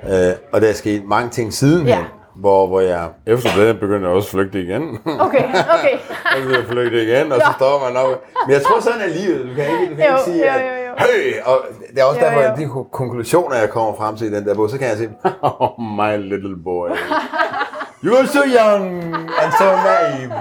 Ja. 0.07 0.29
Øh, 0.29 0.35
og 0.51 0.61
der 0.61 0.69
er 0.69 0.73
sket 0.73 1.05
mange 1.05 1.29
ting 1.29 1.53
siden 1.53 1.87
Ja. 1.87 2.03
hvor, 2.35 2.67
hvor 2.67 2.79
jeg 2.79 3.09
efter 3.25 3.49
det 3.55 3.79
begyndte 3.79 4.07
jeg 4.07 4.15
også 4.15 4.27
at 4.27 4.31
flygte 4.31 4.61
igen. 4.63 4.99
Okay, 5.19 5.43
okay. 5.49 5.97
og 6.25 6.43
så 6.43 6.49
jeg 6.49 6.65
flygte 6.67 7.03
igen, 7.03 7.31
og 7.31 7.41
så 7.41 7.53
står 7.57 7.89
man 7.89 7.97
op. 8.03 8.23
Men 8.47 8.53
jeg 8.53 8.61
tror 8.63 8.79
sådan 8.79 9.01
er 9.01 9.07
livet. 9.07 9.39
Du 9.49 9.53
kan 9.55 9.65
ikke, 9.81 9.91
du 9.91 9.95
kan 9.95 10.05
Jo, 10.05 10.11
ikke 10.11 10.23
sige, 10.25 10.37
jo, 10.37 10.51
at, 10.59 10.61
jo, 10.61 10.82
jo. 10.82 10.82
Hey! 10.97 11.33
Og 11.45 11.59
det 11.93 11.99
er 11.99 12.03
også 12.03 12.19
Jo, 12.19 12.25
derfor, 12.25 12.41
at 12.41 12.57
de 12.57 12.65
ko- 12.67 12.83
konklusioner, 12.91 13.55
jeg 13.55 13.69
kommer 13.69 13.95
frem 13.95 14.15
til 14.17 14.27
i 14.27 14.35
den 14.35 14.45
der 14.45 14.55
bog, 14.55 14.69
så 14.69 14.77
kan 14.77 14.87
jeg 14.87 14.97
sige, 14.97 15.09
oh, 15.41 15.69
my 15.81 16.17
little 16.29 16.55
boy. 16.63 16.89
You 18.05 18.15
are 18.17 18.27
so 18.27 18.39
young 18.39 19.03
and 19.15 19.51
so 19.59 19.63
naive. 19.65 20.33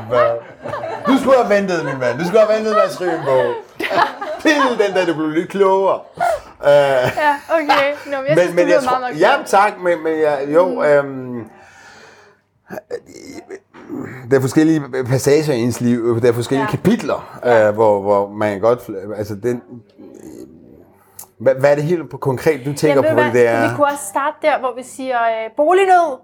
Du 1.06 1.18
skulle 1.20 1.36
have 1.42 1.50
ventet, 1.56 1.84
min 1.84 1.98
mand. 2.00 2.18
Du 2.18 2.24
skulle 2.24 2.40
have 2.40 2.54
ventet 2.56 2.72
med 2.74 2.82
at 2.82 2.92
skrive 2.92 3.12
en 3.18 3.24
bog. 3.24 3.44
Til 4.42 4.50
den 4.86 4.94
der, 4.96 5.06
du 5.06 5.14
blev 5.14 5.28
lidt 5.28 5.48
klogere. 5.48 6.00
Uh, 6.60 6.66
Ja, 6.66 7.36
okay. 7.50 7.92
Nå, 8.06 8.16
men 8.16 8.26
jeg 8.28 8.38
synes, 8.38 8.54
men, 8.54 8.66
det 8.66 8.72
jeg 8.72 8.80
meget, 8.84 9.00
meget 9.00 9.20
ja, 9.20 9.30
tak, 9.46 9.72
men, 9.84 10.02
men 10.04 10.12
jeg, 10.20 10.38
jo, 10.54 10.68
Mm. 10.68 10.82
øhm, 10.82 11.44
der 14.30 14.36
er 14.36 14.40
forskellige 14.40 14.82
passager 15.08 15.52
i 15.52 15.58
ens 15.60 15.80
liv, 15.80 16.20
der 16.20 16.28
er 16.28 16.32
forskellige 16.32 16.62
Ja. 16.62 16.70
ja. 16.70 16.76
kapitler, 16.76 17.38
øh, 17.68 17.74
hvor, 17.74 18.00
hvor 18.00 18.28
man 18.28 18.60
godt, 18.60 18.90
altså 19.16 19.34
den, 19.34 19.62
hvad, 21.42 21.54
hvad 21.54 21.70
er 21.70 21.74
det 21.74 21.84
helt 21.84 22.10
på 22.10 22.16
konkret, 22.16 22.60
du 22.66 22.72
tænker 22.72 22.88
Jamen, 23.04 23.10
på, 23.10 23.14
hvad 23.22 23.32
det 23.32 23.46
er? 23.48 23.68
Vi 23.70 23.76
kunne 23.76 23.86
også 23.86 24.04
starte 24.14 24.36
der, 24.42 24.58
hvor 24.58 24.72
vi 24.76 24.82
siger 24.82 25.18
øh, 25.22 25.50
bolignød, 25.56 26.18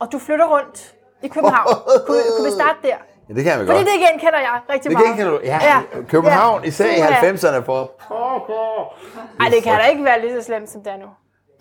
og 0.00 0.06
du 0.12 0.18
flytter 0.18 0.46
rundt 0.46 0.94
i 1.22 1.28
København. 1.28 1.66
kunne, 2.06 2.22
kunne 2.36 2.46
vi 2.50 2.54
starte 2.60 2.78
der? 2.82 2.96
Ja, 3.28 3.34
det 3.34 3.44
kan 3.44 3.60
vi 3.60 3.66
Fordi 3.66 3.78
godt. 3.78 3.86
det 3.88 3.94
igen 4.02 4.18
kender 4.24 4.38
jeg 4.38 4.54
rigtig 4.72 4.90
Det 4.90 4.98
meget. 4.98 5.16
kan 5.16 5.26
du, 5.26 5.38
ja, 5.44 5.58
ja. 5.70 5.78
København, 6.08 6.62
Ja. 6.62 6.68
især 6.68 6.84
i 6.84 7.00
Puha. 7.00 7.32
90'erne 7.32 7.64
for... 7.64 7.80
Ej, 9.40 9.48
det 9.54 9.62
kan 9.62 9.72
da 9.80 9.84
ikke 9.86 10.04
være 10.04 10.20
lige 10.20 10.34
så 10.40 10.46
slemt, 10.46 10.70
som 10.70 10.80
det 10.84 10.92
er 10.92 10.96
nu. 10.96 11.06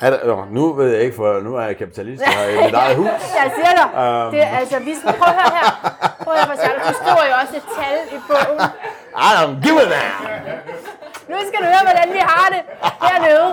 Er 0.01 0.09
der, 0.09 0.25
nå, 0.27 0.45
nu 0.51 0.73
ved 0.73 0.91
jeg 0.93 1.01
ikke, 1.01 1.15
for 1.15 1.39
nu 1.39 1.55
er 1.55 1.61
jeg 1.65 1.77
kapitalist 1.77 2.23
og 2.23 2.27
har 2.33 2.65
mit 2.65 2.73
eget 2.73 2.95
hus. 2.97 3.07
Jeg 3.39 3.51
siger 3.57 3.73
dig, 3.81 3.87
Øhm. 4.03 4.31
det 4.31 4.41
altså, 4.59 4.79
vi 4.79 4.93
prøv 5.03 5.29
at 5.33 5.37
høre 5.41 5.51
her. 5.59 5.67
Prøv 6.23 6.33
at 6.33 6.45
høre, 6.47 6.57
særligt. 6.57 6.83
Du 6.89 6.93
skriver 7.01 7.23
jo 7.29 7.33
også 7.41 7.55
et 7.61 7.67
tal 7.77 7.97
i 8.17 8.19
bogen. 8.29 8.59
I 9.27 9.29
don't 9.39 9.57
give 9.65 9.79
a 9.85 9.87
damn. 9.93 10.15
Nu 11.29 11.35
skal 11.47 11.59
du 11.59 11.65
høre, 11.65 11.83
hvordan 11.83 12.13
vi 12.13 12.19
har 12.21 12.47
det 12.53 12.61
hernede. 13.01 13.47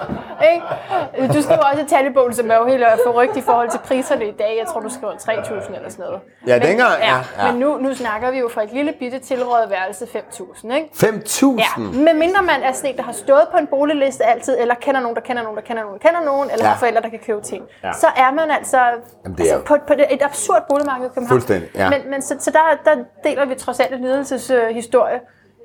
Ikke? 0.52 1.34
Du 1.34 1.42
skriver 1.42 1.64
også 1.72 1.82
i 1.82 1.88
talebogen, 1.88 2.32
som 2.34 2.50
er 2.50 2.54
jo 2.54 2.66
helt 2.66 2.84
forrygt 3.06 3.36
i 3.36 3.40
forhold 3.40 3.70
til 3.70 3.78
priserne 3.78 4.26
i 4.28 4.30
dag. 4.30 4.56
Jeg 4.58 4.66
tror, 4.66 4.80
du 4.80 4.88
skriver 4.88 5.12
3.000 5.12 5.76
eller 5.76 5.90
sådan 5.90 6.04
noget. 6.04 6.20
Ja, 6.46 6.58
dengang, 6.58 6.92
ja, 7.00 7.16
ja. 7.38 7.50
Men 7.52 7.60
nu, 7.60 7.76
nu 7.78 7.94
snakker 7.94 8.30
vi 8.30 8.38
jo 8.38 8.48
fra 8.54 8.62
et 8.62 8.72
lille 8.72 8.92
bitte 8.98 9.18
tilrådet 9.18 9.70
værelse 9.70 10.04
5.000, 10.04 10.74
ikke? 10.74 10.88
5.000? 10.94 11.46
Ja, 11.58 11.80
med 12.04 12.14
mindre 12.14 12.42
man 12.42 12.62
er 12.62 12.72
sådan 12.72 12.90
en, 12.90 12.96
der 12.96 13.02
har 13.02 13.12
stået 13.12 13.46
på 13.52 13.56
en 13.58 13.66
boligliste 13.66 14.24
altid, 14.24 14.56
eller 14.60 14.74
kender 14.74 15.00
nogen, 15.00 15.16
der 15.16 15.22
kender 15.22 15.42
nogen, 15.42 15.56
der 15.56 15.62
kender 15.62 15.82
nogen, 15.82 15.98
der 16.00 16.08
kender 16.08 16.24
nogen, 16.24 16.50
eller 16.50 16.64
Ja. 16.64 16.70
har 16.70 16.78
forældre, 16.78 17.02
der 17.02 17.08
kan 17.08 17.20
købe 17.26 17.40
ting. 17.42 17.64
Ja. 17.84 17.92
Så 17.92 18.06
er 18.16 18.32
man 18.32 18.50
altså, 18.50 18.78
Jamen, 19.24 19.38
det 19.38 19.50
er- 19.50 19.54
altså 19.54 19.66
på, 19.66 19.76
på 19.86 19.92
et 20.10 20.22
absurd 20.22 20.62
boligmarked 20.68 21.06
i 21.06 21.08
København. 21.08 21.28
Fuldstændig, 21.28 21.70
ja. 21.74 21.90
Men, 21.90 22.00
men 22.10 22.22
så, 22.22 22.36
så 22.40 22.50
der, 22.50 22.90
der 22.90 22.96
deler 23.24 23.44
vi 23.44 23.54
trods 23.54 23.80
alt 23.80 23.94
en 23.94 24.00
lidelseshistorie 24.02 25.20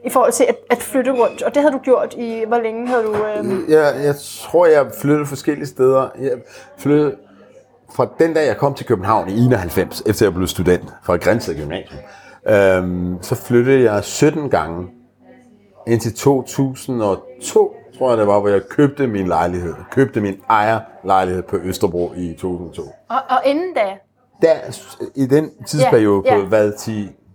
i 0.07 0.09
forhold 0.09 0.31
til 0.31 0.43
at, 0.49 0.55
at 0.69 0.77
flytte 0.77 1.11
rundt. 1.11 1.41
Og 1.41 1.53
det 1.55 1.61
havde 1.61 1.73
du 1.73 1.79
gjort 1.79 2.13
i, 2.13 2.43
hvor 2.47 2.57
længe 2.57 2.87
havde 2.87 3.03
du... 3.03 3.15
Øhm, 3.37 3.65
Jeg, 3.69 3.93
jeg 4.03 4.15
tror, 4.41 4.65
jeg 4.65 4.85
flyttede 5.01 5.25
forskellige 5.25 5.67
steder. 5.67 6.09
Jeg 6.19 6.31
flyttede 6.77 7.15
fra 7.95 8.07
den 8.19 8.33
dag, 8.33 8.47
jeg 8.47 8.57
kom 8.57 8.73
til 8.73 8.85
København 8.85 9.29
i 9.29 9.39
91, 9.45 10.03
efter 10.05 10.25
jeg 10.25 10.33
blev 10.33 10.47
student 10.47 10.83
fra 11.03 11.15
Grænsted 11.15 11.55
Gymnasium. 11.55 11.99
Øhm, 12.49 13.17
så 13.21 13.35
flyttede 13.35 13.91
jeg 13.93 14.03
17 14.03 14.49
gange 14.49 14.87
indtil 15.87 16.13
2002, 16.15 17.75
tror 17.97 18.09
jeg 18.09 18.17
det 18.17 18.27
var, 18.27 18.39
hvor 18.39 18.49
jeg 18.49 18.61
købte 18.69 19.07
min 19.07 19.27
lejlighed. 19.27 19.73
Købte 19.91 20.21
min 20.21 20.35
ejerlejlighed 20.49 21.43
på 21.43 21.57
Østerbro 21.57 22.13
i 22.15 22.33
2002. 22.39 22.81
og, 23.09 23.17
og 23.29 23.41
inden 23.45 23.73
da, 23.73 23.81
Der, 24.41 24.53
i 25.15 25.25
den 25.25 25.51
tidsperiode 25.67 26.23
Ja, 26.25 26.35
på, 26.35 26.41
ja. 26.41 26.45
hvad, 26.47 26.71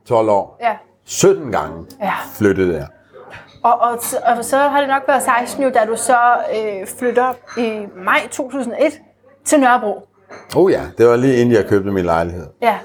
10-12 0.08 0.12
år, 0.14 0.58
ja. 0.60 0.76
17 1.04 1.52
gange 1.52 1.86
Ja. 2.00 2.12
flyttede 2.34 2.74
jeg. 2.76 2.86
Og, 3.62 3.80
og, 3.80 3.98
og 4.36 4.44
så 4.44 4.56
har 4.58 4.80
det 4.80 4.88
nok 4.88 5.02
været 5.08 5.22
16 5.22 5.62
jo, 5.64 5.70
da 5.70 5.84
du 5.84 5.96
så 5.96 6.18
øh, 6.56 6.86
flytter 6.98 7.32
i 7.58 7.86
maj 8.04 8.28
2001 8.30 8.92
til 9.44 9.60
Nørrebro. 9.60 10.08
Oh 10.56 10.72
ja, 10.72 10.82
det 10.98 11.06
var 11.06 11.16
lige 11.16 11.36
inden 11.36 11.54
jeg 11.54 11.66
købte 11.66 11.90
min 11.90 12.04
lejlighed. 12.04 12.46
Ja. 12.62 12.78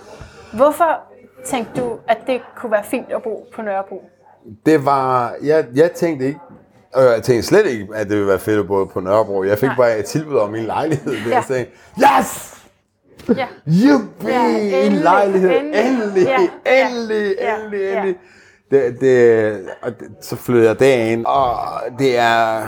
Hvorfor 0.53 0.99
tænkte 1.45 1.81
du, 1.81 1.91
at 2.07 2.17
det 2.27 2.41
kunne 2.57 2.71
være 2.71 2.83
fint 2.83 3.11
at 3.11 3.23
bo 3.23 3.47
på 3.55 3.61
Nørrebro? 3.61 4.03
Det 4.65 4.85
var, 4.85 5.33
jeg, 5.43 5.65
jeg 5.75 5.91
tænkte 5.91 6.25
ikke, 6.27 6.39
og 6.93 7.03
jeg 7.03 7.23
tænkte 7.23 7.47
slet 7.47 7.65
ikke, 7.65 7.87
at 7.95 8.07
det 8.07 8.15
ville 8.15 8.27
være 8.27 8.39
fedt 8.39 8.59
at 8.59 8.67
bo 8.67 8.85
på 8.85 8.99
Nørrebro. 8.99 9.43
Jeg 9.43 9.57
fik 9.57 9.67
Nej. 9.67 9.75
bare 9.77 9.99
et 9.99 10.05
tilbud 10.05 10.37
om 10.37 10.49
min 10.49 10.63
lejlighed. 10.63 11.13
Ja. 11.13 11.35
jeg 11.35 11.43
tænkte, 11.47 11.71
yes! 11.99 12.56
Ja. 13.35 13.45
Juppie! 13.65 14.29
Ja, 14.29 14.85
en 14.85 14.91
lejlighed! 14.93 15.49
endelig. 15.59 15.85
Endelig! 15.85 16.23
Ja, 16.65 16.87
Endelig! 16.87 17.35
ja, 17.41 17.55
Endelig! 17.55 17.79
ja. 17.81 17.97
Endelig! 17.97 18.15
Det, 18.71 18.97
det, 19.01 19.59
og 19.81 19.91
det, 19.99 20.07
så 20.21 20.35
flyttede 20.35 20.67
jeg 20.67 20.79
derind, 20.79 21.25
og 21.25 21.57
det 21.99 22.17
er 22.19 22.61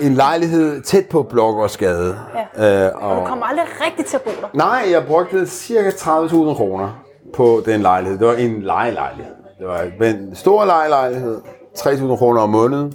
en 0.00 0.14
lejlighed 0.14 0.82
tæt 0.82 1.06
på 1.06 1.22
Blågårdsgade. 1.22 2.18
Ja. 2.58 2.86
Øh, 2.88 2.92
Og 3.02 3.16
du 3.20 3.24
kommer 3.26 3.46
aldrig 3.46 3.66
rigtigt 3.86 4.08
til 4.08 4.16
at 4.16 4.22
bo 4.22 4.30
der. 4.40 4.48
Nej, 4.54 4.86
jeg 4.90 5.06
brugte 5.06 5.46
cirka 5.46 5.90
30.000 5.90 6.34
kroner 6.54 7.04
på 7.34 7.62
den 7.66 7.80
lejlighed. 7.80 8.18
Det 8.18 8.26
var 8.26 8.34
en 8.34 8.62
lejelejlighed. 8.62 9.34
Det 9.58 9.66
var 9.66 10.06
en 10.06 10.30
stor 10.36 10.64
lejelejlighed. 10.64 11.40
3.000 11.78 12.16
kroner 12.16 12.40
om 12.40 12.50
måneden. 12.50 12.94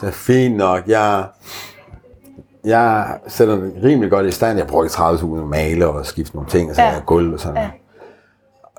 Så 0.00 0.10
fint 0.10 0.56
nok. 0.56 0.80
Jeg, 0.86 1.24
jeg 2.66 3.18
sætter 3.28 3.54
den 3.56 3.72
rimelig 3.84 4.10
godt 4.10 4.26
i 4.26 4.30
stand. 4.30 4.58
Jeg 4.58 4.66
brugte 4.66 4.88
30.000 4.90 5.26
male 5.26 5.86
og 5.88 6.06
skifte 6.06 6.36
nogle 6.36 6.50
ting, 6.50 6.70
og 6.70 6.76
så 6.76 6.82
Ja. 6.82 6.88
ja. 6.88 7.00
gulv 7.06 7.32
og 7.34 7.40
sådan 7.40 7.54
noget. 7.54 7.70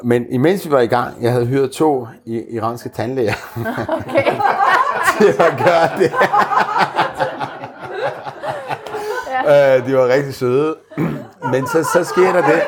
Men 0.04 0.26
imens 0.30 0.66
vi 0.66 0.72
var 0.72 0.80
i 0.80 0.88
gang, 0.88 1.14
jeg 1.22 1.32
havde 1.32 1.46
hyret 1.46 1.72
to 1.72 2.08
iranske 2.26 2.90
tandlæger 2.90 3.34
Okay. 3.88 4.34
til 5.18 5.28
at 5.28 5.64
gøre 5.66 6.00
det. 6.00 6.12
ja. 9.48 9.78
øh, 9.80 9.88
de 9.88 9.94
var 9.98 10.08
rigtig 10.08 10.34
søde. 10.34 10.76
Men 11.52 11.68
så, 11.68 11.84
så 11.94 12.04
sker 12.04 12.32
der 12.32 12.42
det. 12.42 12.62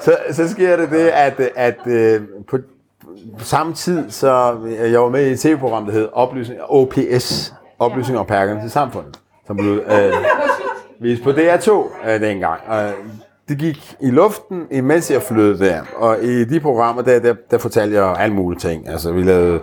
så, 0.00 0.16
så 0.32 0.48
sker 0.48 0.76
der 0.76 0.86
det, 0.86 1.08
at, 1.08 1.40
at 1.56 1.78
øh, 1.86 2.20
på, 2.50 2.58
på 3.38 3.44
samme 3.44 3.74
tid, 3.74 4.10
så 4.10 4.56
jeg 4.80 5.00
var 5.00 5.08
med 5.08 5.26
i 5.26 5.32
et 5.32 5.40
tv-program, 5.40 5.84
der 5.86 5.92
hed 5.92 6.08
Oplysning, 6.12 6.60
OPS, 6.68 7.54
Oplysning 7.80 8.18
om 8.18 8.26
perkerne 8.26 8.60
til 8.60 8.70
samfundet, 8.70 9.18
som 9.46 9.56
blev 9.56 9.82
øh, 9.86 10.12
vist 11.00 11.22
på 11.22 11.30
DR2 11.30 11.70
øh, 12.10 12.20
dengang. 12.20 12.60
Og 12.66 12.90
det 13.48 13.58
gik 13.58 13.96
i 14.00 14.10
luften, 14.10 14.66
imens 14.70 15.10
jeg 15.10 15.22
flyttede 15.22 15.64
der. 15.64 15.82
Og 15.96 16.22
i 16.22 16.44
de 16.44 16.60
programmer, 16.60 17.02
der, 17.02 17.18
der, 17.18 17.34
der 17.50 17.58
fortalte 17.58 17.96
jeg 17.96 18.16
alle 18.18 18.34
mulige 18.34 18.60
ting. 18.60 18.88
Altså, 18.88 19.12
vi 19.12 19.22
lavede 19.22 19.60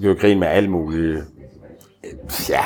gjorde 0.00 0.18
grin 0.18 0.38
med 0.38 0.48
alle 0.48 0.68
mulige... 0.70 1.22
Ja, 2.48 2.64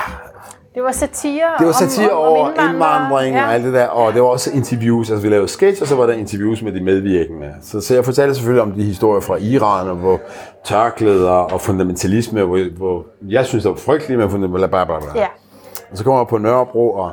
Det 0.75 0.83
var 0.83 0.93
satire, 0.93 1.47
det 1.59 1.67
var 1.67 1.73
satire 1.73 2.11
om, 2.11 2.19
over 2.19 2.49
indvandring 2.49 3.37
og 3.37 3.55
alt 3.55 3.65
det 3.65 3.73
der, 3.73 3.87
og 3.87 4.13
det 4.13 4.23
var 4.23 4.29
også 4.29 4.51
interviews, 4.51 5.11
altså 5.11 5.23
vi 5.23 5.33
lavede 5.33 5.49
sketch, 5.49 5.83
og 5.83 5.89
så 5.89 5.97
var 5.97 6.07
der 6.07 6.13
interviews 6.13 6.63
med 6.63 6.73
de 6.73 6.85
medvirkende. 6.85 7.55
Så, 7.63 7.81
så 7.81 7.95
jeg 7.95 8.05
fortalte 8.05 8.35
selvfølgelig 8.35 8.63
om 8.63 8.73
de 8.73 8.83
historier 8.83 9.21
fra 9.21 9.37
Iran, 9.37 9.89
og 9.89 9.97
hvor 9.97 10.21
tørklæder 10.65 11.31
og 11.31 11.61
fundamentalisme, 11.61 12.43
hvor, 12.43 12.77
hvor 12.77 13.07
jeg 13.29 13.47
synes, 13.47 13.65
det 13.65 13.71
var 13.71 13.77
frygteligt 13.77 14.21
med 14.21 14.29
fundamentalisme, 14.29 14.69
bla 14.69 14.85
bla 14.85 14.99
bla. 14.99 15.21
Ja. 15.21 15.27
Og 15.91 15.99
så 15.99 16.05
kommer 16.05 16.21
jeg 16.21 16.29
på 16.29 16.39
Nørrebro, 16.39 16.93
og 16.93 17.13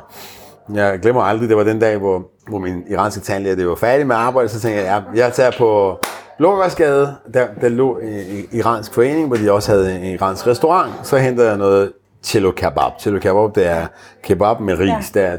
jeg 0.74 0.98
glemmer 1.02 1.22
aldrig, 1.22 1.48
det 1.48 1.56
var 1.56 1.64
den 1.64 1.78
dag, 1.78 1.96
hvor, 1.96 2.22
hvor 2.48 2.58
min 2.58 2.82
iranske 2.90 3.20
tandlæge 3.20 3.56
det 3.56 3.68
var 3.68 3.74
færdig 3.74 4.06
med 4.06 4.16
arbejde, 4.16 4.48
så 4.48 4.60
tænkte 4.60 4.80
jeg, 4.80 4.86
jeg, 4.86 5.02
jeg 5.18 5.32
tager 5.32 5.50
på 5.58 5.98
Blågårdsgade, 6.38 7.14
der, 7.34 7.46
der 7.60 7.68
lå 7.68 7.98
en 7.98 8.44
iransk 8.52 8.94
forening, 8.94 9.26
hvor 9.26 9.36
de 9.36 9.52
også 9.52 9.72
havde 9.72 9.96
en 9.96 10.04
iransk 10.04 10.46
restaurant. 10.46 10.92
Så 11.02 11.16
henter 11.16 11.44
jeg 11.44 11.56
noget 11.56 11.92
cello 12.22 12.50
kebab. 12.50 12.92
Cello 13.00 13.18
kebab, 13.20 13.54
det 13.54 13.66
er 13.66 13.86
kebab 14.22 14.60
med 14.60 14.78
ris, 14.78 14.88
Ja. 15.14 15.20
der 15.20 15.26
er 15.26 15.38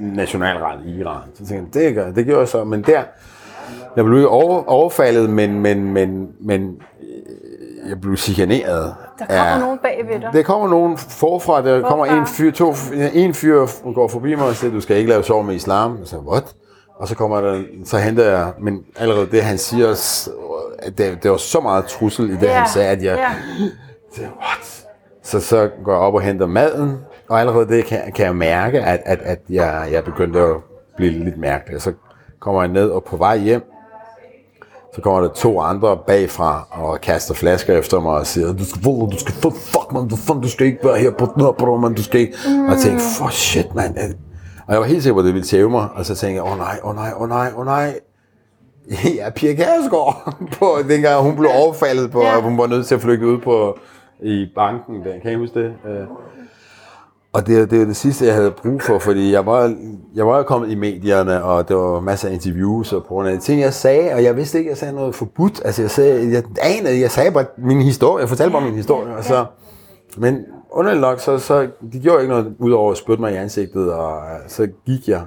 nationalret 0.00 0.80
i 0.86 1.00
Iran. 1.00 1.20
Så 1.34 1.46
tænkte 1.46 1.78
jeg, 1.80 1.86
det, 1.86 1.94
gør, 1.94 2.10
det 2.10 2.24
gjorde 2.26 2.40
jeg 2.40 2.48
så, 2.48 2.64
men 2.64 2.82
der, 2.82 3.02
jeg 3.96 4.04
blev 4.04 4.26
over, 4.30 4.64
overfaldet, 4.68 5.30
men, 5.30 5.60
men, 5.60 5.92
men, 5.92 6.28
men 6.40 6.62
øh, 7.02 7.88
jeg 7.90 8.00
blev 8.00 8.16
chikaneret. 8.16 8.94
Der 9.18 9.26
kommer 9.26 9.42
af- 9.44 9.60
nogen 9.60 9.78
bagved 9.78 10.20
dig. 10.20 10.30
der 10.32 10.42
kommer 10.42 10.68
nogen 10.68 10.98
forfra, 10.98 11.62
der 11.62 11.80
forfra. 11.80 11.88
kommer 11.88 12.06
en 12.06 12.26
fyr, 12.26 12.50
to, 12.50 12.74
en 13.14 13.34
fyr 13.34 13.66
går 13.94 14.08
forbi 14.08 14.34
mig 14.34 14.46
og 14.46 14.54
siger, 14.56 14.70
du 14.72 14.80
skal 14.80 14.96
ikke 14.96 15.10
lave 15.10 15.24
sov 15.24 15.44
med 15.44 15.54
islam. 15.54 15.96
Jeg 15.98 16.06
siger, 16.08 16.20
what? 16.20 16.54
Og 16.98 17.08
så 17.08 17.14
kommer 17.14 17.40
der, 17.40 17.62
så 17.84 17.98
henter 17.98 18.24
jeg, 18.30 18.52
men 18.60 18.82
allerede 18.96 19.26
det 19.30 19.42
han 19.42 19.58
siger, 19.58 19.90
at 20.78 20.98
det, 20.98 21.22
det 21.22 21.30
var 21.30 21.36
så 21.36 21.60
meget 21.60 21.84
trussel 21.84 22.30
i 22.30 22.32
det, 22.32 22.42
Ja, 22.42 22.52
han 22.52 22.68
sagde, 22.68 22.88
at 22.88 23.02
jeg, 23.02 23.16
ja. 23.16 23.28
siger, 24.14 24.28
what? 24.28 24.83
Så, 25.24 25.40
så 25.40 25.70
går 25.84 25.92
jeg 25.92 26.00
op 26.00 26.14
og 26.14 26.20
henter 26.22 26.46
maden, 26.46 26.98
og 27.28 27.40
allerede 27.40 27.68
det 27.68 27.84
kan, 27.84 28.00
kan 28.14 28.26
jeg 28.26 28.36
mærke, 28.36 28.80
at, 28.80 29.00
at, 29.04 29.18
at 29.22 29.38
jeg, 29.50 29.88
jeg 29.92 30.04
begyndte 30.04 30.40
at 30.40 30.56
blive 30.96 31.10
lidt 31.24 31.38
mærkelig. 31.38 31.82
Så 31.82 31.92
kommer 32.40 32.62
jeg 32.62 32.72
ned, 32.72 32.88
og 32.90 33.04
på 33.04 33.16
vej 33.16 33.38
hjem, 33.38 33.62
så 34.94 35.00
kommer 35.00 35.20
der 35.20 35.28
to 35.28 35.60
andre 35.60 35.98
bagfra 36.06 36.66
og 36.70 37.00
kaster 37.00 37.34
flasker 37.34 37.78
efter 37.78 38.00
mig 38.00 38.12
og 38.12 38.26
siger, 38.26 38.52
du 38.52 38.64
skal, 38.64 38.82
du 38.84 39.18
skal, 39.18 39.34
fuck 39.52 39.92
man, 39.92 40.08
du, 40.08 40.16
fuck, 40.16 40.42
du 40.42 40.48
skal 40.48 40.66
ikke 40.66 40.78
være 40.84 40.98
her 40.98 41.10
på 41.10 41.28
Nørrebro, 41.36 41.76
man, 41.76 41.94
du 41.94 42.02
skal 42.02 42.20
ikke. 42.20 42.34
Mm. 42.48 42.64
Og 42.64 42.70
jeg 42.70 42.78
tænkte, 42.80 43.04
for 43.18 43.28
shit, 43.28 43.74
man. 43.74 43.96
Og 44.66 44.72
jeg 44.72 44.80
var 44.80 44.86
helt 44.86 45.02
sikker 45.02 45.14
på, 45.14 45.18
at 45.20 45.24
det 45.24 45.34
ville 45.34 45.46
tæve 45.46 45.70
mig, 45.70 45.88
og 45.94 46.06
så 46.06 46.14
tænkte 46.14 46.34
jeg, 46.34 46.44
åh 46.44 46.52
oh, 46.52 46.58
nej, 46.58 46.78
åh 46.82 46.90
oh, 46.90 46.96
nej, 46.96 47.10
åh 47.16 47.22
oh, 47.22 47.28
nej, 47.28 47.50
åh 47.54 47.58
oh, 47.58 47.66
nej. 47.66 47.94
Ja, 49.18 49.30
Pia 49.30 49.54
Kærsgaard, 49.54 50.34
på, 50.58 50.78
dengang 50.88 51.22
hun 51.22 51.36
blev 51.36 51.50
overfaldet 51.54 52.10
på, 52.10 52.22
Ja. 52.22 52.36
og 52.36 52.42
hun 52.42 52.58
var 52.58 52.66
nødt 52.66 52.86
til 52.86 52.94
at 52.94 53.00
flygte 53.00 53.26
ud 53.26 53.38
på, 53.38 53.78
i 54.24 54.46
banken. 54.54 55.04
Der. 55.04 55.18
Kan 55.22 55.32
I 55.32 55.34
huske 55.34 55.60
det? 55.60 55.72
Øh. 55.86 56.06
Og 57.32 57.46
det, 57.46 57.70
det 57.70 57.78
var 57.78 57.84
det 57.84 57.96
sidste, 57.96 58.26
jeg 58.26 58.34
havde 58.34 58.50
brug 58.50 58.82
for, 58.82 58.98
fordi 58.98 59.32
jeg 59.32 59.46
var, 59.46 59.74
jeg 60.14 60.26
var 60.26 60.36
jo 60.36 60.42
kommet 60.42 60.70
i 60.70 60.74
medierne, 60.74 61.44
og 61.44 61.68
der 61.68 61.74
var 61.74 62.00
masser 62.00 62.28
af 62.28 62.32
interviews, 62.32 62.92
og 62.92 63.02
på 63.02 63.08
grund 63.08 63.28
af 63.28 63.38
ting, 63.38 63.60
jeg 63.60 63.72
sagde, 63.72 64.14
og 64.14 64.24
jeg 64.24 64.36
vidste 64.36 64.58
ikke, 64.58 64.68
at 64.68 64.70
jeg 64.70 64.78
sagde 64.78 64.94
noget 64.94 65.14
forbudt. 65.14 65.62
Altså, 65.64 65.82
jeg, 65.82 65.90
sagde, 65.90 66.32
jeg 66.32 66.42
anede, 66.62 67.00
jeg 67.00 67.10
sagde 67.10 67.32
bare 67.32 67.44
min 67.58 67.82
historie, 67.82 68.20
jeg 68.20 68.28
fortalte 68.28 68.52
bare 68.52 68.64
min 68.64 68.74
historie, 68.74 69.16
og 69.16 69.24
så, 69.24 69.44
men 70.16 70.44
underligt 70.70 71.00
nok, 71.00 71.20
så, 71.20 71.38
så 71.38 71.68
de 71.92 71.98
gjorde 72.00 72.20
ikke 72.20 72.34
noget, 72.34 72.54
udover 72.58 72.90
at 72.90 72.96
spytte 72.96 73.20
mig 73.20 73.32
i 73.32 73.36
ansigtet, 73.36 73.92
og 73.92 74.22
så 74.46 74.68
gik 74.86 75.08
jeg, 75.08 75.22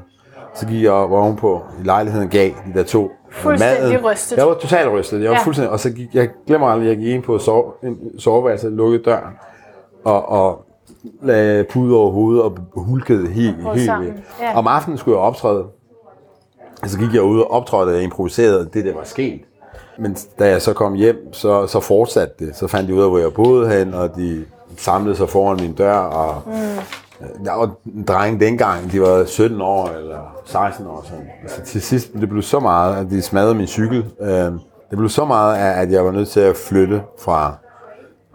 så 0.55 0.67
gik 0.67 0.83
jeg 0.83 0.91
ovenpå 0.91 1.61
i 1.81 1.83
lejligheden, 1.83 2.29
gav 2.29 2.49
de 2.49 2.79
der 2.79 2.83
to 2.83 3.11
Fuldstændig 3.31 4.03
rystet. 4.05 4.37
Jeg 4.37 4.47
var 4.47 4.53
totalt 4.53 4.91
rystet, 4.91 5.21
jeg 5.21 5.29
var 5.29 5.37
Ja. 5.37 5.43
fuldstændig, 5.43 5.71
og 5.71 5.79
så 5.79 5.89
gik, 5.89 6.07
jeg 6.13 6.29
glemmer 6.47 6.67
aldrig, 6.67 6.87
jeg 6.87 6.97
gik 6.97 7.07
ind 7.07 7.23
på 7.23 7.37
sove, 7.39 7.71
en 7.83 8.19
soveværelse, 8.19 8.69
lukkede 8.69 9.03
døren, 9.03 9.33
og, 10.05 10.29
og 10.29 10.65
lagde 11.21 11.63
pude 11.63 11.95
over 11.97 12.11
hovedet 12.11 12.43
og 12.43 12.57
hulkede 12.75 13.27
helt, 13.27 13.55
helt 13.73 13.85
sammen, 13.85 14.09
væk. 14.13 14.23
ja. 14.41 14.57
Om 14.57 14.67
aftenen 14.67 14.97
skulle 14.97 15.17
jeg 15.17 15.25
optræde. 15.25 15.63
Og 16.83 16.89
så 16.89 16.99
gik 16.99 17.13
jeg 17.13 17.21
ud 17.21 17.39
og 17.39 17.51
optrådte 17.51 17.89
og 17.89 18.01
improviserede 18.03 18.69
det, 18.73 18.85
der 18.85 18.93
var 18.93 19.03
sket. 19.03 19.41
Men 19.99 20.17
da 20.39 20.49
jeg 20.49 20.61
så 20.61 20.73
kom 20.73 20.93
hjem, 20.93 21.33
så, 21.33 21.67
så 21.67 21.79
fortsatte 21.79 22.45
det. 22.45 22.55
Så 22.55 22.67
fandt 22.67 22.89
de 22.89 22.95
ud 22.95 23.01
af, 23.03 23.09
hvor 23.09 23.17
jeg 23.17 23.33
boede 23.33 23.69
hen, 23.69 23.93
og 23.93 24.15
de 24.15 24.45
samlede 24.77 25.15
sig 25.15 25.29
foran 25.29 25.57
min 25.61 25.73
dør. 25.73 25.93
Og, 25.97 26.41
mm. 26.45 26.51
Der 27.45 27.53
var 27.53 27.75
en 27.85 28.03
dreng 28.03 28.39
dengang, 28.39 28.91
de 28.91 29.01
var 29.01 29.25
17 29.25 29.61
år 29.61 29.87
eller 29.87 30.35
16 30.45 30.87
år. 30.87 31.03
Sådan. 31.07 31.27
Altså, 31.41 31.61
til 31.61 31.81
sidst 31.81 32.13
det 32.13 32.29
blev 32.29 32.41
så 32.41 32.59
meget, 32.59 32.95
at 32.95 33.09
de 33.09 33.21
smadrede 33.21 33.55
min 33.55 33.67
cykel. 33.67 34.05
Øh, 34.21 34.29
det 34.89 34.97
blev 34.97 35.09
så 35.09 35.25
meget, 35.25 35.57
at 35.57 35.91
jeg 35.91 36.05
var 36.05 36.11
nødt 36.11 36.29
til 36.29 36.39
at 36.39 36.55
flytte 36.55 37.03
fra, 37.19 37.55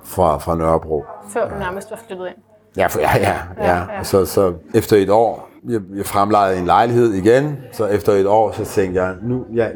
fra, 0.05 0.39
fra 0.39 0.55
Nørrebro. 0.57 1.05
Før 1.29 1.49
du 1.49 1.59
nærmest 1.59 1.91
var 1.91 2.01
flyttet 2.07 2.27
ind. 2.27 2.37
Ja, 2.77 2.87
for, 2.87 3.01
ja, 3.01 3.19
ja, 3.19 3.37
ja. 3.59 3.77
ja. 3.79 4.03
Så, 4.03 4.25
så 4.27 4.55
efter 4.75 4.97
et 4.97 5.11
år, 5.11 5.49
jeg, 5.69 5.81
jeg 5.97 6.07
fremlejede 6.07 6.59
en 6.59 6.65
lejlighed 6.67 7.13
igen, 7.13 7.57
så 7.73 7.87
efter 7.87 8.13
et 8.13 8.27
år, 8.27 8.53
så 8.53 8.65
tænkte 8.65 9.03
jeg, 9.03 9.15
nu, 9.23 9.45
jeg, 9.53 9.73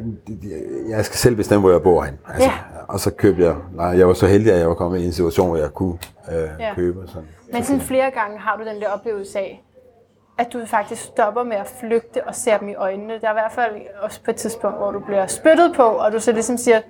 jeg 0.89 1.05
skal 1.05 1.17
selv 1.17 1.37
bestemme, 1.37 1.61
hvor 1.61 1.71
jeg 1.71 1.83
bor 1.83 2.03
hen. 2.03 2.19
Altså, 2.29 2.43
Ja. 2.49 2.53
Og 2.89 3.01
så 3.01 3.11
købte 3.11 3.45
jeg, 3.45 3.55
nej, 3.75 3.87
jeg 3.87 4.09
var 4.09 4.15
så 4.15 4.27
heldig, 4.27 4.53
at 4.53 4.59
jeg 4.59 4.69
var 4.69 4.75
kommet 4.75 4.99
i 5.01 5.07
en 5.07 5.13
situation, 5.13 5.49
hvor 5.49 5.57
jeg 5.57 5.75
kunne 5.75 5.99
øh, 6.33 6.49
Ja. 6.61 6.75
købe. 6.75 7.03
Sådan. 7.07 7.29
Men 7.53 7.65
sådan 7.65 7.81
flere 7.81 8.11
gange 8.11 8.39
har 8.39 8.57
du 8.57 8.65
den 8.65 8.81
der 8.81 8.89
oplevelse 8.89 9.39
af, 9.39 9.63
at 10.39 10.53
du 10.53 10.61
faktisk 10.67 11.03
stopper 11.03 11.43
med 11.45 11.57
at 11.57 11.73
flygte 11.81 12.25
og 12.27 12.35
ser 12.35 12.59
dem 12.59 12.69
i 12.69 12.75
øjnene. 12.75 13.13
Der 13.21 13.27
er 13.29 13.33
i 13.33 13.35
hvert 13.35 13.53
fald 13.53 13.73
også 14.03 14.21
på 14.25 14.31
et 14.31 14.37
tidspunkt, 14.37 14.77
hvor 14.79 14.91
du 14.91 15.01
bliver 15.01 15.27
spyttet 15.27 15.73
på, 15.77 15.83
og 15.83 16.13
du 16.13 16.21
så 16.21 16.33
ligesom 16.33 16.57
siger, 16.57 16.81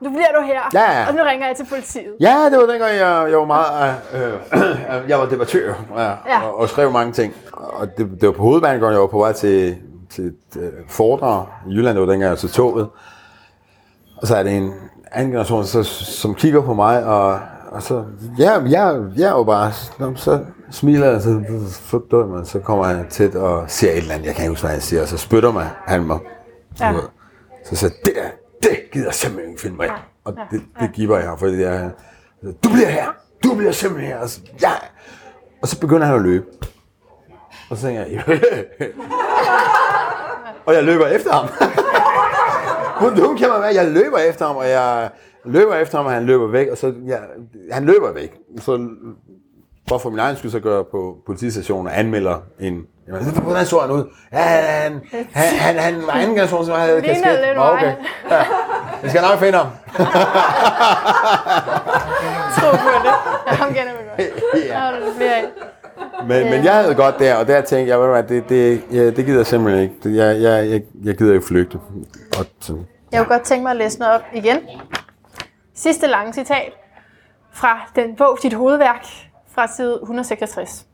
nu 0.00 0.10
bliver 0.10 0.32
du 0.38 0.46
her, 0.46 0.60
Ja, 0.74 1.08
og 1.08 1.14
nu 1.14 1.22
ringer 1.22 1.46
jeg 1.46 1.56
til 1.56 1.66
politiet. 1.66 2.14
Ja, 2.20 2.44
det 2.50 2.58
var 2.58 2.66
dengang, 2.66 2.92
jeg, 2.92 3.26
jeg 3.30 3.38
var 3.38 3.44
meget... 3.44 3.94
Øh, 4.14 4.32
øh, 4.52 5.08
jeg 5.10 5.18
var 5.18 5.26
debattør 5.26 5.74
ja, 5.96 6.02
Ja. 6.02 6.42
Og, 6.42 6.58
og 6.58 6.68
skrev 6.68 6.92
mange 6.92 7.12
ting. 7.12 7.34
Og 7.52 7.88
det, 7.96 8.08
det 8.20 8.26
var 8.26 8.32
på 8.32 8.42
hovedbanegården, 8.42 8.92
jeg 8.92 9.00
var 9.00 9.06
på 9.06 9.18
vej 9.18 9.32
til, 9.32 9.76
til 10.10 10.24
et 10.24 10.60
øh, 10.60 10.72
foredrag 10.88 11.46
i 11.68 11.74
Jylland. 11.74 11.96
Det 11.98 12.06
var 12.06 12.12
dengang, 12.12 12.30
jeg 12.30 12.38
tog 12.38 12.50
toget. 12.50 12.88
Og 14.16 14.26
så 14.26 14.36
er 14.36 14.42
det 14.42 14.56
en 14.56 14.72
anden 15.12 15.30
generation, 15.30 15.64
så, 15.64 15.82
som 15.82 16.34
kigger 16.34 16.62
på 16.62 16.74
mig, 16.74 17.04
og, 17.04 17.38
og 17.70 17.82
så... 17.82 18.04
Ja, 18.38 18.52
jeg, 18.52 19.02
jeg 19.16 19.28
er 19.28 19.36
jo 19.36 19.44
bare... 19.44 19.72
Så 20.16 20.40
smiler 20.70 21.10
jeg, 21.10 21.22
så, 21.22 21.40
så, 22.10 22.26
man, 22.26 22.44
så 22.44 22.58
kommer 22.58 22.84
han 22.84 23.08
tæt 23.08 23.34
og 23.34 23.64
siger 23.70 23.92
et 23.92 23.98
eller 23.98 24.14
andet. 24.14 24.26
Jeg 24.26 24.34
kan 24.34 24.42
ikke 24.44 24.50
huske, 24.50 24.62
hvad 24.62 24.72
han 24.72 24.80
siger. 24.80 25.02
Og 25.02 25.08
så 25.08 25.16
spytter 25.16 25.52
mig, 25.52 25.70
han 25.86 26.04
mig. 26.06 26.18
Ja. 26.80 26.94
Så 27.64 27.76
siger 27.76 27.90
det 28.04 28.12
der, 28.14 28.28
det 28.62 28.90
gider 28.92 29.10
simpelthen 29.10 29.50
ikke 29.50 29.62
finde 29.62 29.76
mig 29.76 29.86
i. 29.86 29.90
Og 30.24 30.36
det, 30.50 30.62
det 30.80 30.92
giver 30.92 31.18
jeg, 31.18 31.38
fordi 31.38 31.56
det 31.56 31.66
er, 31.66 31.90
du 32.42 32.68
bliver 32.72 32.88
her, 32.88 33.06
du 33.44 33.54
bliver 33.54 33.72
simpelthen 33.72 34.12
her. 34.12 34.18
Og 34.18 34.28
så, 34.28 34.40
ja. 34.62 34.72
og 35.62 35.68
så 35.68 35.80
begynder 35.80 36.06
han 36.06 36.16
at 36.16 36.22
løbe. 36.22 36.46
Og 37.70 37.76
så 37.76 37.86
tænker 37.86 38.04
jeg, 38.04 38.24
og 40.66 40.74
jeg 40.74 40.84
løber 40.84 41.06
efter 41.06 41.32
ham. 41.32 41.48
hun, 43.00 43.26
hun 43.26 43.36
kan 43.36 43.48
man 43.48 43.60
være, 43.60 43.74
jeg 43.74 43.90
løber 43.90 44.18
efter 44.18 44.46
ham, 44.46 44.56
og 44.56 44.68
jeg 44.68 45.10
løber 45.44 45.74
efter 45.74 45.98
ham, 45.98 46.06
og 46.06 46.12
han 46.12 46.26
løber 46.26 46.46
væk, 46.46 46.68
og 46.68 46.78
så, 46.78 46.94
ja, 47.06 47.18
han 47.70 47.84
løber 47.84 48.12
væk. 48.12 48.38
Så 48.58 48.88
for 49.88 49.98
for 49.98 50.10
min 50.10 50.18
egen 50.18 50.36
skyld, 50.36 50.50
så 50.50 50.60
gør 50.60 50.76
jeg 50.76 50.86
på 50.86 51.16
politistationen 51.26 51.86
og 51.86 51.98
anmelder 51.98 52.38
en... 52.60 52.86
Jamen, 53.12 53.34
hvordan 53.42 53.66
så 53.66 53.78
han 53.80 53.90
ud? 53.90 54.04
Ja, 54.32 54.38
han, 54.38 55.00
han, 55.32 55.58
han, 55.58 55.78
han 55.78 56.06
var 56.06 56.12
anden 56.12 56.30
generation, 56.30 56.66
som 56.66 56.78
havde 56.78 57.00
Ligner 57.00 57.14
kasket. 57.14 57.40
lidt 57.46 57.56
Nå, 57.56 57.62
okay. 57.62 57.84
mig. 57.84 57.96
Ja. 58.30 58.44
Vi 59.02 59.08
skal 59.08 59.22
nok 59.22 59.38
finde 59.38 59.58
ham. 59.58 59.66
Tro 62.56 62.70
på 62.70 62.88
det. 63.04 63.12
Ja, 63.46 63.54
ham 63.54 63.68
kender 63.68 63.92
vi 63.92 63.98
godt. 64.08 64.20
Ja. 64.66 65.42
men, 66.26 66.50
men 66.50 66.64
jeg 66.64 66.74
havde 66.74 66.94
godt 66.94 67.18
der, 67.18 67.34
og 67.34 67.46
der 67.46 67.60
tænkte 67.60 67.90
jeg, 67.90 67.98
ved 67.98 68.06
du 68.06 68.12
hvad, 68.12 68.22
det, 68.22 68.48
det, 68.48 68.82
ja, 68.92 69.10
det 69.10 69.26
gider 69.26 69.38
jeg 69.38 69.46
simpelthen 69.46 69.82
ikke. 69.82 70.24
Jeg, 70.24 70.42
jeg, 70.42 70.70
jeg, 70.70 70.82
jeg 71.04 71.16
gider 71.16 71.34
ikke 71.34 71.46
flygte. 71.46 71.78
Og 72.38 72.46
sådan. 72.60 72.86
Jeg 73.12 73.20
kunne 73.20 73.36
godt 73.36 73.42
tænke 73.46 73.62
mig 73.62 73.70
at 73.70 73.76
læse 73.76 73.98
noget 73.98 74.14
op 74.14 74.22
igen. 74.32 74.58
Sidste 75.74 76.06
lange 76.06 76.32
citat 76.32 76.72
fra 77.52 77.90
den 77.96 78.16
bog, 78.16 78.38
dit 78.42 78.52
hovedværk, 78.52 79.06
fra 79.54 79.66
side 79.66 79.98
166. 80.02 80.86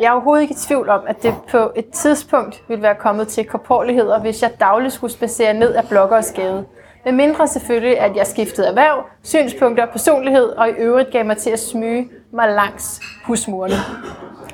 Jeg 0.00 0.06
er 0.06 0.10
overhovedet 0.10 0.42
ikke 0.42 0.52
i 0.52 0.56
tvivl 0.56 0.88
om, 0.88 1.00
at 1.06 1.22
det 1.22 1.34
på 1.50 1.72
et 1.76 1.90
tidspunkt 1.90 2.62
ville 2.68 2.82
være 2.82 2.94
kommet 2.94 3.28
til 3.28 3.44
korporligheder, 3.44 4.20
hvis 4.20 4.42
jeg 4.42 4.50
dagligt 4.60 4.92
skulle 4.92 5.12
spacere 5.12 5.54
ned 5.54 5.74
af 5.74 5.88
blokkers 5.88 6.32
gade. 6.32 6.64
Med 7.04 7.12
mindre 7.12 7.48
selvfølgelig, 7.48 8.00
at 8.00 8.16
jeg 8.16 8.26
skiftede 8.26 8.66
erhverv, 8.66 9.04
synspunkter, 9.22 9.86
personlighed 9.86 10.44
og 10.44 10.68
i 10.68 10.72
øvrigt 10.72 11.10
gav 11.10 11.24
mig 11.24 11.36
til 11.36 11.50
at 11.50 11.58
smyge 11.58 12.08
mig 12.32 12.48
langs 12.48 13.00
husmurene. 13.24 13.74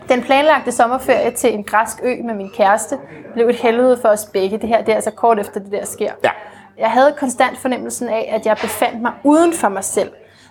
Den 0.08 0.22
planlagte 0.22 0.72
sommerferie 0.72 1.30
til 1.30 1.54
en 1.54 1.64
græsk 1.64 2.00
ø 2.02 2.14
med 2.24 2.34
min 2.34 2.50
kæreste 2.50 2.98
blev 3.32 3.48
et 3.48 3.56
helvede 3.56 3.98
for 4.02 4.08
os 4.08 4.26
begge. 4.32 4.58
Det 4.58 4.68
her 4.68 4.82
det 4.82 4.88
er 4.88 4.94
altså 4.94 5.10
kort 5.10 5.38
efter 5.38 5.60
det 5.60 5.72
der 5.72 5.84
sker. 5.84 6.12
Ja. 6.24 6.30
Jeg 6.78 6.90
havde 6.90 7.14
konstant 7.18 7.58
fornemmelsen 7.58 8.08
af, 8.08 8.28
at 8.32 8.46
jeg 8.46 8.56
befandt 8.56 9.02
mig 9.02 9.12
uden 9.24 9.52
for 9.52 9.68
mig 9.68 9.84
selv, 9.84 10.10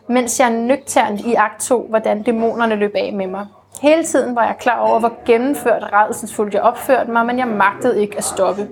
mens 0.10 0.40
jeg 0.40 0.50
nøgternt 0.50 1.22
i 1.22 1.34
akt 1.34 1.62
2, 1.62 1.86
hvordan 1.90 2.24
dæmonerne 2.24 2.76
løb 2.76 2.92
af 2.96 3.14
med 3.14 3.28
mig. 3.28 3.48
Hele 3.82 4.04
tiden 4.04 4.36
var 4.36 4.46
jeg 4.46 4.56
klar 4.60 4.80
over, 4.80 5.00
hvor 5.00 5.14
gennemført 5.26 5.84
redselsfuldt 5.94 6.54
jeg 6.54 6.62
opførte 6.62 7.12
mig, 7.12 7.26
men 7.26 7.40
jeg 7.40 7.48
magtede 7.48 8.02
ikke 8.02 8.18
at 8.18 8.24
stoppe. 8.24 8.68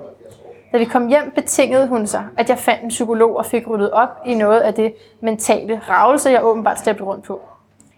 Da 0.71 0.77
vi 0.77 0.85
kom 0.85 1.07
hjem, 1.07 1.31
betingede 1.35 1.87
hun 1.87 2.07
sig, 2.07 2.25
at 2.37 2.49
jeg 2.49 2.57
fandt 2.57 2.83
en 2.83 2.89
psykolog 2.89 3.37
og 3.37 3.45
fik 3.45 3.69
ryddet 3.69 3.91
op 3.91 4.09
i 4.25 4.33
noget 4.33 4.59
af 4.59 4.73
det 4.73 4.93
mentale 5.21 5.81
ravelse, 5.89 6.29
jeg 6.29 6.43
åbenbart 6.45 6.79
slæbte 6.79 7.03
rundt 7.03 7.25
på. 7.25 7.41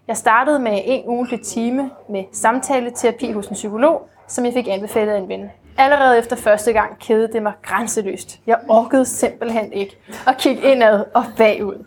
Jeg 0.08 0.18
startede 0.18 0.60
med 0.60 0.82
en 0.86 1.04
ugentlig 1.06 1.42
time 1.42 1.92
med 2.10 2.24
samtaleterapi 2.32 3.32
hos 3.32 3.48
en 3.48 3.54
psykolog, 3.54 4.08
som 4.28 4.46
jeg 4.46 4.54
fik 4.54 4.68
anbefalet 4.68 5.14
af 5.14 5.18
en 5.18 5.30
ven. 5.30 5.52
Allerede 5.78 6.18
efter 6.18 6.36
første 6.36 6.74
gang 6.74 7.00
kædede 7.00 7.34
det 7.34 7.44
mig 7.44 7.54
grænseløst. 7.62 8.40
Jeg 8.48 8.58
orkede 8.70 9.06
simpelthen 9.06 9.74
ikke 9.74 9.98
at 10.28 10.38
kigge 10.38 10.72
indad 10.72 11.06
og 11.14 11.24
bagud. 11.38 11.86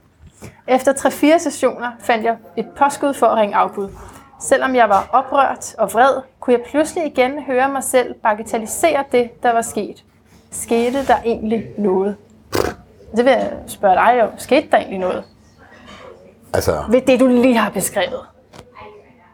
Efter 0.69 0.93
3-4 0.93 1.39
sessioner 1.39 1.91
fandt 2.01 2.25
jeg 2.25 2.37
et 2.57 2.67
påskud 2.77 3.15
for 3.15 3.27
at 3.27 3.37
ringe 3.37 3.57
afbud. 3.57 3.89
Selvom 4.41 4.75
jeg 4.75 4.89
var 4.89 5.09
oprørt 5.13 5.75
og 5.79 5.93
vred, 5.93 6.21
kunne 6.41 6.55
jeg 6.55 6.63
pludselig 6.71 7.07
igen 7.07 7.43
høre 7.43 7.69
mig 7.69 7.85
selv 7.85 8.15
bagatellisere 8.15 9.05
det, 9.13 9.43
der 9.43 9.53
var 9.53 9.63
sket. 9.63 10.05
Skete 10.51 11.07
der 11.07 11.17
egentlig 11.25 11.67
noget? 11.79 12.17
Det 13.17 13.25
vil 13.25 13.31
jeg 13.31 13.53
spørge 13.67 13.95
dig 13.95 14.23
om. 14.23 14.31
Skete 14.39 14.69
der 14.71 14.77
egentlig 14.77 14.99
noget? 14.99 15.25
Altså, 16.55 16.85
ved 16.89 17.01
det, 17.01 17.21
du 17.21 17.27
lige 17.27 17.57
har 17.57 17.71
beskrevet. 17.71 18.21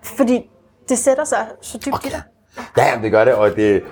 Fordi 0.03 0.51
det 0.89 0.99
sætter 0.99 1.25
sig 1.25 1.47
så 1.61 1.79
dybt 1.79 1.95
okay. 1.95 2.09
i 2.09 2.13
dig. 2.13 2.23
Ja, 2.77 2.85
jamen, 2.87 3.05
det 3.05 3.11
gør 3.11 3.25
det, 3.25 3.35
og 3.35 3.57
det... 3.57 3.83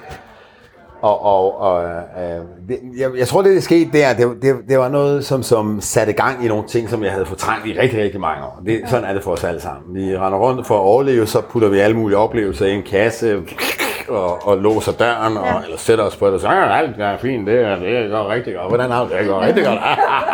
Og, 1.03 1.25
og, 1.25 1.61
og 1.61 1.85
øh, 1.85 2.41
det, 2.69 2.79
jeg, 2.99 3.11
jeg 3.19 3.29
tror, 3.29 3.43
det 3.43 3.55
der 3.55 3.61
skete 3.61 3.91
der, 3.99 4.13
det, 4.15 4.43
det, 4.43 4.57
det 4.69 4.79
var 4.79 4.89
noget, 4.89 5.25
som, 5.25 5.43
som 5.43 5.81
satte 5.81 6.13
gang 6.13 6.45
i 6.45 6.49
nogle 6.49 6.65
ting, 6.69 6.89
som 6.89 7.03
jeg 7.05 7.13
havde 7.13 7.27
fortrængt 7.27 7.67
i 7.67 7.79
rigtig, 7.81 8.03
rigtig 8.03 8.21
mange 8.21 8.45
år. 8.45 8.63
Det, 8.67 8.81
sådan 8.87 9.05
er 9.05 9.13
det 9.15 9.23
for 9.23 9.31
os 9.31 9.45
alle 9.45 9.61
sammen. 9.61 9.95
Vi 9.95 10.17
render 10.17 10.39
rundt 10.39 10.67
for 10.67 10.75
at 10.75 10.81
overleve, 10.81 11.27
så 11.27 11.41
putter 11.41 11.69
vi 11.69 11.79
alle 11.79 11.97
mulige 11.97 12.19
oplevelser 12.19 12.67
i 12.67 12.75
en 12.75 12.83
kasse, 12.83 13.43
og, 14.09 14.47
og 14.47 14.59
låser 14.59 14.93
døren, 14.93 15.37
og, 15.37 15.45
Ja. 15.47 15.65
eller 15.65 15.79
sætter 15.79 16.05
os 16.05 16.17
på 16.17 16.27
det, 16.27 16.35
og 16.35 16.41
så 16.41 16.49
er 16.49 16.53
alt 16.53 16.97
er 17.01 17.19
fint, 17.19 17.47
det, 17.47 17.61
er- 17.61 17.77
det 17.79 18.11
går 18.11 18.29
rigtig 18.29 18.55
godt. 18.55 18.69
Hvordan 18.69 18.91
har 18.91 19.05
du 19.05 19.11
det? 19.11 19.19
Det 19.19 19.29
går 19.29 19.41
rigtig 19.41 19.65
godt. 19.65 19.79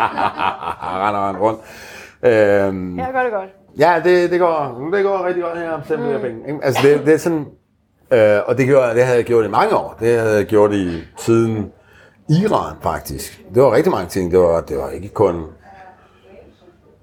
render 1.04 1.26
han 1.26 1.36
rundt. 1.36 1.60
Øhm, 2.22 2.98
Ja, 2.98 3.04
gør 3.12 3.22
det 3.22 3.32
godt. 3.32 3.48
Ja, 3.78 3.94
det, 4.04 4.30
det, 4.30 4.40
går, 4.40 4.88
det 4.94 5.04
går 5.04 5.26
rigtig 5.26 5.42
godt 5.42 5.58
her 5.58 5.70
selv 5.88 6.00
mm. 6.00 6.20
penge. 6.20 6.64
Altså 6.64 6.80
det, 6.88 7.00
det 7.06 7.14
er 7.14 7.18
sådan, 7.18 7.46
øh, 8.10 8.38
og 8.46 8.58
det, 8.58 8.66
gjorde, 8.66 8.94
det 8.94 9.04
havde 9.04 9.16
jeg 9.16 9.24
gjort 9.24 9.44
i 9.44 9.48
mange 9.48 9.76
år. 9.76 9.96
Det 10.00 10.18
havde 10.18 10.36
jeg 10.36 10.44
gjort 10.46 10.72
i 10.72 11.02
tiden 11.18 11.72
Iran 12.28 12.76
faktisk. 12.82 13.44
Det 13.54 13.62
var 13.62 13.74
rigtig 13.74 13.92
mange 13.92 14.08
ting. 14.08 14.30
Det 14.30 14.38
var, 14.38 14.60
det 14.60 14.78
var 14.78 14.90
ikke 14.90 15.08
kun, 15.08 15.44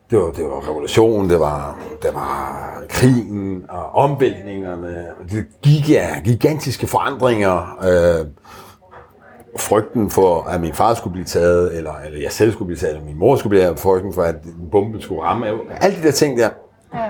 det 0.10 0.20
var, 0.20 0.32
det 0.32 0.46
var 0.46 0.70
revolutionen, 0.70 1.30
det 1.30 1.40
var, 1.40 1.80
det 2.02 2.14
var 2.14 2.84
krigen 2.90 3.66
og 3.70 3.96
omvæltningerne. 3.96 5.06
Det 5.32 5.46
gik 5.62 5.90
ja, 5.90 6.08
gigantiske 6.24 6.88
forandringer. 6.88 7.78
Øh, 7.84 8.26
frygten 9.58 10.10
for, 10.10 10.44
at 10.44 10.62
min 10.62 10.74
far 10.74 10.94
skulle 10.94 11.12
blive 11.12 11.26
taget, 11.26 11.78
eller, 11.78 11.94
eller 12.06 12.20
jeg 12.22 12.32
selv 12.32 12.52
skulle 12.52 12.68
blive 12.68 12.78
taget, 12.78 12.94
eller 12.94 13.06
min 13.06 13.18
mor 13.18 13.36
skulle 13.36 13.50
blive 13.50 13.64
taget, 13.64 13.80
frygten 13.80 14.14
for, 14.14 14.22
at 14.22 14.36
en 14.44 14.70
bombe 14.72 15.02
skulle 15.02 15.22
ramme. 15.22 15.48
Alle 15.82 15.98
de 15.98 16.04
der 16.04 16.12
ting 16.12 16.38
der. 16.38 16.50
Ja. 16.94 17.10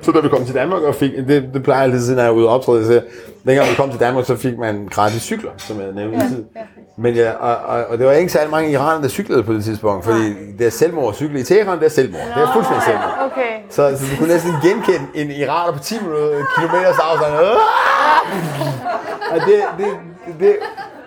Så 0.00 0.12
da 0.12 0.20
vi 0.20 0.28
kom 0.28 0.44
til 0.44 0.54
Danmark 0.54 0.82
og 0.82 0.94
fik, 0.94 1.12
det, 1.16 1.50
det 1.54 1.62
plejer 1.62 1.82
jeg 1.82 1.92
altid, 1.92 2.14
når 2.14 2.22
jeg 2.22 2.28
er 2.28 2.32
ude 2.32 2.48
og 2.48 2.54
optræde, 2.54 2.86
så 2.86 3.00
dengang 3.46 3.70
vi 3.70 3.74
kom 3.74 3.90
til 3.90 4.00
Danmark, 4.00 4.24
så 4.24 4.36
fik 4.36 4.58
man 4.58 4.88
gratis 4.90 5.22
cykler, 5.22 5.50
som 5.56 5.80
jeg 5.80 5.92
nævnte. 5.92 6.16
Ja, 6.16 6.22
Ja, 6.56 6.60
Men 6.96 7.14
ja, 7.14 7.32
og, 7.32 7.56
og, 7.56 7.84
og, 7.88 7.98
det 7.98 8.06
var 8.06 8.12
ikke 8.12 8.32
særlig 8.32 8.50
mange 8.50 8.70
iranere, 8.70 9.02
der 9.02 9.08
cyklede 9.08 9.42
på 9.42 9.52
det 9.52 9.64
tidspunkt, 9.64 10.04
fordi 10.04 10.34
det 10.58 10.66
er 10.66 10.70
selvmord 10.70 11.08
at 11.08 11.14
cykle 11.14 11.40
i 11.40 11.42
Teheran, 11.42 11.78
det 11.78 11.84
er 11.84 11.90
selvmord. 11.90 12.22
Det 12.34 12.42
er 12.42 12.52
fuldstændig 12.52 12.84
selvmord. 12.84 13.30
Okay. 13.32 13.52
Så, 13.70 13.96
så 13.98 14.04
du 14.12 14.16
kunne 14.18 14.28
næsten 14.28 14.52
genkende 14.62 15.06
en 15.14 15.30
iraner 15.30 15.72
på 15.72 15.78
10 15.78 15.94
minutter, 16.02 16.44
kilometers 16.56 16.98
afstand. 16.98 17.34
Og 19.32 19.40
det, 19.46 19.62
det, 19.78 19.86
det, 20.26 20.34
det, 20.40 20.56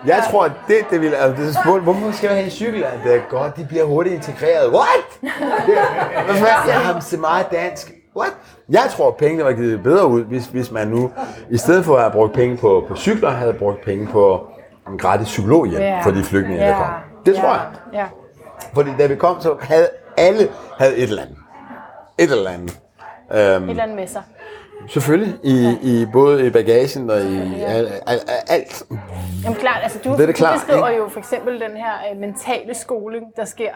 jeg 0.06 0.24
tror, 0.30 0.44
at 0.44 0.52
det, 0.68 0.76
det 0.90 1.00
vil... 1.00 1.14
Altså, 1.14 1.42
det 1.42 1.56
er 1.56 1.62
spurgt, 1.62 1.82
hvorfor 1.82 2.12
skal 2.12 2.26
jeg 2.26 2.36
have 2.36 2.44
en 2.44 2.50
cykel? 2.50 2.84
Det 3.04 3.14
er 3.14 3.20
godt, 3.30 3.56
de 3.56 3.64
bliver 3.64 3.84
hurtigt 3.84 4.14
integreret. 4.14 4.72
What? 4.72 5.06
Det, 5.66 5.74
hvad 6.24 6.34
fanden? 6.34 6.68
jeg 6.68 6.80
har 6.80 7.00
så 7.00 7.16
meget 7.16 7.46
dansk. 7.50 7.92
What? 8.16 8.32
Jeg 8.68 8.82
tror, 8.90 9.08
at 9.08 9.16
pengene 9.16 9.44
var 9.44 9.52
givet 9.52 9.82
bedre 9.82 10.06
ud, 10.06 10.24
hvis, 10.24 10.46
hvis 10.46 10.70
man 10.70 10.88
nu, 10.88 11.10
i 11.50 11.56
stedet 11.58 11.84
for 11.84 11.94
at 11.96 12.00
have 12.00 12.12
brugt 12.12 12.32
penge 12.32 12.56
på, 12.56 12.84
på 12.88 12.96
cykler, 12.96 13.30
havde 13.30 13.52
brugt 13.54 13.80
penge 13.84 14.06
på 14.06 14.46
en 14.88 14.98
gratis 14.98 15.26
psykologhjælp 15.26 15.82
Ja. 15.82 16.00
for 16.04 16.10
de 16.10 16.22
flygtninge, 16.24 16.64
ja. 16.64 16.70
der 16.70 16.76
kom. 16.76 16.86
Det 17.26 17.36
tror 17.36 17.44
ja. 17.48 17.52
jeg. 17.52 17.66
Ja. 17.92 18.06
Fordi 18.74 18.90
da 18.98 19.06
vi 19.06 19.16
kom, 19.16 19.40
så 19.40 19.56
havde 19.60 19.88
alle 20.16 20.48
havde 20.78 20.96
et 20.96 21.02
eller 21.08 21.22
andet. 21.22 21.36
Et 22.18 22.30
eller 22.32 22.50
andet. 22.50 22.80
Øhm, 23.32 23.64
Et 23.64 23.70
eller 23.70 23.82
andet 23.82 23.96
med 23.96 24.06
sig. 24.06 24.22
Selvfølgelig, 24.88 25.34
i, 25.42 25.76
i 25.82 26.06
både 26.12 26.46
i 26.46 26.50
bagagen 26.50 27.10
og 27.10 27.20
i 27.20 27.60
al, 27.62 27.86
al, 27.86 27.92
al, 28.06 28.20
alt. 28.48 28.82
Jamen 29.44 29.58
klart, 29.58 29.78
altså 29.82 29.98
du, 30.04 30.08
Det 30.08 30.20
er 30.20 30.26
det 30.26 30.28
du 30.28 30.32
klart, 30.32 30.54
beskriver 30.54 30.88
ikke? 30.88 31.02
jo 31.02 31.08
for 31.08 31.18
eksempel 31.18 31.52
den 31.60 31.76
her 31.76 31.92
øh, 32.14 32.20
mentale 32.20 32.74
skoling, 32.74 33.24
der 33.36 33.44
sker 33.44 33.70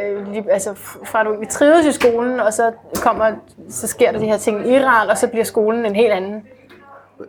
øh, 0.00 0.44
altså 0.50 0.74
fra 1.04 1.24
du 1.24 1.36
vi 1.40 1.46
trives 1.46 1.86
i 1.86 1.92
skolen, 1.92 2.40
og 2.40 2.52
så 2.52 2.72
kommer, 2.94 3.32
så 3.70 3.86
sker 3.86 4.12
der 4.12 4.18
de 4.18 4.26
her 4.26 4.36
ting 4.36 4.66
i 4.66 4.74
Iran, 4.74 5.10
og 5.10 5.18
så 5.18 5.28
bliver 5.28 5.44
skolen 5.44 5.86
en 5.86 5.94
helt 5.94 6.12
anden. 6.12 6.42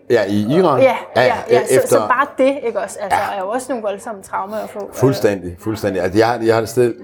Ja, 0.09 0.23
i 0.27 0.41
Iran? 0.41 0.81
Ja, 0.81 0.97
ja, 1.15 1.23
ja. 1.49 1.61
efter, 1.61 1.81
Så, 1.81 1.87
så 1.87 1.99
bare 1.99 2.27
det, 2.37 2.59
ikke 2.63 2.79
også? 2.79 2.99
Altså, 3.01 3.19
ja. 3.31 3.37
er 3.37 3.41
jo 3.41 3.49
også 3.49 3.71
nogle 3.71 3.83
voldsomme 3.83 4.23
traumer 4.23 4.57
at 4.57 4.69
få. 4.69 4.89
Fuldstændig, 4.93 5.55
fuldstændig. 5.59 6.01
Altså, 6.01 6.19
jeg, 6.19 6.39
jeg 6.43 6.55
har 6.55 6.61
det 6.61 6.69
sted 6.69 6.95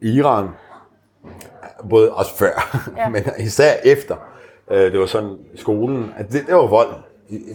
i 0.00 0.12
Iran, 0.12 0.48
både 1.90 2.12
også 2.12 2.34
før, 2.36 2.80
ja. 2.96 3.02
Ja. 3.02 3.08
men 3.14 3.24
især 3.38 3.72
efter, 3.84 4.16
øh, 4.70 4.92
det 4.92 5.00
var 5.00 5.06
sådan 5.06 5.36
skolen, 5.56 6.14
at 6.16 6.32
det, 6.32 6.46
det 6.46 6.54
var 6.54 6.66
vold. 6.66 6.94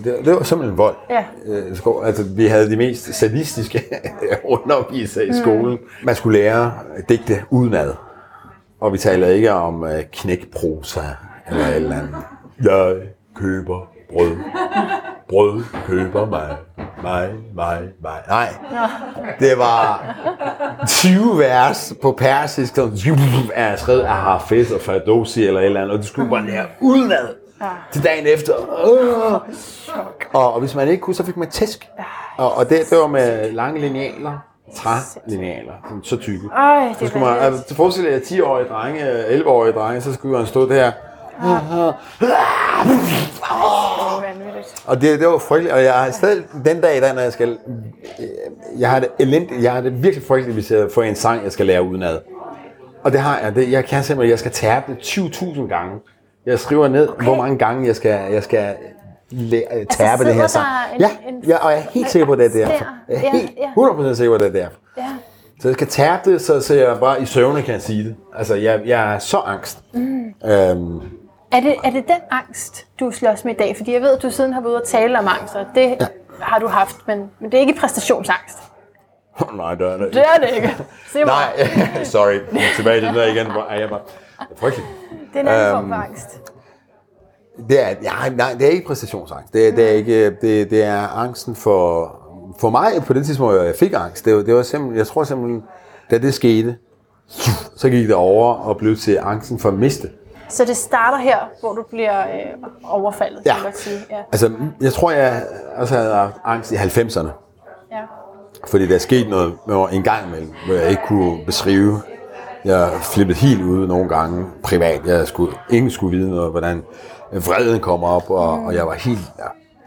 Det, 0.03 0.15
det 0.25 0.33
var 0.35 0.43
simpelthen 0.43 0.77
vold. 0.77 0.95
Ja. 1.09 1.23
Øh, 1.45 1.77
altså, 2.05 2.23
vi 2.35 2.45
havde 2.47 2.71
de 2.71 2.77
mest 2.77 3.13
sadistiske 3.15 3.83
undervisere 4.43 5.25
Mm. 5.25 5.31
i 5.31 5.37
skolen. 5.41 5.77
Man 6.03 6.15
skulle 6.15 6.39
lære 6.39 6.73
digte 7.09 7.43
udenad. 7.49 7.93
Og 8.81 8.93
vi 8.93 8.97
taler 8.97 9.27
ikke 9.27 9.51
om 9.51 9.83
øh, 9.83 10.03
knækprosa 10.13 10.99
eller 11.51 11.65
et 11.67 11.75
eller 11.75 11.95
andet. 11.95 12.15
Jeg 12.63 12.95
køber 13.35 13.87
brød. 14.13 14.31
Brød 15.29 15.63
køber 15.85 16.25
mig. 16.25 16.55
Mig, 17.03 17.29
mig, 17.55 17.79
mig. 18.01 18.19
Nej. 18.27 18.47
Det 19.39 19.57
var 19.57 20.15
20 20.87 21.37
vers 21.39 21.93
på 22.01 22.11
persisk, 22.11 22.75
som 22.75 22.93
er 23.53 23.75
skrevet 23.75 24.01
af 24.01 24.15
Hafez 24.15 24.71
og 24.71 24.81
Ferdowsi 24.81 25.47
eller 25.47 25.59
et 25.59 25.65
eller 25.65 25.81
andet, 25.81 25.95
og 25.97 26.01
du 26.03 26.07
skulle 26.07 26.29
bare 26.29 26.45
lære 26.45 26.65
udenad 26.81 27.27
til 27.91 28.03
dagen 28.03 28.27
efter. 28.27 28.53
Øh. 28.55 29.33
Og, 30.33 30.53
og 30.53 30.59
hvis 30.59 30.75
man 30.75 30.87
ikke 30.87 31.01
kunne, 31.01 31.15
så 31.15 31.25
fik 31.25 31.37
man 31.37 31.49
tæsk. 31.49 31.89
Og, 32.37 32.55
og 32.55 32.69
det, 32.69 32.79
det 32.89 32.97
var 32.97 33.07
med 33.07 33.51
lange 33.51 33.79
linealer, 33.81 34.45
trælinealer, 34.75 35.73
så 36.03 36.17
tykke. 36.17 36.47
Øj, 36.57 36.87
det 36.87 36.95
Så 36.99 37.07
skulle 37.07 37.25
man, 37.25 37.37
altså, 37.37 37.75
forestil 37.75 38.05
jer 38.05 38.19
10-årige 38.19 38.67
drenge, 38.69 39.23
11-årige 39.39 39.73
drenge, 39.73 40.01
så 40.01 40.13
skulle 40.13 40.37
man 40.37 40.47
stå 40.47 40.69
der. 40.69 40.91
Er 41.41 41.93
vanvittigt. 44.21 44.83
Og 44.87 45.01
det, 45.01 45.19
det 45.19 45.27
var 45.27 45.37
frygteligt, 45.37 45.73
og 45.73 45.83
jeg 45.83 45.93
har 45.93 46.11
stadig 46.11 46.43
den 46.65 46.81
dag 46.81 46.97
i 46.97 46.99
dag, 46.99 47.13
når 47.13 47.21
jeg 47.21 47.33
skal... 47.33 47.57
Jeg 48.77 48.89
har 48.89 48.99
det 48.99 49.09
elendigt, 49.19 49.63
jeg 49.63 49.73
har 49.73 49.81
det 49.81 50.03
virkelig 50.03 50.27
frygteligt, 50.27 50.53
hvis 50.53 50.71
jeg 50.71 50.87
får 50.93 51.03
en 51.03 51.15
sang, 51.15 51.43
jeg 51.43 51.51
skal 51.51 51.65
lære 51.65 51.83
udenad. 51.83 52.19
Og 53.03 53.11
det 53.11 53.19
har 53.19 53.39
jeg. 53.39 53.55
Det, 53.55 53.71
jeg 53.71 53.85
kan 53.85 54.03
simpelthen, 54.03 54.29
jeg 54.31 54.39
skal 54.39 54.51
tærpe 54.51 54.91
det 54.91 54.97
20.000 55.01 55.67
gange. 55.67 55.99
Jeg 56.49 56.59
skriver 56.59 56.87
ned, 56.87 57.09
okay. 57.09 57.23
hvor 57.23 57.35
mange 57.35 57.57
gange 57.57 57.87
jeg 57.87 57.95
skal, 57.95 58.31
jeg 58.33 58.43
skal 58.43 58.75
tærpe 59.89 60.23
det 60.25 60.33
her 60.35 60.41
Altså, 60.41 60.53
sang. 60.53 60.99
Ja, 60.99 61.09
en- 61.29 61.43
ja, 61.47 61.57
og 61.65 61.71
jeg 61.71 61.79
er 61.79 61.83
helt 61.91 62.09
sikker 62.09 62.25
på, 62.25 62.31
at 62.33 62.39
det 62.39 62.45
er 62.45 62.67
derfor. 62.67 62.85
Jeg 63.09 63.17
er 63.17 63.21
Ja, 63.21 63.31
helt 63.31 63.51
ja. 63.57 64.11
100% 64.11 64.15
sikker 64.15 64.31
på, 64.37 64.43
at 64.45 64.53
det 64.53 64.59
er 64.59 64.63
derfor. 64.63 64.77
Ja. 64.97 65.03
Så 65.61 65.67
jeg 65.67 65.75
skal 65.75 65.87
tærpe 65.87 66.31
det, 66.31 66.41
så, 66.41 66.61
så 66.61 66.73
jeg 66.75 66.99
bare 66.99 67.21
i 67.21 67.25
søvne 67.25 67.61
kan 67.61 67.79
sige 67.81 68.03
det. 68.03 68.15
Altså, 68.37 68.55
jeg, 68.55 68.81
jeg 68.85 69.13
er 69.15 69.19
så 69.19 69.37
angst. 69.37 69.79
Mm. 69.93 70.25
Øhm, 70.45 70.95
Er 71.51 71.59
det, 71.59 71.75
er 71.83 71.89
det 71.89 72.07
den 72.07 72.21
angst, 72.31 72.85
du 72.99 73.11
slås 73.11 73.45
med 73.45 73.53
i 73.53 73.57
dag? 73.57 73.77
Fordi 73.77 73.93
jeg 73.93 74.01
ved, 74.01 74.15
at 74.17 74.21
du 74.21 74.29
siden 74.31 74.53
har 74.53 74.61
været 74.61 74.71
ude 74.71 74.81
og 74.81 74.87
tale 74.87 75.19
om 75.19 75.27
angst, 75.27 75.55
og 75.55 75.65
det 75.75 75.81
ja. 76.01 76.05
har 76.39 76.59
du 76.59 76.67
haft, 76.67 76.95
men, 77.07 77.31
men 77.39 77.51
det 77.51 77.57
er 77.57 77.61
ikke 77.61 77.79
præstationsangst. 77.79 78.57
nej, 79.57 79.75
det 79.75 79.87
er 79.87 79.97
det 79.97 80.13
Det 80.13 80.21
er 80.35 80.39
det 80.47 80.55
ikke. 80.55 80.75
Se 81.11 81.17
mig. 81.25 81.25
Nej, 81.25 82.03
sorry. 82.15 82.39
Tilbage 82.75 82.99
til 82.99 83.07
det 83.07 83.15
der 83.15 83.25
igen. 83.25 83.51
Hvor 83.51 83.67
er 83.69 83.79
jeg 83.79 83.89
bare... 83.89 83.99
Frygteligt. 84.57 84.87
Det 85.33 85.35
er 85.35 85.41
en 85.41 85.47
anden 85.47 85.71
form 85.71 85.83
Øhm, 85.83 85.89
for 85.91 85.95
angst. 85.95 86.41
Det 87.69 87.83
er, 87.85 87.87
ja, 88.03 88.29
nej, 88.35 88.53
det 88.59 88.67
er 88.67 88.71
ikke 88.71 88.87
præstationsangst. 88.87 89.53
Det, 89.53 89.67
er- 89.67 89.75
det, 89.75 89.85
er 89.85 89.91
ikke, 89.93 90.25
det, 90.29 90.69
det 90.69 90.83
er 90.83 91.07
angsten 91.17 91.55
for... 91.55 92.15
For 92.59 92.69
mig 92.69 92.91
på 93.07 93.13
det 93.13 93.25
tidspunkt, 93.25 93.53
hvor 93.53 93.63
jeg 93.63 93.75
fik 93.75 93.93
angst, 93.95 94.25
det 94.25 94.45
det 94.45 94.55
var 94.55 94.61
simpelthen, 94.63 94.97
jeg 94.97 95.07
tror 95.07 95.23
simpelthen, 95.23 95.63
da 96.11 96.17
det 96.17 96.33
skete, 96.33 96.77
så 97.75 97.89
gik 97.89 98.07
det 98.07 98.15
over 98.15 98.53
og 98.53 98.77
blev 98.77 98.95
til 98.95 99.19
angsten 99.21 99.59
for 99.59 99.69
at 99.69 99.75
miste. 99.75 100.09
Så 100.49 100.65
det 100.65 100.77
starter 100.77 101.17
her, 101.17 101.37
hvor 101.59 101.73
du 101.73 101.83
bliver 101.89 102.19
øh, 102.19 102.69
overfaldet, 102.83 103.41
Ja. 103.45 103.53
kan 103.55 103.63
man 103.63 103.73
sige. 103.75 103.99
Ja. 104.09 104.17
Altså, 104.31 104.51
jeg 104.81 104.93
tror, 104.93 105.11
jeg 105.11 105.43
også 105.75 105.95
havde 105.95 106.13
haft 106.13 106.35
angst 106.45 106.71
i 106.71 106.75
90'erne. 106.75 107.27
ja. 107.91 108.01
Fordi 108.67 108.87
der 108.87 108.97
skete 108.97 109.29
noget 109.29 109.53
en 109.91 110.03
gang 110.03 110.27
imellem, 110.27 110.51
hvor 110.65 110.75
jeg 110.75 110.89
ikke 110.89 111.01
kunne 111.07 111.45
beskrive. 111.45 112.01
Jeg 112.65 112.91
flippede 113.13 113.37
helt 113.37 113.61
ud 113.61 113.87
nogle 113.87 114.09
gange 114.09 114.45
privat. 114.63 115.01
Jeg 115.05 115.27
skulle, 115.27 115.53
ingen 115.69 115.91
skulle 115.91 116.17
vide 116.17 116.29
noget, 116.29 116.51
hvordan 116.51 116.83
vreden 117.31 117.79
kom 117.79 118.03
op, 118.03 118.29
og, 118.29 118.63
og 118.65 118.73
jeg 118.73 118.87
var 118.87 118.93
helt 118.93 119.19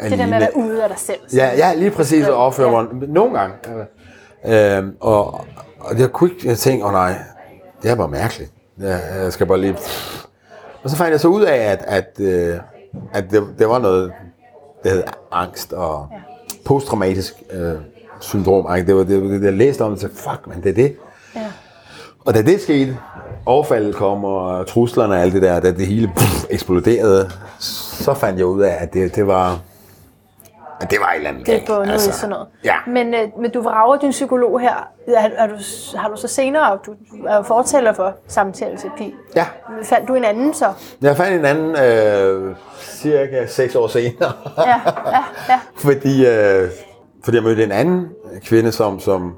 ja, 0.03 0.09
Det 0.09 0.19
der 0.19 0.27
med 0.27 0.35
at 0.35 0.41
være 0.41 0.57
ude 0.57 0.83
af 0.83 0.89
dig 0.89 0.99
selv. 0.99 1.19
Ja, 1.35 1.51
ja, 1.57 1.75
lige 1.75 1.91
præcis 1.91 2.25
at 2.27 2.33
opføre 2.33 2.71
Ja. 2.77 2.83
mig 2.83 3.09
nogle 3.09 3.39
gange. 3.39 3.55
Øhm, 4.47 4.97
og, 5.01 5.35
og 5.81 5.99
jeg 5.99 6.13
kunne 6.13 6.31
ikke 6.31 6.49
jeg 6.49 6.59
tænkte, 6.59 6.85
åh 6.85 6.89
oh, 6.89 6.93
nej, 6.95 7.15
det 7.83 7.91
er 7.91 7.95
bare 7.95 8.09
mærkeligt. 8.09 8.53
Jeg, 8.79 9.01
jeg 9.23 9.33
skal 9.33 9.47
bare 9.47 9.61
lige... 9.61 9.77
Og 10.83 10.91
så 10.91 10.97
fandt 10.97 11.11
jeg 11.13 11.21
så 11.21 11.29
ud 11.29 11.43
af, 11.43 11.57
at, 11.57 11.85
at, 11.87 12.21
øh, 12.21 12.57
at 13.13 13.25
det, 13.31 13.43
det 13.59 13.69
var 13.69 13.79
noget, 13.79 14.13
der 14.85 14.91
hed 14.91 15.03
angst 15.33 15.73
og 15.73 16.07
Ja. 16.13 16.17
posttraumatisk 16.65 17.35
øh, 17.51 17.75
syndrom. 18.21 18.85
Det 18.87 18.97
var 18.97 19.05
det, 19.05 19.23
det, 19.23 19.43
jeg 19.43 19.53
læste 19.53 19.83
om, 19.83 19.93
og 19.93 19.99
så 19.99 20.09
fuck, 20.15 20.47
man, 20.47 20.63
det 20.63 20.71
er 20.71 20.75
det. 20.75 20.97
Ja. 21.37 21.41
Og 22.25 22.35
da 22.35 22.43
det 22.43 22.61
skete, 22.61 22.99
overfaldet 23.47 23.95
kom, 23.95 24.25
og 24.25 24.67
truslerne 24.67 25.15
og 25.15 25.21
alt 25.21 25.33
det 25.35 25.43
der, 25.43 25.61
da 25.61 25.71
det 25.73 25.87
hele 25.87 26.13
pff, 26.17 26.45
eksploderede, 26.51 27.31
så 27.59 28.15
fandt 28.15 28.39
jeg 28.39 28.47
ud 28.47 28.63
af, 28.63 28.77
at 28.81 28.93
det, 28.93 29.15
det 29.17 29.27
var... 29.27 29.59
At 30.81 30.91
det 30.91 30.99
var 31.01 31.11
et 31.11 31.17
eller 31.17 31.31
andet 31.31 31.47
Det 31.47 31.55
er 31.55 31.67
bundet 31.67 31.93
altså, 31.93 32.11
i 32.11 32.13
sådan 32.13 32.31
noget. 32.31 32.47
Ja. 32.65 32.75
Men, 32.87 33.15
øh, 33.15 33.21
men 33.41 33.51
du 33.51 33.61
vrager 33.63 33.97
din 33.99 34.11
psykolog 34.11 34.61
her. 34.61 34.89
Er, 35.09 35.29
er 35.37 35.47
du, 35.47 35.55
har 35.97 36.09
du 36.09 36.17
så 36.17 36.29
senere, 36.29 36.79
du 36.87 36.95
er 37.29 37.37
jo 37.37 37.43
fortæller 37.43 37.93
for 37.93 38.15
samtaleterapi. 38.29 39.15
Ja, 39.37 39.47
Fandt 39.85 40.09
du 40.09 40.15
en 40.15 40.25
anden 40.25 40.55
så? 40.55 40.73
jeg 41.03 41.17
fandt 41.17 41.39
en 41.39 41.45
anden 41.45 41.77
øh, 41.77 42.55
cirka 42.81 43.47
6 43.47 43.75
år 43.75 43.87
senere, 43.89 44.33
Ja, 44.59 44.81
ja, 45.07 45.25
ja. 45.49 45.61
fordi, 45.87 46.27
øh, 46.27 46.71
fordi 47.25 47.37
jeg 47.37 47.45
mødte 47.45 47.65
en 47.65 47.73
anden 47.73 48.09
kvinde, 48.45 48.73
som, 48.73 49.01
som 49.01 49.35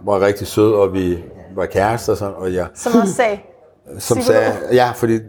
var 0.00 0.20
rigtig 0.20 0.46
sød, 0.46 0.72
og 0.74 0.92
vi 0.92 1.24
var 1.56 1.66
kærester, 1.66 2.12
og, 2.12 2.18
sådan, 2.18 2.34
og 2.36 2.54
jeg, 2.54 2.66
Som 2.74 2.92
også 3.00 3.14
sagde, 3.14 3.38
som 3.98 4.20
sagde, 4.20 4.52
ja, 4.72 4.90
fordi 4.94 5.14
øh, 5.14 5.20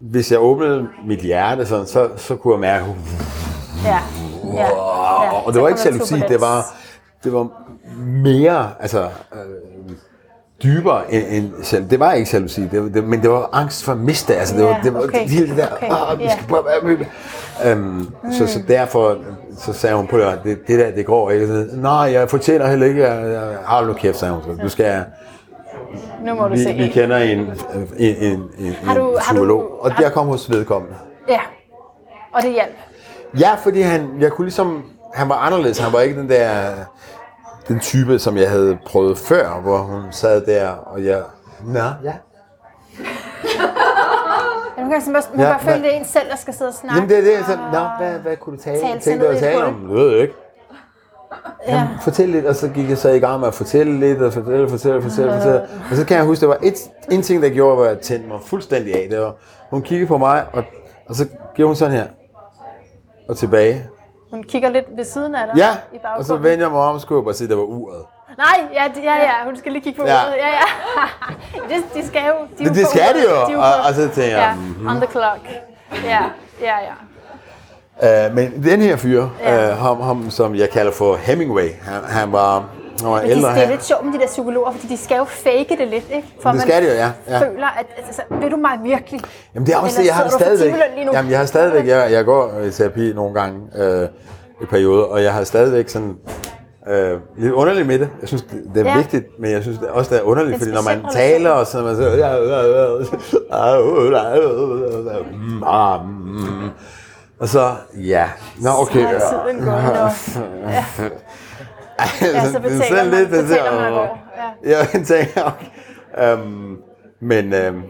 hvis 0.00 0.32
jeg 0.32 0.40
åbnede 0.40 0.86
mit 1.06 1.18
hjerte, 1.20 1.66
sådan, 1.66 1.86
så, 1.86 2.08
så 2.16 2.36
kunne 2.36 2.52
jeg 2.54 2.60
mærke, 2.60 2.84
ja, 3.84 3.98
ja, 4.54 4.62
ja. 4.62 4.70
og, 4.70 5.46
og 5.46 5.52
Så 5.52 5.52
det 5.52 5.62
var 5.62 5.68
ikke 5.68 5.80
jalousi, 5.84 6.14
det 6.28 6.40
var, 6.40 6.74
det 7.24 7.32
var 7.32 7.48
mere, 8.22 8.70
altså 8.80 9.02
øh, 9.02 9.90
dybere 10.62 11.12
end, 11.14 11.24
end 11.30 11.50
selv. 11.62 11.90
Det 11.90 12.00
var 12.00 12.12
ikke 12.12 12.30
jalousi, 12.32 12.62
det, 12.66 12.82
var- 12.82 12.88
det, 12.88 13.04
men 13.04 13.22
det 13.22 13.30
var 13.30 13.48
angst 13.52 13.84
for 13.84 13.92
at 13.92 13.98
miste, 13.98 14.36
altså 14.36 14.56
det 14.56 14.64
var, 14.64 14.70
Ja, 14.70 14.80
det 14.84 14.94
var 14.94 15.00
okay, 15.02 15.28
hele 15.28 15.48
det 15.48 15.56
der, 15.56 15.66
okay, 15.76 15.90
"Åh, 16.12 16.18
vi 16.18 16.28
skal 16.32 16.48
bare 16.48 16.64
være 16.64 17.06
øhm, 17.72 18.06
så, 18.38 18.46
så 18.46 18.60
derfor, 18.68 19.16
så 19.58 19.72
sagde 19.72 19.96
hun 19.96 20.06
på 20.06 20.18
det, 20.18 20.40
det, 20.44 20.58
det 20.66 20.78
der, 20.78 20.90
det 20.90 21.06
går 21.06 21.30
ikke. 21.30 21.46
Så, 21.46 21.66
Nej, 21.72 21.92
jeg 21.92 22.30
fortæller 22.30 22.66
heller 22.68 22.86
ikke, 22.86 23.02
jeg, 23.02 23.32
jeg 23.32 23.58
har 23.64 23.84
nu 23.84 23.92
kæft, 23.92 24.16
sagde 24.16 24.34
hun. 24.34 24.42
så. 24.56 24.62
Du 24.62 24.68
skal, 24.68 25.04
Nu 26.24 26.34
må 26.34 26.42
du 26.48 26.54
vi, 26.54 26.62
se. 26.62 26.72
vi 26.72 26.88
kender 26.88 27.16
en, 27.16 27.38
en, 27.38 27.56
en, 27.98 28.42
en, 28.58 28.72
Har 28.72 28.94
du- 28.94 29.00
en 29.00 29.06
har 29.06 29.14
du- 29.14 29.18
psykolog, 29.20 29.82
og 29.84 29.92
har- 29.92 30.02
jeg 30.02 30.12
kom 30.12 30.26
hos 30.26 30.50
vedkommende. 30.50 30.96
Ja, 31.28 31.40
og 32.32 32.42
det 32.42 32.52
hjalp. 32.52 32.72
Ja, 33.40 33.54
fordi 33.62 33.80
han, 33.80 34.08
jeg 34.20 34.32
kunne 34.32 34.44
ligesom, 34.44 34.82
han 35.14 35.28
var 35.28 35.34
anderledes. 35.34 35.78
Han 35.78 35.92
var 35.92 36.00
ikke 36.00 36.20
den 36.20 36.28
der, 36.28 36.70
den 37.68 37.80
type, 37.80 38.18
som 38.18 38.36
jeg 38.36 38.50
havde 38.50 38.78
prøvet 38.86 39.18
før, 39.18 39.60
hvor 39.60 39.78
hun 39.78 40.02
sad 40.10 40.46
der, 40.46 40.68
og 40.70 41.04
jeg, 41.04 41.22
nå, 41.64 41.80
ja. 42.04 42.12
Ja, 44.92 44.96
man 44.96 45.00
kan 45.00 45.02
simpelthen 45.02 45.36
man 45.36 45.46
Ja, 45.46 45.52
bare 45.52 45.60
føle, 45.60 45.82
det 45.84 45.94
er 45.94 45.98
en 45.98 46.04
selv, 46.04 46.30
der 46.30 46.36
skal 46.36 46.54
sidde 46.54 46.68
og 46.68 46.74
snakke. 46.74 46.96
Jamen 46.96 47.10
det 47.10 47.18
er 47.18 47.36
det, 47.36 47.46
så, 47.46 47.56
nå, 47.72 47.78
hvad, 47.98 48.18
hvad 48.18 48.36
kunne 48.36 48.56
du 48.56 48.62
tale, 48.62 48.80
Tale 48.80 49.00
tænke 49.00 49.24
dig 49.24 49.32
at 49.32 49.38
tale 49.38 49.64
om? 49.64 49.74
Det 49.74 49.96
ved 49.96 50.10
jeg 50.10 50.20
ikke. 50.20 50.34
Ja. 51.68 51.74
Jamen, 51.74 51.88
fortæl 52.02 52.28
lidt, 52.28 52.46
og 52.46 52.56
så 52.56 52.68
gik 52.68 52.88
jeg 52.90 52.98
så 52.98 53.08
i 53.08 53.18
gang 53.18 53.40
med 53.40 53.48
at 53.48 53.54
fortælle 53.54 54.00
lidt, 54.00 54.22
og 54.22 54.32
fortælle, 54.32 54.68
fortælle, 54.68 55.02
fortælle, 55.02 55.32
fortælle. 55.32 55.62
Og 55.90 55.96
så 55.96 56.06
kan 56.06 56.16
jeg 56.16 56.24
huske, 56.24 56.40
der 56.40 56.46
var 56.46 56.58
et, 56.62 56.74
en 57.10 57.22
ting, 57.22 57.42
der 57.42 57.48
gjorde, 57.48 57.76
hvor 57.76 57.84
jeg 57.84 57.98
tændte 57.98 58.28
mig 58.28 58.38
fuldstændig 58.44 58.94
af. 58.94 59.08
Det 59.10 59.20
var, 59.20 59.34
hun 59.70 59.82
kiggede 59.82 60.08
på 60.08 60.18
mig, 60.18 60.44
og, 60.52 60.64
og 61.08 61.14
så 61.14 61.28
gjorde 61.54 61.66
hun 61.68 61.76
sådan 61.76 61.94
her, 61.94 62.06
og 63.28 63.36
tilbage. 63.36 63.86
Hun 64.30 64.42
kigger 64.42 64.68
lidt 64.68 64.86
ved 64.96 65.04
siden 65.04 65.34
af 65.34 65.46
dig 65.46 65.56
Ja, 65.56 65.96
i 65.96 66.00
og 66.18 66.24
så 66.24 66.36
vendte 66.36 66.64
jeg 66.64 66.70
mig 66.72 66.80
om, 66.80 66.94
og 66.94 67.00
skulle 67.00 67.18
jeg 67.18 67.24
bare 67.24 67.34
se, 67.34 67.48
der 67.48 67.56
var 67.56 67.62
uret. 67.62 68.04
Nej, 68.38 68.60
ja, 68.74 68.82
det- 68.94 69.04
ja, 69.04 69.14
ja, 69.14 69.32
hun 69.44 69.56
skal 69.56 69.72
lige 69.72 69.82
kigge 69.82 70.00
på 70.00 70.06
Ja. 70.06 70.14
ja. 70.14 70.20
ja, 70.36 70.46
ja. 71.70 71.74
det, 71.74 71.84
de 71.94 72.06
skal 72.06 72.20
jo. 72.28 72.34
De 72.58 72.64
Det, 72.64 72.74
det 72.74 72.86
skal 72.86 73.14
de 73.14 73.22
jo, 73.52 73.58
er 73.60 73.64
og, 73.64 73.88
og 73.88 73.94
så 73.94 74.00
tænkte 74.00 74.22
jeg, 74.22 74.56
Ja, 74.84 74.90
on 74.90 74.96
the 74.96 75.06
clock. 75.10 75.40
Ja, 76.04 76.20
ja, 76.60 76.74
ja. 76.88 78.28
Uh, 78.28 78.34
men 78.34 78.64
den 78.64 78.80
her 78.82 78.96
fyr, 78.96 79.26
Ja. 79.40 79.70
uh, 79.72 79.78
ham, 79.78 80.00
ham, 80.00 80.30
som 80.30 80.54
jeg 80.54 80.70
kalder 80.70 80.92
for 80.92 81.16
Hemingway, 81.16 81.68
han, 81.82 82.04
han 82.04 82.32
var, 82.32 82.64
han 83.00 83.10
var 83.10 83.16
Men 83.20 83.24
de, 83.24 83.30
ældre. 83.30 83.54
det 83.54 83.62
er 83.64 83.68
lidt 83.68 83.84
sjovt 83.84 84.04
med 84.04 84.12
de 84.12 84.18
der 84.18 84.26
psykologer, 84.26 84.72
fordi 84.72 84.86
de 84.86 84.96
skal 84.96 85.16
jo 85.16 85.24
fake 85.24 85.76
det 85.78 85.88
lidt, 85.88 86.04
ikke? 86.10 86.28
For 86.42 86.50
det 86.52 86.60
skal 86.62 86.82
de 86.82 86.88
jo, 86.88 86.94
ja. 86.94 87.10
ja. 87.28 87.38
føler, 87.40 87.66
at 87.66 87.86
altså, 88.06 88.22
vil 88.30 88.50
du 88.50 88.56
mig 88.56 88.78
virkelig? 88.82 89.20
Jamen 89.54 89.66
det 89.66 89.74
er 89.74 89.78
også 89.78 90.00
det, 90.00 90.06
jeg 90.06 90.14
har 90.14 90.22
det 90.24 90.32
stadigvæk. 90.32 90.74
Jamen 91.12 91.30
jeg 91.30 91.38
har 91.38 91.46
stadigvæk, 91.46 91.86
jeg, 91.86 92.12
jeg 92.12 92.24
går 92.24 92.60
i 92.60 92.70
terapi 92.70 93.12
nogle 93.12 93.34
gange 93.40 93.58
uh, 93.58 94.62
i 94.62 94.66
perioder, 94.70 95.04
og 95.04 95.22
jeg 95.22 95.32
har 95.32 95.44
stadigvæk 95.44 95.88
sådan, 95.88 96.16
Øh, 96.88 97.20
lidt 97.36 97.52
underligt 97.52 97.86
med 97.86 97.98
det. 97.98 98.08
Jeg 98.20 98.28
synes, 98.28 98.42
det, 98.42 98.62
det 98.74 98.86
er 98.86 98.90
Ja. 98.90 98.96
vigtigt, 98.96 99.26
men 99.38 99.50
jeg 99.50 99.62
synes 99.62 99.78
det 99.78 99.88
er 99.88 99.92
også, 99.92 100.14
det 100.14 100.18
er 100.20 100.22
underligt, 100.24 100.58
fordi 100.58 100.70
når 100.72 100.82
man 100.82 101.04
taler 101.12 101.50
og 101.50 101.66
sådan, 101.66 101.86
man 101.86 101.96
så, 101.96 102.02
og 107.38 107.48
så, 107.48 107.72
ja, 107.96 108.28
nå 108.60 108.70
okay. 108.80 109.06
Så 109.20 109.26
er 109.36 109.44
tiden 109.46 109.64
gået, 109.64 109.82
Ja. 110.68 110.84
Ja, 112.22 112.50
så 112.52 112.60
betaler 112.60 113.10
man, 113.10 113.26
betaler 113.28 113.80
man 113.80 113.92
og 113.92 113.98
går. 113.98 114.18
Ja, 114.66 114.78
jeg 114.78 114.86
tænker, 115.06 115.42
okay. 116.16 116.32
øhm, 116.32 116.76
men, 117.20 117.52
øhm, 117.54 117.82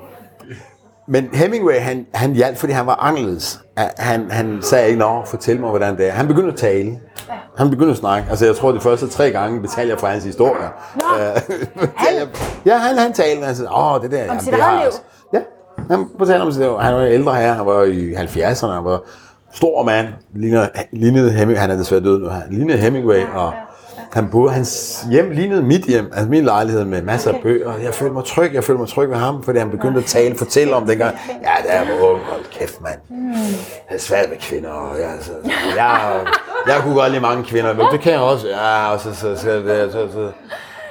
men 1.08 1.28
Hemingway, 1.32 1.74
han, 1.80 2.06
han 2.14 2.32
hjalp, 2.32 2.56
fordi 2.56 2.72
han 2.72 2.86
var 2.86 2.94
anderledes. 3.00 3.60
Han, 3.98 4.30
han 4.30 4.58
sagde 4.62 4.86
ikke, 4.88 4.98
nå, 4.98 5.22
fortæl 5.26 5.60
mig, 5.60 5.70
hvordan 5.70 5.96
det 5.96 6.08
er. 6.08 6.12
Han 6.12 6.28
begyndte 6.28 6.52
at 6.52 6.56
tale. 6.58 6.98
Han 7.58 7.70
begyndte 7.70 7.90
at 7.90 7.96
snakke. 7.96 8.30
Altså, 8.30 8.46
jeg 8.46 8.56
tror, 8.56 8.72
de 8.72 8.80
første 8.80 9.08
tre 9.08 9.30
gange 9.30 9.60
betalte 9.60 9.90
jeg 9.90 10.00
for 10.00 10.06
hans 10.06 10.24
historier. 10.24 10.68
Nå, 10.96 11.02
Øh, 11.20 12.22
ja, 12.66 12.76
han, 12.76 12.98
han 12.98 13.12
talte, 13.12 13.46
han 13.46 13.54
sagde, 13.56 13.70
åh, 13.76 14.02
det 14.02 14.10
der, 14.10 14.24
jamen, 14.24 14.40
sit 14.40 14.52
det 14.52 14.62
har 14.62 14.78
liv? 14.78 14.86
også." 14.86 15.00
Ja, 15.34 15.38
han 15.90 16.06
fortalte 16.18 16.42
om 16.42 16.52
sit 16.52 16.60
liv. 16.62 16.78
Han 16.80 16.94
var 16.94 17.00
ældre 17.04 17.34
her, 17.34 17.52
han 17.52 17.66
var 17.66 17.82
i 17.82 18.12
70'erne, 18.14 18.66
han 18.66 18.84
var 18.84 19.00
stor 19.52 19.82
mand, 19.82 20.06
lignede, 20.34 20.70
lignede 20.92 21.30
Hemingway, 21.32 21.60
han 21.60 21.70
er 21.70 21.76
desværre 21.76 22.02
død 22.04 22.20
nu, 22.20 22.28
han 22.28 22.42
lignede 22.50 22.78
Hemingway, 22.78 23.20
og 23.34 23.52
han 24.12 24.28
boede, 24.30 24.52
hans 24.52 25.04
hjem 25.10 25.30
lignede 25.30 25.62
mit 25.62 25.84
hjem, 25.84 26.12
altså 26.12 26.30
min 26.30 26.44
lejlighed 26.44 26.84
med 26.84 27.02
masser 27.02 27.30
okay. 27.30 27.38
af 27.38 27.42
bøger. 27.42 27.76
Jeg 27.82 27.94
følte 27.94 28.14
mig 28.14 28.24
tryg, 28.24 28.54
jeg 28.54 28.64
følte 28.64 28.80
mig 28.80 28.88
tryg 28.88 29.10
ved 29.10 29.16
ham, 29.16 29.42
fordi 29.42 29.58
han 29.58 29.70
begyndte 29.70 29.98
at 29.98 30.04
tale, 30.06 30.38
fortælle 30.38 30.74
om 30.74 30.86
dengang. 30.86 31.18
Ja, 31.42 31.68
der 31.68 31.78
var 31.78 32.10
ung, 32.10 32.20
hold 32.20 32.44
kæft, 32.50 32.80
mand. 32.80 32.98
Jeg 33.90 33.96
er 33.96 33.98
svært 33.98 34.28
med 34.28 34.36
kvinder, 34.38 34.70
og 34.70 35.00
jeg, 35.00 35.10
altså, 35.10 35.32
jeg, 35.76 36.20
jeg 36.66 36.80
kunne 36.82 36.94
godt 36.94 37.10
lide 37.10 37.22
mange 37.22 37.44
kvinder, 37.44 37.74
men 37.74 37.86
det 37.92 38.00
kan 38.00 38.12
jeg 38.12 38.20
også. 38.20 38.48
Ja, 38.48 38.92
og 38.92 39.00
så, 39.00 39.14
så, 39.14 39.36
så, 39.36 39.42
så, 39.42 39.88
så, 39.92 40.12
så 40.12 40.30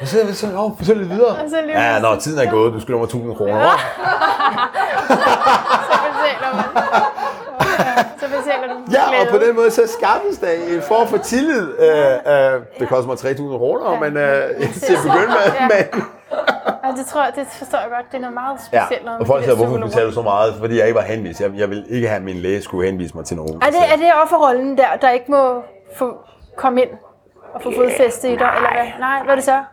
og 0.01 0.07
så, 0.07 0.17
så, 0.33 0.39
så, 0.39 0.71
fortæl 0.77 0.97
lidt 0.97 1.09
videre. 1.09 1.27
Og 1.27 1.49
så 1.49 1.61
lige 1.65 1.81
Ja, 1.81 1.99
når 1.99 2.15
tiden 2.15 2.39
er 2.47 2.51
gået, 2.51 2.73
du 2.73 2.79
skylder 2.79 2.99
mig 2.99 3.05
1000 3.05 3.35
kroner. 3.35 3.57
Ja. 3.57 3.71
Så 5.89 5.97
betaler 6.07 6.55
man. 6.55 8.05
Ja, 8.91 9.21
og 9.21 9.27
på 9.31 9.37
den 9.37 9.55
måde 9.55 9.71
så 9.71 9.81
skaffes 9.87 10.37
der 10.37 10.51
en 10.75 10.81
form 10.81 11.07
for 11.07 11.17
tillid. 11.17 11.67
Øh, 11.79 12.33
øh, 12.33 12.61
det 12.79 12.89
koster 12.89 13.07
mig 13.07 13.17
3000 13.17 13.59
kroner, 13.59 13.99
men 13.99 14.17
øh, 14.17 14.49
til 14.85 14.93
at 14.93 14.99
begynde 15.03 15.27
med. 15.27 15.53
Ja. 15.59 15.67
Men, 15.93 16.03
Ja, 16.83 16.91
det 16.97 17.05
tror 17.05 17.23
jeg, 17.23 17.31
det 17.35 17.47
forstår 17.47 17.77
jeg 17.77 17.87
godt. 17.89 18.05
Det 18.11 18.17
er 18.17 18.21
noget 18.21 18.33
meget 18.33 18.59
ja, 18.73 18.83
specielt. 18.85 19.05
noget 19.05 19.19
og 19.19 19.27
folk 19.27 19.43
siger, 19.43 19.55
hvorfor 19.55 19.77
betaler 19.77 20.05
du 20.07 20.13
så 20.13 20.21
meget? 20.21 20.53
Fordi 20.59 20.77
jeg 20.77 20.85
ikke 20.87 20.95
var 20.95 21.01
henvist. 21.01 21.41
Jeg, 21.41 21.51
jeg 21.55 21.69
vil 21.69 21.85
ikke 21.89 22.07
have, 22.07 22.15
at 22.15 22.23
min 22.23 22.35
læge 22.35 22.61
skulle 22.61 22.89
henvise 22.89 23.15
mig 23.17 23.25
til 23.25 23.37
nogen. 23.37 23.55
Er 23.61 23.65
det, 23.65 23.79
er 23.93 23.95
det 23.95 24.05
offerrollen 24.23 24.77
der, 24.77 24.85
der 25.01 25.09
ikke 25.09 25.25
må 25.31 25.61
få 25.95 26.13
komme 26.57 26.81
ind 26.81 26.89
og 27.53 27.61
få 27.61 27.71
fodfæste 27.75 28.27
i 28.27 28.35
dig, 28.35 28.49
eller 28.55 28.69
hvad? 28.73 28.99
Nej, 28.99 29.23
hvad 29.23 29.31
er 29.31 29.35
det 29.35 29.43
så? 29.43 29.63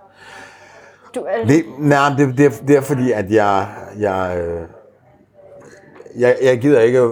Du, 1.14 1.20
er, 1.28 1.46
Det, 1.46 1.64
nej, 1.78 2.08
det, 2.18 2.38
det, 2.38 2.46
er, 2.46 2.50
det 2.68 2.76
er 2.76 2.80
fordi, 2.80 3.12
at 3.12 3.30
jeg, 3.30 3.66
jeg, 3.98 4.38
øh, 4.38 4.60
jeg, 6.18 6.36
jeg 6.42 6.58
gider 6.58 6.80
ikke 6.80 7.08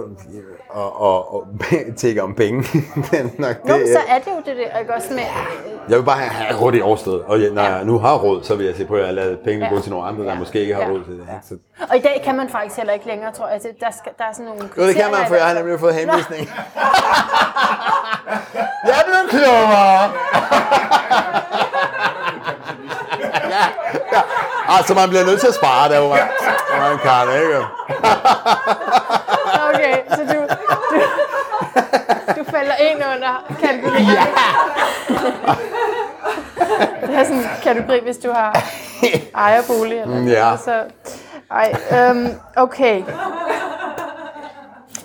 at, 0.75 0.81
at, 1.07 1.21
at, 1.73 1.87
at 1.87 1.95
tække 1.95 2.23
om 2.23 2.33
penge. 2.35 2.63
Er 3.17 3.23
nok 3.37 3.55
jo, 3.69 3.73
det, 3.73 3.87
så 3.93 3.99
er 4.07 4.19
det 4.19 4.27
jo 4.27 4.37
det 4.45 4.57
der, 4.57 4.79
ikke 4.79 4.93
også 4.95 5.07
med... 5.13 5.23
Jeg 5.89 5.97
vil 5.97 6.03
bare 6.03 6.17
have, 6.19 6.59
råd 6.61 6.73
i 6.73 6.81
overstedet. 6.81 7.21
Og 7.21 7.39
når 7.53 7.61
jeg 7.63 7.85
nu 7.85 7.99
har 7.99 8.15
råd, 8.17 8.43
så 8.43 8.55
vil 8.55 8.65
jeg 8.65 8.75
se 8.75 8.85
på, 8.85 8.95
at 8.95 9.05
jeg 9.05 9.13
lavet 9.13 9.39
penge 9.39 9.65
Ja. 9.65 9.71
gå 9.73 9.79
til 9.81 9.91
nogle 9.91 10.07
andre, 10.07 10.23
der 10.23 10.31
Ja. 10.33 10.39
måske 10.39 10.59
ikke 10.61 10.75
har 10.75 10.81
Ja. 10.81 10.87
råd 10.87 11.03
til 11.03 11.13
det. 11.13 11.19
ikke? 11.21 11.33
Så, 11.49 11.55
Og 11.89 11.95
i 11.97 11.99
dag 11.99 12.21
kan 12.25 12.35
man 12.37 12.49
faktisk 12.49 12.77
heller 12.77 12.93
ikke 12.93 13.07
længere, 13.07 13.31
tror 13.31 13.45
jeg. 13.45 13.53
Altså, 13.53 13.69
Der, 13.79 13.91
skal, 13.91 14.11
der 14.17 14.23
er 14.23 14.33
sådan 14.33 14.45
nogle 14.45 14.61
jo, 14.77 14.83
det 14.87 14.95
kan 14.95 15.11
man, 15.11 15.27
for 15.27 15.35
jeg 15.35 15.45
har 15.45 15.53
nemlig 15.53 15.79
fået 15.79 15.93
henvisning. 15.95 16.49
jeg 18.87 18.95
er 19.01 19.05
blevet 19.09 19.29
klogere. 19.29 20.11
ja, 23.55 23.63
ja. 24.13 24.21
Altså, 24.77 24.93
man 24.93 25.09
bliver 25.09 25.25
nødt 25.25 25.39
til 25.39 25.47
at 25.47 25.53
spare 25.55 25.89
der, 25.89 25.99
hvor 25.99 26.09
man, 26.09 26.19
hvor 26.69 26.79
man 26.89 26.97
kan, 27.07 27.41
ikke? 27.43 27.57
Okay, 30.05 30.15
så 30.15 30.33
du, 30.33 30.39
du, 30.95 31.01
du 32.39 32.43
falder 32.51 32.75
ind 32.91 32.97
under 33.15 33.53
kategorien. 33.61 34.05
Ja. 34.05 34.25
det 37.07 37.15
er 37.15 37.23
sådan 37.23 37.37
en 37.37 37.45
kategori, 37.63 37.99
hvis 38.03 38.17
du 38.17 38.31
har 38.31 38.63
ejerbolig. 39.35 39.99
Eller 40.01 40.15
Mm, 40.19 40.27
ja. 40.27 40.43
noget, 40.43 40.59
Så, 40.59 40.83
ej, 41.51 41.73
øhm, 42.09 42.27
okay. 42.55 43.03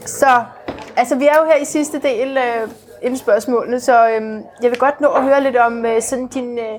Så, 0.07 0.45
altså 0.97 1.15
vi 1.17 1.27
er 1.27 1.39
jo 1.39 1.45
her 1.45 1.57
i 1.57 1.65
sidste 1.65 1.99
del 1.99 2.37
øh, 2.37 2.69
inden 3.03 3.19
spørgsmålene, 3.19 3.81
så 3.81 4.09
øhm, 4.09 4.43
jeg 4.63 4.71
vil 4.71 4.79
godt 4.79 5.01
nå 5.01 5.09
at 5.09 5.23
høre 5.23 5.41
lidt 5.43 5.57
om 5.57 5.85
øh, 5.87 6.03
sådan 6.03 6.27
din, 6.27 6.59
øh, 6.59 6.79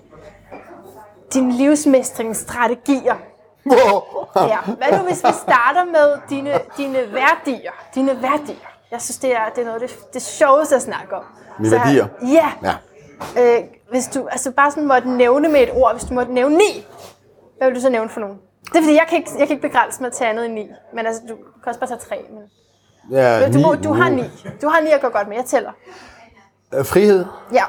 din 1.33 1.51
livsmestringsstrategier. 1.51 3.15
Ja. 4.35 4.57
Hvad 4.65 4.97
nu, 4.99 5.03
hvis 5.03 5.23
vi 5.23 5.31
starter 5.41 5.83
med 5.85 6.17
dine, 6.29 6.59
dine 6.77 6.97
værdier? 7.13 7.71
Dine 7.95 8.21
værdier. 8.21 8.55
Jeg 8.91 9.01
synes, 9.01 9.17
det 9.17 9.31
er, 9.35 9.39
det 9.55 9.61
er 9.61 9.65
noget 9.65 9.81
af 9.81 9.87
det, 9.89 10.13
det 10.13 10.21
sjoveste 10.21 10.75
at 10.75 10.81
snakke 10.81 11.15
om. 11.15 11.23
Mine 11.59 11.69
Så- 11.69 11.77
værdier? 11.77 12.07
Ja. 12.21 12.51
Ja. 12.63 12.75
Øh, 13.57 13.63
hvis 13.91 14.07
du 14.07 14.27
altså 14.31 14.51
bare 14.51 14.71
sådan 14.71 14.87
måtte 14.87 15.09
nævne 15.09 15.49
med 15.49 15.61
et 15.61 15.69
ord, 15.73 15.93
hvis 15.93 16.03
du 16.03 16.13
måtte 16.13 16.33
nævne 16.33 16.57
ni, 16.57 16.85
hvad 17.57 17.67
vil 17.67 17.75
du 17.75 17.81
så 17.81 17.89
nævne 17.89 18.09
for 18.09 18.19
nogen? 18.19 18.37
Det 18.63 18.75
er 18.77 18.81
fordi, 18.81 18.93
jeg 18.95 19.05
kan 19.09 19.17
ikke, 19.17 19.31
jeg 19.39 19.47
kan 19.47 19.55
ikke 19.57 19.67
begrænse 19.69 20.01
mig 20.01 20.11
til 20.11 20.23
andet 20.23 20.45
end 20.45 20.53
ni. 20.53 20.69
Men 20.93 21.05
altså, 21.05 21.21
du 21.29 21.35
kan 21.35 21.67
også 21.67 21.79
bare 21.79 21.89
tage 21.89 21.99
tre. 21.99 22.25
Men, 22.29 22.43
ja 23.17 23.51
du, 23.53 23.59
må, 23.59 23.73
ni- 23.73 23.81
du 23.81 23.93
har 23.93 24.09
ni. 24.09 24.23
Du 24.61 24.67
har 24.67 24.81
ni 24.81 24.89
at 24.89 25.01
gå 25.01 25.09
godt 25.09 25.27
med. 25.27 25.35
Jeg 25.37 25.45
tæller. 25.45 25.71
Øh, 26.73 26.85
Frihed, 26.85 27.25
Ja. 27.53 27.63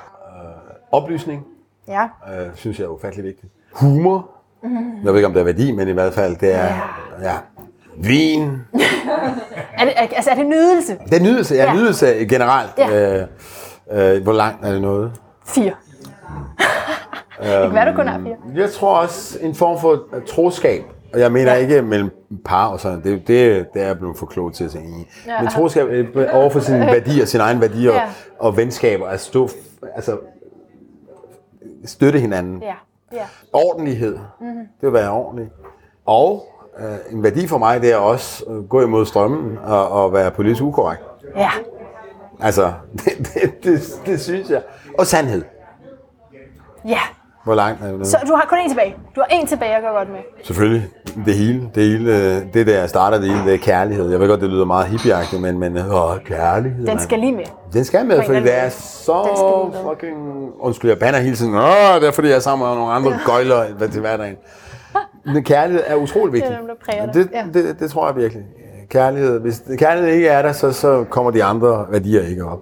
oplysning, 0.93 1.47
Ja. 1.89 2.09
øh, 2.33 2.57
synes 2.57 2.79
jeg 2.79 2.85
er 2.85 2.89
ufattelig 2.89 3.25
vigtigt. 3.25 3.53
Humor. 3.73 4.31
Jeg 5.05 5.13
ved 5.13 5.15
ikke, 5.17 5.27
om 5.27 5.33
det 5.33 5.41
er 5.41 5.45
værdi, 5.45 5.73
men 5.73 5.89
i 5.89 5.93
hvert 5.93 6.13
fald, 6.15 6.37
det 6.37 6.55
er... 6.55 6.99
Ja. 7.23 7.35
Vin. 7.99 8.41
Er 9.79 9.85
det, 9.85 9.93
altså, 10.17 10.31
er 10.31 10.35
det 10.35 10.47
nydelse? 10.47 10.97
Det 11.11 11.19
er 11.19 11.23
nydelse, 11.23 11.55
ja, 11.55 11.65
Ja. 11.65 11.75
nydelse 11.75 12.07
generelt. 12.07 12.71
Ja. 12.79 13.21
Øh, 13.21 14.17
øh, 14.17 14.23
hvor 14.23 14.33
langt 14.33 14.65
er 14.67 14.73
det 14.73 14.83
noget? 14.83 15.13
Fire. 15.47 15.65
det 17.43 17.47
kan 17.63 17.75
være, 17.75 17.91
du 17.91 17.97
kun 17.97 18.07
har 18.09 18.21
fire. 18.21 18.37
Jeg 18.63 18.71
tror 18.71 18.97
også 18.97 19.39
en 19.43 19.55
form 19.55 19.81
for 19.81 19.93
øh, 19.93 20.23
troskab. 20.29 20.83
Og 21.15 21.21
jeg 21.21 21.33
mener 21.33 21.53
Ja. 21.53 21.57
ja. 21.59 21.63
ikke 21.63 21.83
mellem 21.83 22.11
par 22.45 22.67
og 22.67 22.81
sådan. 22.81 23.03
Det, 23.03 23.29
det, 23.29 23.67
det 23.75 23.83
er 23.83 23.87
jeg 23.87 23.99
blevet 23.99 24.19
for 24.19 24.27
klog 24.27 24.53
til 24.55 24.65
at 24.65 24.71
sige. 24.71 24.83
Ja. 25.27 25.33
Ja. 25.33 25.41
Men 25.41 25.51
troskab 25.51 25.87
øh, 25.91 26.07
over 26.33 26.51
for 26.51 26.61
sine 26.61 26.87
værdier, 26.97 27.25
sine 27.25 27.43
egne 27.43 27.61
værdier 27.61 27.93
Ja. 27.93 27.97
ja. 28.01 28.05
og 28.39 28.57
venskaber. 28.57 29.07
At 29.07 29.21
stå, 29.21 29.49
altså, 29.95 30.17
støtte 31.85 32.19
hinanden. 32.19 32.63
Ja. 32.63 32.75
Ja. 33.15 33.27
Ordentlighed. 33.53 34.19
Mm-hmm. 34.41 34.59
Det 34.81 34.87
vil 34.87 34.93
være 34.93 35.11
ordentligt. 35.11 35.51
Og 36.07 36.47
øh, 36.79 36.97
en 37.11 37.23
værdi 37.23 37.47
for 37.47 37.59
mig, 37.59 37.81
det 37.83 37.93
er 37.93 37.97
også 37.97 38.45
at 38.45 38.69
gå 38.69 38.81
imod 38.81 39.07
strømmen 39.07 39.59
og, 39.59 39.89
og 39.89 40.13
være 40.13 40.31
politisk 40.31 40.63
ukorrekt. 40.63 41.03
Ja. 41.37 41.51
Altså, 42.41 42.73
det, 43.05 43.19
det, 43.19 43.65
det, 43.65 43.81
det 44.07 44.21
synes 44.21 44.51
jeg. 44.51 44.63
Og 44.99 45.07
sandhed. 45.07 45.43
Ja. 46.89 47.01
Hvor 47.45 47.55
langt 47.55 47.83
er 47.83 47.93
det? 47.93 48.07
Så 48.07 48.19
du 48.29 48.35
har 48.35 48.47
kun 48.49 48.59
en 48.59 48.69
tilbage. 48.71 48.97
Du 49.17 49.21
har 49.21 49.27
en 49.41 49.47
tilbage 49.47 49.77
at 49.77 49.83
gå 49.83 49.89
godt 49.89 50.09
med. 50.09 50.19
Selvfølgelig. 50.45 50.89
Det 51.27 51.35
hele, 51.35 51.71
det 51.75 51.83
hele, 51.83 52.41
det 52.55 52.67
der 52.67 52.87
starter 52.87 53.19
det 53.19 53.29
hele, 53.29 53.45
det 53.45 53.55
er 53.55 53.59
kærlighed. 53.59 54.11
Jeg 54.11 54.21
ved 54.21 54.29
godt, 54.29 54.41
det 54.41 54.51
lyder 54.51 54.65
meget 54.65 54.87
hippieagtigt, 54.87 55.43
men, 55.43 55.59
men 55.59 55.77
åh, 55.77 56.19
kærlighed. 56.25 56.87
Den 56.87 56.99
skal 56.99 57.19
lige 57.19 57.33
med. 57.33 57.45
Den 57.73 57.85
skal 57.85 58.07
med, 58.07 58.23
fordi 58.27 58.41
det 58.41 58.59
er 58.59 58.69
så 58.69 59.71
fucking... 59.89 60.17
Undskyld, 60.61 60.91
jeg 60.91 60.99
banner 60.99 61.19
hele 61.19 61.37
tiden. 61.37 61.55
Åh, 61.55 62.01
det 62.01 62.09
er 62.09 62.13
fordi, 62.13 62.29
jeg 62.29 62.37
er 62.37 62.41
sammen 62.41 62.69
med 62.69 62.77
nogle 62.77 62.93
andre 62.93 63.19
gøjler 63.27 63.73
hvad 63.73 63.89
til 63.89 64.01
hverdagen. 64.01 64.37
Men 65.27 65.45
kærlighed 65.45 65.83
er 65.87 65.95
utrolig 65.95 66.33
vigtigt. 66.33 66.55
dem, 66.59 66.67
der 66.67 66.75
præger 66.85 67.05
dig. 67.07 67.15
det, 67.15 67.31
Ja. 67.33 67.45
det, 67.55 67.81
det, 67.81 67.91
tror 67.91 68.07
jeg 68.07 68.17
virkelig. 68.17 68.45
Kærlighed, 68.91 69.41
hvis 69.41 69.63
kærlighed 69.79 70.13
ikke 70.13 70.29
er 70.29 70.43
der, 70.43 70.53
så, 70.53 70.73
så 70.73 71.05
kommer 71.11 71.31
de 71.31 71.45
andre 71.45 71.87
værdier 71.91 72.23
ikke 72.23 72.45
op. 72.45 72.59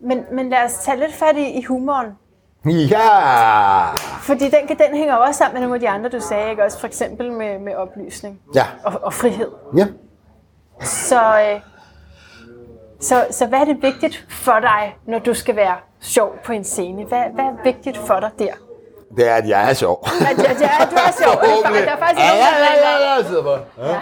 Men, 0.00 0.18
men 0.32 0.48
lad 0.48 0.58
os 0.66 0.72
tage 0.72 0.98
lidt 0.98 1.12
fat 1.14 1.36
i, 1.36 1.58
i 1.58 1.62
humoren. 1.62 2.06
Ja! 2.66 3.92
Fordi 4.20 4.44
den, 4.44 4.68
den 4.78 4.96
hænger 4.96 5.14
også 5.14 5.38
sammen 5.38 5.54
med 5.54 5.60
nogle 5.60 5.74
af 5.74 5.80
de 5.80 5.88
andre, 5.88 6.10
du 6.10 6.20
sagde, 6.20 6.50
ikke? 6.50 6.64
Også 6.64 6.80
for 6.80 6.86
eksempel 6.86 7.32
med, 7.32 7.58
med 7.58 7.74
oplysning 7.74 8.40
Ja. 8.54 8.64
og, 8.84 8.92
og 9.02 9.12
frihed. 9.14 9.50
Ja. 9.76 9.86
Så, 10.82 11.20
øh, 11.40 11.60
så, 13.00 13.26
så 13.30 13.46
hvad 13.46 13.58
er 13.58 13.64
det 13.64 13.82
vigtigt 13.82 14.26
for 14.28 14.60
dig, 14.60 14.96
når 15.06 15.18
du 15.18 15.34
skal 15.34 15.56
være 15.56 15.76
sjov 16.00 16.34
på 16.44 16.52
en 16.52 16.64
scene? 16.64 17.04
Hvad, 17.04 17.22
hvad 17.34 17.44
er 17.44 17.62
vigtigt 17.64 17.96
for 17.96 18.20
dig 18.20 18.30
der? 18.38 18.52
Det 19.16 19.28
er, 19.30 19.34
at 19.34 19.48
jeg 19.48 19.70
er 19.70 19.74
sjov. 19.74 20.06
At, 20.20 20.38
at, 20.38 20.50
at 20.50 20.88
du 20.90 20.96
er 20.96 21.12
sjov. 21.22 21.32
er 21.64 21.70
Der 21.70 21.90
er 21.92 21.96
faktisk 21.98 22.20
Ja, 22.20 22.28
nogen, 22.28 22.40
ja, 22.40 22.72
ja, 22.74 23.08
ja, 23.08 23.36
ja, 23.36 23.42
bare. 23.42 23.60
Ja. 23.90 24.00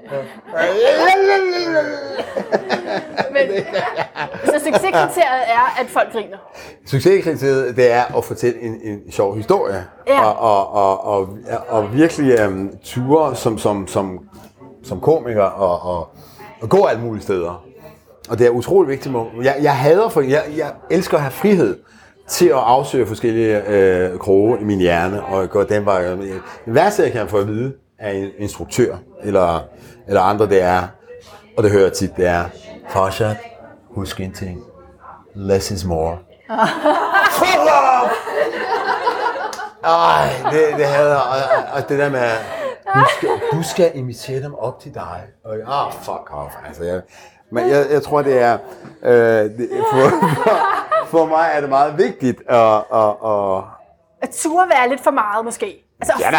Men, 3.32 3.42
så 4.44 4.52
succeskriteriet 4.52 5.42
er, 5.46 5.80
at 5.80 5.86
folk 5.88 6.12
griner. 6.12 6.36
Succeskriteriet, 6.86 7.76
det 7.76 7.92
er 7.92 8.16
at 8.18 8.24
fortælle 8.24 8.62
en, 8.62 8.80
en 8.82 9.12
sjov 9.12 9.36
historie. 9.36 9.84
Ja. 10.06 10.24
Og, 10.24 10.38
og, 10.38 10.72
og, 10.74 11.04
og, 11.04 11.28
og 11.68 11.94
virkelig 11.94 12.46
um, 12.46 12.70
ture 12.84 13.36
som, 13.36 13.58
som, 13.58 13.86
som, 13.86 14.18
som 14.84 15.00
komiker 15.00 15.42
og, 15.42 15.96
og, 15.96 16.08
og 16.60 16.68
gå 16.68 16.84
alle 16.84 17.02
mulige 17.02 17.22
steder. 17.22 17.64
Og 18.30 18.38
det 18.38 18.46
er 18.46 18.50
utrolig 18.50 18.90
vigtigt. 18.90 19.14
Jeg, 19.42 19.56
jeg 19.62 19.76
hader 19.76 20.08
for, 20.08 20.20
jeg, 20.20 20.44
jeg 20.56 20.72
elsker 20.90 21.16
at 21.16 21.22
have 21.22 21.32
frihed 21.32 21.78
til 22.28 22.46
at 22.46 22.54
afsøge 22.54 23.06
forskellige 23.06 23.68
øh, 23.68 24.18
kroge 24.18 24.60
i 24.60 24.64
min 24.64 24.78
hjerne, 24.78 25.24
og 25.24 25.50
gå 25.50 25.62
den 25.62 25.84
vej. 25.84 26.04
Det 26.04 26.42
værste, 26.66 27.02
jeg 27.02 27.12
kan 27.12 27.28
få 27.28 27.38
at 27.38 27.48
vide 27.48 27.72
af 28.00 28.12
en 28.12 28.30
instruktør, 28.38 28.96
eller, 29.22 29.60
eller 30.08 30.20
andre, 30.20 30.46
det 30.46 30.62
er, 30.62 30.88
og 31.56 31.62
det 31.62 31.72
hører 31.72 31.82
jeg 31.84 31.92
tit, 31.92 32.16
det 32.16 32.26
er, 32.26 32.44
Farshad, 32.88 33.36
husk 33.90 34.20
en 34.20 34.32
ting. 34.32 34.62
Less 35.34 35.70
is 35.70 35.84
more. 35.84 36.18
Fuck 37.38 37.60
off! 37.60 38.12
Ej, 39.84 40.28
det, 40.52 40.76
det 40.76 40.86
hader 40.86 41.16
og, 41.16 41.36
og 41.72 41.88
det 41.88 41.98
der 41.98 42.10
med, 42.10 42.30
du 42.94 43.04
skal, 43.16 43.28
du 43.52 43.62
skal 43.62 43.90
invitere 43.94 44.42
dem 44.42 44.54
op 44.54 44.80
til 44.80 44.94
dig. 44.94 45.22
Og, 45.44 45.56
ah, 45.66 45.92
fuck 45.92 46.30
off. 46.32 46.54
Altså, 46.66 46.84
jeg, 46.84 47.02
men 47.52 47.68
jeg, 47.68 47.86
jeg 47.90 48.02
tror, 48.02 48.22
det 48.22 48.42
er, 48.42 48.58
øh, 49.02 49.12
det, 49.12 49.70
for, 49.92 50.10
for, 50.44 51.06
for 51.06 51.26
mig 51.26 51.50
er 51.54 51.60
det 51.60 51.68
meget 51.68 51.98
vigtigt 51.98 52.42
at, 52.48 52.76
at, 52.94 53.14
at 53.24 53.64
At 54.22 54.30
ture 54.30 54.68
være 54.68 54.88
lidt 54.88 55.00
for 55.00 55.10
meget, 55.10 55.44
måske. 55.44 55.89
Altså, 56.00 56.12
Ja 56.20 56.30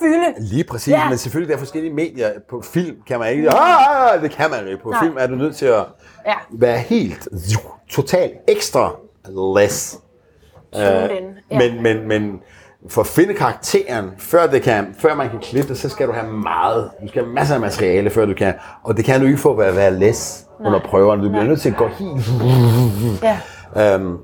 fylde. 0.00 0.34
Lige 0.38 0.64
præcis, 0.64 0.88
Ja. 0.92 1.08
men 1.08 1.18
selvfølgelig 1.18 1.48
der 1.48 1.54
er 1.54 1.58
forskellige 1.58 1.94
medier. 1.94 2.30
På 2.50 2.62
film 2.64 2.96
kan 3.06 3.18
man 3.18 3.32
ikke, 3.32 3.50
ah, 3.50 4.12
ah, 4.14 4.22
det 4.22 4.30
kan 4.30 4.50
man 4.50 4.66
ikke. 4.68 4.82
På 4.82 4.90
Nej. 4.90 5.00
film 5.02 5.16
er 5.18 5.26
du 5.26 5.34
nødt 5.34 5.56
til 5.56 5.66
at 5.66 5.84
Ja. 6.26 6.34
være 6.50 6.78
helt, 6.78 7.28
totalt 7.90 8.32
ekstra 8.48 8.92
less. 9.56 9.98
In. 10.74 10.80
Ja. 10.80 11.08
Men, 11.50 11.82
men, 11.82 12.08
men 12.08 12.40
for 12.88 13.00
at 13.00 13.06
finde 13.06 13.34
karakteren, 13.34 14.10
før, 14.18 14.46
det 14.46 14.62
kan, 14.62 14.94
før 14.98 15.14
man 15.14 15.30
kan 15.30 15.38
klippe 15.38 15.68
det, 15.68 15.78
så 15.78 15.88
skal 15.88 16.08
du 16.08 16.12
have 16.12 16.32
meget. 16.32 16.90
Du 17.02 17.08
skal 17.08 17.22
have 17.24 17.34
masser 17.34 17.54
af 17.54 17.60
materiale, 17.60 18.10
før 18.10 18.26
du 18.26 18.34
kan. 18.34 18.54
Og 18.82 18.96
det 18.96 19.04
kan 19.04 19.20
du 19.20 19.26
ikke 19.26 19.38
få 19.38 19.56
ved 19.56 19.64
at 19.64 19.76
være 19.76 19.98
less 19.98 20.44
under 20.60 20.80
prøverne. 20.80 21.24
Du 21.24 21.28
bliver 21.28 21.44
nødt 21.44 21.60
til 21.60 21.70
at 21.70 21.76
gå 21.76 21.86
helt 21.86 23.22
ja. 23.22 23.94
Øhm, 23.94 24.16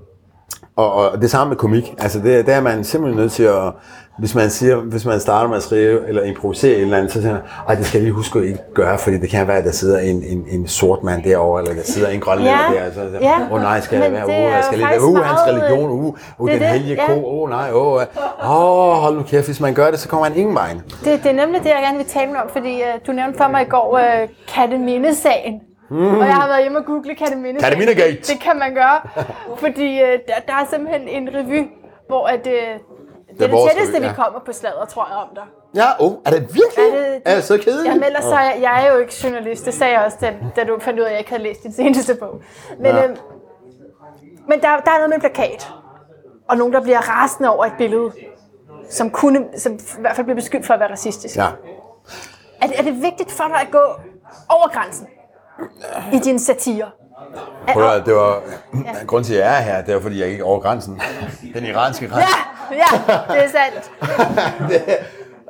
og, 0.76 0.92
og 0.92 1.22
det 1.22 1.30
samme 1.30 1.48
med 1.48 1.56
komik. 1.56 1.94
Altså 1.98 2.18
det, 2.18 2.46
det 2.46 2.54
er 2.54 2.60
man 2.60 2.84
simpelthen 2.84 3.20
nødt 3.20 3.32
til 3.32 3.42
at, 3.42 3.72
hvis 4.18 4.34
man 4.34 4.50
siger, 4.50 4.76
hvis 4.76 5.04
man 5.04 5.20
starter 5.20 5.48
med 5.48 5.56
at 5.56 5.62
skrive 5.62 6.08
eller 6.08 6.22
improvisere 6.22 6.76
et 6.76 6.82
eller 6.82 6.96
andet, 6.96 7.12
så 7.12 7.20
siger 7.20 7.32
man, 7.32 7.42
ej, 7.68 7.74
det 7.74 7.86
skal 7.86 7.98
jeg 7.98 8.04
lige 8.04 8.14
huske 8.14 8.38
at 8.38 8.44
ikke 8.44 8.58
gøre, 8.74 8.98
fordi 8.98 9.18
det 9.18 9.30
kan 9.30 9.48
være, 9.48 9.56
at 9.56 9.64
der 9.64 9.70
sidder 9.70 9.98
en, 9.98 10.22
en, 10.22 10.44
en 10.50 10.68
sort 10.68 11.02
mand 11.02 11.22
derovre, 11.24 11.62
eller 11.62 11.74
der 11.74 11.82
sidder 11.82 12.08
en 12.08 12.20
grønlænder 12.20 12.72
Ja, 12.74 12.84
der. 12.84 12.90
Så, 12.90 12.94
så, 12.94 13.18
ja. 13.20 13.38
Åh 13.52 13.60
nej, 13.60 13.80
skal 13.80 14.02
jeg 14.02 14.12
være, 14.12 14.24
åh, 14.26 14.30
er 14.30 14.36
jeg 14.36 14.64
skal 14.64 14.78
lige 14.78 14.90
være, 14.90 15.04
uh, 15.04 15.18
hans 15.18 15.40
religion, 15.46 15.90
uh, 15.90 16.16
uh, 16.38 16.50
det 16.50 16.60
den 16.60 16.62
det, 16.62 16.68
hellige 16.68 16.94
ja. 16.94 17.06
ko, 17.06 17.42
åh 17.42 17.50
nej, 17.50 17.70
åh, 17.72 18.02
åh, 18.44 18.92
hold 19.02 19.16
nu 19.16 19.22
kæft, 19.22 19.46
hvis 19.46 19.60
man 19.60 19.74
gør 19.74 19.90
det, 19.90 19.98
så 19.98 20.08
kommer 20.08 20.28
man 20.28 20.38
ingen 20.38 20.54
vej. 20.54 20.68
Det, 21.04 21.22
det 21.22 21.26
er 21.26 21.32
nemlig 21.32 21.60
det, 21.62 21.68
jeg 21.68 21.80
gerne 21.82 21.96
vil 21.96 22.06
tale 22.06 22.42
om, 22.42 22.48
fordi 22.52 22.74
uh, 22.74 23.06
du 23.06 23.12
nævnte 23.12 23.38
for 23.38 23.48
mig 23.48 23.62
i 23.62 23.68
går 23.68 23.92
uh, 23.92 24.28
Katteminde-sagen. 24.54 25.60
Mm. 25.90 26.18
Og 26.18 26.26
jeg 26.26 26.34
har 26.34 26.48
været 26.48 26.62
hjemme 26.62 26.78
og 26.78 26.84
google 26.84 27.14
Katteminde. 27.14 27.60
Kattemindegate. 27.60 28.16
Det 28.16 28.40
kan 28.40 28.58
man 28.58 28.74
gøre, 28.74 28.98
fordi 29.64 29.88
uh, 30.02 30.08
der, 30.28 30.36
der 30.46 30.52
er 30.52 30.66
simpelthen 30.70 31.08
en 31.08 31.28
revy, 31.34 31.62
hvor 32.08 32.26
at, 32.26 32.46
uh, 32.46 32.95
det 33.38 33.44
er 33.52 33.56
det, 33.56 33.70
tætteste, 33.72 34.00
vi 34.00 34.06
ja. 34.06 34.12
kommer 34.12 34.40
på 34.46 34.52
slaget, 34.52 34.88
tror 34.88 35.06
jeg 35.10 35.16
om 35.16 35.28
dig. 35.34 35.44
Ja, 35.74 35.86
oh, 36.04 36.12
er 36.26 36.30
det 36.30 36.40
virkelig? 36.40 36.84
Er 36.92 37.10
det- 37.12 37.22
er 37.24 37.34
det 37.34 37.44
så 37.44 37.58
kedeligt? 37.58 37.86
Jamen 37.92 38.04
ellers 38.04 38.24
så 38.24 38.38
jeg, 38.38 38.58
jeg 38.62 38.86
er 38.86 38.92
jo 38.92 38.98
ikke 38.98 39.14
journalist, 39.24 39.64
det 39.66 39.74
sagde 39.74 39.92
jeg 39.98 40.04
også, 40.04 40.16
da, 40.20 40.34
da 40.56 40.64
du 40.64 40.78
fandt 40.80 40.98
ud 41.00 41.04
af, 41.04 41.08
at 41.08 41.12
jeg 41.12 41.18
ikke 41.18 41.30
havde 41.30 41.42
læst 41.42 41.62
din 41.62 41.72
seneste 41.72 42.14
bog. 42.14 42.40
Men, 42.78 42.86
Ja. 42.86 43.04
øhm, 43.04 43.16
men 44.48 44.60
der, 44.60 44.68
der 44.68 44.90
er 44.90 44.96
noget 44.96 45.08
med 45.08 45.14
en 45.14 45.20
plakat, 45.20 45.72
og 46.48 46.56
nogen, 46.56 46.72
der 46.72 46.80
bliver 46.82 46.98
rasende 47.10 47.48
over 47.50 47.64
et 47.64 47.72
billede, 47.78 48.12
som, 48.90 49.10
kunne, 49.10 49.44
som 49.58 49.72
i 49.72 50.00
hvert 50.00 50.16
fald 50.16 50.24
bliver 50.24 50.34
beskyldt 50.36 50.66
for 50.66 50.74
at 50.74 50.80
være 50.80 50.90
racistisk. 50.90 51.36
Ja. 51.36 51.46
Er, 52.62 52.66
det, 52.66 52.78
er 52.78 52.82
det 52.82 53.02
vigtigt 53.02 53.32
for 53.32 53.44
dig 53.44 53.60
at 53.60 53.68
gå 53.70 53.78
over 54.48 54.68
grænsen 54.68 55.06
i 56.12 56.18
din 56.18 56.38
satire? 56.38 56.90
Prøv 57.68 57.88
at, 57.90 58.06
det 58.06 58.14
var, 58.14 58.42
ja. 58.74 59.04
grund 59.06 59.24
til, 59.24 59.34
at 59.34 59.40
jeg 59.40 59.56
er 59.58 59.60
her, 59.62 59.82
det 59.84 59.94
er 59.94 60.00
fordi, 60.00 60.20
jeg 60.20 60.28
ikke 60.28 60.40
er 60.40 60.46
over 60.46 60.60
grænsen. 60.60 61.00
Den 61.54 61.64
iranske 61.64 62.08
grænse. 62.08 62.28
Ja, 62.28 62.55
ja, 62.70 63.14
det 63.34 63.44
er 63.44 63.48
sandt. 63.48 63.90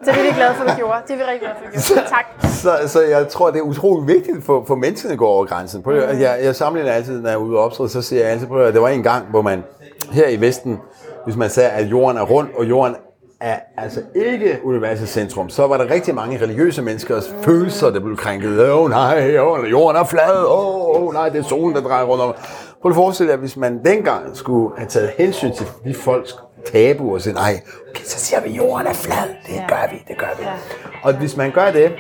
Så 0.04 0.10
det 0.12 0.18
er 0.18 0.22
vi 0.22 0.32
glade 0.36 0.54
for, 0.54 0.64
at 0.64 0.70
du 0.70 0.76
gjorde. 0.76 0.98
Det 1.08 1.12
er 1.12 1.16
vi 1.16 1.22
rigtig 1.22 1.40
glade 1.40 1.54
for, 1.58 1.66
at 1.66 1.74
du 1.74 1.94
gjorde. 1.94 2.08
Tak. 2.08 2.26
Så, 2.50 2.88
så 2.88 3.02
jeg 3.02 3.28
tror, 3.28 3.50
det 3.50 3.58
er 3.58 3.62
utrolig 3.62 4.08
vigtigt 4.08 4.44
for, 4.44 4.64
for 4.66 4.74
menneskene 4.74 5.12
at 5.12 5.18
gå 5.18 5.26
over 5.26 5.44
grænsen. 5.44 5.82
Prøv, 5.82 5.98
at, 5.98 6.20
jeg, 6.20 6.38
jeg 6.42 6.56
sammenligner 6.56 6.92
altid, 6.92 7.20
når 7.20 7.28
jeg 7.28 7.34
er 7.34 7.40
ude 7.40 7.58
og 7.58 7.64
optræde, 7.64 7.88
så 7.88 8.02
siger 8.02 8.22
jeg 8.22 8.30
altid, 8.30 8.46
prøv, 8.46 8.66
at, 8.66 8.74
der 8.74 8.80
var 8.80 8.88
en 8.88 9.02
gang, 9.02 9.26
hvor 9.30 9.42
man 9.42 9.64
her 10.12 10.28
i 10.28 10.40
Vesten, 10.40 10.78
hvis 11.24 11.36
man 11.36 11.50
sagde, 11.50 11.70
at 11.70 11.86
jorden 11.86 12.16
er 12.16 12.22
rund, 12.22 12.48
og 12.58 12.64
jorden 12.64 12.96
er 13.40 13.58
altså 13.76 14.02
ikke 14.14 14.60
universets 14.64 15.12
centrum, 15.12 15.48
så 15.48 15.66
var 15.66 15.76
der 15.76 15.90
rigtig 15.90 16.14
mange 16.14 16.42
religiøse 16.42 16.82
menneskers 16.82 17.34
følelser, 17.42 17.90
der 17.90 18.00
blev 18.00 18.16
krænket. 18.16 18.70
Åh 18.70 18.80
oh, 18.80 18.90
nej, 18.90 19.38
oh, 19.38 19.70
jorden 19.70 19.96
er 20.00 20.04
flad. 20.04 20.44
Åh 20.46 21.02
oh, 21.02 21.12
nej, 21.12 21.28
det 21.28 21.38
er 21.38 21.42
solen, 21.42 21.76
der 21.76 21.82
drejer 21.82 22.04
rundt 22.04 22.22
om. 22.22 22.34
Prøv 22.82 22.92
at 22.92 22.96
forestille 22.96 23.32
jer, 23.32 23.38
hvis 23.38 23.56
man 23.56 23.84
dengang 23.84 24.36
skulle 24.36 24.76
have 24.76 24.88
taget 24.88 25.10
hensyn 25.18 25.52
til 25.52 25.66
de 25.84 25.94
folks 25.94 26.36
tabuer 26.72 27.14
og 27.14 27.20
sige, 27.22 27.34
nej, 27.34 27.60
okay, 27.90 28.04
så 28.04 28.18
siger 28.18 28.40
vi, 28.40 28.50
jorden 28.50 28.86
er 28.86 28.92
flad. 28.94 29.28
Det 29.46 29.54
Ja. 29.54 29.66
gør 29.68 29.88
vi, 29.90 30.04
det 30.08 30.18
gør 30.18 30.30
vi. 30.38 30.44
Ja. 30.44 30.52
Og 31.02 31.14
hvis 31.14 31.36
man 31.36 31.50
gør 31.50 31.70
det, 31.70 31.92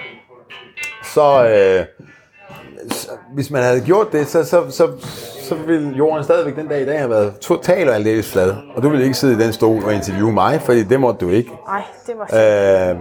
så, 1.04 1.48
øh, 1.48 1.84
så 2.90 3.08
hvis 3.34 3.50
man 3.50 3.62
havde 3.62 3.80
gjort 3.80 4.12
det, 4.12 4.26
så, 4.28 4.44
så, 4.44 4.70
så, 4.70 4.88
så 5.42 5.54
ville 5.54 5.90
jorden 5.96 6.24
stadigvæk 6.24 6.56
den 6.56 6.68
dag 6.68 6.82
i 6.82 6.86
dag 6.86 6.98
have 6.98 7.10
været 7.10 7.38
totalt 7.40 7.88
og 7.88 7.94
aldeles 7.94 8.32
flad. 8.32 8.54
Og 8.76 8.82
du 8.82 8.88
ville 8.88 9.04
ikke 9.04 9.16
sidde 9.16 9.34
i 9.34 9.44
den 9.44 9.52
stol 9.52 9.84
og 9.84 9.94
interviewe 9.94 10.32
mig, 10.32 10.60
fordi 10.62 10.82
det 10.84 11.00
måtte 11.00 11.26
du 11.26 11.30
ikke. 11.30 11.50
Nej, 11.68 11.82
det 12.06 12.14
var. 12.18 12.90
Øh, 12.90 12.96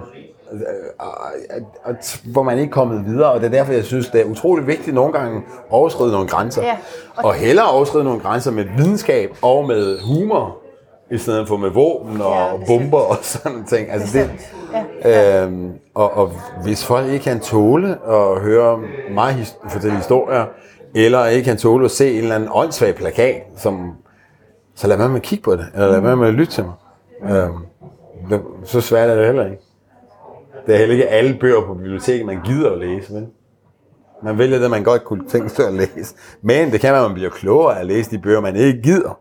og, 0.99 1.07
og, 1.09 1.61
og, 1.83 1.95
hvor 2.23 2.43
man 2.43 2.57
ikke 2.57 2.69
er 2.69 2.73
kommet 2.73 3.05
videre, 3.05 3.31
og 3.31 3.39
det 3.39 3.45
er 3.47 3.51
derfor, 3.51 3.73
jeg 3.73 3.83
synes, 3.85 4.09
det 4.09 4.21
er 4.21 4.25
utrolig 4.25 4.67
vigtigt 4.67 4.95
nogle 4.95 5.13
gange 5.13 5.37
at 5.37 5.43
overskride 5.69 6.11
nogle 6.11 6.27
grænser. 6.27 6.61
Ja, 6.63 6.71
og, 6.71 6.77
og- 7.17 7.25
og 7.25 7.33
hellere 7.33 7.69
overskride 7.69 8.03
nogle 8.03 8.19
grænser 8.19 8.51
med 8.51 8.65
videnskab 8.77 9.29
og 9.41 9.65
med 9.67 9.99
humor, 9.99 10.57
i 11.11 11.17
stedet 11.17 11.47
for 11.47 11.57
med 11.57 11.69
våben 11.69 12.21
og 12.21 12.35
Ja, 12.59 12.65
bomber 12.67 12.99
og 12.99 13.17
sådan 13.21 13.51
nogle 13.51 13.67
ting. 13.67 13.91
Altså 13.91 14.17
det, 14.19 14.31
Ja. 15.03 15.43
Øhm, 15.43 15.71
og, 15.93 16.11
og 16.13 16.31
hvis 16.63 16.85
folk 16.85 17.07
ikke 17.07 17.23
kan 17.23 17.39
tåle 17.39 17.89
at 18.07 18.41
høre 18.41 18.79
mig 19.11 19.31
his- 19.33 19.71
fortælle 19.73 19.97
historier, 19.97 20.45
eller 20.95 21.25
ikke 21.25 21.45
kan 21.45 21.57
tåle 21.57 21.85
at 21.85 21.91
se 21.91 22.11
en 22.11 22.17
eller 22.21 22.35
anden 22.35 22.49
åndssvag 22.53 22.95
plakat, 22.95 23.43
som, 23.57 23.91
så 24.75 24.87
lad 24.87 24.97
være 24.97 25.07
med 25.09 25.15
at 25.15 25.21
kigge 25.21 25.43
på 25.43 25.55
det, 25.55 25.65
eller 25.73 25.91
lad 25.91 25.99
være 25.99 26.15
med 26.17 26.27
at 26.27 26.33
lytte 26.33 26.53
til 26.53 26.63
mig. 26.65 26.73
Øhm, 27.37 27.53
det, 28.29 28.41
så 28.63 28.81
svært 28.81 29.09
er 29.09 29.15
det 29.15 29.25
heller 29.25 29.45
ikke. 29.45 29.57
Det 30.65 30.73
er 30.73 30.79
heller 30.79 30.93
ikke 30.95 31.07
alle 31.07 31.37
bøger 31.39 31.61
på 31.61 31.73
biblioteket, 31.73 32.25
man 32.25 32.41
gider 32.45 32.71
at 32.71 32.77
læse, 32.77 33.13
men 33.13 33.27
man 34.23 34.37
vælger 34.37 34.59
det, 34.59 34.69
man 34.71 34.83
godt 34.83 35.03
kunne 35.03 35.27
tænke 35.29 35.49
sig 35.49 35.67
at 35.67 35.73
læse. 35.73 36.15
Men 36.41 36.71
det 36.71 36.81
kan 36.81 36.93
være, 36.93 37.01
at 37.03 37.09
man 37.09 37.13
bliver 37.15 37.29
klogere 37.29 37.79
at 37.79 37.85
læse 37.85 38.11
de 38.11 38.17
bøger, 38.19 38.41
man 38.41 38.55
ikke 38.55 38.81
gider 38.81 39.19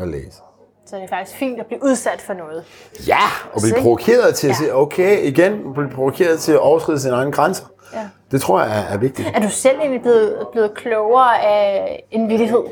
at 0.00 0.08
læse. 0.08 0.42
Så 0.90 0.96
det 0.96 1.04
er 1.04 1.08
faktisk 1.08 1.36
fint 1.38 1.60
at 1.60 1.66
blive 1.66 1.82
udsat 1.82 2.20
for 2.20 2.34
noget. 2.34 2.64
Ja, 3.06 3.18
og 3.52 3.60
blive 3.62 3.74
provokeret 3.82 4.34
til 4.34 4.48
at 4.48 4.56
sige, 4.56 4.74
okay, 4.74 5.22
igen, 5.22 5.72
blive 5.74 5.90
provokeret 5.94 6.40
til 6.40 6.52
at 6.52 6.58
overskride 6.58 7.00
sine 7.00 7.14
egne 7.14 7.32
grænser. 7.32 7.64
Ja. 7.94 8.08
Det 8.30 8.40
tror 8.40 8.60
jeg 8.62 8.78
er, 8.78 8.82
er 8.94 8.96
vigtigt. 8.98 9.28
Er 9.34 9.40
du 9.40 9.48
selv 9.50 9.78
egentlig 9.78 10.02
blevet, 10.02 10.46
blevet 10.52 10.74
klogere 10.74 11.40
af 11.42 12.02
en 12.10 12.28
vittighed? 12.28 12.62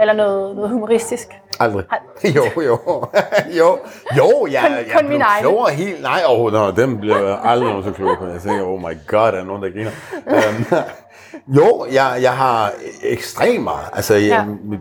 Eller 0.00 0.14
noget, 0.14 0.54
noget 0.56 0.70
humoristisk? 0.70 1.28
Aldrig. 1.60 1.84
Jo, 2.36 2.62
jo. 2.62 2.78
jo, 3.58 3.78
jo, 4.16 4.46
jeg, 4.50 4.60
Kun- 4.66 4.72
jeg 4.72 4.84
kun 4.98 5.06
blev 5.06 5.20
klogere 5.40 5.72
helt... 5.74 6.02
Nej, 6.02 6.22
oh, 6.28 6.52
no, 6.52 6.70
dem 6.70 6.98
bliver 6.98 7.18
jeg 7.28 7.38
aldrig 7.44 7.68
nogen 7.68 7.84
så 7.84 7.90
klogere 7.92 8.16
på. 8.16 8.26
Jeg 8.26 8.40
tænker, 8.40 8.64
oh 8.64 8.80
my 8.80 8.96
god, 9.06 9.26
er 9.26 9.30
der 9.30 9.44
nogen, 9.44 9.62
der 9.62 9.70
griner? 9.70 9.90
um, 10.26 10.66
jo, 11.56 11.86
jeg, 11.92 12.18
jeg 12.22 12.32
har 12.32 12.72
ekstremt 13.02 13.62
meget. 13.64 13.86
Altså, 13.92 14.14
jeg, 14.14 14.46
Ja. 14.70 14.76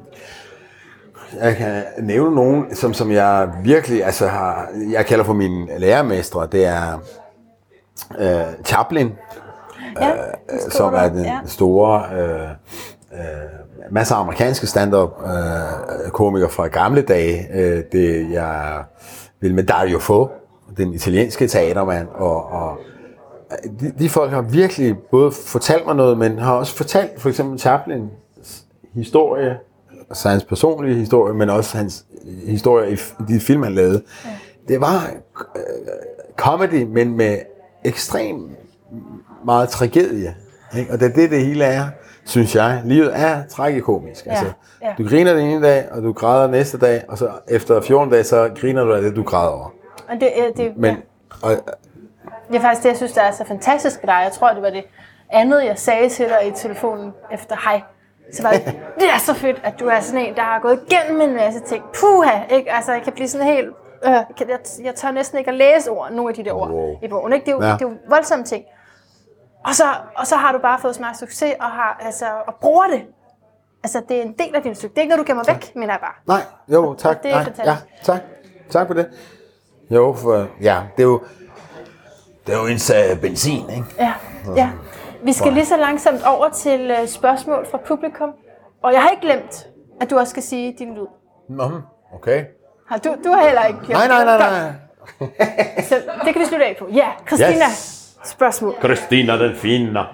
Jeg 1.41 1.55
kan 1.55 1.83
nævne 1.99 2.35
nogen, 2.35 2.75
som, 2.75 2.93
som 2.93 3.11
jeg 3.11 3.49
virkelig 3.63 4.05
altså, 4.05 4.27
har... 4.27 4.67
Jeg 4.91 5.05
kalder 5.05 5.25
for 5.25 5.33
mine 5.33 5.79
lærermestre. 5.79 6.47
Det 6.51 6.65
er 6.65 6.99
øh, 8.19 8.65
Chaplin, 8.65 9.11
Ja, 10.01 10.11
øh, 10.11 10.59
som 10.69 10.93
er 10.93 11.09
den 11.09 11.25
ja. 11.25 11.39
store, 11.45 12.03
øh, 12.13 12.49
øh, 13.13 13.19
masser 13.91 14.15
af 14.15 14.19
amerikanske 14.19 14.67
stand-up 14.67 15.11
øh, 15.25 16.11
komikere 16.11 16.49
fra 16.49 16.67
gamle 16.67 17.01
dage. 17.01 17.47
Øh, 17.53 17.83
det 17.91 18.31
jeg 18.31 18.83
vil 19.39 19.55
med 19.55 19.63
Dario 19.63 19.99
Fo, 19.99 20.27
den 20.77 20.93
italienske 20.93 21.47
teatermand, 21.47 22.07
og, 22.13 22.51
og 22.51 22.77
de, 23.79 23.93
de 23.99 24.09
folk 24.09 24.31
har 24.31 24.41
virkelig 24.41 24.97
både 25.11 25.31
fortalt 25.31 25.85
mig 25.85 25.95
noget, 25.95 26.17
men 26.17 26.39
har 26.39 26.53
også 26.53 26.75
fortalt 26.75 27.21
for 27.21 27.29
eksempel 27.29 27.59
Chaplins 27.59 28.11
historie, 28.93 29.57
altså 30.09 30.29
hans 30.29 30.43
personlige 30.43 30.95
historie, 30.95 31.33
men 31.33 31.49
også 31.49 31.77
hans 31.77 32.05
historie 32.45 32.93
i 32.93 32.97
de 33.27 33.39
film, 33.39 33.63
han 33.63 33.75
lavede. 33.75 34.01
Ja. 34.25 34.29
Det 34.67 34.81
var 34.81 35.09
øh, 35.55 35.61
comedy, 36.37 36.83
men 36.83 37.17
med 37.17 37.37
ekstrem 37.83 38.49
meget 39.45 39.69
tragedie. 39.69 40.35
Ikke? 40.77 40.93
Og 40.93 40.99
det 40.99 41.11
er 41.11 41.13
det, 41.13 41.31
det 41.31 41.45
hele 41.45 41.63
er, 41.63 41.85
synes 42.25 42.55
jeg. 42.55 42.81
Livet 42.85 43.11
er 43.13 43.43
tragikomisk. 43.49 44.25
Ja, 44.25 44.31
Altså, 44.31 44.45
ja. 44.81 44.93
Du 44.97 45.07
griner 45.07 45.33
den 45.33 45.47
ene 45.47 45.67
dag, 45.67 45.91
og 45.91 46.01
du 46.01 46.13
græder 46.13 46.47
næste 46.47 46.77
dag, 46.77 47.03
og 47.07 47.17
så 47.17 47.29
efter 47.47 47.81
14 47.81 48.11
dage, 48.11 48.23
så 48.23 48.49
griner 48.61 48.83
du 48.83 48.93
af 48.93 49.01
det, 49.01 49.15
du 49.15 49.23
græder 49.23 49.51
over. 49.51 49.73
Og 50.09 50.15
det, 50.19 50.29
øh, 50.37 50.65
det, 50.65 50.77
Men, 50.77 50.95
ja. 50.95 51.47
og, 51.47 51.51
det 52.47 52.55
er 52.55 52.61
faktisk 52.61 52.83
det, 52.83 52.89
jeg 52.89 52.97
synes, 52.97 53.13
der 53.13 53.21
er 53.21 53.31
så 53.31 53.43
fantastisk 53.47 54.01
ved 54.01 54.07
dig. 54.07 54.21
Jeg 54.23 54.31
tror, 54.31 54.53
det 54.53 54.61
var 54.61 54.69
det 54.69 54.83
andet, 55.29 55.65
jeg 55.65 55.79
sagde 55.79 56.09
til 56.09 56.25
dig 56.25 56.47
i 56.47 56.51
telefonen 56.51 57.11
efter 57.31 57.55
hej. 57.63 57.81
Så 58.33 58.43
var 58.43 58.51
det, 58.51 58.65
det 58.99 59.09
er 59.13 59.17
så 59.19 59.33
fedt, 59.33 59.61
at 59.63 59.79
du 59.79 59.87
er 59.87 59.99
sådan 59.99 60.25
en, 60.25 60.35
der 60.35 60.41
har 60.41 60.59
gået 60.59 60.79
igennem 60.89 61.21
en 61.21 61.35
masse 61.35 61.59
ting. 61.59 61.83
Puha, 61.99 62.39
ikke? 62.49 62.71
Altså, 62.71 62.91
jeg 62.93 63.01
kan 63.01 63.13
blive 63.13 63.27
sådan 63.27 63.47
helt... 63.47 63.69
Øh, 64.05 64.11
jeg, 64.11 64.59
jeg, 64.83 64.95
tør 64.95 65.11
næsten 65.11 65.37
ikke 65.37 65.49
at 65.51 65.57
læse 65.57 65.89
ord, 65.91 66.11
nogle 66.11 66.29
af 66.29 66.35
de 66.35 66.45
der 66.45 66.53
ord 66.53 66.69
Wow. 66.69 66.95
i 67.03 67.07
bogen. 67.07 67.33
Ikke? 67.33 67.45
Det, 67.45 67.51
er 67.51 67.55
jo, 67.55 67.61
Ja. 67.61 67.73
det 67.73 67.81
er 67.81 67.89
jo 67.89 67.93
voldsomme 68.09 68.45
ting. 68.45 68.63
Og 69.65 69.75
så, 69.75 69.83
og 70.15 70.27
så 70.27 70.35
har 70.35 70.51
du 70.51 70.57
bare 70.59 70.79
fået 70.79 70.95
så 70.95 71.01
meget 71.01 71.17
succes 71.17 71.53
og, 71.59 71.65
har, 71.65 71.97
altså, 72.01 72.25
og 72.47 72.55
bruger 72.61 72.87
det. 72.87 73.01
Altså, 73.83 74.01
det 74.09 74.17
er 74.17 74.21
en 74.21 74.33
del 74.39 74.55
af 74.55 74.61
din 74.61 74.75
succes. 74.75 74.89
Det 74.91 74.97
er 74.97 75.01
ikke 75.01 75.15
noget, 75.15 75.27
du 75.27 75.31
gemmer 75.31 75.43
væk, 75.47 75.75
mener 75.75 75.93
jeg 75.93 75.99
bare. 76.01 76.13
Nej, 76.37 76.41
jo, 76.67 76.93
tak. 76.93 77.23
Det 77.23 77.31
er 77.31 77.35
Nej, 77.35 77.53
ja, 77.65 77.75
tak. 78.03 78.21
Tak 78.69 78.87
for 78.87 78.93
det. 78.93 79.07
Jo, 79.89 80.13
for, 80.13 80.47
ja, 80.61 80.81
det 80.97 81.03
er 81.03 81.07
jo, 81.07 81.21
det 82.47 82.55
er 82.55 82.59
jo 82.59 82.65
ens 82.65 82.91
uh, 83.11 83.19
benzin, 83.21 83.69
ikke? 83.69 83.85
Ja, 83.99 84.13
ja. 84.55 84.69
Vi 85.25 85.33
skal 85.33 85.53
lige 85.53 85.65
så 85.65 85.77
langsomt 85.77 86.23
over 86.25 86.49
til 86.49 86.91
øh, 86.91 87.07
spørgsmål 87.07 87.67
fra 87.71 87.77
publikum. 87.77 88.29
Og 88.83 88.93
jeg 88.93 89.01
har 89.01 89.09
ikke 89.09 89.21
glemt, 89.21 89.67
at 90.01 90.09
du 90.09 90.17
også 90.17 90.31
skal 90.31 90.43
sige 90.43 90.75
din 90.79 90.93
lyd. 90.95 91.07
Nå, 91.49 91.71
okay. 92.15 92.45
Har 92.89 92.97
du, 92.97 93.15
du 93.23 93.29
har 93.29 93.41
heller 93.45 93.63
ikke 93.65 93.79
glemt 93.79 93.93
Nej, 93.93 94.07
nej, 94.07 94.25
nej, 94.25 94.37
nej. 94.37 94.71
Så 95.89 95.95
det 96.25 96.33
kan 96.33 96.41
vi 96.41 96.45
slutte 96.45 96.65
af 96.65 96.75
på. 96.79 96.87
Ja, 96.93 97.07
Christina, 97.27 97.65
Yes. 97.71 98.17
spørgsmål. 98.23 98.75
Kristina 98.81 99.37
den 99.47 99.55
fine. 99.55 99.99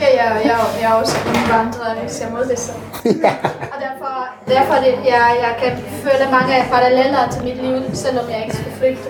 Ja, 0.00 0.24
jeg, 0.24 0.40
jeg, 0.44 0.56
jeg 0.80 0.90
er 0.90 0.94
også 0.94 1.16
indvandrer, 1.28 2.06
så 2.08 2.24
jeg 2.24 2.32
må 2.32 2.38
det 2.38 2.58
så. 2.58 2.72
Og 3.72 3.78
derfor, 3.86 4.12
derfor 4.48 4.74
det, 4.74 4.92
jeg, 5.14 5.26
jeg 5.44 5.54
kan 5.62 5.72
føle 6.04 6.30
mange 6.30 6.54
paralleller 6.70 7.28
til 7.32 7.44
mit 7.44 7.56
liv, 7.56 7.94
selvom 7.94 8.24
jeg 8.30 8.42
ikke 8.44 8.56
skal 8.56 8.72
flygte. 8.72 9.08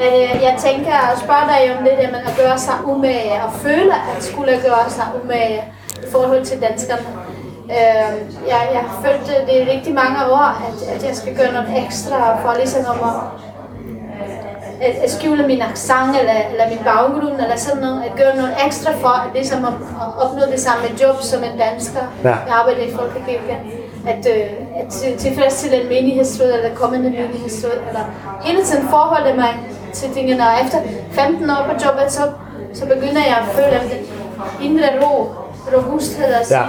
Men 0.00 0.12
øh, 0.22 0.42
jeg 0.46 0.54
tænker 0.66 0.94
at 1.12 1.18
spørge 1.24 1.46
dig 1.52 1.60
om 1.78 1.84
det 1.84 1.92
der 2.00 2.10
med 2.14 2.22
at 2.30 2.34
gøre 2.42 2.58
sig 2.58 2.74
umage, 2.86 3.32
og 3.46 3.52
føle 3.52 3.94
at 4.16 4.22
skulle 4.30 4.52
gøre 4.68 4.86
sig 4.88 5.06
umage 5.24 5.64
i 6.02 6.06
forhold 6.12 6.44
til 6.44 6.60
danskerne. 6.62 7.06
Øh, 7.76 8.12
jeg, 8.48 8.60
jeg 8.74 8.80
har 8.88 8.98
følt 9.04 9.26
det, 9.48 9.54
i 9.56 9.70
rigtig 9.74 9.94
mange 9.94 10.18
år, 10.32 10.46
at, 10.68 10.76
at 10.96 11.06
jeg 11.08 11.16
skal 11.16 11.36
gøre 11.36 11.52
noget 11.52 11.84
ekstra 11.86 12.18
for 12.42 12.54
ligesom 12.58 12.84
om 12.92 12.98
at, 13.10 13.16
at, 14.88 14.94
at 15.04 15.10
skjule 15.10 15.46
min 15.46 15.62
accent 15.62 16.16
eller, 16.20 16.38
eller 16.52 16.68
min 16.68 16.78
baggrund 16.84 17.36
eller 17.44 17.56
sådan 17.56 17.80
noget, 17.82 18.02
at 18.08 18.12
gøre 18.16 18.36
noget 18.36 18.54
ekstra 18.66 18.92
for 18.92 19.08
at, 19.08 19.28
ligesom 19.34 19.64
at, 19.64 19.72
at 20.02 20.08
opnå 20.22 20.42
det 20.52 20.60
samme 20.60 20.84
job 21.02 21.16
som 21.22 21.44
en 21.44 21.58
dansker. 21.58 22.00
Ja. 22.24 22.28
Jeg 22.28 22.54
arbejder 22.60 22.82
i 22.82 22.92
Folkekirken. 22.98 23.56
At, 24.06 24.26
øh, 24.36 24.46
at 24.80 24.86
til- 24.92 25.18
tilfredsstille 25.18 25.82
en 25.82 25.88
menighedsråd 25.88 26.46
eller 26.52 26.74
kommende 26.74 27.10
menighedsråd, 27.10 27.78
eller 27.88 28.04
hele 28.44 28.64
tiden 28.64 28.88
forholde 28.88 29.34
mig 29.34 29.54
til 29.92 30.10
tingene, 30.14 30.42
og 30.42 30.52
efter 30.64 30.78
15 31.12 31.50
år 31.50 31.62
på 31.68 31.72
jobbet, 31.86 32.12
så, 32.12 32.22
så 32.74 32.86
begynder 32.86 33.22
jeg 33.30 33.36
at 33.40 33.46
føle 33.54 33.66
at 33.80 33.82
den 33.82 34.06
indre 34.62 34.88
ro, 35.06 35.26
robusthed 35.76 36.34
og 36.40 36.46
sige, 36.46 36.58
Ja. 36.58 36.66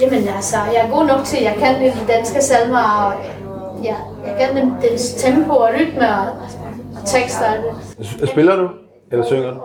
jamen 0.00 0.28
altså, 0.28 0.56
jeg 0.74 0.86
er 0.86 0.90
god 0.90 1.06
nok 1.06 1.24
til, 1.24 1.42
jeg 1.42 1.54
kan 1.58 1.74
de 1.80 1.92
danske 2.08 2.42
salmer, 2.42 2.82
og 3.06 3.12
ja, 3.84 3.94
jeg 4.26 4.34
kan 4.38 4.56
den, 4.56 4.74
dens 4.90 5.14
tempo 5.14 5.52
og 5.52 5.68
rytme 5.80 6.08
og, 6.08 6.26
og 7.00 7.06
tekster. 7.06 7.46
Spiller 8.26 8.56
du? 8.56 8.68
Eller 9.12 9.26
synger 9.26 9.50
du? 9.50 9.56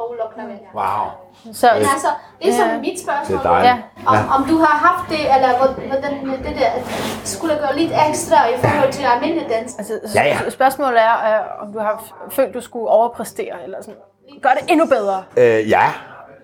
Wow. 0.76 1.25
Så, 1.54 1.68
Men 1.74 1.82
altså, 1.94 2.08
det 2.42 2.50
er 2.50 2.54
som 2.54 2.68
Ja. 2.70 2.80
mit 2.80 3.00
spørgsmål. 3.06 3.40
Det 3.40 3.46
er. 3.46 3.64
Ja. 3.64 3.78
Om, 4.06 4.18
om 4.42 4.48
du 4.50 4.58
har 4.58 4.76
haft 4.88 5.10
det, 5.10 5.20
eller 5.36 5.50
hvor- 5.58 5.88
hvordan 5.88 6.14
det 6.46 6.56
der, 6.60 6.66
at 6.78 6.82
skulle 7.24 7.56
gøre 7.64 7.76
lidt 7.78 7.92
ekstra 8.10 8.48
i 8.48 8.58
forhold 8.64 8.92
til 8.92 9.04
almindelig 9.16 9.48
dans. 9.50 9.76
altså, 9.78 9.94
Ja, 10.16 10.24
ja. 10.24 10.50
Spørgsmålet 10.50 11.00
er, 11.02 11.14
øh, 11.30 11.68
om 11.68 11.74
du 11.74 11.80
har 11.80 12.04
følt, 12.32 12.54
du 12.54 12.62
skulle 12.62 12.88
overpræstere, 12.88 13.56
eller 13.64 13.78
sådan. 13.82 14.00
Gør 14.42 14.50
det 14.50 14.72
endnu 14.72 14.86
bedre. 14.86 15.24
Øh, 15.38 15.70
ja, 15.70 15.84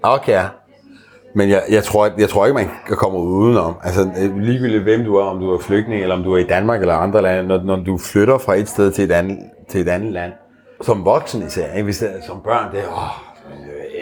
okay. 0.04 0.44
Men 1.36 1.50
jeg, 1.50 1.62
jeg, 1.70 1.84
tror, 1.84 2.10
jeg 2.18 2.30
tror 2.30 2.46
ikke, 2.46 2.56
man 2.56 2.72
kan 2.88 2.98
komme 2.98 3.20
udenom. 3.20 3.76
Altså 3.84 4.02
øh, 4.02 4.38
ligegyldigt 4.38 4.84
hvem 4.84 5.04
du 5.04 5.16
er, 5.16 5.24
om 5.24 5.40
du 5.40 5.54
er 5.54 5.60
flygtning, 5.60 6.02
eller 6.02 6.16
om 6.16 6.24
du 6.24 6.34
er 6.34 6.38
i 6.38 6.44
Danmark 6.48 6.82
eller 6.82 6.96
andre 6.96 7.22
lande, 7.22 7.48
når, 7.48 7.62
når 7.64 7.76
du 7.76 7.98
flytter 7.98 8.38
fra 8.38 8.56
et 8.56 8.70
sted 8.70 8.92
til 8.92 9.04
et 9.04 9.12
andet, 9.12 9.38
til 9.70 9.82
et 9.82 9.90
andet 9.90 10.12
land, 10.14 10.32
som 10.82 11.06
voksen 11.06 11.48
især, 11.48 11.72
ikke? 11.72 11.84
hvis 11.84 11.98
det 11.98 12.10
er 12.10 12.22
som 12.28 12.42
børn, 12.44 12.72
det 12.72 12.80
er, 12.80 12.88
åh, 12.88 13.31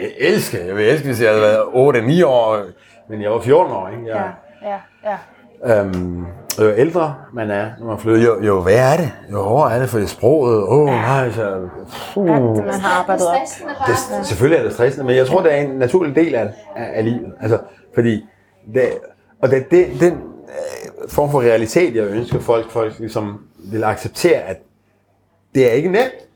jeg 0.00 0.10
elsker, 0.18 0.64
jeg 0.64 0.76
vil 0.76 0.88
elske, 0.88 1.06
hvis 1.06 1.22
jeg 1.22 1.30
havde 1.30 1.42
været 1.42 2.22
8-9 2.22 2.26
år, 2.26 2.62
men 3.08 3.22
jeg 3.22 3.30
var 3.30 3.40
14 3.40 3.72
år, 3.72 3.88
ikke? 3.88 4.16
Jeg, 4.16 4.32
Ja, 4.62 4.68
ja, 4.70 4.78
ja. 5.64 5.80
Øhm, 5.80 6.26
jo 6.58 6.74
ældre 6.76 7.14
man 7.32 7.50
er, 7.50 7.70
når 7.78 7.86
man 7.86 7.98
flytter, 7.98 8.22
jo, 8.24 8.42
jo 8.42 8.60
hvad 8.60 8.92
er 8.92 8.96
det? 8.96 9.12
Jo 9.32 9.42
hårdere 9.42 9.74
er 9.74 9.78
det 9.78 9.88
for 9.88 9.98
det 9.98 10.08
sproget. 10.08 10.62
Åh, 10.62 10.78
oh, 10.78 10.86
nej, 10.86 11.30
så... 11.30 11.68
Puh. 12.14 12.30
Alt, 12.30 12.66
man 12.66 12.74
har 12.74 13.00
arbejdet 13.00 13.28
op. 13.28 13.34
Det, 13.86 14.26
selvfølgelig 14.26 14.58
er 14.58 14.62
det 14.62 14.72
stressende, 14.72 15.06
men 15.06 15.16
jeg 15.16 15.26
tror, 15.26 15.42
det 15.42 15.52
er 15.54 15.56
en 15.56 15.70
naturlig 15.70 16.16
del 16.16 16.34
af, 16.34 16.42
af, 16.76 16.90
af 16.94 17.04
livet. 17.04 17.32
Altså, 17.40 17.58
fordi 17.94 18.26
det, 18.74 18.88
og 19.42 19.50
det, 19.50 19.70
det, 19.70 19.86
den 20.00 20.12
øh, 20.12 21.08
form 21.08 21.30
for 21.30 21.40
realitet, 21.40 21.96
jeg 21.96 22.04
ønsker 22.04 22.40
folk, 22.40 22.70
folk 22.70 22.98
ligesom 22.98 23.40
vil 23.72 23.84
acceptere, 23.84 24.40
at 24.40 24.56
det 25.54 25.70
er 25.70 25.72
ikke 25.72 25.88
nemt. 25.88 26.29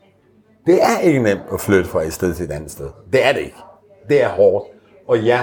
Det 0.65 0.83
er 0.83 0.99
ikke 0.99 1.19
nemt 1.19 1.41
at 1.53 1.61
flytte 1.61 1.89
fra 1.89 2.01
et 2.01 2.13
sted 2.13 2.33
til 2.33 2.45
et 2.45 2.51
andet 2.51 2.71
sted. 2.71 2.85
Det 3.13 3.25
er 3.25 3.31
det 3.31 3.39
ikke. 3.39 3.57
Det 4.09 4.23
er 4.23 4.29
hårdt. 4.29 4.65
Og 5.07 5.19
ja, 5.19 5.39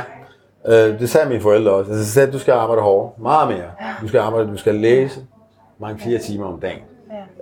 øh, 0.66 0.74
det 1.00 1.10
sagde 1.10 1.28
mine 1.28 1.40
forældre 1.40 1.72
også. 1.72 1.90
Altså, 1.90 2.04
de 2.04 2.08
sagde, 2.08 2.28
at 2.28 2.34
du 2.34 2.38
skal 2.38 2.52
arbejde 2.52 2.82
hårdt. 2.82 3.22
Meget 3.22 3.48
mere. 3.48 3.70
Du 4.02 4.08
skal 4.08 4.20
arbejde, 4.20 4.48
du 4.50 4.56
skal 4.56 4.74
læse 4.74 5.20
mange 5.80 6.00
fire 6.00 6.18
timer 6.18 6.46
om 6.46 6.60
dagen. 6.60 6.82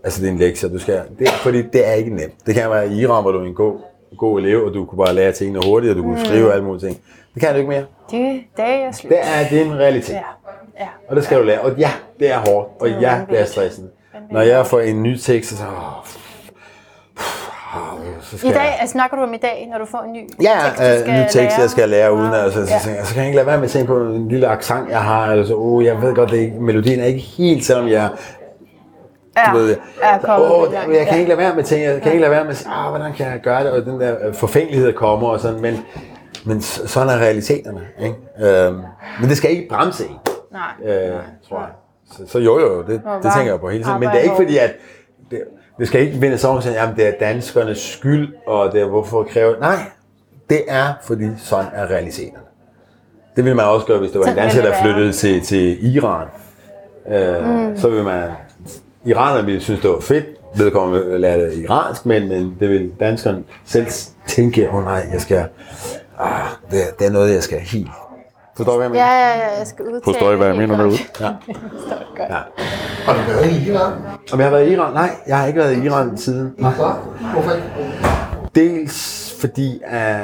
Altså 0.05 0.20
det 0.20 0.28
er 0.28 0.32
en 0.32 0.39
lektie, 0.39 0.69
du 0.69 0.78
skal, 0.78 1.02
det, 1.19 1.28
fordi 1.28 1.62
det 1.62 1.89
er 1.89 1.93
ikke 1.93 2.15
nemt. 2.15 2.47
Det 2.47 2.55
kan 2.55 2.70
være 2.70 2.89
i 2.89 3.01
Iran, 3.01 3.23
hvor 3.23 3.32
du 3.32 3.39
er 3.39 3.44
en 3.47 3.55
god, 3.55 3.78
god 4.19 4.40
elev, 4.40 4.65
og 4.65 4.74
du 4.74 4.85
kunne 4.85 5.05
bare 5.05 5.15
lære 5.15 5.32
tingene 5.32 5.61
hurtigt, 5.66 5.90
og 5.90 5.97
du 5.97 6.02
kunne 6.02 6.24
skrive 6.27 6.52
alle 6.52 6.65
mulige 6.65 6.89
ting. 6.89 7.01
Det 7.35 7.43
kan 7.43 7.51
du 7.52 7.57
ikke 7.57 7.69
mere. 7.69 7.85
Det 8.11 8.43
dag 8.57 8.82
er 8.82 8.93
slut. 8.93 9.11
Det 9.11 9.19
er 9.23 9.48
din 9.51 9.74
realitet. 9.74 10.15
Ja, 10.15 10.20
ja. 10.81 10.89
Og 11.09 11.16
det 11.16 11.24
skal 11.24 11.39
du 11.39 11.43
lære. 11.44 11.61
Og 11.61 11.73
ja, 11.78 11.90
det 12.20 12.31
er 12.32 12.39
hårdt. 12.39 12.69
Og 12.81 12.89
Det 12.89 13.01
ja, 13.01 13.20
det 13.31 13.40
er 13.40 13.44
stressende. 13.44 13.90
Når 14.31 14.40
jeg 14.40 14.66
får 14.66 14.81
en 14.81 15.02
ny 15.02 15.16
tekst, 15.16 15.51
så, 15.51 15.65
åh, 15.65 16.07
så 18.31 18.39
skal 18.39 18.51
I 18.51 18.52
dag, 18.52 18.61
jeg... 18.62 18.77
altså, 18.81 18.93
snakker 18.93 19.16
du 19.16 19.23
om 19.23 19.35
i 19.35 19.36
dag, 19.36 19.69
når 19.73 19.78
du 19.78 19.85
får 19.85 19.98
en 20.02 20.12
ny 20.12 20.28
Ja, 20.43 20.59
tekst, 20.77 21.07
du 21.07 21.11
øh, 21.11 21.16
ny 21.16 21.23
tekst, 21.23 21.35
lære? 21.35 21.61
jeg 21.61 21.70
skal 21.70 21.89
lære 21.89 22.12
uden, 22.12 22.32
Ah, 22.32 22.44
altså, 22.44 22.66
så, 22.66 22.73
ja. 22.73 22.78
så, 22.78 22.85
så, 23.01 23.07
så 23.09 23.15
kan 23.15 23.23
jeg 23.23 23.27
ikke 23.27 23.36
lade 23.36 23.47
være 23.47 23.57
med 23.57 23.65
at 23.65 23.70
tænke 23.70 23.86
på 23.86 23.97
en 24.01 24.28
lille 24.28 24.47
accent, 24.48 24.90
jeg 24.90 25.02
har, 25.02 25.27
eller 25.32 25.47
så, 25.47 25.55
oh, 25.57 25.85
jeg 25.85 26.02
ved 26.02 26.15
godt, 26.15 26.31
det 26.31 26.39
er 26.39 26.43
ikke, 26.43 26.61
melodien 26.61 27.01
er 27.01 27.05
ikke 27.05 27.19
helt, 27.20 27.65
selvom 27.65 27.89
jeg, 27.89 28.09
Ja, 29.36 29.52
du 29.52 29.57
ved, 29.59 29.77
er 30.02 30.19
kommet 30.19 30.51
åh, 30.51 30.73
langt. 30.73 30.94
jeg 30.97 31.07
kan 31.07 31.15
Ja. 31.15 31.19
ikke 31.19 31.28
lade 31.28 31.39
være 31.39 31.51
med 31.55 31.62
at 31.62 31.66
tænke, 31.69 31.85
jeg 31.90 32.02
kan 32.02 32.12
ikke 32.12 32.20
lade 32.20 32.31
være 32.31 32.43
med 32.44 32.51
at 32.51 32.57
sige, 32.57 32.73
ah, 32.73 32.90
hvordan 32.90 33.12
kan 33.12 33.27
jeg 33.27 33.40
gøre 33.43 33.65
det, 33.65 33.70
og 33.73 33.85
den 33.85 34.01
der 34.01 34.15
øh, 34.27 34.35
forfængelighed 34.35 34.93
kommer 34.93 35.28
og 35.28 35.40
sådan, 35.40 35.61
men, 35.61 35.78
men 36.44 36.61
sådan 36.61 37.09
er 37.09 37.19
realiteterne, 37.19 37.81
ikke? 38.01 38.15
Øhm, 38.66 38.81
men 39.20 39.28
det 39.28 39.36
skal 39.36 39.51
ikke 39.51 39.66
bremse 39.70 40.05
en, 40.05 40.16
Nej. 40.52 40.94
øh, 40.94 41.12
tror 41.48 41.59
jeg. 41.59 41.69
Så, 42.12 42.23
så 42.32 42.39
jo, 42.39 42.61
jo, 42.61 42.78
det, 42.82 43.02
det 43.23 43.32
tænker 43.36 43.52
jeg 43.52 43.61
på 43.61 43.69
hele 43.69 43.85
tiden, 43.85 44.01
men 44.01 44.09
det 44.09 44.16
er 44.19 44.23
ikke 44.23 44.36
fordi, 44.36 44.59
at 44.59 44.70
det, 45.31 45.43
det 45.81 45.89
skal 45.89 46.01
ikke 46.01 46.20
vende 46.20 46.39
sig 46.39 46.51
om 46.51 46.62
sige, 46.62 46.74
jamen 46.82 46.97
det 46.97 47.07
er 47.07 47.12
danskernes 47.20 47.78
skyld, 47.78 48.35
og 48.47 48.73
det 48.73 48.81
er 48.81 48.85
hvorfor 48.86 49.23
kræve, 49.23 49.55
nej, 49.61 49.77
det 50.51 50.61
er, 50.69 50.93
fordi 51.02 51.24
sådan 51.39 51.66
er 51.74 51.86
realiteterne. 51.86 52.43
Det 53.36 53.44
ville 53.44 53.57
man 53.57 53.65
også 53.66 53.86
gøre, 53.86 53.98
hvis 53.98 54.11
det 54.11 54.19
var 54.19 54.24
en 54.27 54.28
Sådan 54.31 54.43
dansker, 54.43 54.62
vil 54.62 54.70
der 54.70 54.82
flyttede 54.82 55.12
til, 55.12 55.40
til 55.40 55.94
Iran. 55.97 56.27
Øh, 57.11 57.48
mm. 57.48 57.77
Så 57.78 57.89
ville 57.89 58.05
man... 58.05 58.31
Iranerne 59.05 59.47
ville 59.47 59.61
synes, 59.61 59.81
det 59.81 59.90
var 59.90 60.01
fedt. 60.01 60.24
Vedkommende 60.57 61.05
ville 61.05 61.19
lære 61.19 61.40
det 61.40 61.59
iransk, 61.59 62.07
men, 62.07 62.28
men 62.28 62.57
det 62.61 62.69
vil 62.69 62.93
danskerne 63.01 63.43
selv 63.65 63.86
tænke, 64.27 64.69
åh 64.69 64.74
oh, 64.74 64.85
nej, 64.85 65.07
jeg 65.12 65.20
skal... 65.20 65.44
Ah, 66.19 66.40
det, 66.70 66.82
er- 66.82 66.93
det 66.98 67.07
er 67.07 67.11
noget, 67.11 67.35
jeg 67.35 67.43
skal 67.43 67.59
helt. 67.59 67.90
Forstår 68.65 68.73
du, 68.73 68.78
hvad 68.78 68.87
jeg 68.87 68.91
mener? 68.91 69.05
Ja, 69.05 69.28
ja, 69.28 69.39
ja, 69.39 69.59
jeg 69.59 69.66
skal 69.66 69.85
udtale 69.85 70.01
Forstår 70.05 70.32
I, 70.32 70.37
hvad 70.37 70.47
jeg 70.47 70.57
det 70.57 70.69
mener 70.69 70.77
helt 70.91 71.11
derude? 71.19 71.35
godt. 72.16 72.31
Ja. 72.31 72.37
Har 73.05 73.12
du 73.15 73.20
været 73.32 73.47
i 73.53 73.70
Iran? 73.70 73.93
Om 74.32 74.39
jeg 74.41 74.47
har 74.49 74.57
været 74.57 74.69
i 74.69 74.73
Iran? 74.73 74.93
Nej, 74.95 75.11
jeg 75.27 75.39
har 75.39 75.47
ikke 75.47 75.59
været 75.59 75.77
i 75.77 75.87
Iran 75.87 76.16
siden. 76.19 76.55
Hvorfor? 76.59 76.99
Hvorfor 77.32 77.51
ikke? 77.53 77.66
Dels 78.55 79.27
fordi, 79.41 79.81
at 79.87 80.20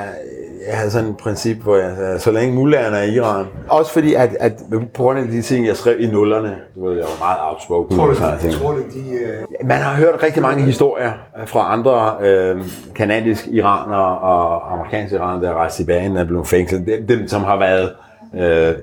jeg 0.68 0.76
havde 0.76 0.90
sådan 0.90 1.08
et 1.10 1.16
princip, 1.16 1.56
hvor 1.56 1.76
jeg 1.76 1.92
sagde, 1.96 2.18
så 2.20 2.30
længe 2.30 2.54
mullaherne 2.54 2.96
er 2.96 3.02
i 3.02 3.14
Iran. 3.14 3.46
Også 3.68 3.92
fordi, 3.92 4.14
at, 4.14 4.36
at 4.40 4.52
på 4.94 5.02
grund 5.02 5.18
af 5.18 5.26
de 5.26 5.42
ting, 5.42 5.66
jeg 5.66 5.76
skrev 5.76 6.00
i 6.00 6.06
nullerne, 6.06 6.56
du 6.74 6.88
ved, 6.88 6.96
jeg 6.96 7.04
var 7.04 7.26
meget 7.26 7.38
outspoken. 7.50 7.96
Tror 7.98 8.06
du, 8.06 8.14
ting. 8.40 8.54
tror 8.54 8.70
du 8.72 8.78
de... 8.78 9.10
Øh, 9.10 9.66
Man 9.68 9.78
har 9.78 9.94
hørt 9.96 10.22
rigtig 10.22 10.42
mange 10.42 10.62
historier 10.62 11.12
fra 11.46 11.72
andre 11.72 12.14
øh, 12.20 12.56
kanadiske 12.94 13.50
iranere 13.50 14.18
og 14.18 14.72
amerikanske 14.72 15.16
iranere, 15.16 15.42
der 15.42 15.50
er 15.50 15.54
rejst 15.54 15.76
tilbage, 15.76 16.14
der 16.14 16.20
er 16.20 16.24
blevet 16.24 16.46
fængslet. 16.46 16.86
Dem, 16.86 17.06
dem 17.06 17.28
som 17.28 17.44
har 17.44 17.56
været 17.58 17.90
øh, 18.34 18.68
øh, 18.68 18.74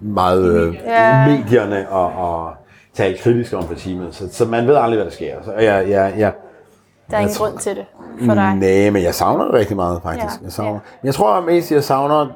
meget 0.00 0.44
øh, 0.54 0.74
Ja. 0.74 1.26
medierne 1.28 1.88
og, 1.88 2.12
og 2.12 2.52
talt 2.94 3.20
kritisk 3.20 3.52
om 3.52 3.64
regimet. 3.64 4.14
Så, 4.14 4.28
så 4.32 4.44
man 4.44 4.66
ved 4.66 4.74
aldrig, 4.76 4.96
hvad 4.96 5.04
der 5.04 5.10
sker. 5.12 5.34
Så 5.44 5.52
jeg, 5.52 5.88
jeg, 5.88 6.14
jeg, 6.18 6.32
Der 7.10 7.16
er 7.16 7.20
ingen 7.20 7.36
grund 7.36 7.58
til 7.58 7.76
det 7.76 7.84
for 8.26 8.34
dig. 8.34 8.56
Nej, 8.56 8.90
men 8.90 9.02
jeg 9.02 9.14
savner 9.14 9.44
det 9.44 9.54
rigtig 9.54 9.76
meget, 9.76 10.00
faktisk. 10.02 10.40
Ja, 10.40 10.44
Jeg 10.44 10.52
savner. 10.52 10.72
ja. 10.72 10.78
Jeg 11.04 11.14
tror 11.14 11.40
mest, 11.40 11.72
jeg 11.72 11.84
savner 11.84 12.26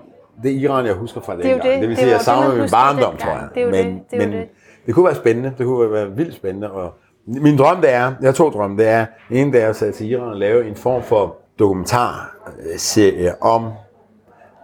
det 0.43 0.51
Iran, 0.51 0.87
jeg 0.87 0.95
husker 0.95 1.21
fra 1.21 1.33
jo 1.35 1.41
dengang. 1.43 1.63
det. 1.63 1.73
Det 1.73 1.81
vil 1.81 1.89
Det 1.89 1.97
sige, 1.99 2.07
var 2.07 2.11
jeg 2.11 2.19
det, 2.19 2.25
savner 2.25 2.49
man 2.49 2.59
min 2.59 2.71
barndom, 2.71 3.17
tror 3.17 3.31
jeg. 3.31 3.49
Det 3.55 3.61
er 3.61 3.65
jo 3.65 3.71
men, 3.71 3.87
det. 3.95 4.01
Det 4.11 4.23
er 4.23 4.27
men 4.29 4.37
det. 4.37 4.49
det 4.87 4.95
kunne 4.95 5.05
være 5.07 5.15
spændende. 5.15 5.53
Det 5.59 5.67
kunne 5.67 5.93
være 5.93 6.11
vildt 6.11 6.35
spændende. 6.35 6.71
Og 6.71 6.95
min 7.27 7.59
drøm, 7.59 7.81
det 7.81 7.93
er, 7.93 8.13
jeg 8.21 8.29
har 8.29 8.33
to 8.33 8.51
drømme, 8.51 8.77
det 8.83 8.89
er, 8.89 9.07
en 9.31 9.53
dag 9.53 9.63
at 9.63 9.77
tage 9.77 9.93
til 9.93 10.11
Iran 10.11 10.29
og 10.29 10.37
lave 10.37 10.69
en 10.69 10.77
form 10.77 11.03
for 11.03 11.37
dokumentarserie 11.59 13.43
om 13.43 13.69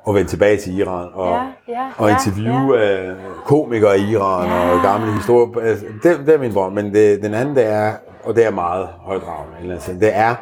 at 0.08 0.14
vende 0.14 0.30
tilbage 0.30 0.56
til 0.56 0.78
Iran 0.78 1.08
og, 1.14 1.28
Ja, 1.28 1.42
ja, 1.72 1.86
og 1.98 2.08
ja, 2.08 2.14
interviewe 2.14 2.78
ja. 2.78 3.12
komikere 3.44 3.98
i 3.98 4.02
Iran 4.10 4.48
Ja. 4.48 4.70
og 4.70 4.82
gamle 4.82 5.12
historier. 5.12 5.68
Altså, 5.68 5.84
det, 6.02 6.18
det 6.26 6.34
er 6.34 6.38
min 6.38 6.54
drøm, 6.54 6.72
men 6.72 6.94
det, 6.94 7.22
den 7.22 7.34
anden 7.34 7.56
det 7.56 7.66
er, 7.66 7.92
og 8.24 8.36
det 8.36 8.46
er 8.46 8.50
meget 8.50 8.88
højdragende, 9.00 9.56
eller 9.60 9.74
andet, 9.74 10.00
det 10.00 10.16
er 10.16 10.34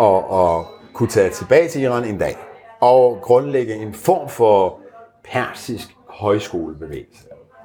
at, 0.00 0.24
at 0.40 0.64
kunne 0.94 1.08
tage 1.08 1.30
tilbage 1.30 1.68
til 1.68 1.82
Iran 1.82 2.04
en 2.04 2.18
dag 2.18 2.36
og 2.80 3.18
grundlægge 3.22 3.74
en 3.74 3.94
form 3.94 4.28
for 4.28 4.78
persisk 5.32 5.88
højskolebevægelse. 6.08 7.24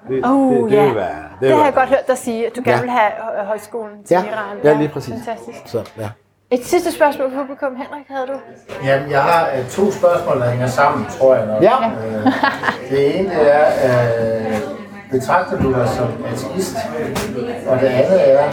Det, 0.10 0.26
Oh, 0.26 0.54
det, 0.54 0.72
det, 0.72 0.78
ja. 0.78 0.86
vil 0.86 0.96
være, 0.96 1.08
det, 1.08 1.40
Det 1.40 1.42
vil 1.42 1.50
har 1.50 1.56
være 1.56 1.66
jeg 1.66 1.74
godt 1.74 1.90
hørt 1.90 2.08
dig 2.08 2.18
sige, 2.18 2.48
at 2.48 2.56
du 2.56 2.62
gerne 2.66 2.72
Ja. 2.78 2.82
vil 2.82 2.90
have 2.90 3.12
hø- 3.40 3.46
højskolen 3.46 4.04
til 4.06 4.14
Ja, 4.16 4.24
Iran. 4.24 4.58
ja, 4.64 4.74
lige 4.78 4.90
præcis. 4.90 5.14
Fantastisk. 5.14 5.58
Så, 5.66 5.90
ja. 5.98 6.10
Et 6.52 6.66
sidste 6.66 6.92
spørgsmål 6.92 7.30
på 7.30 7.36
publikum. 7.40 7.76
Henrik, 7.76 8.06
havde 8.10 8.28
du? 8.28 8.38
Jamen, 8.86 9.12
jeg 9.12 9.22
har 9.22 9.50
øh, 9.58 9.70
to 9.70 9.92
spørgsmål, 9.92 10.40
der 10.40 10.50
hænger 10.50 10.68
sammen, 10.68 11.08
tror 11.20 11.36
jeg 11.36 11.46
nok. 11.46 11.64
Ja. 11.64 11.76
Øh, 11.86 12.32
det 12.90 13.20
ene 13.20 13.30
det 13.30 13.56
er, 13.56 13.66
øh, 13.86 14.58
betragter 15.12 15.62
du 15.62 15.74
dig 15.74 15.90
som 15.90 16.08
ateist? 16.32 16.78
Og 17.68 17.80
det 17.80 17.88
andet 17.88 18.34
er, 18.34 18.44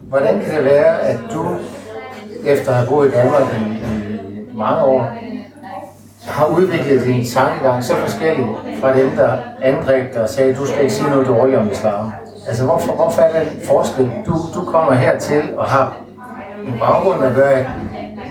hvordan 0.00 0.40
kan 0.40 0.54
det 0.54 0.64
være, 0.64 1.00
at 1.00 1.18
du, 1.32 1.56
efter 2.46 2.70
at 2.70 2.76
have 2.76 2.88
boet 2.88 3.08
i 3.08 3.10
Danmark 3.10 3.42
i, 3.42 3.62
i 4.52 4.56
mange 4.56 4.82
år, 4.82 5.14
har 6.26 6.46
udviklet 6.46 7.04
din 7.06 7.26
tankegang 7.26 7.84
så 7.84 7.96
forskellig 7.96 8.46
fra 8.80 8.96
dem, 8.98 9.10
der 9.10 9.38
angreb 9.62 10.14
dig 10.14 10.22
og 10.22 10.28
sagde, 10.28 10.54
du 10.54 10.66
skal 10.66 10.80
ikke 10.82 10.94
sige 10.94 11.10
noget 11.10 11.26
dårligt 11.26 11.58
om 11.58 11.70
islam. 11.70 12.12
Altså, 12.48 12.64
hvorfor, 12.64 12.92
hvorfor 12.92 13.22
er 13.22 13.32
der 13.32 13.40
en 13.40 13.60
forskel? 13.64 14.10
Du, 14.26 14.34
du 14.54 14.64
kommer 14.64 14.92
hertil 14.92 15.42
og 15.56 15.64
har 15.64 15.96
en 16.66 16.78
baggrund, 16.78 17.22
der 17.22 17.34
gør, 17.34 17.48
at 17.48 17.66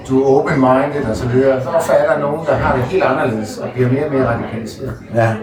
du 0.09 0.23
er 0.23 0.27
open-minded 0.39 1.09
og 1.09 1.15
så 1.15 1.27
videre. 1.27 1.61
så 1.61 1.93
er 1.93 2.13
der 2.13 2.19
nogen, 2.19 2.45
der 2.45 2.53
har 2.53 2.75
det 2.75 2.83
helt 2.85 3.03
anderledes 3.03 3.57
og 3.57 3.69
bliver 3.73 3.89
mere 3.91 4.05
og 4.05 4.11
mere 4.13 4.27
radikaliseret? 4.27 4.93
Ja. 5.15 5.35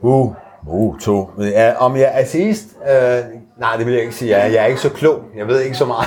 Uh, 0.00 0.34
uh, 0.66 0.98
to. 0.98 1.30
Men 1.38 1.48
Ja, 1.48 1.72
om 1.78 1.96
jeg 1.96 2.10
er 2.12 2.24
sidst? 2.24 2.66
Øh, 2.90 3.18
nej, 3.58 3.76
det 3.76 3.86
vil 3.86 3.94
jeg 3.94 4.02
ikke 4.02 4.14
sige. 4.14 4.30
Jeg, 4.36 4.46
er- 4.46 4.50
jeg 4.52 4.62
er 4.62 4.66
ikke 4.66 4.80
så 4.80 4.90
klog. 4.90 5.20
Jeg 5.36 5.46
ved 5.48 5.60
ikke 5.60 5.76
så 5.76 5.84
meget. 5.86 6.06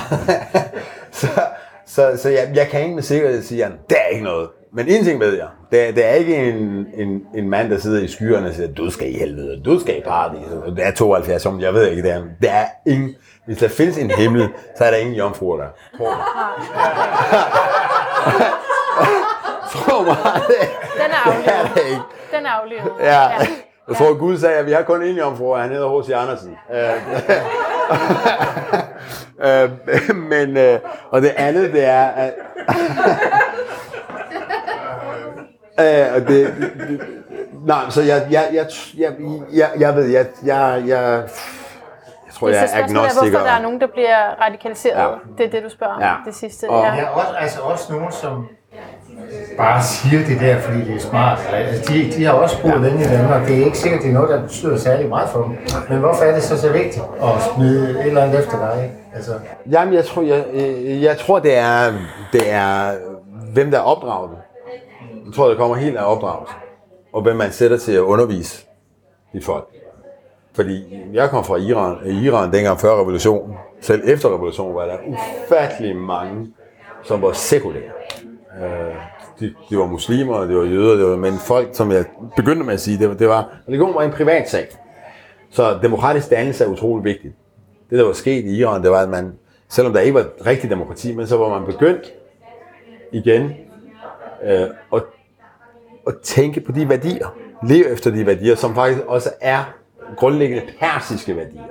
så 1.12 1.26
så, 1.86 2.10
så 2.16 2.28
jeg, 2.28 2.50
jeg 2.54 2.66
kan 2.68 2.80
ikke 2.82 2.94
med 2.94 3.02
sikkerhed 3.02 3.42
sige, 3.42 3.64
at 3.64 3.72
der 3.90 3.96
er 3.96 4.08
ikke 4.12 4.24
noget. 4.24 4.48
Men 4.72 4.88
en 4.88 5.04
ting 5.04 5.20
ved 5.20 5.36
jeg. 5.36 5.46
Der, 5.74 5.92
der 5.92 6.04
er 6.04 6.14
ikke 6.14 6.36
en, 6.36 6.86
en, 6.94 7.22
en 7.34 7.50
mand, 7.50 7.70
der 7.70 7.78
sidder 7.78 8.02
i 8.02 8.08
skyerne 8.08 8.46
og 8.48 8.54
siger, 8.54 8.68
du 8.72 8.90
skal 8.90 9.14
i 9.14 9.18
helvede, 9.18 9.62
du 9.64 9.80
skal 9.80 9.98
i 9.98 10.00
paradis. 10.00 10.40
Det 10.76 10.86
er 10.86 10.90
72 10.90 11.46
om, 11.46 11.60
jeg 11.60 11.74
ved 11.74 11.90
ikke, 11.90 12.02
det 12.02 12.12
er, 12.12 12.22
der 12.42 12.50
er 12.50 12.66
ingen, 12.86 13.14
hvis 13.46 13.58
der 13.58 13.68
findes 13.68 13.98
en 13.98 14.10
himmel, 14.10 14.48
så 14.78 14.84
er 14.84 14.90
der 14.90 14.96
ingen 14.98 15.14
jomfruer 15.14 15.56
der. 15.56 15.66
Tror 15.98 16.10
mig. 16.14 16.24
Tror 19.72 20.02
mig, 20.04 20.16
det, 20.48 20.68
Den 20.94 21.10
er 21.10 21.32
det 21.36 21.46
er 21.46 21.58
aflevet. 21.58 21.74
det 21.74 21.82
ikke. 21.90 22.02
Den 22.36 22.46
er 22.46 22.50
aflevet. 22.50 22.92
Ja. 23.00 23.28
Jeg 23.88 23.96
tror, 23.96 24.18
Gud 24.18 24.38
sagde, 24.38 24.56
at 24.56 24.66
vi 24.66 24.72
har 24.72 24.82
kun 24.82 25.02
en 25.02 25.16
jomfru, 25.16 25.54
og 25.54 25.60
han 25.60 25.70
hedder 25.70 26.02
H.C. 26.02 26.10
Andersen. 26.10 26.56
Øh, 26.74 26.90
øh, 29.62 30.16
Men, 30.16 30.56
øh, 30.56 30.78
og 31.10 31.22
det 31.22 31.32
andet, 31.36 31.72
det 31.72 31.84
er, 31.84 32.04
at... 32.04 32.32
Øh, 35.80 36.06
og 36.14 36.20
det, 36.20 36.28
det, 36.28 37.00
nej, 37.66 37.78
så 37.90 38.02
jeg, 38.02 38.26
jeg, 38.30 38.44
jeg, 38.52 38.66
jeg, 38.98 39.12
jeg, 39.52 39.68
jeg 39.78 39.96
ved, 39.96 40.04
jeg, 40.06 40.26
jeg, 40.44 40.82
jeg, 40.86 41.22
jeg 42.26 42.34
tror, 42.34 42.48
jeg 42.48 42.56
Så 42.56 42.62
er 42.62 42.66
spørgsmålet 42.66 42.96
er, 42.96 43.00
agnostiker. 43.00 43.30
hvorfor 43.30 43.46
der 43.46 43.52
er 43.52 43.62
nogen, 43.62 43.80
der 43.80 43.86
bliver 43.86 44.16
radikaliseret. 44.46 45.00
Ja. 45.02 45.08
Det 45.38 45.46
er 45.46 45.50
det, 45.50 45.62
du 45.64 45.68
spørger 45.68 45.92
om. 45.94 46.00
Ja. 46.02 46.12
Det 46.26 46.34
sidste. 46.34 46.70
Og- 46.70 46.84
Ja. 46.84 46.94
Ja, 46.94 47.08
også, 47.08 47.32
altså 47.38 47.60
også 47.60 47.92
nogen, 47.92 48.12
som 48.12 48.46
bare 49.56 49.82
siger 49.82 50.26
det 50.26 50.40
der, 50.40 50.58
fordi 50.60 50.84
det 50.84 50.94
er 50.96 51.00
smart. 51.00 51.38
Altså, 51.52 51.92
de, 51.92 52.12
de 52.16 52.24
har 52.24 52.32
også 52.32 52.62
boet 52.62 52.80
længe 52.80 53.04
i 53.04 53.08
Danmark. 53.08 53.46
Det 53.48 53.60
er 53.60 53.64
ikke 53.64 53.78
sikkert, 53.78 54.02
det 54.02 54.08
er 54.08 54.12
noget, 54.14 54.30
der 54.30 54.42
betyder 54.42 54.76
særlig 54.78 55.08
meget 55.08 55.28
for 55.28 55.42
dem. 55.42 55.56
Men 55.88 55.98
hvorfor 55.98 56.22
er 56.24 56.34
det 56.34 56.42
så 56.42 56.60
så 56.60 56.72
vigtigt 56.72 57.04
at 57.22 57.28
smide 57.54 57.90
et 57.90 58.06
eller 58.06 58.22
andet 58.22 58.38
efter 58.38 58.58
dig? 58.58 58.92
Altså, 59.14 59.32
Jamen, 59.70 59.94
jeg 59.94 60.04
tror, 60.04 60.22
jeg, 60.22 60.44
jeg, 60.54 61.02
jeg 61.02 61.18
tror 61.18 61.38
det, 61.38 61.58
er, 61.58 61.92
det 62.32 62.52
er, 62.52 62.92
hvem 63.52 63.70
der 63.70 63.78
er 63.78 63.82
opdraget. 63.82 64.30
Jeg 65.26 65.32
tror, 65.34 65.48
det 65.48 65.58
kommer 65.58 65.76
helt 65.76 65.96
af 65.96 66.12
opdragelse. 66.12 66.54
Og 67.12 67.22
hvem 67.22 67.36
man 67.36 67.52
sætter 67.52 67.76
til 67.76 67.92
at 67.92 68.00
undervise 68.00 68.66
de 69.32 69.42
folk. 69.42 69.68
Fordi 70.54 70.98
jeg 71.12 71.30
kom 71.30 71.44
fra 71.44 71.56
Iran, 71.56 71.96
Iran 72.24 72.52
dengang 72.52 72.80
før 72.80 73.00
revolutionen. 73.00 73.56
Selv 73.80 74.02
efter 74.04 74.28
revolutionen 74.34 74.74
var 74.74 74.84
der 74.84 74.96
ufattelig 75.06 75.96
mange, 75.96 76.52
som 77.02 77.22
var 77.22 77.32
sekulære. 77.32 77.90
Øh, 78.62 78.94
de, 79.40 79.54
de 79.70 79.78
var 79.78 79.86
muslimer, 79.86 80.40
de 80.40 80.56
var 80.56 80.64
jøder, 80.64 80.96
det 80.96 81.06
var, 81.10 81.16
men 81.16 81.32
folk, 81.38 81.68
som 81.72 81.92
jeg 81.92 82.04
begyndte 82.36 82.64
med 82.64 82.74
at 82.74 82.80
sige, 82.80 82.98
det 82.98 83.08
var, 83.08 83.14
det 83.14 83.28
var 83.28 83.48
religion 83.68 83.94
var 83.94 84.02
en 84.02 84.12
privat 84.12 84.50
sag. 84.50 84.66
Så 85.50 85.78
demokratisk 85.82 86.30
dannelse 86.30 86.64
er 86.64 86.68
utrolig 86.68 87.04
vigtigt. 87.04 87.34
Det, 87.90 87.98
der 87.98 88.04
var 88.04 88.12
sket 88.12 88.44
i 88.44 88.56
Iran, 88.56 88.82
det 88.82 88.90
var, 88.90 89.02
at 89.02 89.08
man, 89.08 89.32
selvom 89.68 89.92
der 89.92 90.00
ikke 90.00 90.14
var 90.14 90.26
rigtig 90.46 90.70
demokrati, 90.70 91.16
men 91.16 91.26
så 91.26 91.36
var 91.36 91.58
man 91.58 91.66
begyndt 91.66 92.12
igen 93.12 93.52
øh, 94.44 94.68
at, 94.92 95.02
at 96.06 96.14
tænke 96.22 96.60
på 96.60 96.72
de 96.72 96.88
værdier, 96.88 97.34
leve 97.62 97.88
efter 97.88 98.10
de 98.10 98.26
værdier, 98.26 98.54
som 98.54 98.74
faktisk 98.74 99.04
også 99.06 99.30
er 99.40 99.74
grundlæggende 100.16 100.62
persiske 100.80 101.36
værdier. 101.36 101.62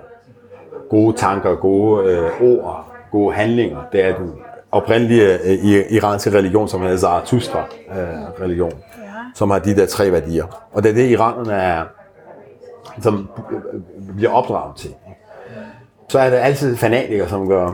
Gode 0.90 1.18
tanker, 1.18 1.56
gode 1.56 2.12
øh, 2.12 2.42
ord, 2.42 2.86
gode 3.12 3.36
handlinger. 3.36 3.84
Det 3.92 4.06
er 4.06 4.18
den 4.18 4.34
oprindelige 4.72 5.34
øh, 5.34 5.86
iranske 5.90 6.32
religion, 6.32 6.68
som 6.68 6.82
hedder 6.82 6.98
Zarathustra 6.98 7.66
øh, 7.90 8.42
religion, 8.42 8.72
ja. 8.72 9.04
som 9.36 9.50
har 9.50 9.60
de 9.60 9.76
der 9.76 9.86
tre 9.86 10.12
værdier. 10.12 10.68
Og 10.74 10.84
det 10.84 10.90
er 10.90 10.94
det, 10.94 11.10
iranerne 11.10 11.54
er, 11.54 11.84
som 13.02 13.30
øh, 13.52 13.72
bliver 14.16 14.32
opdraget 14.32 14.76
til. 14.76 14.94
Så 16.08 16.20
er 16.20 16.30
der 16.30 16.38
altid 16.38 16.76
fanatikere, 16.76 17.30
som 17.30 17.48
gør... 17.48 17.72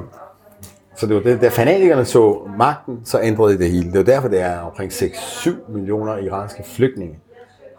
Så 0.99 1.05
det 1.05 1.15
var 1.15 1.21
det, 1.21 1.41
da 1.41 1.47
fanatikerne 1.47 2.05
så 2.05 2.47
magten, 2.57 3.01
så 3.05 3.21
ændrede 3.21 3.57
det 3.57 3.71
hele. 3.71 3.91
Det 3.91 3.97
var 3.97 4.03
derfor, 4.03 4.27
det 4.27 4.41
er 4.41 4.59
omkring 4.59 4.91
6-7 4.91 5.71
millioner 5.71 6.17
iranske 6.17 6.63
flygtninge 6.63 7.19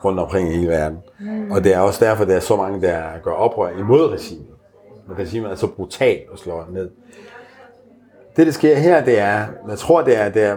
rundt 0.04 0.20
omkring 0.20 0.48
i 0.48 0.56
hele 0.56 0.68
verden. 0.68 0.98
Mm. 1.20 1.50
Og 1.50 1.64
det 1.64 1.74
er 1.74 1.78
også 1.78 2.04
derfor, 2.04 2.24
der 2.24 2.36
er 2.36 2.40
så 2.40 2.56
mange, 2.56 2.82
der 2.82 3.02
gør 3.24 3.30
oprør 3.30 3.78
imod 3.78 4.12
regimet. 4.12 4.46
Og 5.08 5.18
regimet 5.18 5.50
er 5.50 5.54
så 5.54 5.66
brutalt 5.66 6.30
og 6.32 6.38
slår 6.38 6.68
ned. 6.72 6.90
Det, 8.36 8.46
der 8.46 8.52
sker 8.52 8.76
her, 8.76 9.04
det 9.04 9.18
er, 9.18 9.46
jeg 9.68 9.78
tror, 9.78 10.02
det 10.02 10.18
er, 10.18 10.28
det 10.28 10.42
er 10.42 10.56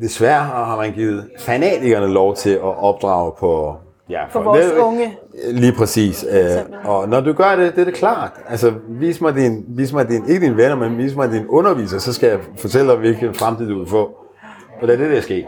desværre 0.00 0.44
har 0.44 0.76
man 0.76 0.92
givet 0.92 1.30
fanatikerne 1.38 2.06
lov 2.06 2.36
til 2.36 2.50
at 2.50 2.78
opdrage 2.78 3.32
på 3.38 3.76
Ja, 4.12 4.24
For 4.30 4.42
vores 4.42 4.64
det- 4.64 4.78
unge. 4.78 5.14
Lige 5.50 5.72
præcis. 5.72 6.24
Øh, 6.30 6.40
og 6.84 7.08
når 7.08 7.20
du 7.20 7.32
gør 7.32 7.56
det, 7.56 7.74
det 7.74 7.80
er 7.80 7.84
det 7.84 7.94
klart. 7.94 8.30
Altså, 8.48 8.72
vis 8.88 9.20
mig 9.20 9.34
din, 9.34 9.64
vis 9.68 9.92
mig 9.92 10.08
din, 10.08 10.28
ikke 10.28 10.46
dine 10.46 10.56
venner, 10.56 10.76
men 10.76 10.98
vis 10.98 11.14
mig 11.16 11.30
din 11.32 11.46
underviser, 11.48 11.98
så 11.98 12.12
skal 12.12 12.28
jeg 12.28 12.38
fortælle 12.58 12.88
dig, 12.90 12.98
hvilken 12.98 13.34
fremtid 13.34 13.68
du 13.68 13.78
vil 13.78 13.88
få. 13.88 14.02
Og 14.82 14.88
det 14.88 14.90
er 14.94 14.96
det, 14.98 15.10
der 15.10 15.16
er 15.16 15.20
sket. 15.20 15.44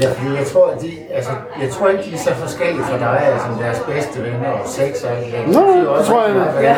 Ja, 0.00 0.08
fordi 0.12 0.36
jeg 0.38 0.46
tror, 0.46 0.66
at 0.66 0.80
de, 0.82 0.90
altså, 1.10 1.30
jeg 1.62 1.70
tror 1.70 1.88
ikke, 1.88 2.02
de 2.04 2.12
er 2.14 2.18
så 2.18 2.34
forskellige 2.34 2.82
fra 2.84 2.98
dig, 2.98 3.20
altså 3.32 3.48
deres 3.60 3.80
bedste 3.88 4.22
venner 4.24 4.48
og 4.48 4.60
sex 4.68 5.04
og 5.04 5.10
alt 5.10 5.24
det 5.26 5.32
der. 5.54 5.60
Nå, 5.60 5.80
Det 5.80 5.88
også 5.88 6.10
tror 6.10 6.26
jeg, 6.26 6.34
meget, 6.34 6.52
hvad- 6.52 6.74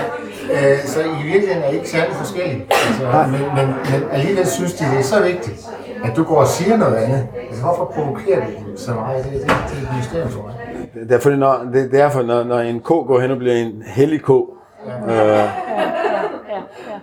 Øh, 0.72 0.78
så 0.85 1.01
i 1.01 1.22
virkeligheden 1.32 1.62
er 1.62 1.70
I 1.70 1.74
ikke 1.74 1.90
særlig 1.90 2.14
forskellige. 2.16 2.66
Altså, 2.89 3.05
men, 3.32 3.40
men, 3.56 3.66
men 3.90 4.09
alligevel 4.12 4.47
synes 4.47 4.72
de, 4.74 4.85
det 4.85 4.98
er 4.98 5.02
så 5.02 5.22
vigtigt, 5.22 5.60
at 6.05 6.16
du 6.16 6.22
går 6.24 6.36
og 6.36 6.47
siger 6.47 6.77
noget 6.77 6.97
andet. 6.97 7.27
Altså, 7.48 7.62
hvorfor 7.62 7.85
provokerer 7.94 8.40
du 8.47 8.51
dem 8.66 8.77
så 8.77 8.90
meget? 8.94 9.24
Det, 9.24 9.32
det, 9.32 9.40
det 9.40 9.51
er 9.51 9.82
et 9.82 9.97
mysterium 9.98 10.28
for 10.28 10.43
mig. 10.43 10.55
Det 10.95 11.12
er 11.12 11.19
fordi, 11.19 11.37
når, 11.37 11.67
det 11.73 11.85
er 11.85 11.89
derfor, 11.89 12.23
når, 12.23 12.43
når 12.45 12.59
en 12.59 12.81
ko 12.81 13.05
går 13.07 13.21
hen 13.21 13.31
og 13.31 13.39
bliver 13.39 13.55
en 13.55 13.83
hellig 13.87 14.23
ko, 14.23 14.55
øh, 15.09 15.39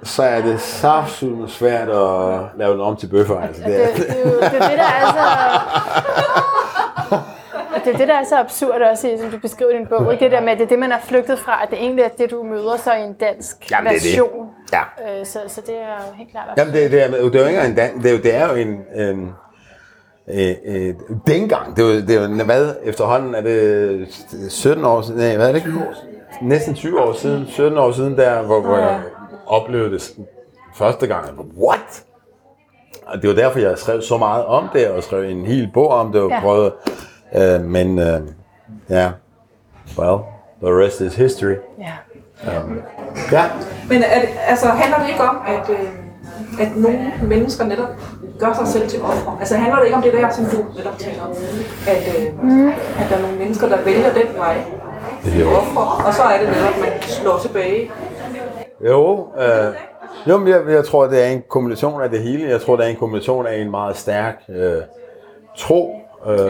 så 0.04 0.24
er 0.24 0.42
det 0.42 0.62
saftsusende 0.62 1.50
svært 1.50 1.90
at 1.90 2.40
lave 2.58 2.74
den 2.74 2.82
om 2.82 2.96
til 2.96 3.08
bøffer. 3.08 3.42
Altså, 3.42 3.62
det 3.66 3.84
er, 3.84 3.88
Det, 3.88 3.96
det, 3.98 4.10
er 4.10 4.30
jo- 4.30 4.36
det 4.40 4.44
er 4.44 4.70
det, 4.70 4.78
der 4.78 4.84
er 4.84 5.12
så... 5.14 5.24
Og 7.76 7.82
det 7.86 7.94
er 7.94 7.98
det, 7.98 8.08
der 8.08 8.14
er 8.14 8.24
så 8.30 8.38
absurd 8.40 8.82
også, 8.92 9.18
som 9.22 9.30
du 9.32 9.38
beskriver 9.40 9.72
i 9.72 9.78
din 9.78 9.88
bog. 9.88 10.14
Ikke 10.14 10.26
det 10.26 10.32
der 10.32 10.42
med, 10.42 10.52
at 10.52 10.58
det 10.58 10.64
er 10.64 10.70
det, 10.70 10.80
man 10.80 10.92
er 10.92 10.98
flygtet 11.04 11.40
fra, 11.40 11.60
at 11.64 11.70
det 11.70 11.80
egentlig 11.80 12.04
er 12.04 12.10
det, 12.18 12.32
du 12.32 12.44
møder 12.44 12.78
så 12.78 12.94
i 12.94 13.02
en 13.02 13.14
dansk 13.14 13.72
Jamen, 13.72 13.94
det 13.94 13.98
er 13.98 14.02
det. 14.02 14.10
version. 14.12 14.50
Ja. 14.74 15.20
Øh, 15.20 15.26
så, 15.26 15.40
så 15.48 15.62
det 15.62 15.76
er 15.76 15.88
jo 16.10 16.14
helt 16.16 16.32
klart 16.32 16.44
Jamen, 16.58 16.74
det, 16.74 16.92
det, 16.92 17.04
er, 17.04 17.08
det 17.08 17.36
er 17.36 17.42
jo 17.42 17.48
ikke 17.48 17.62
en 17.62 17.78
dan- 17.80 18.04
det 18.04 18.06
er 18.12 18.16
jo, 18.16 18.18
det 18.24 18.36
er 18.36 18.48
jo 18.50 18.56
en, 18.56 18.68
en 19.08 19.34
øh, 20.34 20.56
øh, 20.66 20.94
dengang, 21.28 21.76
det 21.76 21.84
er, 21.84 21.94
jo, 21.96 22.02
det 22.02 22.40
jo, 22.40 22.44
hvad, 22.46 22.76
efterhånden 22.84 23.36
er 23.36 23.42
det 23.42 24.08
17 24.50 24.86
år 24.86 25.02
siden, 25.02 25.20
nej, 25.20 25.36
hvad 25.36 25.48
er 25.48 25.52
det 25.52 25.66
ikke? 25.66 25.80
Næsten 26.42 26.74
20 26.74 27.02
år 27.02 27.14
siden, 27.14 27.46
17 27.48 27.78
år 27.78 27.92
siden 27.92 28.18
der, 28.18 28.42
hvor, 28.42 28.62
hvor 28.62 28.78
jeg 28.78 29.02
oplevede 29.48 29.92
det 29.92 30.12
første 30.76 31.08
gang. 31.08 31.38
Var, 31.38 31.44
What? 31.68 32.04
Og 33.06 33.22
det 33.22 33.30
var 33.30 33.36
derfor, 33.36 33.60
jeg 33.60 33.78
skrev 33.78 34.02
så 34.02 34.18
meget 34.18 34.46
om 34.46 34.70
det, 34.74 34.88
og 34.90 35.04
skrev 35.04 35.24
en 35.24 35.46
hel 35.46 35.70
bog 35.74 35.88
om 35.90 36.12
det, 36.12 36.22
og 36.22 36.30
Ja. 36.30 36.40
prøvede, 36.42 36.74
øh, 37.36 37.62
men 37.62 38.00
øh, 38.00 38.20
ja, 38.90 39.12
well, 40.00 40.18
the 40.64 40.86
rest 40.86 41.02
is 41.02 41.16
history. 41.16 41.56
Ja. 41.80 41.92
Ja, 43.32 43.44
Men 43.90 44.04
er 44.04 44.20
det, 44.22 44.30
altså, 44.48 44.68
handler 44.68 45.00
det 45.00 45.10
ikke 45.10 45.22
om, 45.24 45.38
at, 45.48 45.70
øh, 45.70 45.88
at 46.62 46.76
nogle 46.76 47.14
mennesker 47.24 47.66
netop 47.66 47.90
gør 48.40 48.54
sig 48.54 48.68
selv 48.68 48.90
til 48.90 49.02
offer. 49.02 49.38
Altså 49.40 49.56
handler 49.56 49.76
det 49.78 49.86
ikke 49.86 49.96
om 49.98 50.02
det 50.04 50.14
der, 50.14 50.30
som 50.30 50.46
du 50.46 50.58
netop 50.78 50.98
taler 50.98 51.22
om, 51.24 51.30
at, 51.88 52.02
øh, 52.18 52.44
mm. 52.44 52.68
at 52.70 53.06
der 53.10 53.16
er 53.16 53.22
nogle 53.22 53.38
mennesker, 53.38 53.68
der 53.70 53.78
vælger 53.84 54.14
den 54.14 54.28
vej, 54.38 54.58
Det 55.26 55.36
er 55.36 55.40
jo- 55.40 55.50
offer, 55.50 56.04
og 56.08 56.14
så 56.14 56.22
er 56.24 56.38
det 56.40 56.48
netop, 56.50 56.74
at 56.76 56.80
man 56.82 57.02
slår 57.02 57.38
tilbage. 57.42 57.92
Jo, 58.86 59.28
øh, 59.40 59.74
jo 60.30 60.38
men 60.38 60.48
jeg, 60.48 60.62
jeg 60.70 60.86
tror, 60.86 61.08
det 61.08 61.24
er 61.26 61.28
en 61.28 61.44
kombination 61.50 62.02
af 62.02 62.10
det 62.10 62.20
hele. 62.20 62.50
Jeg 62.50 62.62
tror, 62.62 62.76
det 62.76 62.86
er 62.86 62.90
en 62.90 62.96
kombination 62.96 63.48
af 63.48 63.58
en 63.58 63.72
meget 63.72 63.98
stærk 63.98 64.36
øh, 64.50 64.82
tro 65.58 65.96
øh, 66.28 66.50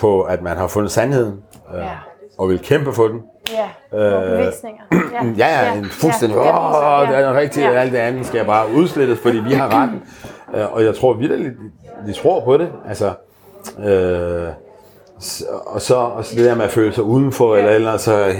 på, 0.00 0.22
at 0.22 0.42
man 0.42 0.56
har 0.56 0.66
fundet 0.66 0.92
sandheden 0.92 1.42
øh, 1.74 1.80
Ja. 1.80 1.88
og 2.38 2.48
vil 2.48 2.58
kæmpe 2.58 2.92
for 2.92 3.08
den. 3.08 3.22
Ja, 3.52 3.98
Øh, 3.98 4.14
overbevisninger. 4.14 4.82
Ja, 5.38 5.46
ja, 5.64 5.74
en 5.74 5.84
fuldstændig, 5.90 6.36
ja, 6.36 7.00
åh, 7.02 7.08
det 7.08 7.18
er 7.18 7.34
rigtigt, 7.34 7.66
Ja. 7.66 7.72
ja. 7.72 7.78
alt 7.78 7.92
det 7.92 7.98
andet 7.98 8.26
skal 8.26 8.44
bare 8.44 8.64
udslettes, 8.74 9.18
fordi 9.20 9.38
vi 9.38 9.52
har 9.54 9.80
retten. 9.82 10.02
Øh, 10.54 10.72
og 10.72 10.84
jeg 10.84 10.94
tror 10.94 11.14
virkelig, 11.14 11.44
de, 11.46 11.52
de 12.06 12.12
tror 12.12 12.44
på 12.44 12.56
det. 12.56 12.68
Altså, 12.88 13.12
øh, 13.84 14.48
og 15.66 15.82
så 15.82 15.94
og 15.94 16.24
så 16.24 16.36
det 16.36 16.44
der 16.44 16.54
med 16.54 16.64
at 16.64 16.70
føle 16.70 16.94
sig 16.94 17.04
udenfor, 17.04 17.56
eller 17.56 17.70
eller 17.70 17.96
så, 17.96 18.34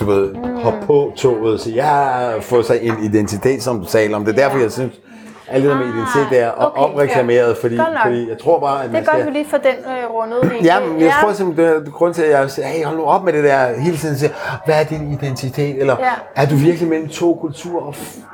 du 0.00 0.04
ved, 0.04 0.34
hoppe 0.62 0.78
på 0.86 1.12
toget 1.16 1.54
og 1.54 1.60
sige, 1.60 1.74
ja, 1.74 2.38
få 2.38 2.62
sig 2.62 2.78
en 2.82 2.94
identitet, 3.04 3.62
som 3.62 3.80
du 3.80 3.86
taler 3.86 4.16
om. 4.16 4.24
Det 4.24 4.38
er 4.38 4.42
derfor, 4.42 4.58
jeg 4.58 4.72
synes, 4.72 5.00
alt 5.50 5.62
det 5.62 5.70
der 5.70 5.78
med 5.78 5.86
identitet 5.86 6.26
der 6.30 6.44
er 6.46 6.50
Ah, 6.50 6.66
okay, 6.66 6.82
opreklameret, 6.82 7.56
fordi, 7.56 7.76
Godt 7.76 7.88
nok. 7.88 7.98
fordi 8.04 8.28
jeg 8.28 8.38
tror 8.38 8.60
bare, 8.60 8.78
at 8.78 8.84
Det 8.84 8.92
man 8.92 9.02
er 9.02 9.06
godt, 9.06 9.16
skal... 9.16 9.26
vi 9.26 9.38
lige 9.38 9.48
får 9.50 9.58
den 9.58 9.74
øh, 9.76 10.10
rundet. 10.14 10.64
Ja, 10.64 10.80
men 10.80 11.00
jeg 11.00 11.12
tror 11.22 11.32
simpelthen, 11.32 11.80
det 11.80 11.86
er 11.88 11.90
grund 11.90 12.14
til, 12.14 12.22
at 12.22 12.30
jeg 12.40 12.50
siger, 12.50 12.66
hey, 12.68 12.84
hold 12.84 12.96
nu 12.96 13.04
op 13.04 13.24
med 13.24 13.32
det 13.32 13.44
der, 13.44 13.80
hele 13.80 13.96
tiden 13.96 14.16
siger, 14.16 14.32
hvad 14.64 14.80
er 14.80 14.84
din 14.84 15.12
identitet, 15.12 15.80
eller 15.80 15.96
Ja. 16.00 16.10
er 16.42 16.46
du 16.48 16.54
virkelig 16.54 16.88
mellem 16.88 17.08
to 17.08 17.34
kulturer? 17.40 17.92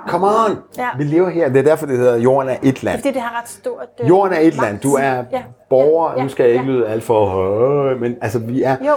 Come 0.08 0.26
on! 0.26 0.58
Ja. 0.78 0.88
Vi 0.98 1.04
lever 1.04 1.30
her, 1.30 1.48
det 1.48 1.58
er 1.58 1.62
derfor, 1.62 1.86
det 1.86 1.98
hedder, 1.98 2.16
jorden 2.16 2.50
er 2.50 2.56
et 2.62 2.82
land. 2.82 2.98
Fordi 2.98 3.12
det 3.14 3.22
har 3.22 3.40
ret 3.40 3.48
stort... 3.48 3.86
Øh, 4.02 4.08
Jorden 4.08 4.32
er 4.34 4.40
et 4.40 4.56
magt. 4.56 4.66
land, 4.68 4.78
du 4.80 4.94
er 4.94 5.14
Ja, 5.32 5.42
borger, 5.70 6.12
ja, 6.16 6.22
nu 6.22 6.28
skal 6.28 6.44
jeg 6.44 6.52
ikke 6.52 6.64
ja. 6.64 6.70
lyde 6.70 6.86
alt 6.88 7.02
for, 7.02 7.90
øh, 7.90 8.00
men 8.00 8.16
altså 8.22 8.38
vi 8.38 8.62
er, 8.62 8.76
Jo. 8.86 8.92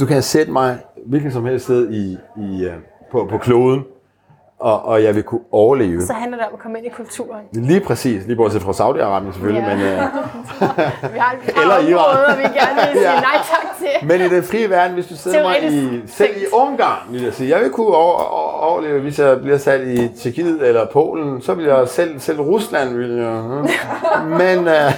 du 0.00 0.06
kan 0.06 0.22
sætte 0.22 0.52
mig 0.52 0.78
hvilken 1.06 1.32
som 1.32 1.44
helst 1.44 1.64
sted 1.64 1.90
i, 1.90 2.16
i, 2.40 2.64
øh, 2.64 2.72
på, 3.12 3.26
på 3.30 3.38
kloden, 3.38 3.84
og, 4.58 4.84
og 4.84 5.02
jeg 5.04 5.14
vil 5.14 5.22
kunne 5.22 5.40
overleve. 5.52 6.02
Så 6.02 6.12
handler 6.12 6.38
det 6.38 6.46
om 6.46 6.52
at 6.54 6.60
komme 6.60 6.78
ind 6.78 6.86
i 6.86 6.90
kulturen. 6.90 7.42
Lige 7.52 7.80
præcis, 7.80 8.26
lige 8.26 8.36
bortset 8.36 8.62
fra 8.62 8.72
Saudi-Arabien 8.72 9.32
selvfølgelig, 9.32 9.64
Ja. 9.68 9.76
men, 9.76 9.86
øh, 9.86 9.92
Vi 11.12 11.18
har, 11.18 11.34
vi 11.44 11.50
har 11.54 11.62
Eller 11.62 11.78
Iran. 11.90 12.38
vi 12.38 12.42
gerne 12.42 12.76
vil 12.76 13.00
sige 13.00 13.10
Ja. 13.12 13.20
nej 13.20 13.36
tak 13.50 13.76
til. 13.78 14.08
Men 14.08 14.20
i 14.20 14.28
den 14.34 14.42
frie 14.42 14.70
verden, 14.70 14.94
hvis 14.94 15.06
du 15.06 15.16
sætter 15.16 15.42
mig 15.42 15.56
i, 15.72 16.02
selv 16.06 16.36
i. 16.36 16.44
Ungarn, 16.52 17.12
vil 17.12 17.22
jeg 17.22 17.32
sige, 17.34 17.50
jeg 17.50 17.60
vil 17.64 17.70
kunne 17.70 17.86
over, 17.86 18.14
over, 18.14 18.52
overleve, 18.70 19.00
hvis 19.00 19.18
jeg 19.18 19.40
bliver 19.40 19.58
sat 19.58 19.80
i 19.86 20.08
Tjekkiet 20.08 20.68
eller 20.68 20.86
Polen, 20.92 21.42
så 21.42 21.54
vil 21.54 21.64
jeg 21.64 21.88
selv, 21.88 22.20
selv 22.20 22.40
Rusland, 22.40 22.96
vil 22.96 23.10
jeg. 23.10 23.42
Men 24.40 24.68
øh, 24.68 24.92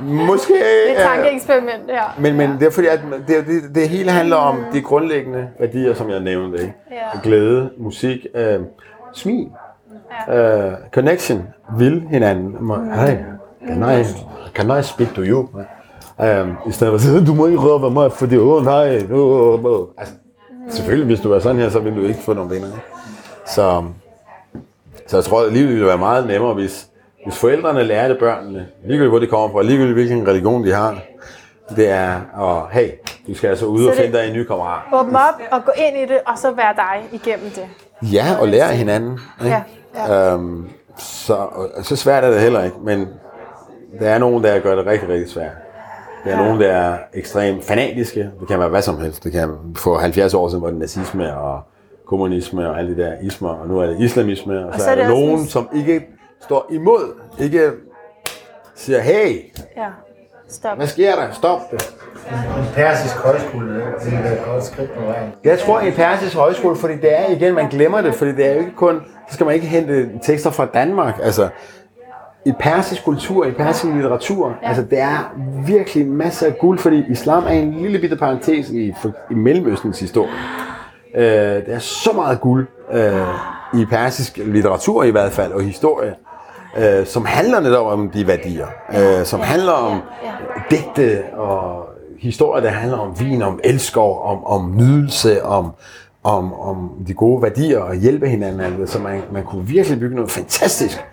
måske... 0.28 0.52
Det 0.54 0.90
er 0.90 0.92
et 0.92 0.98
øh, 0.98 1.04
tankeeksperiment, 1.22 1.82
ja. 1.88 2.02
men, 2.18 2.36
men 2.36 2.50
det 2.60 2.66
er 2.66 2.70
fordi, 2.70 2.86
at 2.86 3.00
det, 3.28 3.46
det, 3.46 3.74
det 3.74 3.88
hele 3.88 4.10
handler 4.10 4.36
om 4.36 4.58
de 4.72 4.80
grundlæggende 4.82 5.48
værdier, 5.60 5.94
som 5.94 6.10
jeg 6.10 6.20
nævnte. 6.20 6.58
Ikke? 6.58 6.74
Ja. 6.90 7.18
Glæde, 7.22 7.70
musik, 7.78 8.26
øh, 8.52 8.60
smil, 9.14 9.48
øh, 10.30 10.72
connection, 10.94 11.48
vil 11.78 12.04
hinanden. 12.10 12.70
Hey, 12.94 13.16
can 13.66 14.00
I, 14.00 14.04
can 14.54 14.78
I 14.78 14.82
speak 14.82 15.14
to 15.14 15.22
you? 15.24 15.48
Um, 16.18 16.56
I 16.68 16.72
stedet 16.72 16.90
for 16.90 16.94
at 16.94 17.00
sige, 17.00 17.26
du 17.26 17.34
må 17.34 17.46
ikke 17.46 17.58
røre 17.58 17.82
ved 17.82 17.90
mig, 17.90 18.12
fordi 18.12 18.36
åh 18.36 18.64
nej. 18.64 19.02
Uh, 19.10 19.64
uh. 19.64 19.86
Altså, 19.98 20.14
selvfølgelig, 20.68 21.06
hvis 21.06 21.20
du 21.20 21.32
er 21.32 21.38
sådan 21.38 21.60
her, 21.60 21.70
så 21.70 21.78
vil 21.80 21.96
du 21.96 22.02
ikke 22.02 22.20
få 22.22 22.32
nogle 22.32 22.50
venner. 22.54 22.68
Så, 23.46 23.84
så 25.06 25.16
jeg 25.16 25.24
tror, 25.24 25.46
at 25.46 25.52
livet 25.52 25.68
ville 25.68 25.86
være 25.86 25.98
meget 25.98 26.26
nemmere, 26.26 26.54
hvis, 26.54 26.88
hvis 27.24 27.38
forældrene 27.38 27.82
lærte 27.82 28.14
børnene, 28.14 28.66
ligegyldigt 28.84 29.10
hvor 29.10 29.18
de 29.18 29.26
kommer 29.26 29.48
fra, 29.48 29.62
ligegyldigt 29.62 29.94
hvilken 29.94 30.28
religion 30.28 30.64
de 30.64 30.72
har, 30.72 30.98
det 31.76 31.88
er, 31.90 32.14
at 32.40 32.72
hey, 32.72 32.88
du 33.28 33.34
skal 33.34 33.48
altså 33.48 33.66
ud 33.66 33.84
og 33.84 33.92
det- 33.92 34.00
finde 34.04 34.18
dig 34.18 34.28
en 34.28 34.34
ny 34.34 34.44
kammerat. 34.44 34.80
Åbne 34.92 35.18
op 35.18 35.40
og 35.52 35.64
gå 35.64 35.72
ind 35.76 35.96
i 35.96 36.14
det, 36.14 36.18
og 36.26 36.38
så 36.38 36.50
være 36.50 36.74
dig 36.76 37.08
igennem 37.12 37.50
det. 37.50 37.66
Ja, 38.02 38.26
og 38.40 38.48
lære 38.48 38.70
af 38.70 38.76
hinanden. 38.76 39.18
Ikke? 39.44 39.56
Ja, 39.56 39.62
ja. 40.14 40.32
Øhm, 40.34 40.68
så, 40.98 41.34
og, 41.34 41.68
så 41.82 41.96
svært 41.96 42.24
er 42.24 42.30
det 42.30 42.40
heller 42.40 42.64
ikke, 42.64 42.76
men 42.82 43.08
der 44.00 44.08
er 44.10 44.18
nogen, 44.18 44.44
der 44.44 44.58
gør 44.58 44.74
det 44.76 44.86
rigtig, 44.86 45.08
rigtig 45.08 45.28
svært. 45.30 45.50
Der 46.24 46.32
er 46.32 46.36
nogen, 46.44 46.60
der 46.60 46.66
er 46.72 46.98
ekstremt 47.14 47.64
fanatiske. 47.64 48.30
Det 48.40 48.48
kan 48.48 48.58
være 48.58 48.68
hvad 48.68 48.82
som 48.82 49.00
helst. 49.00 49.24
Det 49.24 49.32
kan 49.32 49.50
for 49.76 49.98
70 49.98 50.34
år 50.34 50.48
siden 50.48 50.62
var 50.62 50.70
det 50.70 50.78
nazisme 50.78 51.36
og 51.36 51.60
kommunisme 52.06 52.68
og 52.70 52.78
alle 52.78 52.96
de 52.96 53.02
der 53.02 53.12
ismer, 53.22 53.48
og 53.48 53.68
nu 53.68 53.78
er 53.80 53.86
det 53.86 54.00
islamisme, 54.00 54.66
og, 54.66 54.74
så, 54.74 54.84
så 54.84 54.90
er 54.90 54.94
er 54.94 54.96
der 55.02 55.08
nogen, 55.08 55.38
en- 55.38 55.46
som 55.46 55.68
ikke 55.74 56.06
står 56.40 56.66
imod, 56.70 57.14
ikke 57.40 57.70
siger, 58.74 59.00
hey, 59.00 59.36
Ja. 59.76 59.86
Stop. 60.48 60.76
hvad 60.76 60.86
sker 60.86 61.14
der? 61.14 61.30
Stop 61.32 61.70
det. 61.70 61.94
En 62.30 62.64
persisk 62.74 63.16
højskole, 63.16 63.74
det 63.74 64.12
er 64.24 64.32
et 64.32 64.38
godt 64.46 64.64
skridt 64.64 64.92
på 64.92 65.04
vejen. 65.04 65.32
Jeg 65.44 65.58
tror 65.58 65.80
en 65.80 65.92
persisk 65.92 66.36
højskole, 66.36 66.76
fordi 66.76 66.94
det 66.94 67.18
er 67.18 67.30
igen, 67.30 67.54
man 67.54 67.68
glemmer 67.68 68.00
det, 68.00 68.14
fordi 68.14 68.32
det 68.32 68.46
er 68.46 68.52
jo 68.52 68.58
ikke 68.58 68.76
kun, 68.76 69.00
så 69.28 69.34
skal 69.34 69.46
man 69.46 69.54
ikke 69.54 69.66
hente 69.66 70.10
tekster 70.22 70.50
fra 70.50 70.66
Danmark. 70.66 71.20
Altså, 71.22 71.48
i 72.44 72.52
persisk 72.60 73.04
kultur, 73.04 73.44
i 73.46 73.50
persisk 73.50 73.84
litteratur, 73.94 74.48
ja. 74.62 74.68
altså 74.68 74.82
det 74.82 75.00
er 75.00 75.34
virkelig 75.66 76.06
masser 76.06 76.46
af 76.46 76.58
guld, 76.58 76.78
fordi 76.78 77.04
islam 77.10 77.44
er 77.44 77.50
en 77.50 77.72
lille 77.72 77.98
bitte 77.98 78.16
parentes 78.16 78.70
i, 78.70 78.94
for, 79.02 79.12
i 79.30 79.34
Mellemøstens 79.34 80.00
historie. 80.00 80.32
Øh, 81.14 81.24
der 81.66 81.74
er 81.74 81.78
så 81.78 82.12
meget 82.14 82.40
guld 82.40 82.66
øh, 82.92 83.80
i 83.80 83.84
persisk 83.84 84.36
litteratur 84.36 85.04
i 85.04 85.10
hvert 85.10 85.32
fald, 85.32 85.52
og 85.52 85.62
historie, 85.62 86.14
øh, 86.78 87.06
som 87.06 87.24
handler 87.24 87.60
netop 87.60 87.86
om 87.86 88.10
de 88.10 88.26
værdier, 88.26 88.66
øh, 88.94 89.24
som 89.26 89.40
handler 89.40 89.72
om 89.72 90.00
digte 90.70 91.24
og 91.32 91.88
historier, 92.18 92.62
der 92.62 92.70
handler 92.70 92.98
om 92.98 93.20
vin, 93.20 93.42
om 93.42 93.60
elskov, 93.64 94.22
om, 94.24 94.44
om 94.44 94.76
nydelse, 94.76 95.44
om, 95.44 95.72
om, 96.22 96.52
om 96.54 97.04
de 97.06 97.14
gode 97.14 97.42
værdier 97.42 97.78
og 97.78 97.94
hjælpe 97.94 98.28
hinanden. 98.28 98.86
Så 98.86 98.98
man, 98.98 99.22
man 99.32 99.44
kunne 99.44 99.66
virkelig 99.66 100.00
bygge 100.00 100.16
noget 100.16 100.30
fantastisk. 100.30 101.04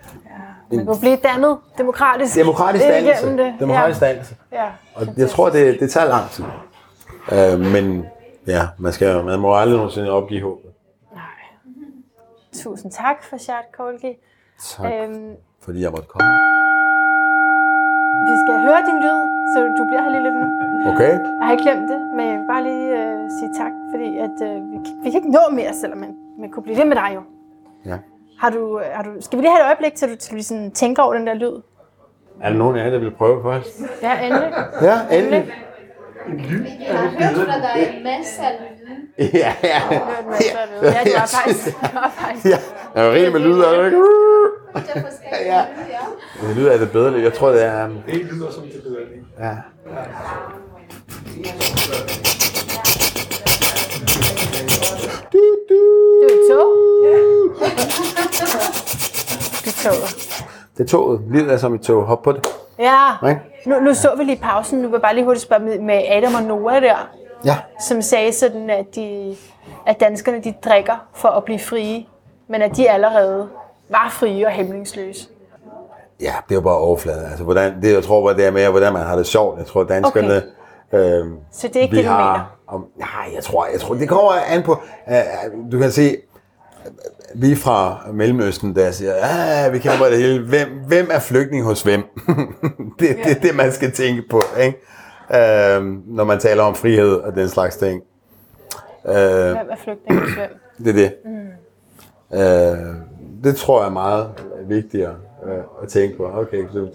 Man 0.72 0.86
kunne 0.86 1.00
blive 1.00 1.16
dannet 1.16 1.58
demokratisk. 1.78 2.36
Demokratisk 2.36 2.84
dannelse. 2.84 3.36
Det. 3.36 3.54
Demokratisk 3.60 4.00
dannelse. 4.00 4.34
Ja. 4.52 4.64
Og 4.94 5.06
jeg 5.16 5.30
tror, 5.30 5.50
det, 5.50 5.80
det 5.80 5.90
tager 5.90 6.06
lang 6.08 6.30
tid. 6.30 6.44
Øh, 7.32 7.60
men 7.72 8.04
ja, 8.46 8.62
man, 8.78 8.92
skal, 8.92 9.24
man 9.24 9.40
må 9.40 9.54
aldrig 9.56 9.76
nogensinde 9.76 10.10
opgive 10.10 10.42
håbet. 10.42 10.70
Nej. 11.12 11.22
Tusind 12.62 12.92
tak 12.92 13.24
for 13.30 13.36
Shad 13.36 13.54
Kolgi. 13.76 14.16
Tak, 14.68 14.92
Øhm, 14.92 15.30
fordi 15.64 15.78
jeg 15.84 15.90
måtte 15.96 16.08
komme. 16.14 16.28
vi 18.30 18.34
skal 18.44 18.54
høre 18.66 18.80
din 18.88 18.98
lyd, 19.04 19.18
så 19.52 19.58
du 19.78 19.82
bliver 19.88 20.02
her 20.04 20.10
lige 20.14 20.24
lidt 20.26 20.36
nu. 20.42 20.46
Okay? 20.90 21.12
Jeg 21.38 21.44
har 21.46 21.52
ikke 21.52 21.64
glemt 21.68 21.88
det, 21.92 22.00
men 22.16 22.22
jeg 22.30 22.36
vil 22.38 22.46
bare 22.54 22.62
lige 22.70 22.86
øh, 23.00 23.30
sige 23.38 23.50
tak, 23.60 23.72
fordi 23.92 24.08
at, 24.26 24.36
øh, 24.48 24.56
vi, 24.72 24.76
vi 25.02 25.08
kan 25.10 25.18
ikke 25.22 25.32
nå 25.38 25.44
mere, 25.58 25.72
selvom 25.74 25.98
man, 25.98 26.12
man 26.38 26.50
kunne 26.50 26.62
blive 26.62 26.76
det 26.80 26.86
med 26.86 26.96
dig 26.96 27.10
jo. 27.14 27.22
Ja. 27.90 27.96
Har 28.42 28.50
du, 28.50 28.62
øh, 28.80 28.86
har 28.96 29.02
du, 29.02 29.10
skal 29.20 29.36
vi 29.38 29.42
lige 29.42 29.52
have 29.52 29.62
et 29.64 29.66
øjeblik, 29.70 29.94
til 29.94 30.10
du, 30.10 30.16
til 30.16 30.30
du 30.30 30.34
lige 30.34 30.44
sådan 30.52 30.70
tænker 30.70 31.02
over 31.02 31.14
den 31.14 31.26
der 31.26 31.34
lyd? 31.34 31.56
Er 32.40 32.48
der 32.50 32.56
nogen 32.58 32.76
af 32.76 32.84
jer, 32.84 32.90
der 32.90 32.98
vil 32.98 33.10
prøve 33.10 33.42
først? 33.42 33.80
Ja, 34.02 34.14
endelig. 34.26 34.50
Ja, 34.82 34.96
endelig. 35.16 35.42
Jeg 36.88 36.98
har 36.98 37.10
hørt 37.20 37.46
fra 37.48 37.58
dig 37.66 37.96
en 37.96 38.02
masse 38.04 38.42
Ja, 39.20 39.26
ja. 39.34 39.52
Ja, 39.62 39.78
du 39.90 41.10
var 41.16 41.26
faktisk, 41.44 41.66
du 41.66 41.86
var 41.94 42.12
faktisk. 42.18 42.44
Ja, 42.46 42.58
jeg 42.94 43.06
er 43.06 43.12
rigtig 43.12 43.32
med 43.32 43.40
lyd, 43.40 43.60
er 43.60 43.76
du 43.78 43.84
ikke? 43.84 43.96
Det 43.96 44.02
er 44.74 45.00
forskellige 45.00 45.44
Ja. 45.44 45.56
ja. 45.58 46.46
Det 46.48 46.56
lyder 46.56 46.72
af 46.72 46.78
det 46.78 46.90
bedre. 46.92 47.20
Jeg 47.22 47.34
tror, 47.34 47.48
det 47.50 47.64
er... 47.64 47.84
um, 47.84 47.98
Det 48.06 48.14
lyder 48.14 48.50
som 48.50 48.62
det 48.62 48.82
bedre. 48.82 49.00
Ja. 49.40 49.56
Du, 55.32 55.38
du. 55.68 55.74
Det 56.22 56.30
er 56.32 56.54
tog. 56.54 56.66
Det 59.64 59.70
er 59.72 59.90
toget. 59.90 60.40
Det 60.78 60.84
er 60.84 60.88
toget. 60.88 61.20
Livet 61.32 61.52
er 61.52 61.56
som 61.56 61.74
et 61.74 61.80
tog. 61.80 62.02
Hop 62.04 62.22
på 62.22 62.32
det. 62.32 62.46
Ja. 62.78 63.28
Ikke? 63.28 63.40
Nu, 63.66 63.80
nu 63.80 63.94
så 63.94 64.08
vi 64.18 64.24
lige 64.24 64.40
pausen. 64.42 64.78
Nu 64.78 64.88
vil 64.88 64.92
jeg 64.94 65.02
bare 65.02 65.14
lige 65.14 65.24
hurtigt 65.24 65.42
spørge 65.42 65.64
med, 65.64 65.78
med 65.78 66.02
Adam 66.08 66.34
og 66.34 66.42
Noah 66.42 66.82
der, 66.82 67.08
Ja. 67.44 67.56
som 67.88 68.02
sagde 68.02 68.32
sådan, 68.32 68.70
at, 68.70 68.94
de, 68.94 69.36
at 69.86 70.00
danskerne 70.00 70.40
de 70.44 70.54
drikker 70.64 71.06
for 71.14 71.28
at 71.28 71.44
blive 71.44 71.58
frie, 71.58 72.06
men 72.48 72.62
at 72.62 72.76
de 72.76 72.90
allerede 72.90 73.48
var 73.88 74.08
frie 74.10 74.46
og 74.46 74.52
hæmningsløse. 74.52 75.28
Ja, 76.20 76.34
det 76.48 76.54
er 76.54 76.54
jo 76.54 76.60
bare 76.60 76.76
overflade. 76.78 77.26
Altså, 77.28 77.44
hvordan, 77.44 77.82
det, 77.82 77.92
jeg 77.94 78.04
tror 78.04 78.26
bare, 78.26 78.36
det 78.36 78.46
er 78.46 78.50
mere, 78.50 78.70
hvordan 78.70 78.92
man 78.92 79.02
har 79.02 79.16
det 79.16 79.26
sjovt. 79.26 79.58
Jeg 79.58 79.66
tror, 79.66 79.84
danskerne... 79.84 80.36
Okay. 80.36 80.46
Øhm, 81.20 81.36
Så 81.52 81.68
det 81.68 81.76
er 81.76 81.80
ikke 81.80 81.96
det, 81.96 82.04
du 82.04 82.10
mener? 82.10 82.22
har, 82.22 82.56
om, 82.66 82.86
nej, 82.96 83.34
jeg 83.34 83.44
tror, 83.44 83.66
jeg 83.72 83.80
tror, 83.80 83.94
det 83.94 84.08
kommer 84.08 84.32
an 84.32 84.62
på... 84.62 84.76
Øh, 85.10 85.16
du 85.72 85.78
kan 85.78 85.90
se, 85.90 86.16
vi 87.34 87.54
fra 87.56 88.06
Mellemøsten, 88.12 88.74
der 88.76 88.90
siger, 88.90 89.12
ah, 89.22 89.72
vi 89.72 89.78
kender 89.78 90.08
det 90.08 90.18
hele. 90.18 90.46
Hvem, 90.46 90.68
hvem 90.86 91.08
er 91.12 91.18
flygtning 91.18 91.64
hos 91.64 91.82
hvem? 91.82 92.02
det, 93.00 93.16
det 93.24 93.36
er 93.36 93.40
det, 93.42 93.54
man 93.54 93.72
skal 93.72 93.92
tænke 93.92 94.22
på, 94.30 94.40
ikke? 94.60 94.78
Øhm, 95.34 96.02
når 96.06 96.24
man 96.24 96.38
taler 96.38 96.62
om 96.62 96.74
frihed 96.74 97.14
og 97.14 97.34
den 97.34 97.48
slags 97.48 97.76
ting. 97.76 98.02
Øh, 99.06 99.14
Hvem 99.14 99.56
er 99.70 99.76
flygtning 99.84 100.20
hos 100.20 100.30
hvem? 100.34 100.48
det 100.84 100.88
er 100.88 100.92
det. 100.92 101.14
Mm. 101.24 102.38
Øh, 102.38 102.94
det 103.44 103.56
tror 103.56 103.80
jeg 103.80 103.86
er 103.88 103.92
meget 103.92 104.30
vigtigere 104.68 105.14
øh, 105.46 105.58
at 105.82 105.88
tænke 105.88 106.16
på. 106.16 106.24
Okay, 106.34 106.64
så, 106.72 106.88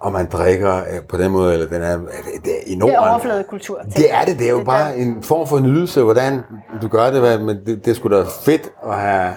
om 0.00 0.12
man 0.12 0.26
drikker 0.32 0.76
øh, 0.76 1.02
på 1.08 1.16
den 1.16 1.30
måde, 1.30 1.52
eller 1.52 1.66
den 1.66 1.82
er, 1.82 1.96
det 2.44 2.52
er 2.52 2.62
i 2.66 2.74
Det 2.74 2.94
er 2.94 2.98
overfladekultur. 3.10 3.78
Det 3.96 4.12
er 4.14 4.24
det, 4.24 4.38
det 4.38 4.46
er 4.46 4.50
jo 4.50 4.58
der- 4.58 4.64
bare 4.64 4.96
en 4.96 5.22
form 5.22 5.46
for 5.46 5.58
nydelse, 5.58 6.02
hvordan 6.02 6.40
du 6.82 6.88
gør 6.88 7.10
det, 7.10 7.40
men 7.40 7.56
det, 7.66 7.84
det 7.84 7.88
er 7.90 7.94
sgu 7.94 8.08
da 8.08 8.22
fedt 8.44 8.72
at 8.86 8.94
have, 8.94 9.34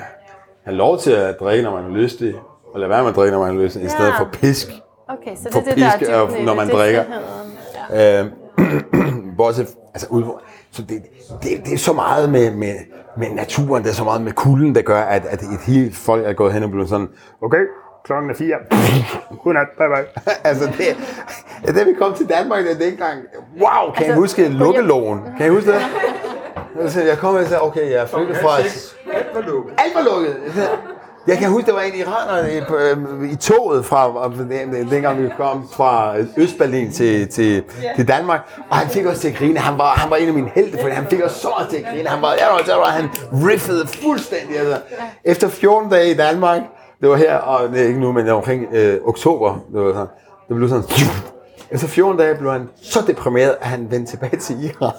have 0.64 0.76
lov 0.78 1.00
til 1.00 1.12
at 1.12 1.36
drikke, 1.40 1.64
når 1.64 1.72
man 1.82 1.84
er 1.92 1.98
lystig, 1.98 2.36
og 2.74 2.80
lade 2.80 2.90
være 2.90 3.02
med 3.02 3.10
at 3.10 3.16
drikke, 3.16 3.38
når 3.38 3.46
man 3.46 3.58
er 3.58 3.64
lystig, 3.64 3.84
i 3.84 3.88
stedet 3.90 4.08
Ja. 4.08 4.20
for 4.20 4.28
pisk. 4.32 4.68
Okay, 5.10 5.36
så 5.36 5.50
det 5.50 5.56
er 5.56 5.62
det, 5.62 5.78
der 5.78 6.16
er 6.16 6.28
dybden 6.28 6.40
og 6.40 6.46
når 6.46 6.54
det, 6.54 6.58
man 6.58 6.68
det 6.68 6.74
er 6.74 6.78
drikker. 6.80 7.04
friheden. 7.04 7.47
Øh, 7.94 8.26
bortset, 9.38 9.68
altså 9.94 10.08
ud, 10.10 10.24
så 10.72 10.82
det, 10.82 11.04
det, 11.44 11.66
det 11.66 11.74
er 11.74 11.78
så 11.78 11.94
meget 11.94 12.30
med, 12.30 12.52
med, 12.52 12.76
med 13.18 13.30
naturen, 13.30 13.84
det 13.84 13.90
er 13.90 13.94
så 13.94 14.04
meget 14.04 14.22
med 14.22 14.32
kulden, 14.32 14.76
der 14.76 14.82
gør, 14.82 15.02
at, 15.02 15.26
at 15.26 15.42
et 15.42 15.60
helt 15.66 15.96
folk 15.96 16.26
er 16.26 16.34
gået 16.34 16.54
hen 16.54 16.64
og 16.64 16.70
blevet 16.72 16.90
sådan, 16.90 17.08
okay, 17.42 17.64
klokken 18.04 18.32
er 18.32 18.36
fire, 18.36 18.56
godnat, 19.44 19.68
bye 19.78 19.88
bye. 19.88 20.34
altså 20.50 20.66
det, 20.66 20.98
ja, 21.68 21.72
da 21.72 21.84
vi 21.84 21.94
kom 22.00 22.14
til 22.14 22.30
Danmark, 22.30 22.64
det 22.64 22.82
er 22.82 22.86
ikke 22.86 22.88
engang, 22.88 23.22
wow, 23.62 23.94
kan 23.94 24.04
altså, 24.06 24.12
I 24.12 24.16
huske 24.16 24.50
lukkeloven? 24.50 25.20
Kan 25.38 25.46
I 25.46 25.50
huske 25.50 25.72
det? 25.72 25.82
Altså, 26.82 27.04
jeg 27.04 27.18
kom 27.18 27.36
og 27.36 27.46
sagde, 27.46 27.64
okay, 27.64 27.92
jeg 27.92 28.02
er 28.02 28.06
flyttet 28.06 28.38
fra... 28.38 28.58
Alt 28.58 29.28
var 29.36 29.42
lukket. 29.42 29.74
Alt 29.78 29.96
var 29.96 30.04
lukket. 30.04 30.36
Jeg 31.28 31.38
kan 31.38 31.50
huske, 31.50 31.68
der 31.68 31.74
var 31.74 31.82
en 31.82 31.96
iraner 31.96 32.48
i, 32.48 32.62
på, 32.68 32.76
øhm, 32.78 33.30
i 33.32 33.36
toget 33.36 33.86
fra, 33.86 34.32
den- 34.38 34.90
dengang 34.92 35.24
vi 35.24 35.30
kom 35.38 35.70
fra 35.74 36.14
Østberlin 36.38 36.92
til, 36.92 37.28
til, 37.28 37.64
til 37.96 38.08
Danmark, 38.08 38.40
og 38.70 38.78
han 38.78 38.90
fik 38.90 39.06
os 39.06 39.20
til 39.20 39.28
at 39.28 39.36
grine. 39.36 39.60
Han 39.60 39.78
var, 39.78 39.90
han 39.94 40.10
var 40.10 40.16
en 40.16 40.28
af 40.28 40.34
mine 40.34 40.52
helte, 40.56 40.78
for 40.82 40.90
han 40.90 41.08
fik 41.10 41.24
os 41.26 41.32
så 41.32 41.50
meget 41.50 41.70
til 41.70 41.78
at 41.78 41.84
grine. 41.94 42.10
Han 42.10 42.22
var, 42.22 42.34
jeg 42.34 42.48
var, 42.52 42.62
jeg 42.68 42.78
var, 42.78 42.86
han 42.86 43.10
riffede 43.50 43.88
fuldstændig. 43.88 44.60
Altså. 44.60 44.78
Efter 45.24 45.48
14 45.50 45.90
dage 45.90 46.12
i 46.12 46.14
Danmark, 46.14 46.62
det 47.02 47.10
var 47.10 47.16
her, 47.16 47.36
og 47.38 47.78
er 47.78 47.84
ikke 47.84 48.00
nu, 48.00 48.12
men 48.12 48.26
det 48.26 48.32
var 48.32 48.38
omkring 48.38 48.66
øh, 48.74 49.00
oktober, 49.06 49.60
det 49.74 49.82
var 49.82 49.94
sådan, 49.94 50.08
det 50.48 50.56
blev 50.56 50.70
sådan, 50.70 50.84
efter 51.72 51.88
14 51.88 52.18
dage 52.20 52.36
blev 52.36 52.52
han 52.52 52.70
så 52.84 53.00
deprimeret, 53.08 53.56
at 53.62 53.68
han 53.68 53.88
vendte 53.92 54.12
tilbage 54.12 54.38
til 54.38 54.64
Iran. 54.66 54.92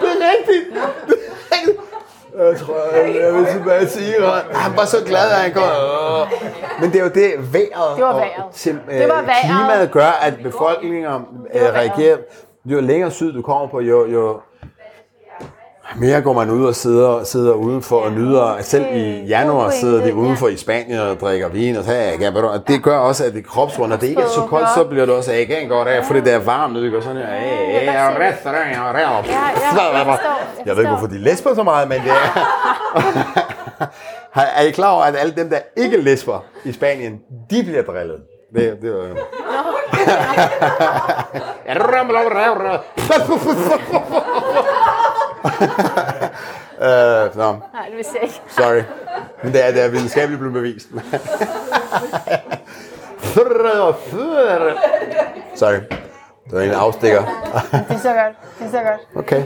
Det 0.00 0.08
er 0.08 0.30
rigtigt. 0.38 0.74
Det 1.08 1.16
er 1.20 1.56
rigtigt. 1.56 1.80
Jeg 2.48 2.56
tror, 2.58 2.74
jeg, 2.96 3.14
jeg 3.22 3.34
vil 3.34 3.46
tilbage 3.46 3.86
til 3.86 4.02
Iran. 4.08 4.42
Han 4.54 4.76
var 4.76 4.84
så 4.84 4.96
glad, 5.06 5.30
at 5.30 5.36
han 5.36 5.52
går. 5.52 6.28
Men 6.80 6.92
det 6.92 7.00
er 7.00 7.04
jo 7.04 7.10
det, 7.10 7.52
vejret, 7.52 7.96
Det 7.96 8.04
var 8.04 8.12
og 8.12 8.16
vejret. 8.20 8.44
til, 8.54 8.72
Det 8.90 9.08
var 9.08 9.20
øh, 9.20 9.26
vejret. 9.26 9.40
klimaet 9.44 9.90
gør, 9.90 10.18
at 10.22 10.34
befolkninger 10.42 11.20
øh, 11.54 11.62
reagerer. 11.62 12.16
Jo 12.64 12.80
længere 12.80 13.10
syd 13.10 13.32
du 13.32 13.42
kommer 13.42 13.68
på, 13.68 13.80
jo, 13.80 14.06
jo 14.06 14.40
mere 15.96 16.20
går 16.20 16.32
man 16.32 16.50
ud 16.50 16.64
og 16.64 16.74
sidder, 16.74 17.24
sidder 17.24 17.52
udenfor 17.52 18.00
og 18.00 18.12
nyder. 18.12 18.56
Selv 18.60 18.84
i 18.92 19.24
januar 19.26 19.64
God 19.64 19.72
sidder 19.72 19.96
de 19.96 20.00
pointe, 20.00 20.16
udenfor 20.16 20.48
i 20.48 20.56
Spanien 20.56 21.00
og 21.00 21.20
drikker 21.20 21.48
vin. 21.48 21.76
Og, 21.76 21.84
ja, 22.20 22.30
ved 22.30 22.42
du, 22.42 22.46
og 22.48 22.68
det 22.68 22.82
gør 22.82 22.98
også, 22.98 23.24
at 23.24 23.34
det 23.34 23.46
kropsvånd, 23.46 23.90
når 23.90 23.96
det 23.96 24.08
ikke 24.08 24.22
er 24.22 24.28
så 24.28 24.40
koldt, 24.40 24.68
så 24.74 24.84
bliver 24.84 25.06
det 25.06 25.14
også 25.14 25.32
ikke 25.32 25.68
godt 25.68 25.88
af, 25.88 26.04
for 26.04 26.14
det 26.14 26.24
der 26.24 26.32
er 26.34 26.38
varmt, 26.38 26.76
og 26.76 26.82
det 26.82 26.92
går 26.92 27.00
sådan 27.00 27.16
her. 27.16 27.28
Jeg 30.66 30.76
ved 30.76 30.82
ikke, 30.82 30.90
hvorfor 30.90 31.06
de 31.06 31.18
lesber 31.18 31.54
så 31.54 31.62
meget, 31.62 31.88
men 31.88 32.00
det 32.00 32.10
er... 32.10 32.46
er 34.58 34.62
I 34.62 34.70
klar 34.70 34.90
over, 34.90 35.02
at 35.02 35.16
alle 35.16 35.34
dem, 35.36 35.50
der 35.50 35.58
ikke 35.76 35.96
lesber 35.96 36.44
i 36.64 36.72
Spanien, 36.72 37.20
de 37.50 37.62
bliver 37.62 37.82
drillet? 37.82 38.16
Det, 38.54 38.78
det 38.82 38.92
var... 38.92 38.98
Øh, 46.82 47.36
nå, 47.36 47.42
Nej, 47.72 47.86
det 47.88 47.96
vidste 47.96 48.12
jeg 48.14 48.22
ikke. 48.22 48.40
sorry. 48.48 48.82
Men 49.42 49.52
det 49.52 49.66
er, 49.66 49.70
det 49.72 49.84
er 49.84 49.88
videnskabeligt 49.88 50.38
blevet 50.38 50.54
bevist. 50.54 50.88
sorry. 55.60 55.80
Det 56.44 56.52
var 56.52 56.60
en 56.60 56.70
afstikker. 56.70 57.22
Det 57.72 57.96
er 57.96 57.98
så 57.98 58.12
godt. 58.12 58.36
Det 58.58 58.66
er 58.66 58.70
så 58.70 58.80
godt. 58.82 59.00
Okay. 59.16 59.44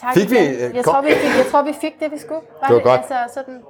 Tak 0.00 0.14
Fik 0.14 0.30
vi, 0.30 0.36
Jeg 0.74 0.84
tror, 0.84 1.00
vi 1.02 1.08
fik, 1.14 1.36
jeg 1.38 1.46
tror, 1.50 1.62
vi 1.62 1.74
fik 1.80 2.00
det, 2.00 2.12
vi 2.12 2.18
skulle. 2.18 2.40
Var 2.60 2.68
Det 2.68 2.76
var 2.76 2.82
godt. 2.82 3.00
Altså, 3.00 3.34
sådan, 3.34 3.60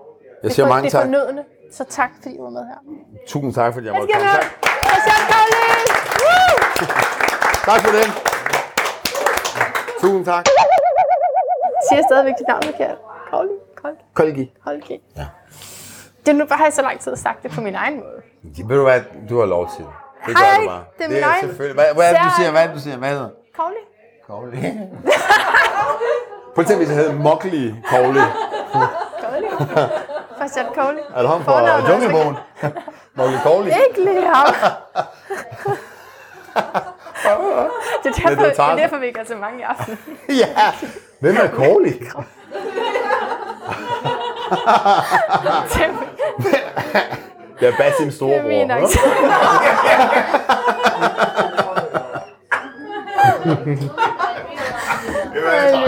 Jeg 0.42 0.52
siger 0.52 0.68
mange 0.68 0.82
det 0.84 0.92
tak. 0.92 1.02
fornødne. 1.02 1.42
Så 1.72 1.84
tak, 1.88 2.10
fordi 2.22 2.36
du 2.36 2.42
var 2.42 2.50
med 2.50 2.60
her. 2.60 2.74
Tusind 3.26 3.54
tak, 3.54 3.72
fordi 3.74 3.86
jeg 3.86 3.94
måtte 3.94 4.12
komme. 4.14 4.28
Tak. 4.30 4.44
Tak 7.64 7.80
for 7.80 7.92
det. 7.92 8.33
Tusind 10.04 10.24
tak. 10.24 10.44
Siger 11.88 11.98
jeg 11.98 12.04
stadigvæk 12.10 12.34
dit 12.38 12.48
navn 12.48 12.62
forkert? 12.62 12.96
Kaulin? 13.30 13.56
Kolgi. 14.14 14.52
Kaulin. 14.64 15.00
Ja. 15.16 15.26
Det 16.26 16.32
er 16.32 16.36
nu 16.36 16.44
bare 16.46 16.56
har 16.58 16.64
jeg 16.64 16.72
så 16.72 16.82
lang 16.82 17.00
tid 17.00 17.16
sagt 17.16 17.42
det 17.42 17.50
på 17.50 17.60
min 17.60 17.74
egen 17.74 17.96
måde. 17.96 18.22
Ved 18.68 18.76
du 18.76 18.82
hvad? 18.82 19.00
Du 19.28 19.38
har 19.38 19.46
lov 19.46 19.68
til 19.76 19.84
det. 19.84 19.92
Det 20.26 20.38
Hej, 20.38 20.60
du 20.60 20.66
bare. 20.68 20.84
det 20.98 21.04
er 21.04 21.08
min 21.08 21.22
egen- 21.22 21.40
selvfølgelig. 21.40 21.74
Hvad, 21.74 21.84
hvad 21.94 22.04
er 22.10 22.12
det, 22.12 22.20
du 22.24 22.30
siger? 22.38 22.50
Hvad 22.50 22.62
er 22.62 22.66
det, 22.66 22.74
du 22.76 22.80
siger? 22.80 22.96
Hvad 22.96 23.08
hedder 23.08 23.28
Kaulin? 23.56 23.76
Kogli. 24.26 24.56
Prøv 26.54 26.62
at 26.62 26.66
tænke, 26.66 26.76
hvis 26.84 26.88
jeg 26.88 26.96
hed 27.04 27.12
Mowgli 27.12 27.74
Kogli. 27.90 28.20
Kaulin? 29.20 29.50
Christian 30.36 30.66
Kaulin? 30.74 30.98
Er 31.14 31.20
det 31.20 31.28
ham 31.30 31.44
fra 31.44 31.90
Junglebogen? 31.90 32.36
Mowgli 33.14 33.36
Kogli. 33.42 33.72
Ikke 33.88 34.04
lige 34.04 34.26
ham. 34.34 34.54
det, 37.24 37.30
er 37.30 38.12
derfor, 38.12 38.28
det 38.28 38.38
er 38.38 38.52
det 38.52 38.58
er 38.58 38.76
derfor, 38.76 38.98
vi 38.98 39.06
ikke 39.06 39.20
er 39.20 39.24
så 39.24 39.36
mange 39.36 39.58
i 39.58 39.62
aften. 39.62 39.98
Ja. 40.40 40.72
Hvem 41.20 41.36
er 41.36 41.48
Kogli? 41.48 41.92
Det 47.60 47.68
er 47.68 47.72
Basim 47.78 48.10
Det 48.10 48.36
er 48.36 48.42
min 48.42 48.70
storebror. 48.70 48.84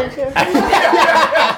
accent. 0.07 0.37